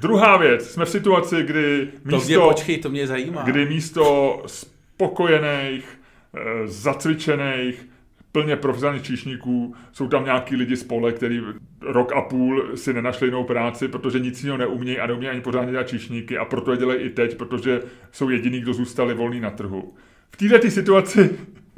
Druhá 0.00 0.36
věc, 0.36 0.70
jsme 0.70 0.84
v 0.84 0.90
situaci, 0.90 1.42
kdy 1.42 1.86
To 1.86 2.08
mě, 2.08 2.16
místo, 2.16 2.48
počkej, 2.48 2.78
to 2.78 2.88
mě 2.90 3.06
zajímá. 3.06 3.42
kdy 3.42 3.66
místo 3.66 4.42
spokojených, 4.46 5.98
eh, 6.36 6.40
zacvičených, 6.66 7.86
plně 8.32 8.56
profesionálních 8.56 9.02
číšníků, 9.02 9.74
jsou 9.92 10.08
tam 10.08 10.24
nějaký 10.24 10.56
lidi 10.56 10.76
z 10.76 10.84
pole, 10.84 11.12
který 11.12 11.40
rok 11.80 12.12
a 12.12 12.20
půl 12.20 12.70
si 12.74 12.92
nenašli 12.92 13.26
jinou 13.26 13.44
práci, 13.44 13.88
protože 13.88 14.18
nic 14.18 14.42
jiného 14.42 14.58
neumějí 14.58 14.98
a 14.98 15.06
neumějí 15.06 15.30
ani 15.30 15.40
pořádně 15.40 15.70
dělat 15.70 15.88
číšníky 15.88 16.38
a 16.38 16.44
proto 16.44 16.70
je 16.70 16.76
dělají 16.76 17.00
i 17.00 17.10
teď, 17.10 17.36
protože 17.36 17.80
jsou 18.12 18.28
jediní, 18.28 18.60
kdo 18.60 18.74
zůstali 18.74 19.14
volní 19.14 19.40
na 19.40 19.50
trhu. 19.50 19.94
V 20.30 20.36
této 20.36 20.70
situaci 20.70 21.30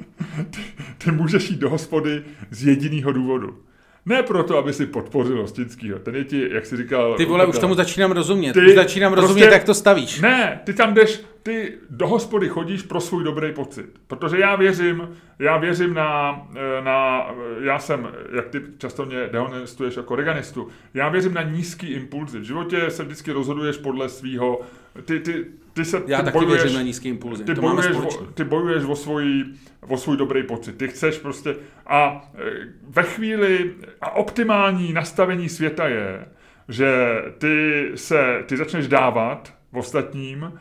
ty, 0.51 0.61
ty 0.99 1.11
můžeš 1.11 1.51
jít 1.51 1.61
do 1.61 1.71
hospody 1.71 2.23
z 2.51 2.67
jediného 2.67 3.13
důvodu. 3.13 3.59
Ne 4.07 4.23
proto, 4.23 4.59
aby 4.59 4.73
si 4.73 4.87
podpořil 4.87 5.41
hostinskýho. 5.41 5.99
Ten 5.99 6.15
je 6.15 6.25
ti, 6.25 6.49
jak 6.53 6.67
jsi 6.67 6.77
říkal... 6.77 7.15
Ty 7.15 7.25
vole, 7.25 7.47
už 7.47 7.59
tomu 7.59 7.75
začínám 7.75 8.13
rozumět. 8.13 8.53
Ty 8.53 8.67
už 8.67 8.75
začínám 8.75 9.13
prostě- 9.13 9.27
rozumět, 9.27 9.53
jak 9.53 9.65
to 9.65 9.75
stavíš. 9.75 10.21
Ne, 10.21 10.61
ty 10.65 10.75
tam 10.75 10.95
jdeš, 10.95 11.21
ty 11.43 11.73
do 11.91 12.07
hospody 12.09 12.49
chodíš 12.49 12.83
pro 12.83 13.01
svůj 13.01 13.25
dobrý 13.25 13.53
pocit. 13.53 13.87
Protože 14.07 14.39
já 14.39 14.57
věřím, 14.57 15.09
já 15.39 15.57
věřím 15.57 15.95
na, 15.95 16.43
na 16.85 17.27
já 17.61 17.79
jsem, 17.79 18.09
jak 18.33 18.49
ty 18.49 18.63
často 18.79 19.07
mě 19.07 19.29
dehonestuješ 19.33 19.97
jako 19.97 20.17
reganistu, 20.17 20.69
já 20.95 21.09
věřím 21.09 21.35
na 21.35 21.43
nízký 21.43 21.87
impulzy. 21.87 22.39
V 22.39 22.45
životě 22.45 22.91
se 22.91 23.05
vždycky 23.05 23.33
rozhoduješ 23.33 23.77
podle 23.77 24.09
svýho, 24.09 24.61
ty, 25.05 25.21
ty, 25.21 25.47
ty 25.75 25.85
se 25.85 26.03
Já 26.07 26.19
ty 26.19 26.25
taky 26.25 26.39
bojuješ, 26.39 26.63
věřím 26.63 26.79
na 26.79 26.83
nízký 26.83 27.09
impulzy. 27.09 27.45
ty 27.45 27.55
To 27.55 27.63
máme 27.63 27.83
bojuješ, 27.83 28.17
o, 28.17 28.25
ty 28.27 28.45
bojuješ 28.45 28.85
o 28.85 28.97
svůj, 28.97 29.45
o 29.81 29.97
svůj 29.97 30.17
dobrý 30.17 30.43
pocit. 30.43 30.77
Ty 30.77 30.89
chceš 30.89 31.19
prostě... 31.19 31.57
A 31.87 32.31
e, 32.35 32.51
ve 32.89 33.03
chvíli... 33.03 33.75
A 34.01 34.11
optimální 34.11 34.93
nastavení 34.93 35.49
světa 35.49 35.89
je, 35.89 36.27
že 36.69 37.17
ty 37.39 37.91
se... 37.95 38.43
Ty 38.47 38.57
začneš 38.57 38.89
dávat 38.89 39.55
v 39.73 39.77
ostatním 39.77 40.53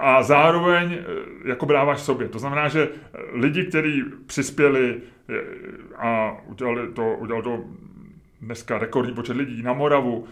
a 0.00 0.22
zároveň 0.22 0.92
e, 0.92 1.04
jako 1.48 1.66
dáváš 1.66 2.00
sobě. 2.00 2.28
To 2.28 2.38
znamená, 2.38 2.68
že 2.68 2.88
lidi, 3.32 3.64
kteří 3.64 4.04
přispěli 4.26 5.00
e, 5.28 5.34
a 5.96 6.36
udělali 6.46 6.92
to, 6.92 7.16
udělali 7.16 7.44
to 7.44 7.64
dneska 8.40 8.78
rekordní 8.78 9.14
počet 9.14 9.36
lidí 9.36 9.62
na 9.62 9.72
Moravu. 9.72 10.26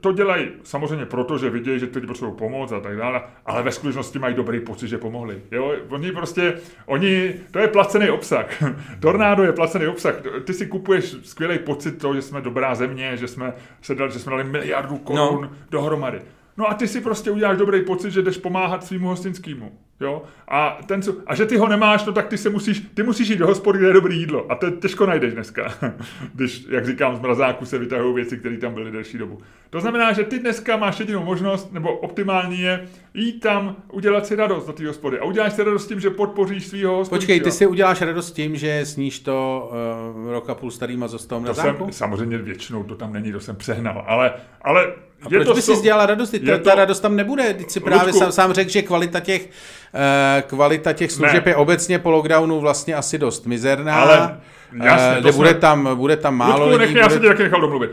To 0.00 0.12
dělají 0.12 0.48
samozřejmě 0.62 1.06
proto, 1.06 1.38
že 1.38 1.50
vidějí, 1.50 1.78
že 1.78 1.88
lidi 1.94 2.06
potřebují 2.06 2.36
pomoc 2.36 2.72
a 2.72 2.80
tak 2.80 2.96
dále, 2.96 3.22
ale 3.46 3.62
ve 3.62 3.72
skutečnosti 3.72 4.18
mají 4.18 4.34
dobrý 4.34 4.60
pocit, 4.60 4.88
že 4.88 4.98
pomohli. 4.98 5.42
Jo? 5.50 5.72
Oni 5.88 6.12
prostě, 6.12 6.54
oni, 6.86 7.34
to 7.50 7.58
je 7.58 7.68
placený 7.68 8.10
obsah. 8.10 8.62
Tornádo 9.00 9.42
je 9.42 9.52
placený 9.52 9.86
obsah. 9.86 10.14
Ty 10.44 10.54
si 10.54 10.66
kupuješ 10.66 11.16
skvělý 11.22 11.58
pocit 11.58 11.98
toho, 11.98 12.14
že 12.14 12.22
jsme 12.22 12.40
dobrá 12.40 12.74
země, 12.74 13.16
že 13.16 13.28
jsme, 13.28 13.52
se 13.82 13.94
dali, 13.94 14.12
že 14.12 14.18
jsme 14.18 14.30
dali 14.30 14.44
miliardu 14.44 14.98
korun 14.98 15.42
no. 15.42 15.50
dohromady. 15.70 16.20
No 16.56 16.70
a 16.70 16.74
ty 16.74 16.88
si 16.88 17.00
prostě 17.00 17.30
uděláš 17.30 17.58
dobrý 17.58 17.84
pocit, 17.84 18.10
že 18.10 18.22
jdeš 18.22 18.38
pomáhat 18.38 18.84
svýmu 18.84 19.08
hostinskému. 19.08 19.72
Jo? 20.00 20.22
A, 20.48 20.78
ten, 20.86 21.02
co, 21.02 21.16
a 21.26 21.34
že 21.34 21.46
ty 21.46 21.56
ho 21.56 21.68
nemáš, 21.68 22.04
no 22.04 22.12
tak 22.12 22.26
ty 22.26 22.38
se 22.38 22.50
musíš, 22.50 22.82
ty 22.94 23.02
musíš 23.02 23.28
jít 23.28 23.36
do 23.36 23.46
hospody, 23.46 23.78
kde 23.78 23.88
je 23.88 23.92
dobrý 23.92 24.18
jídlo. 24.18 24.52
A 24.52 24.54
to 24.54 24.70
těžko 24.70 25.06
najdeš 25.06 25.34
dneska, 25.34 25.74
když, 26.34 26.66
jak 26.70 26.86
říkám, 26.86 27.16
z 27.16 27.20
mrazáku 27.20 27.64
se 27.64 27.78
vytahují 27.78 28.14
věci, 28.14 28.38
které 28.38 28.56
tam 28.56 28.74
byly 28.74 28.90
delší 28.90 29.18
dobu. 29.18 29.40
To 29.70 29.80
znamená, 29.80 30.12
že 30.12 30.24
ty 30.24 30.38
dneska 30.38 30.76
máš 30.76 31.00
jedinou 31.00 31.24
možnost, 31.24 31.72
nebo 31.72 31.96
optimální 31.96 32.60
je, 32.60 32.88
jít 33.14 33.40
tam, 33.40 33.76
udělat 33.92 34.26
si 34.26 34.36
radost 34.36 34.66
do 34.66 34.72
té 34.72 34.86
hospody. 34.86 35.18
A 35.18 35.24
uděláš 35.24 35.52
si 35.52 35.62
radost 35.62 35.86
tím, 35.86 36.00
že 36.00 36.10
podpoříš 36.10 36.66
svého 36.66 36.96
hospodu. 36.96 37.18
Počkej, 37.18 37.40
ty 37.40 37.50
si 37.50 37.66
uděláš 37.66 38.00
radost 38.00 38.32
tím, 38.32 38.56
že 38.56 38.86
sníš 38.86 39.20
to 39.20 39.70
uh, 40.16 40.30
rok 40.30 40.50
a 40.50 40.54
půl 40.54 40.70
starýma 40.70 41.08
z 41.08 41.26
toho 41.26 41.40
mrazáku? 41.40 41.84
Jsem, 41.84 41.92
samozřejmě 41.92 42.38
většinou 42.38 42.84
to 42.84 42.94
tam 42.94 43.12
není, 43.12 43.32
to 43.32 43.40
jsem 43.40 43.56
přehnal. 43.56 44.04
Ale, 44.06 44.32
ale 44.62 44.92
a 45.22 45.26
je 45.30 45.38
proč 45.38 45.46
to 45.46 45.54
by 45.54 45.62
si 45.62 45.82
dělala 45.82 46.06
radost? 46.06 46.30
Ta, 46.30 46.58
to... 46.58 46.64
ta 46.64 46.74
radost 46.74 47.00
tam 47.00 47.16
nebude. 47.16 47.54
Teď 47.54 47.70
si 47.70 47.80
právě 47.80 48.12
sám, 48.12 48.32
sám 48.32 48.52
řekl, 48.52 48.70
že 48.70 48.82
kvalita 48.82 49.20
těch, 49.20 49.50
kvalita 50.46 50.92
těch 50.92 51.12
služeb 51.12 51.44
ne. 51.44 51.50
je 51.50 51.56
obecně 51.56 51.98
po 51.98 52.10
lockdownu 52.10 52.60
vlastně 52.60 52.94
asi 52.94 53.18
dost 53.18 53.46
mizerná. 53.46 53.94
Ale 53.94 54.40
jasně, 54.84 55.30
uh, 55.30 55.36
bude, 55.36 55.50
jsme... 55.50 55.60
tam, 55.60 55.96
bude 55.96 56.16
tam 56.16 56.36
málo 56.36 56.64
Ludku, 56.64 56.78
lidí. 56.78 56.78
Nech, 56.78 56.90
bude... 56.90 57.00
Já 57.00 57.08
se 57.08 57.20
tě 57.20 57.28
taky 57.28 57.42
nechal 57.42 57.60
domluvit. 57.60 57.90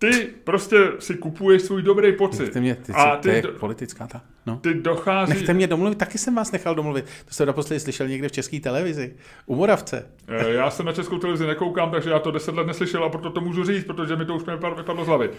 Ty 0.00 0.28
prostě 0.44 0.76
si 0.98 1.14
kupuješ 1.14 1.62
svůj 1.62 1.82
dobrý 1.82 2.12
pocit. 2.12 2.42
Nechte 2.42 2.60
mě, 2.60 2.74
ty, 2.74 2.92
a 2.92 3.16
ty, 3.16 3.28
to 3.28 3.34
je 3.34 3.42
do, 3.42 3.52
politická 3.52 4.06
ta. 4.06 4.20
No. 4.46 4.56
Ty 4.56 4.74
dochází... 4.74 5.32
Nechte 5.32 5.54
mě 5.54 5.66
domluvit, 5.66 5.98
taky 5.98 6.18
jsem 6.18 6.34
vás 6.34 6.52
nechal 6.52 6.74
domluvit. 6.74 7.04
To 7.24 7.34
jsem 7.34 7.46
naposledy 7.46 7.80
slyšel 7.80 8.08
někde 8.08 8.28
v 8.28 8.32
české 8.32 8.60
televizi. 8.60 9.14
U 9.46 9.56
Moravce. 9.56 10.06
Eh, 10.28 10.52
já 10.52 10.70
jsem 10.70 10.86
na 10.86 10.92
českou 10.92 11.18
televizi 11.18 11.46
nekoukám, 11.46 11.90
takže 11.90 12.10
já 12.10 12.18
to 12.18 12.30
deset 12.30 12.54
let 12.54 12.66
neslyšel 12.66 13.04
a 13.04 13.08
proto 13.08 13.30
to 13.30 13.40
můžu 13.40 13.64
říct, 13.64 13.84
protože 13.84 14.16
mi 14.16 14.24
to 14.24 14.34
už 14.34 14.42
vypadlo 14.76 15.04
z 15.04 15.08
hlavy. 15.08 15.30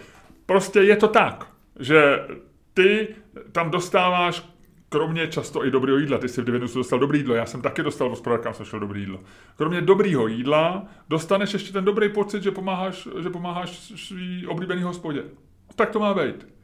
Prostě 0.46 0.80
je 0.80 0.96
to 0.96 1.08
tak, 1.08 1.48
že 1.80 2.20
ty 2.74 3.08
tam 3.52 3.72
dostáváš 3.72 4.44
kromě 4.90 5.28
často 5.28 5.66
i 5.66 5.72
dobrého 5.72 5.98
jídla, 5.98 6.18
ty 6.18 6.30
jsi 6.30 6.42
v 6.42 6.46
Divinusu 6.46 6.78
dostal 6.78 7.00
dobrý 7.00 7.20
jídlo, 7.20 7.36
já 7.36 7.46
jsem 7.46 7.62
taky 7.62 7.84
dostal 7.84 8.08
v 8.08 8.10
hospodářkám, 8.10 8.54
jsem 8.54 8.66
šel 8.66 8.80
dobrý 8.80 9.00
jídlo. 9.00 9.20
Kromě 9.56 9.82
dobrého 9.82 10.28
jídla 10.28 10.86
dostaneš 11.10 11.54
ještě 11.54 11.74
ten 11.74 11.86
dobrý 11.86 12.10
pocit, 12.10 12.44
že 12.44 12.52
pomáháš, 12.52 13.08
že 13.20 13.30
pomáháš 13.30 13.70
svý 13.96 14.48
oblíbený 14.48 14.84
hospodě. 14.84 15.24
Tak 15.76 15.90
to 15.90 16.00
má 16.00 16.14
být. 16.14 16.59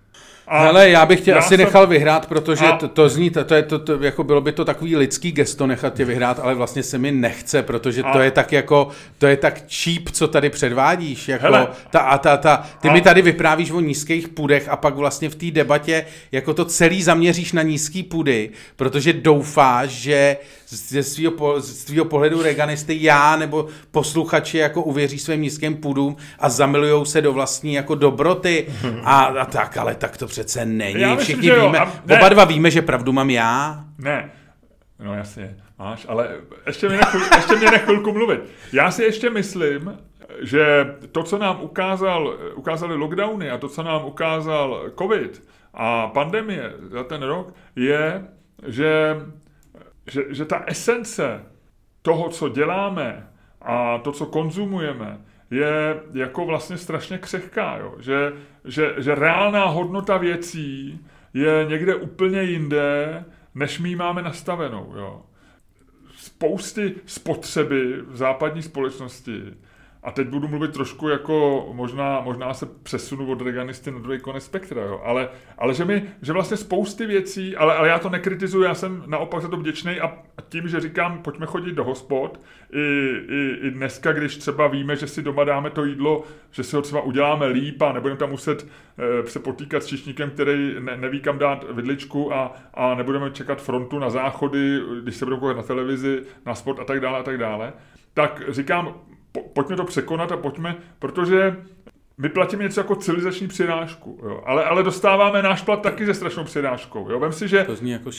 A 0.48 0.64
Hele, 0.64 0.89
já 0.89 1.06
bych 1.06 1.22
tě 1.22 1.32
já 1.32 1.38
asi 1.38 1.50
jsem... 1.50 1.58
nechal 1.58 1.88
vyhrát, 1.88 2.26
protože 2.26 2.66
a... 2.66 2.78
to, 2.78 2.88
to 2.88 3.10
zní, 3.10 3.30
to, 3.30 3.43
to 3.43 3.56
je 3.56 3.64
to, 3.64 3.80
to, 3.80 4.04
jako 4.04 4.24
bylo 4.24 4.41
by 4.41 4.52
to 4.52 4.66
takový 4.66 4.96
lidský 4.96 5.32
gesto 5.32 5.68
nechat 5.68 5.93
tě 5.93 6.06
vyhrát, 6.06 6.39
ale 6.39 6.56
vlastně 6.56 6.84
se 6.84 6.98
mi 6.98 7.12
nechce, 7.12 7.64
protože 7.64 8.04
a... 8.04 8.12
to 8.12 8.20
je 8.20 8.32
tak 8.32 8.52
jako, 8.52 8.89
to 9.18 9.28
je 9.28 9.38
tak 9.38 9.62
cheap, 9.72 10.10
co 10.12 10.28
tady 10.28 10.50
předvádíš, 10.50 11.28
jako 11.28 11.43
Hele. 11.43 11.68
ta 11.89 12.00
a 12.00 12.18
ta, 12.18 12.38
ta, 12.38 12.68
ty 12.82 12.89
a... 12.89 12.93
mi 12.93 13.02
tady 13.02 13.22
vyprávíš 13.22 13.72
o 13.72 13.80
nízkých 13.80 14.28
půdech 14.28 14.70
a 14.70 14.76
pak 14.76 14.96
vlastně 14.96 15.30
v 15.30 15.36
té 15.36 15.52
debatě 15.52 16.06
jako 16.32 16.54
to 16.54 16.66
celý 16.66 17.04
zaměříš 17.04 17.52
na 17.52 17.62
nízký 17.62 18.04
půdy, 18.04 18.50
protože 18.76 19.14
doufáš, 19.14 19.89
že 19.89 20.38
ze 20.76 21.04
svého, 21.04 21.62
z 21.62 21.86
svého 21.86 22.06
pohledu 22.06 22.42
reganisty 22.42 22.98
já 23.02 23.36
nebo 23.36 23.68
posluchači 23.92 24.58
jako 24.58 24.84
uvěří 24.84 25.20
svým 25.20 25.42
nízkým 25.42 25.76
půdům 25.76 26.16
a 26.40 26.50
zamilujou 26.50 27.06
se 27.06 27.22
do 27.22 27.34
vlastní 27.34 27.74
jako 27.74 27.96
dobroty 27.96 28.68
a, 29.04 29.24
a 29.24 29.46
tak, 29.46 29.78
ale 29.78 29.96
tak 29.96 30.18
to 30.18 30.28
přece 30.28 30.66
není. 30.66 31.02
Já 31.02 31.16
myslím, 31.16 31.38
Všichni 31.38 31.62
víme, 31.62 31.80
a, 31.80 31.94
oba 32.18 32.30
dva 32.30 32.46
víme, 32.46 32.72
že 32.72 32.82
pravdu 32.82 33.12
mám 33.12 33.30
já. 33.30 33.84
Ne, 33.98 34.32
no 35.00 35.14
jasně, 35.14 35.56
máš, 35.80 36.06
ale 36.10 36.30
ještě 36.68 36.90
mě 36.90 36.98
nechul, 36.98 37.22
ještě 37.36 37.56
mě 37.56 37.72
nechvilku 37.72 38.12
mluvit. 38.12 38.40
Já 38.74 38.92
si 38.92 39.04
ještě 39.04 39.30
myslím, 39.30 39.98
že 40.42 40.86
to, 41.12 41.24
co 41.24 41.38
nám 41.38 41.58
ukázal, 41.62 42.38
ukázali 42.56 42.96
lockdowny 42.96 43.52
a 43.52 43.58
to, 43.58 43.70
co 43.70 43.84
nám 43.84 44.06
ukázal 44.06 44.90
covid 45.00 45.44
a 45.74 46.08
pandemie 46.08 46.74
za 46.92 47.04
ten 47.04 47.24
rok, 47.24 47.54
je, 47.76 48.26
že 48.68 49.16
že, 50.08 50.24
že 50.30 50.45
ta 50.45 50.64
esence 50.68 51.45
toho, 52.01 52.30
co 52.30 52.49
děláme 52.49 53.30
a 53.62 53.97
to, 53.97 54.12
co 54.12 54.26
konzumujeme, 54.26 55.22
je 55.51 56.01
jako 56.14 56.45
vlastně 56.45 56.78
strašně 56.78 57.18
křehká, 57.18 57.78
jo? 57.78 57.95
Že, 57.99 58.34
že, 58.66 58.93
že 58.97 59.16
reálná 59.16 59.66
hodnota 59.66 60.18
věcí 60.18 60.99
je 61.34 61.66
někde 61.70 61.95
úplně 61.95 62.43
jinde, 62.43 63.24
než 63.56 63.80
my 63.80 63.95
máme 63.95 64.22
nastavenou. 64.22 64.93
Jo? 64.95 65.22
Spousty 66.16 66.95
spotřeby 67.06 68.01
v 68.08 68.18
západní 68.18 68.62
společnosti 68.62 69.41
a 70.06 70.12
teď 70.12 70.28
budu 70.28 70.47
mluvit 70.47 70.74
trošku 70.74 71.10
jako, 71.10 71.68
možná, 71.74 72.22
možná 72.22 72.53
se 72.53 72.66
přesunu 72.66 73.32
od 73.32 73.41
reganisty 73.41 73.91
na 73.91 73.99
druhý 73.99 74.20
konec 74.20 74.43
spektra, 74.43 74.82
jo. 74.82 75.01
Ale, 75.03 75.30
ale 75.58 75.74
že, 75.74 75.86
mi, 75.86 76.03
že 76.22 76.34
vlastně 76.34 76.58
spousty 76.58 77.06
věcí, 77.06 77.56
ale, 77.56 77.76
ale 77.76 77.88
já 77.88 77.99
to 77.99 78.10
nekritizuju, 78.10 78.64
já 78.64 78.74
jsem 78.74 79.03
naopak 79.06 79.41
za 79.41 79.47
to 79.47 79.58
vděčný 79.58 79.99
a 79.99 80.18
tím, 80.49 80.68
že 80.68 80.80
říkám, 80.80 81.18
pojďme 81.18 81.45
chodit 81.45 81.74
do 81.74 81.84
hospod, 81.84 82.39
i, 82.74 82.80
i, 83.30 83.68
i 83.68 83.72
dneska, 83.72 84.14
když 84.14 84.38
třeba 84.38 84.68
víme, 84.68 84.95
že 84.95 85.08
si 85.08 85.22
doma 85.22 85.43
dáme 85.43 85.70
to 85.70 85.86
jídlo, 85.86 86.24
že 86.51 86.64
si 86.64 86.76
ho 86.76 86.82
třeba 86.82 87.01
uděláme 87.01 87.47
líp 87.47 87.82
a 87.82 87.91
nebudeme 87.91 88.20
tam 88.20 88.30
muset 88.30 88.68
e, 88.97 89.28
se 89.28 89.39
potýkat 89.39 89.84
s 89.84 89.86
čišníkem, 89.86 90.30
který 90.30 90.76
ne, 90.80 90.97
neví, 90.97 91.20
kam 91.20 91.38
dát 91.38 91.66
vidličku 91.72 92.34
a, 92.34 92.56
a 92.74 92.95
nebudeme 92.95 93.32
čekat 93.32 93.62
frontu 93.62 93.99
na 93.99 94.10
záchody, 94.10 94.80
když 95.03 95.16
se 95.16 95.26
budeme 95.26 95.39
koukat 95.39 95.58
na 95.58 95.64
televizi, 95.64 96.22
na 96.45 96.56
sport 96.56 96.80
a 96.80 96.84
tak 96.84 96.99
dále 96.99 97.20
a 97.20 97.24
tak 97.24 97.38
dále, 97.38 97.74
tak 98.14 98.41
říkám, 98.49 98.95
po, 99.36 99.50
pojďme 99.54 99.76
to 99.76 99.84
překonat 99.84 100.32
a 100.32 100.38
pojďme, 100.38 100.76
protože 101.00 101.58
my 102.18 102.30
platíme 102.30 102.64
něco 102.64 102.80
jako 102.80 102.96
civilizační 102.96 103.48
přirážku, 103.48 104.20
jo. 104.24 104.42
Ale, 104.46 104.66
ale 104.66 104.84
dostáváme 104.84 105.42
náš 105.42 105.62
plat 105.62 105.82
taky 105.82 106.06
se 106.06 106.14
strašnou 106.14 106.44
přirážkou. 106.44 107.10
Jo. 107.10 107.20
Vem 107.20 107.32
si, 107.32 107.48
že 107.48 107.64
to 107.64 107.76
zní 107.76 107.92
jako... 107.92 108.10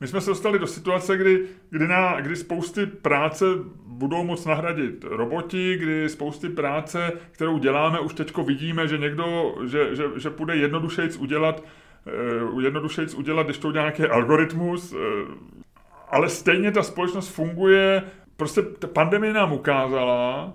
my 0.00 0.06
jsme 0.06 0.20
se 0.20 0.30
dostali 0.30 0.58
do 0.58 0.66
situace, 0.66 1.16
kdy, 1.16 1.44
kdy, 1.70 1.88
na, 1.88 2.20
kdy 2.20 2.36
spousty 2.36 2.86
práce 2.86 3.44
budou 3.86 4.24
moc 4.24 4.44
nahradit 4.44 5.04
roboti, 5.04 5.76
kdy 5.76 6.08
spousty 6.08 6.48
práce, 6.48 7.12
kterou 7.32 7.58
děláme, 7.58 8.00
už 8.00 8.14
teďko 8.14 8.44
vidíme, 8.44 8.88
že 8.88 8.98
někdo, 8.98 9.54
že, 9.66 9.96
že, 9.96 10.04
že 10.16 10.30
půjde 10.30 10.56
jednodušejc 10.56 11.16
udělat, 11.16 11.64
uh, 12.52 12.62
jednodušejc 12.62 13.14
udělat, 13.14 13.46
když 13.46 13.58
to 13.58 13.68
udělá 13.68 13.84
nějaký 13.84 14.02
algoritmus, 14.02 14.92
uh, 14.92 15.00
ale 16.10 16.28
stejně 16.28 16.72
ta 16.72 16.82
společnost 16.82 17.28
funguje, 17.28 18.02
prostě 18.36 18.62
ta 18.62 18.86
pandemie 18.86 19.32
nám 19.32 19.52
ukázala, 19.52 20.52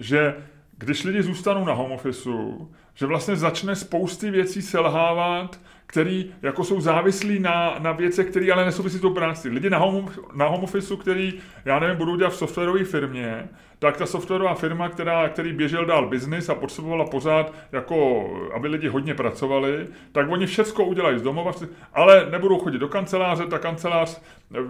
že 0.00 0.34
když 0.78 1.04
lidi 1.04 1.22
zůstanou 1.22 1.64
na 1.64 1.72
home 1.72 1.92
officeu, 1.92 2.70
že 2.94 3.06
vlastně 3.06 3.36
začne 3.36 3.76
spousty 3.76 4.30
věcí 4.30 4.62
selhávat, 4.62 5.60
který 5.86 6.34
jako 6.42 6.64
jsou 6.64 6.80
závislí 6.80 7.40
na, 7.40 7.76
na 7.78 7.92
věcech, 7.92 8.26
které 8.26 8.52
ale 8.52 8.64
nesouvisí 8.64 8.98
s 8.98 9.00
tou 9.00 9.14
práci. 9.14 9.48
Lidi 9.48 9.70
na 9.70 9.78
home, 9.78 10.08
na 10.34 10.46
home 10.46 10.64
officeu, 10.64 10.96
který, 10.96 11.34
já 11.64 11.78
nevím, 11.78 11.96
budou 11.96 12.16
dělat 12.16 12.30
v 12.30 12.36
softwarové 12.36 12.84
firmě, 12.84 13.48
tak 13.80 13.96
ta 13.96 14.06
softwarová 14.06 14.54
firma, 14.54 14.88
která, 14.88 15.28
který 15.28 15.52
běžel 15.52 15.84
dál 15.84 16.08
biznis 16.08 16.48
a 16.48 16.54
potřebovala 16.54 17.04
pořád, 17.04 17.54
jako, 17.72 18.28
aby 18.54 18.68
lidi 18.68 18.88
hodně 18.88 19.14
pracovali, 19.14 19.86
tak 20.12 20.30
oni 20.30 20.46
všechno 20.46 20.84
udělají 20.84 21.18
z 21.18 21.22
domova, 21.22 21.52
ale 21.94 22.26
nebudou 22.30 22.58
chodit 22.58 22.78
do 22.78 22.88
kanceláře, 22.88 23.46
ta 23.46 23.58
kancelář 23.58 24.20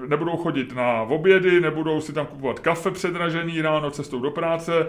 nebudou 0.08 0.36
chodit 0.36 0.74
na 0.74 1.02
obědy, 1.02 1.60
nebudou 1.60 2.00
si 2.00 2.12
tam 2.12 2.26
kupovat 2.26 2.60
kafe 2.60 2.90
předražený 2.90 3.62
ráno 3.62 3.90
cestou 3.90 4.20
do 4.20 4.30
práce 4.30 4.72
e, 4.80 4.86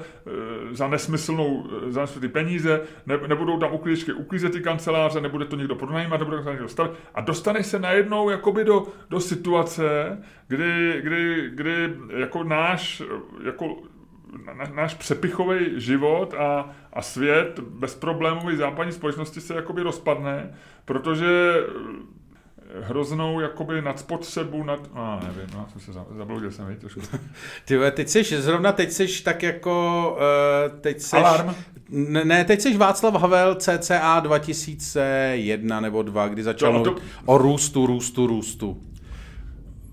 za 0.75 0.87
nesmyslnou, 0.87 1.67
za 1.87 2.01
nesmyslný 2.01 2.29
peníze, 2.29 2.81
ne, 3.05 3.17
nebudou 3.27 3.59
tam 3.59 3.73
uklízečky 3.73 4.13
uklízet 4.13 4.51
ty 4.51 4.61
kanceláře, 4.61 5.21
nebude 5.21 5.45
to 5.45 5.55
někdo 5.55 5.75
pronajímat, 5.75 6.19
nebude 6.19 6.43
to 6.43 6.51
někdo 6.51 6.67
stavit 6.67 6.91
a 7.15 7.21
dostaneš 7.21 7.65
se 7.65 7.79
najednou 7.79 8.29
jakoby 8.29 8.63
do, 8.63 8.87
do 9.09 9.19
situace, 9.19 10.17
kdy, 10.47 11.01
kdy, 11.03 11.49
kdy 11.53 11.93
jako 12.17 12.43
náš, 12.43 13.03
jako 13.43 13.75
na, 14.53 14.65
náš 14.75 14.93
přepichový 14.93 15.81
život 15.81 16.33
a, 16.33 16.69
a 16.93 17.01
svět 17.01 17.59
bezproblémový 17.59 18.57
západní 18.57 18.93
společnosti 18.93 19.41
se 19.41 19.55
jakoby 19.55 19.81
rozpadne, 19.81 20.53
protože 20.85 21.53
hroznou 22.79 23.39
jakoby 23.39 23.81
nadspotřebu, 23.81 24.63
nad... 24.63 24.89
A 24.93 25.15
ah, 25.15 25.27
nevím, 25.27 25.49
no, 25.55 25.67
jsem 25.71 25.81
se 25.81 25.99
zabloudil 26.17 26.51
jsem, 26.51 26.75
trošku. 26.75 27.01
Ty 27.65 27.79
teď 27.91 28.09
jsi, 28.09 28.41
zrovna 28.41 28.71
teď 28.71 28.91
jsi 28.91 29.23
tak 29.23 29.43
jako, 29.43 30.17
uh, 30.71 30.79
teď 30.79 31.01
jsi... 31.01 31.15
Alarm? 31.15 31.55
Ne, 32.23 32.45
teď 32.45 32.61
jsi 32.61 32.77
Václav 32.77 33.13
Havel 33.13 33.55
CCA 33.55 34.19
2001 34.19 35.79
nebo 35.79 36.01
2, 36.01 36.27
kdy 36.27 36.43
začal 36.43 36.83
to, 36.83 36.91
to... 36.91 37.01
o 37.25 37.37
růstu, 37.37 37.85
růstu, 37.85 38.27
růstu. 38.27 38.81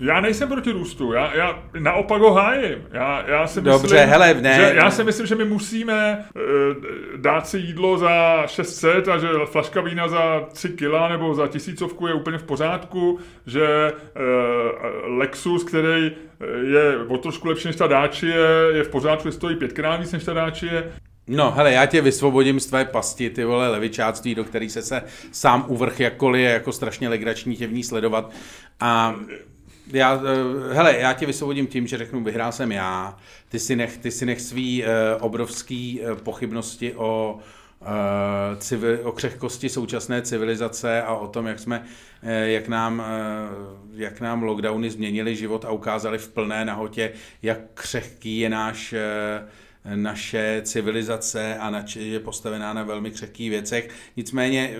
Já 0.00 0.20
nejsem 0.20 0.48
proti 0.48 0.70
růstu, 0.70 1.12
já, 1.12 1.34
já 1.34 1.62
naopak 1.78 2.20
ho 2.20 2.32
hájím. 2.32 2.78
Já, 2.92 3.24
já 3.28 3.46
si 3.46 3.60
Dobře, 3.60 3.82
myslím, 3.82 4.10
hele, 4.10 4.34
ne. 4.34 4.54
Že, 4.54 4.72
já 4.76 4.90
si 4.90 5.04
myslím, 5.04 5.26
že 5.26 5.34
my 5.34 5.44
musíme 5.44 6.24
uh, 6.34 6.42
dát 7.16 7.48
si 7.48 7.58
jídlo 7.58 7.98
za 7.98 8.42
600 8.46 9.08
a 9.08 9.18
že 9.18 9.28
flaška 9.44 9.80
vína 9.80 10.08
za 10.08 10.40
3 10.52 10.68
kila 10.68 11.08
nebo 11.08 11.34
za 11.34 11.46
tisícovku 11.46 12.06
je 12.06 12.14
úplně 12.14 12.38
v 12.38 12.42
pořádku, 12.42 13.18
že 13.46 13.92
uh, 13.92 15.18
Lexus, 15.18 15.64
který 15.64 16.12
je 16.62 16.98
o 17.08 17.18
trošku 17.18 17.48
lepší 17.48 17.68
než 17.68 17.76
ta 17.76 17.86
Dacia, 17.86 18.36
je 18.74 18.84
v 18.84 18.88
pořádku, 18.88 19.28
že 19.28 19.32
stojí 19.32 19.56
pětkrát 19.56 20.00
víc 20.00 20.12
než 20.12 20.24
ta 20.24 20.32
Dacia. 20.32 20.82
No, 21.28 21.50
hele, 21.50 21.72
já 21.72 21.86
tě 21.86 22.00
vysvobodím 22.00 22.60
z 22.60 22.66
tvé 22.66 22.84
pasti, 22.84 23.30
ty 23.30 23.44
vole 23.44 23.68
levičáctví, 23.68 24.34
do 24.34 24.44
který 24.44 24.70
se 24.70 24.82
se 24.82 25.02
sám 25.32 25.64
uvrch 25.68 26.00
jakkoliv 26.00 26.42
je 26.42 26.50
jako 26.50 26.72
strašně 26.72 27.08
legrační 27.08 27.56
tě 27.56 27.66
v 27.66 27.72
ní 27.72 27.84
sledovat. 27.84 28.30
A 28.80 29.14
já, 29.92 30.22
eh, 30.24 30.74
hele, 30.74 30.98
já 30.98 31.12
tě 31.12 31.26
vysvobodím 31.26 31.66
tím, 31.66 31.86
že 31.86 31.98
řeknu, 31.98 32.24
vyhrál 32.24 32.52
jsem 32.52 32.72
já, 32.72 33.18
ty 33.48 33.58
si 33.58 33.76
nech, 33.76 33.98
ty 33.98 34.10
si 34.10 34.26
nech 34.26 34.40
svý 34.40 34.82
uh, 34.82 34.88
obrovský 35.20 36.00
uh, 36.00 36.18
pochybnosti 36.18 36.94
o, 36.94 37.38
uh, 37.80 38.58
civil, 38.58 38.98
o 39.02 39.12
křehkosti 39.12 39.68
současné 39.68 40.22
civilizace 40.22 41.02
a 41.02 41.14
o 41.14 41.28
tom, 41.28 41.46
jak 41.46 41.58
jsme, 41.58 41.78
uh, 42.22 42.30
jak 42.30 42.68
nám, 42.68 42.98
uh, 42.98 44.00
jak 44.00 44.20
nám 44.20 44.42
lockdowny 44.42 44.90
změnili 44.90 45.36
život 45.36 45.64
a 45.64 45.70
ukázali 45.70 46.18
v 46.18 46.28
plné 46.28 46.64
nahotě, 46.64 47.12
jak 47.42 47.58
křehký 47.74 48.38
je 48.38 48.48
náš 48.48 48.92
uh, 48.92 49.48
naše 49.94 50.60
civilizace 50.64 51.56
a 51.56 51.70
nač, 51.70 51.96
je 51.96 52.20
postavená 52.20 52.72
na 52.72 52.82
velmi 52.82 53.10
křehkých 53.10 53.50
věcech. 53.50 53.90
Nicméně 54.16 54.76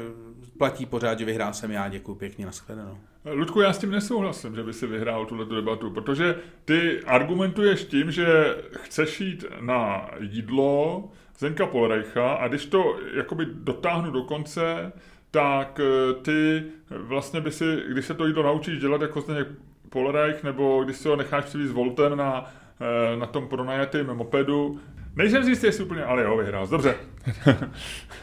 platí 0.59 0.87
pořád, 0.87 1.19
že 1.19 1.25
vyhrál 1.25 1.53
jsem 1.53 1.71
já. 1.71 1.89
Děkuji 1.89 2.15
pěkně, 2.15 2.47
nashledanou. 2.47 2.99
Ludku, 3.25 3.61
já 3.61 3.73
s 3.73 3.79
tím 3.79 3.91
nesouhlasím, 3.91 4.55
že 4.55 4.63
by 4.63 4.73
si 4.73 4.87
vyhrál 4.87 5.27
tuhle 5.27 5.45
debatu, 5.45 5.91
protože 5.91 6.35
ty 6.65 7.01
argumentuješ 7.07 7.85
tím, 7.85 8.11
že 8.11 8.57
chceš 8.73 9.21
jít 9.21 9.45
na 9.61 10.11
jídlo 10.21 11.05
Zenka 11.39 11.67
Polreicha 11.67 12.33
a 12.33 12.49
když 12.49 12.67
to 12.67 12.99
jakoby 13.15 13.47
dotáhnu 13.53 14.11
do 14.11 14.23
konce, 14.23 14.93
tak 15.31 15.81
eh, 15.81 16.15
ty 16.15 16.63
vlastně 16.91 17.41
by 17.41 17.51
si, 17.51 17.83
když 17.89 18.07
se 18.07 18.15
to 18.15 18.27
jídlo 18.27 18.43
naučíš 18.43 18.81
dělat 18.81 19.03
jako 19.03 19.21
Zdeněk 19.21 19.49
Polreich, 19.91 20.45
nebo 20.45 20.85
když 20.85 20.97
si 20.97 21.09
ho 21.09 21.17
necháš 21.17 21.45
přivít 21.45 21.71
voltem 21.71 22.17
na, 22.17 22.45
eh, 22.81 23.17
na 23.17 23.27
tom 23.27 23.49
pronajatém 23.49 24.07
mopedu, 24.07 24.81
Nejsem 25.17 25.45
si 25.45 25.51
jistý, 25.51 25.67
jestli 25.67 25.85
úplně, 25.85 26.05
ale 26.05 26.23
jo, 26.23 26.37
vyhrál. 26.37 26.67
Dobře. 26.67 26.95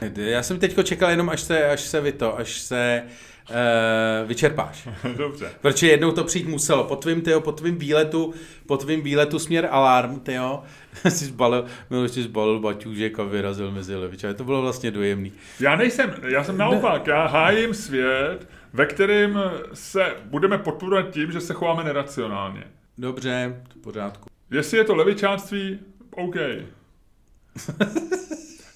Já 0.15 0.43
jsem 0.43 0.59
teďko 0.59 0.83
čekal 0.83 1.09
jenom, 1.09 1.29
až 1.29 1.41
se, 1.41 1.67
až 1.67 1.81
se 1.81 2.01
vy 2.01 2.11
to, 2.11 2.39
až 2.39 2.59
se 2.59 3.03
uh, 3.49 4.27
vyčerpáš. 4.27 4.87
Dobře. 5.17 5.51
Protože 5.61 5.87
jednou 5.87 6.11
to 6.11 6.23
přijít 6.23 6.47
muselo. 6.47 6.83
Po 6.83 6.95
tvým, 6.95 7.21
tyjo, 7.21 7.41
po 7.41 7.51
tvým 7.51 7.77
výletu, 7.77 8.33
po 8.65 8.77
tvým 8.77 9.01
výletu 9.01 9.39
směr 9.39 9.67
alarm, 9.71 10.19
tyjo, 10.19 10.63
si 11.09 11.25
zbalil, 11.25 11.65
Miloš 11.89 12.11
si 12.11 12.23
zbalil 12.23 12.59
baťůžek 12.59 13.19
a 13.19 13.23
vyrazil 13.23 13.71
mezi 13.71 13.95
leviče. 13.95 14.33
To 14.33 14.43
bylo 14.43 14.61
vlastně 14.61 14.91
dojemný. 14.91 15.33
Já 15.59 15.75
nejsem, 15.75 16.13
já 16.27 16.43
jsem 16.43 16.57
naopak, 16.57 17.07
já 17.07 17.27
hájím 17.27 17.73
svět, 17.73 18.49
ve 18.73 18.85
kterém 18.85 19.39
se 19.73 20.13
budeme 20.25 20.57
podporovat 20.57 21.09
tím, 21.09 21.31
že 21.31 21.41
se 21.41 21.53
chováme 21.53 21.83
neracionálně. 21.83 22.63
Dobře, 22.97 23.61
v 23.75 23.81
pořádku. 23.81 24.29
Jestli 24.51 24.77
je 24.77 24.83
to 24.83 24.95
levičáctví, 24.95 25.79
OK. 26.11 26.35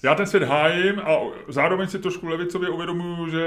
Já 0.02 0.14
ten 0.14 0.26
svět 0.26 0.42
hájím 0.42 1.00
a 1.00 1.16
zároveň 1.48 1.88
si 1.88 1.98
trošku 1.98 2.26
levicově 2.26 2.68
uvědomuju, 2.68 3.28
že 3.28 3.40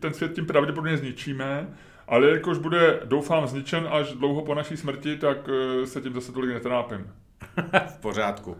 ten 0.00 0.14
svět 0.14 0.34
tím 0.34 0.46
pravděpodobně 0.46 0.96
zničíme, 0.96 1.68
ale 2.08 2.30
jakož 2.30 2.58
bude, 2.58 3.00
doufám, 3.04 3.46
zničen 3.46 3.88
až 3.90 4.12
dlouho 4.12 4.42
po 4.42 4.54
naší 4.54 4.76
smrti, 4.76 5.16
tak 5.16 5.38
eh, 5.48 5.86
se 5.86 6.00
tím 6.00 6.14
zase 6.14 6.32
tolik 6.32 6.50
netrápím. 6.50 7.06
v 7.88 7.98
pořádku. 8.00 8.56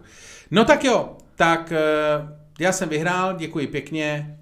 No 0.51 0.65
tak 0.65 0.83
jo, 0.83 1.17
tak 1.35 1.71
eh, 1.71 1.79
já 2.59 2.71
jsem 2.71 2.89
vyhrál, 2.89 3.33
děkuji 3.37 3.67
pěkně, 3.67 4.38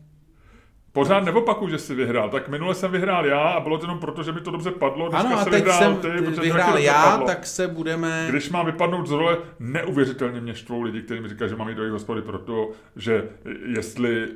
Pořád 0.98 1.26
neopakuju, 1.26 1.70
že 1.70 1.78
jsi 1.78 1.96
vyhrál. 1.96 2.30
Tak 2.30 2.50
minule 2.50 2.76
jsem 2.76 2.92
vyhrál 2.92 3.26
já 3.26 3.40
a 3.40 3.60
bylo 3.60 3.78
to 3.78 3.84
jenom 3.84 4.00
proto, 4.00 4.24
že 4.24 4.32
mi 4.32 4.42
to 4.42 4.52
dobře 4.52 4.72
padlo. 4.72 5.10
Dneska 5.10 5.28
ano, 5.28 5.40
a 5.40 5.46
teď 5.46 5.54
vyhrál 5.54 5.80
jsem 5.80 5.96
ty, 5.96 6.12
ty 6.12 6.42
vyhrál 6.42 6.78
já, 6.78 7.12
padlo. 7.12 7.28
tak 7.28 7.46
se 7.46 7.68
budeme... 7.68 8.28
Když 8.30 8.50
mám 8.50 8.66
vypadnout 8.66 9.08
z 9.08 9.12
role, 9.12 9.38
neuvěřitelně 9.60 10.42
mě 10.42 10.56
štvou 10.56 10.82
lidi, 10.82 11.02
kteří 11.02 11.22
mi 11.22 11.30
říkají, 11.30 11.50
že 11.50 11.56
mám 11.56 11.70
jít 11.70 11.76
do 11.76 11.82
jejich 11.82 11.94
hospody 11.94 12.22
proto, 12.22 12.70
že 12.96 13.24
jestli, 13.66 14.28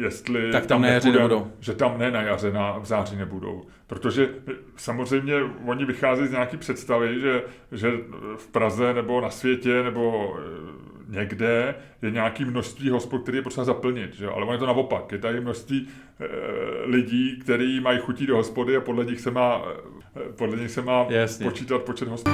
jestli 0.00 0.52
tak 0.52 0.66
tam, 0.66 0.68
tam 0.68 0.82
na 0.82 0.88
jaře 0.88 1.12
nebudou. 1.12 1.52
Že 1.60 1.74
tam 1.74 1.98
ne 1.98 2.10
na 2.10 2.22
jaře, 2.22 2.52
na, 2.52 2.78
v 2.78 2.86
září 2.86 3.16
nebudou. 3.16 3.62
Protože 3.86 4.28
samozřejmě 4.76 5.34
oni 5.66 5.84
vychází 5.84 6.26
z 6.26 6.30
nějaký 6.30 6.56
představy, 6.56 7.20
že, 7.20 7.42
že 7.72 7.92
v 8.36 8.46
Praze 8.48 8.94
nebo 8.94 9.20
na 9.20 9.30
světě 9.30 9.82
nebo 9.82 10.36
někde 11.10 11.74
je 12.02 12.10
nějaké 12.10 12.44
množství 12.44 12.90
hospod, 12.90 13.22
které 13.22 13.38
je 13.38 13.42
potřeba 13.42 13.64
zaplnit, 13.64 14.14
že? 14.14 14.26
ale 14.26 14.42
ono 14.42 14.52
je 14.52 14.58
to 14.58 14.66
naopak. 14.66 15.12
Je 15.12 15.18
tady 15.18 15.40
množství 15.40 15.88
e, 16.20 16.26
lidí, 16.86 17.38
kteří 17.40 17.80
mají 17.80 17.98
chutí 17.98 18.26
do 18.26 18.36
hospody 18.36 18.76
a 18.76 18.80
podle 18.80 19.04
nich 19.04 19.20
se 19.20 19.30
má, 19.30 19.62
e, 20.28 20.32
podle 20.32 20.56
nich 20.56 20.70
se 20.70 20.82
má 20.82 21.06
Jasně. 21.08 21.44
počítat 21.44 21.82
počet 21.82 22.08
hospod. 22.08 22.32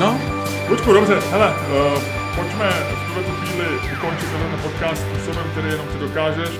No. 0.00 0.20
Lučku, 0.68 0.92
dobře, 0.92 1.14
hele, 1.14 1.50
uh, 1.50 2.02
pojďme 2.36 2.70
v 2.70 3.06
tuhle 3.06 3.22
chvíli 3.22 3.66
ukončit 3.96 4.26
tenhle 4.30 4.62
podcast 4.62 5.02
způsobem, 5.02 5.46
který 5.52 5.68
jenom 5.68 5.86
ty 5.86 5.98
dokážeš. 5.98 6.50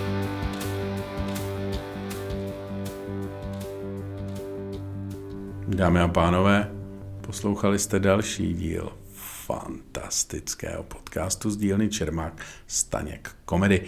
Dámy 5.68 6.00
a 6.00 6.08
pánové, 6.08 6.70
poslouchali 7.20 7.78
jste 7.78 7.98
další 7.98 8.54
díl 8.54 8.92
fantastického 9.48 10.82
podcastu 10.82 11.50
z 11.50 11.56
dílny 11.56 11.88
Čermák 11.88 12.32
Staněk 12.66 13.30
Komedy, 13.44 13.82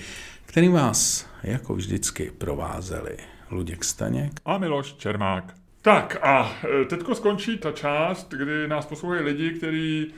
který 0.46 0.68
vás 0.68 1.30
jako 1.42 1.74
vždycky 1.74 2.32
provázeli 2.38 3.16
Luděk 3.50 3.84
Staněk 3.84 4.32
a 4.44 4.58
Miloš 4.58 4.92
Čermák. 4.92 5.54
Tak 5.82 6.18
a 6.22 6.52
e, 6.82 6.84
teďko 6.84 7.14
skončí 7.14 7.58
ta 7.58 7.72
část, 7.72 8.30
kdy 8.30 8.68
nás 8.68 8.86
poslouchají 8.86 9.22
lidi, 9.22 9.50
kteří 9.50 10.14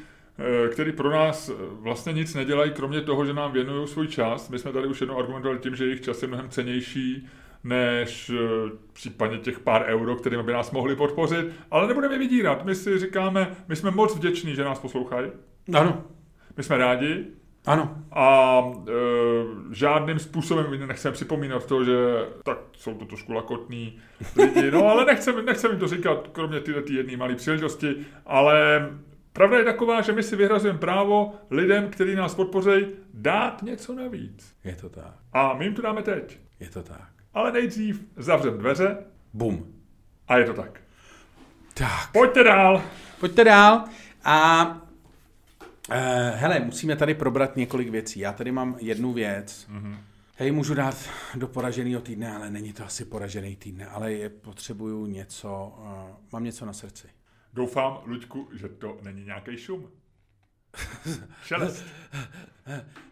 e, 0.65 0.69
který 0.69 0.93
pro 0.93 1.11
nás 1.11 1.51
vlastně 1.71 2.13
nic 2.13 2.35
nedělají, 2.35 2.71
kromě 2.71 3.01
toho, 3.01 3.27
že 3.27 3.35
nám 3.35 3.53
věnují 3.53 3.89
svůj 3.89 4.09
čas. 4.09 4.49
My 4.49 4.59
jsme 4.59 4.73
tady 4.73 4.87
už 4.87 5.01
jednou 5.01 5.19
argumentovali 5.19 5.61
tím, 5.61 5.77
že 5.77 5.85
jejich 5.85 6.01
čas 6.01 6.23
je 6.23 6.29
mnohem 6.29 6.49
cenější 6.51 7.29
než 7.65 8.31
e, 8.31 8.35
případně 8.93 9.39
těch 9.39 9.61
pár 9.61 9.85
euro, 9.87 10.17
kterými 10.17 10.43
by 10.43 10.53
nás 10.53 10.71
mohli 10.71 10.97
podpořit, 10.97 11.47
ale 11.71 11.89
nebudeme 11.89 12.19
vydírat. 12.19 12.65
My 12.65 12.75
si 12.75 12.99
říkáme, 12.99 13.57
my 13.69 13.77
jsme 13.77 13.91
moc 13.91 14.17
vděční, 14.17 14.55
že 14.55 14.65
nás 14.65 14.79
poslouchají. 14.79 15.31
Ano. 15.75 16.05
My 16.57 16.63
jsme 16.63 16.77
rádi. 16.77 17.27
Ano. 17.67 17.97
A 18.13 18.59
e, 18.89 18.93
žádným 19.75 20.19
způsobem 20.19 20.87
nechceme 20.87 21.13
připomínat 21.13 21.67
to, 21.67 21.85
že 21.85 21.95
tak 22.45 22.59
jsou 22.77 22.95
to 22.95 23.05
trošku 23.05 23.33
lakotní 23.33 23.99
lidi, 24.37 24.71
no 24.71 24.87
ale 24.89 25.05
nechceme, 25.05 25.43
nechceme 25.43 25.75
jim 25.75 25.81
to 25.81 25.89
říkat, 25.89 26.29
kromě 26.33 26.61
tyhle 26.61 26.83
ty 26.83 26.95
jedné 26.95 27.17
malé 27.17 27.35
příležitosti, 27.35 27.97
ale 28.27 28.89
pravda 29.33 29.59
je 29.59 29.65
taková, 29.65 30.01
že 30.01 30.13
my 30.13 30.23
si 30.23 30.37
vyhrazujeme 30.37 30.79
právo 30.79 31.35
lidem, 31.51 31.91
kteří 31.91 32.15
nás 32.15 32.35
podpoří, 32.35 32.87
dát 33.15 33.63
něco 33.63 33.95
navíc. 33.95 34.55
Je 34.65 34.77
to 34.77 34.89
tak. 34.89 35.15
A 35.33 35.55
my 35.55 35.65
jim 35.65 35.75
to 35.75 35.83
dáme 35.83 36.03
teď. 36.03 36.39
Je 36.61 36.69
to 36.69 36.83
tak. 36.83 37.12
Ale 37.35 37.53
nejdřív 37.53 38.05
zavřem 38.17 38.59
dveře. 38.59 38.97
Bum. 39.33 39.75
A 40.29 40.39
je 40.39 40.45
to 40.45 40.55
tak. 40.55 40.81
Tak. 41.75 42.13
Pojďte 42.13 42.45
dál. 42.45 42.83
Pojďte 43.21 43.45
dál. 43.45 43.85
A 44.25 44.67
uh, 45.89 45.97
hele, 46.35 46.61
musíme 46.61 46.97
tady 46.97 47.15
probrat 47.15 47.57
několik 47.57 47.89
věcí. 47.89 48.21
Já 48.21 48.33
tady 48.33 48.53
mám 48.53 48.77
jednu 48.79 49.13
věc. 49.13 49.69
Mm-hmm. 49.71 49.97
Hej, 50.37 50.53
můžu 50.53 50.75
dát 50.75 51.11
do 51.35 51.49
poraženého 51.49 52.01
týdne, 52.01 52.37
ale 52.37 52.51
není 52.51 52.73
to 52.73 52.85
asi 52.85 53.05
poražený 53.05 53.57
týdne, 53.57 53.87
ale 53.87 54.13
je, 54.13 54.29
potřebuju 54.29 55.07
něco, 55.07 55.75
uh, 55.79 55.87
mám 56.33 56.45
něco 56.45 56.67
na 56.67 56.73
srdci. 56.73 57.09
Doufám, 57.55 57.99
Luďku, 58.07 58.49
že 58.53 58.69
to 58.69 58.99
není 59.03 59.25
nějaký 59.25 59.57
šum. 59.57 59.89
Šelest. 61.43 61.85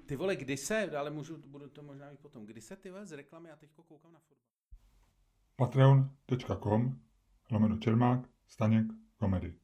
Ty 0.06 0.16
vole, 0.16 0.36
kdy 0.36 0.56
se, 0.56 0.96
ale 0.96 1.10
můžu, 1.10 1.36
budu 1.36 1.68
to 1.68 1.82
možná 1.82 2.10
mít 2.10 2.20
potom, 2.20 2.46
kdy 2.46 2.60
se 2.60 2.76
ty 2.76 2.90
vole 2.90 3.06
z 3.06 3.12
reklamy, 3.12 3.48
já 3.48 3.56
teď 3.56 3.70
koukám 3.88 4.12
na 4.12 4.18
fotbal. 4.18 4.50
Patreon.com 5.56 7.00
lomeno 7.50 7.78
Čermák, 7.78 8.28
Staněk, 8.48 8.86
komedy. 9.16 9.54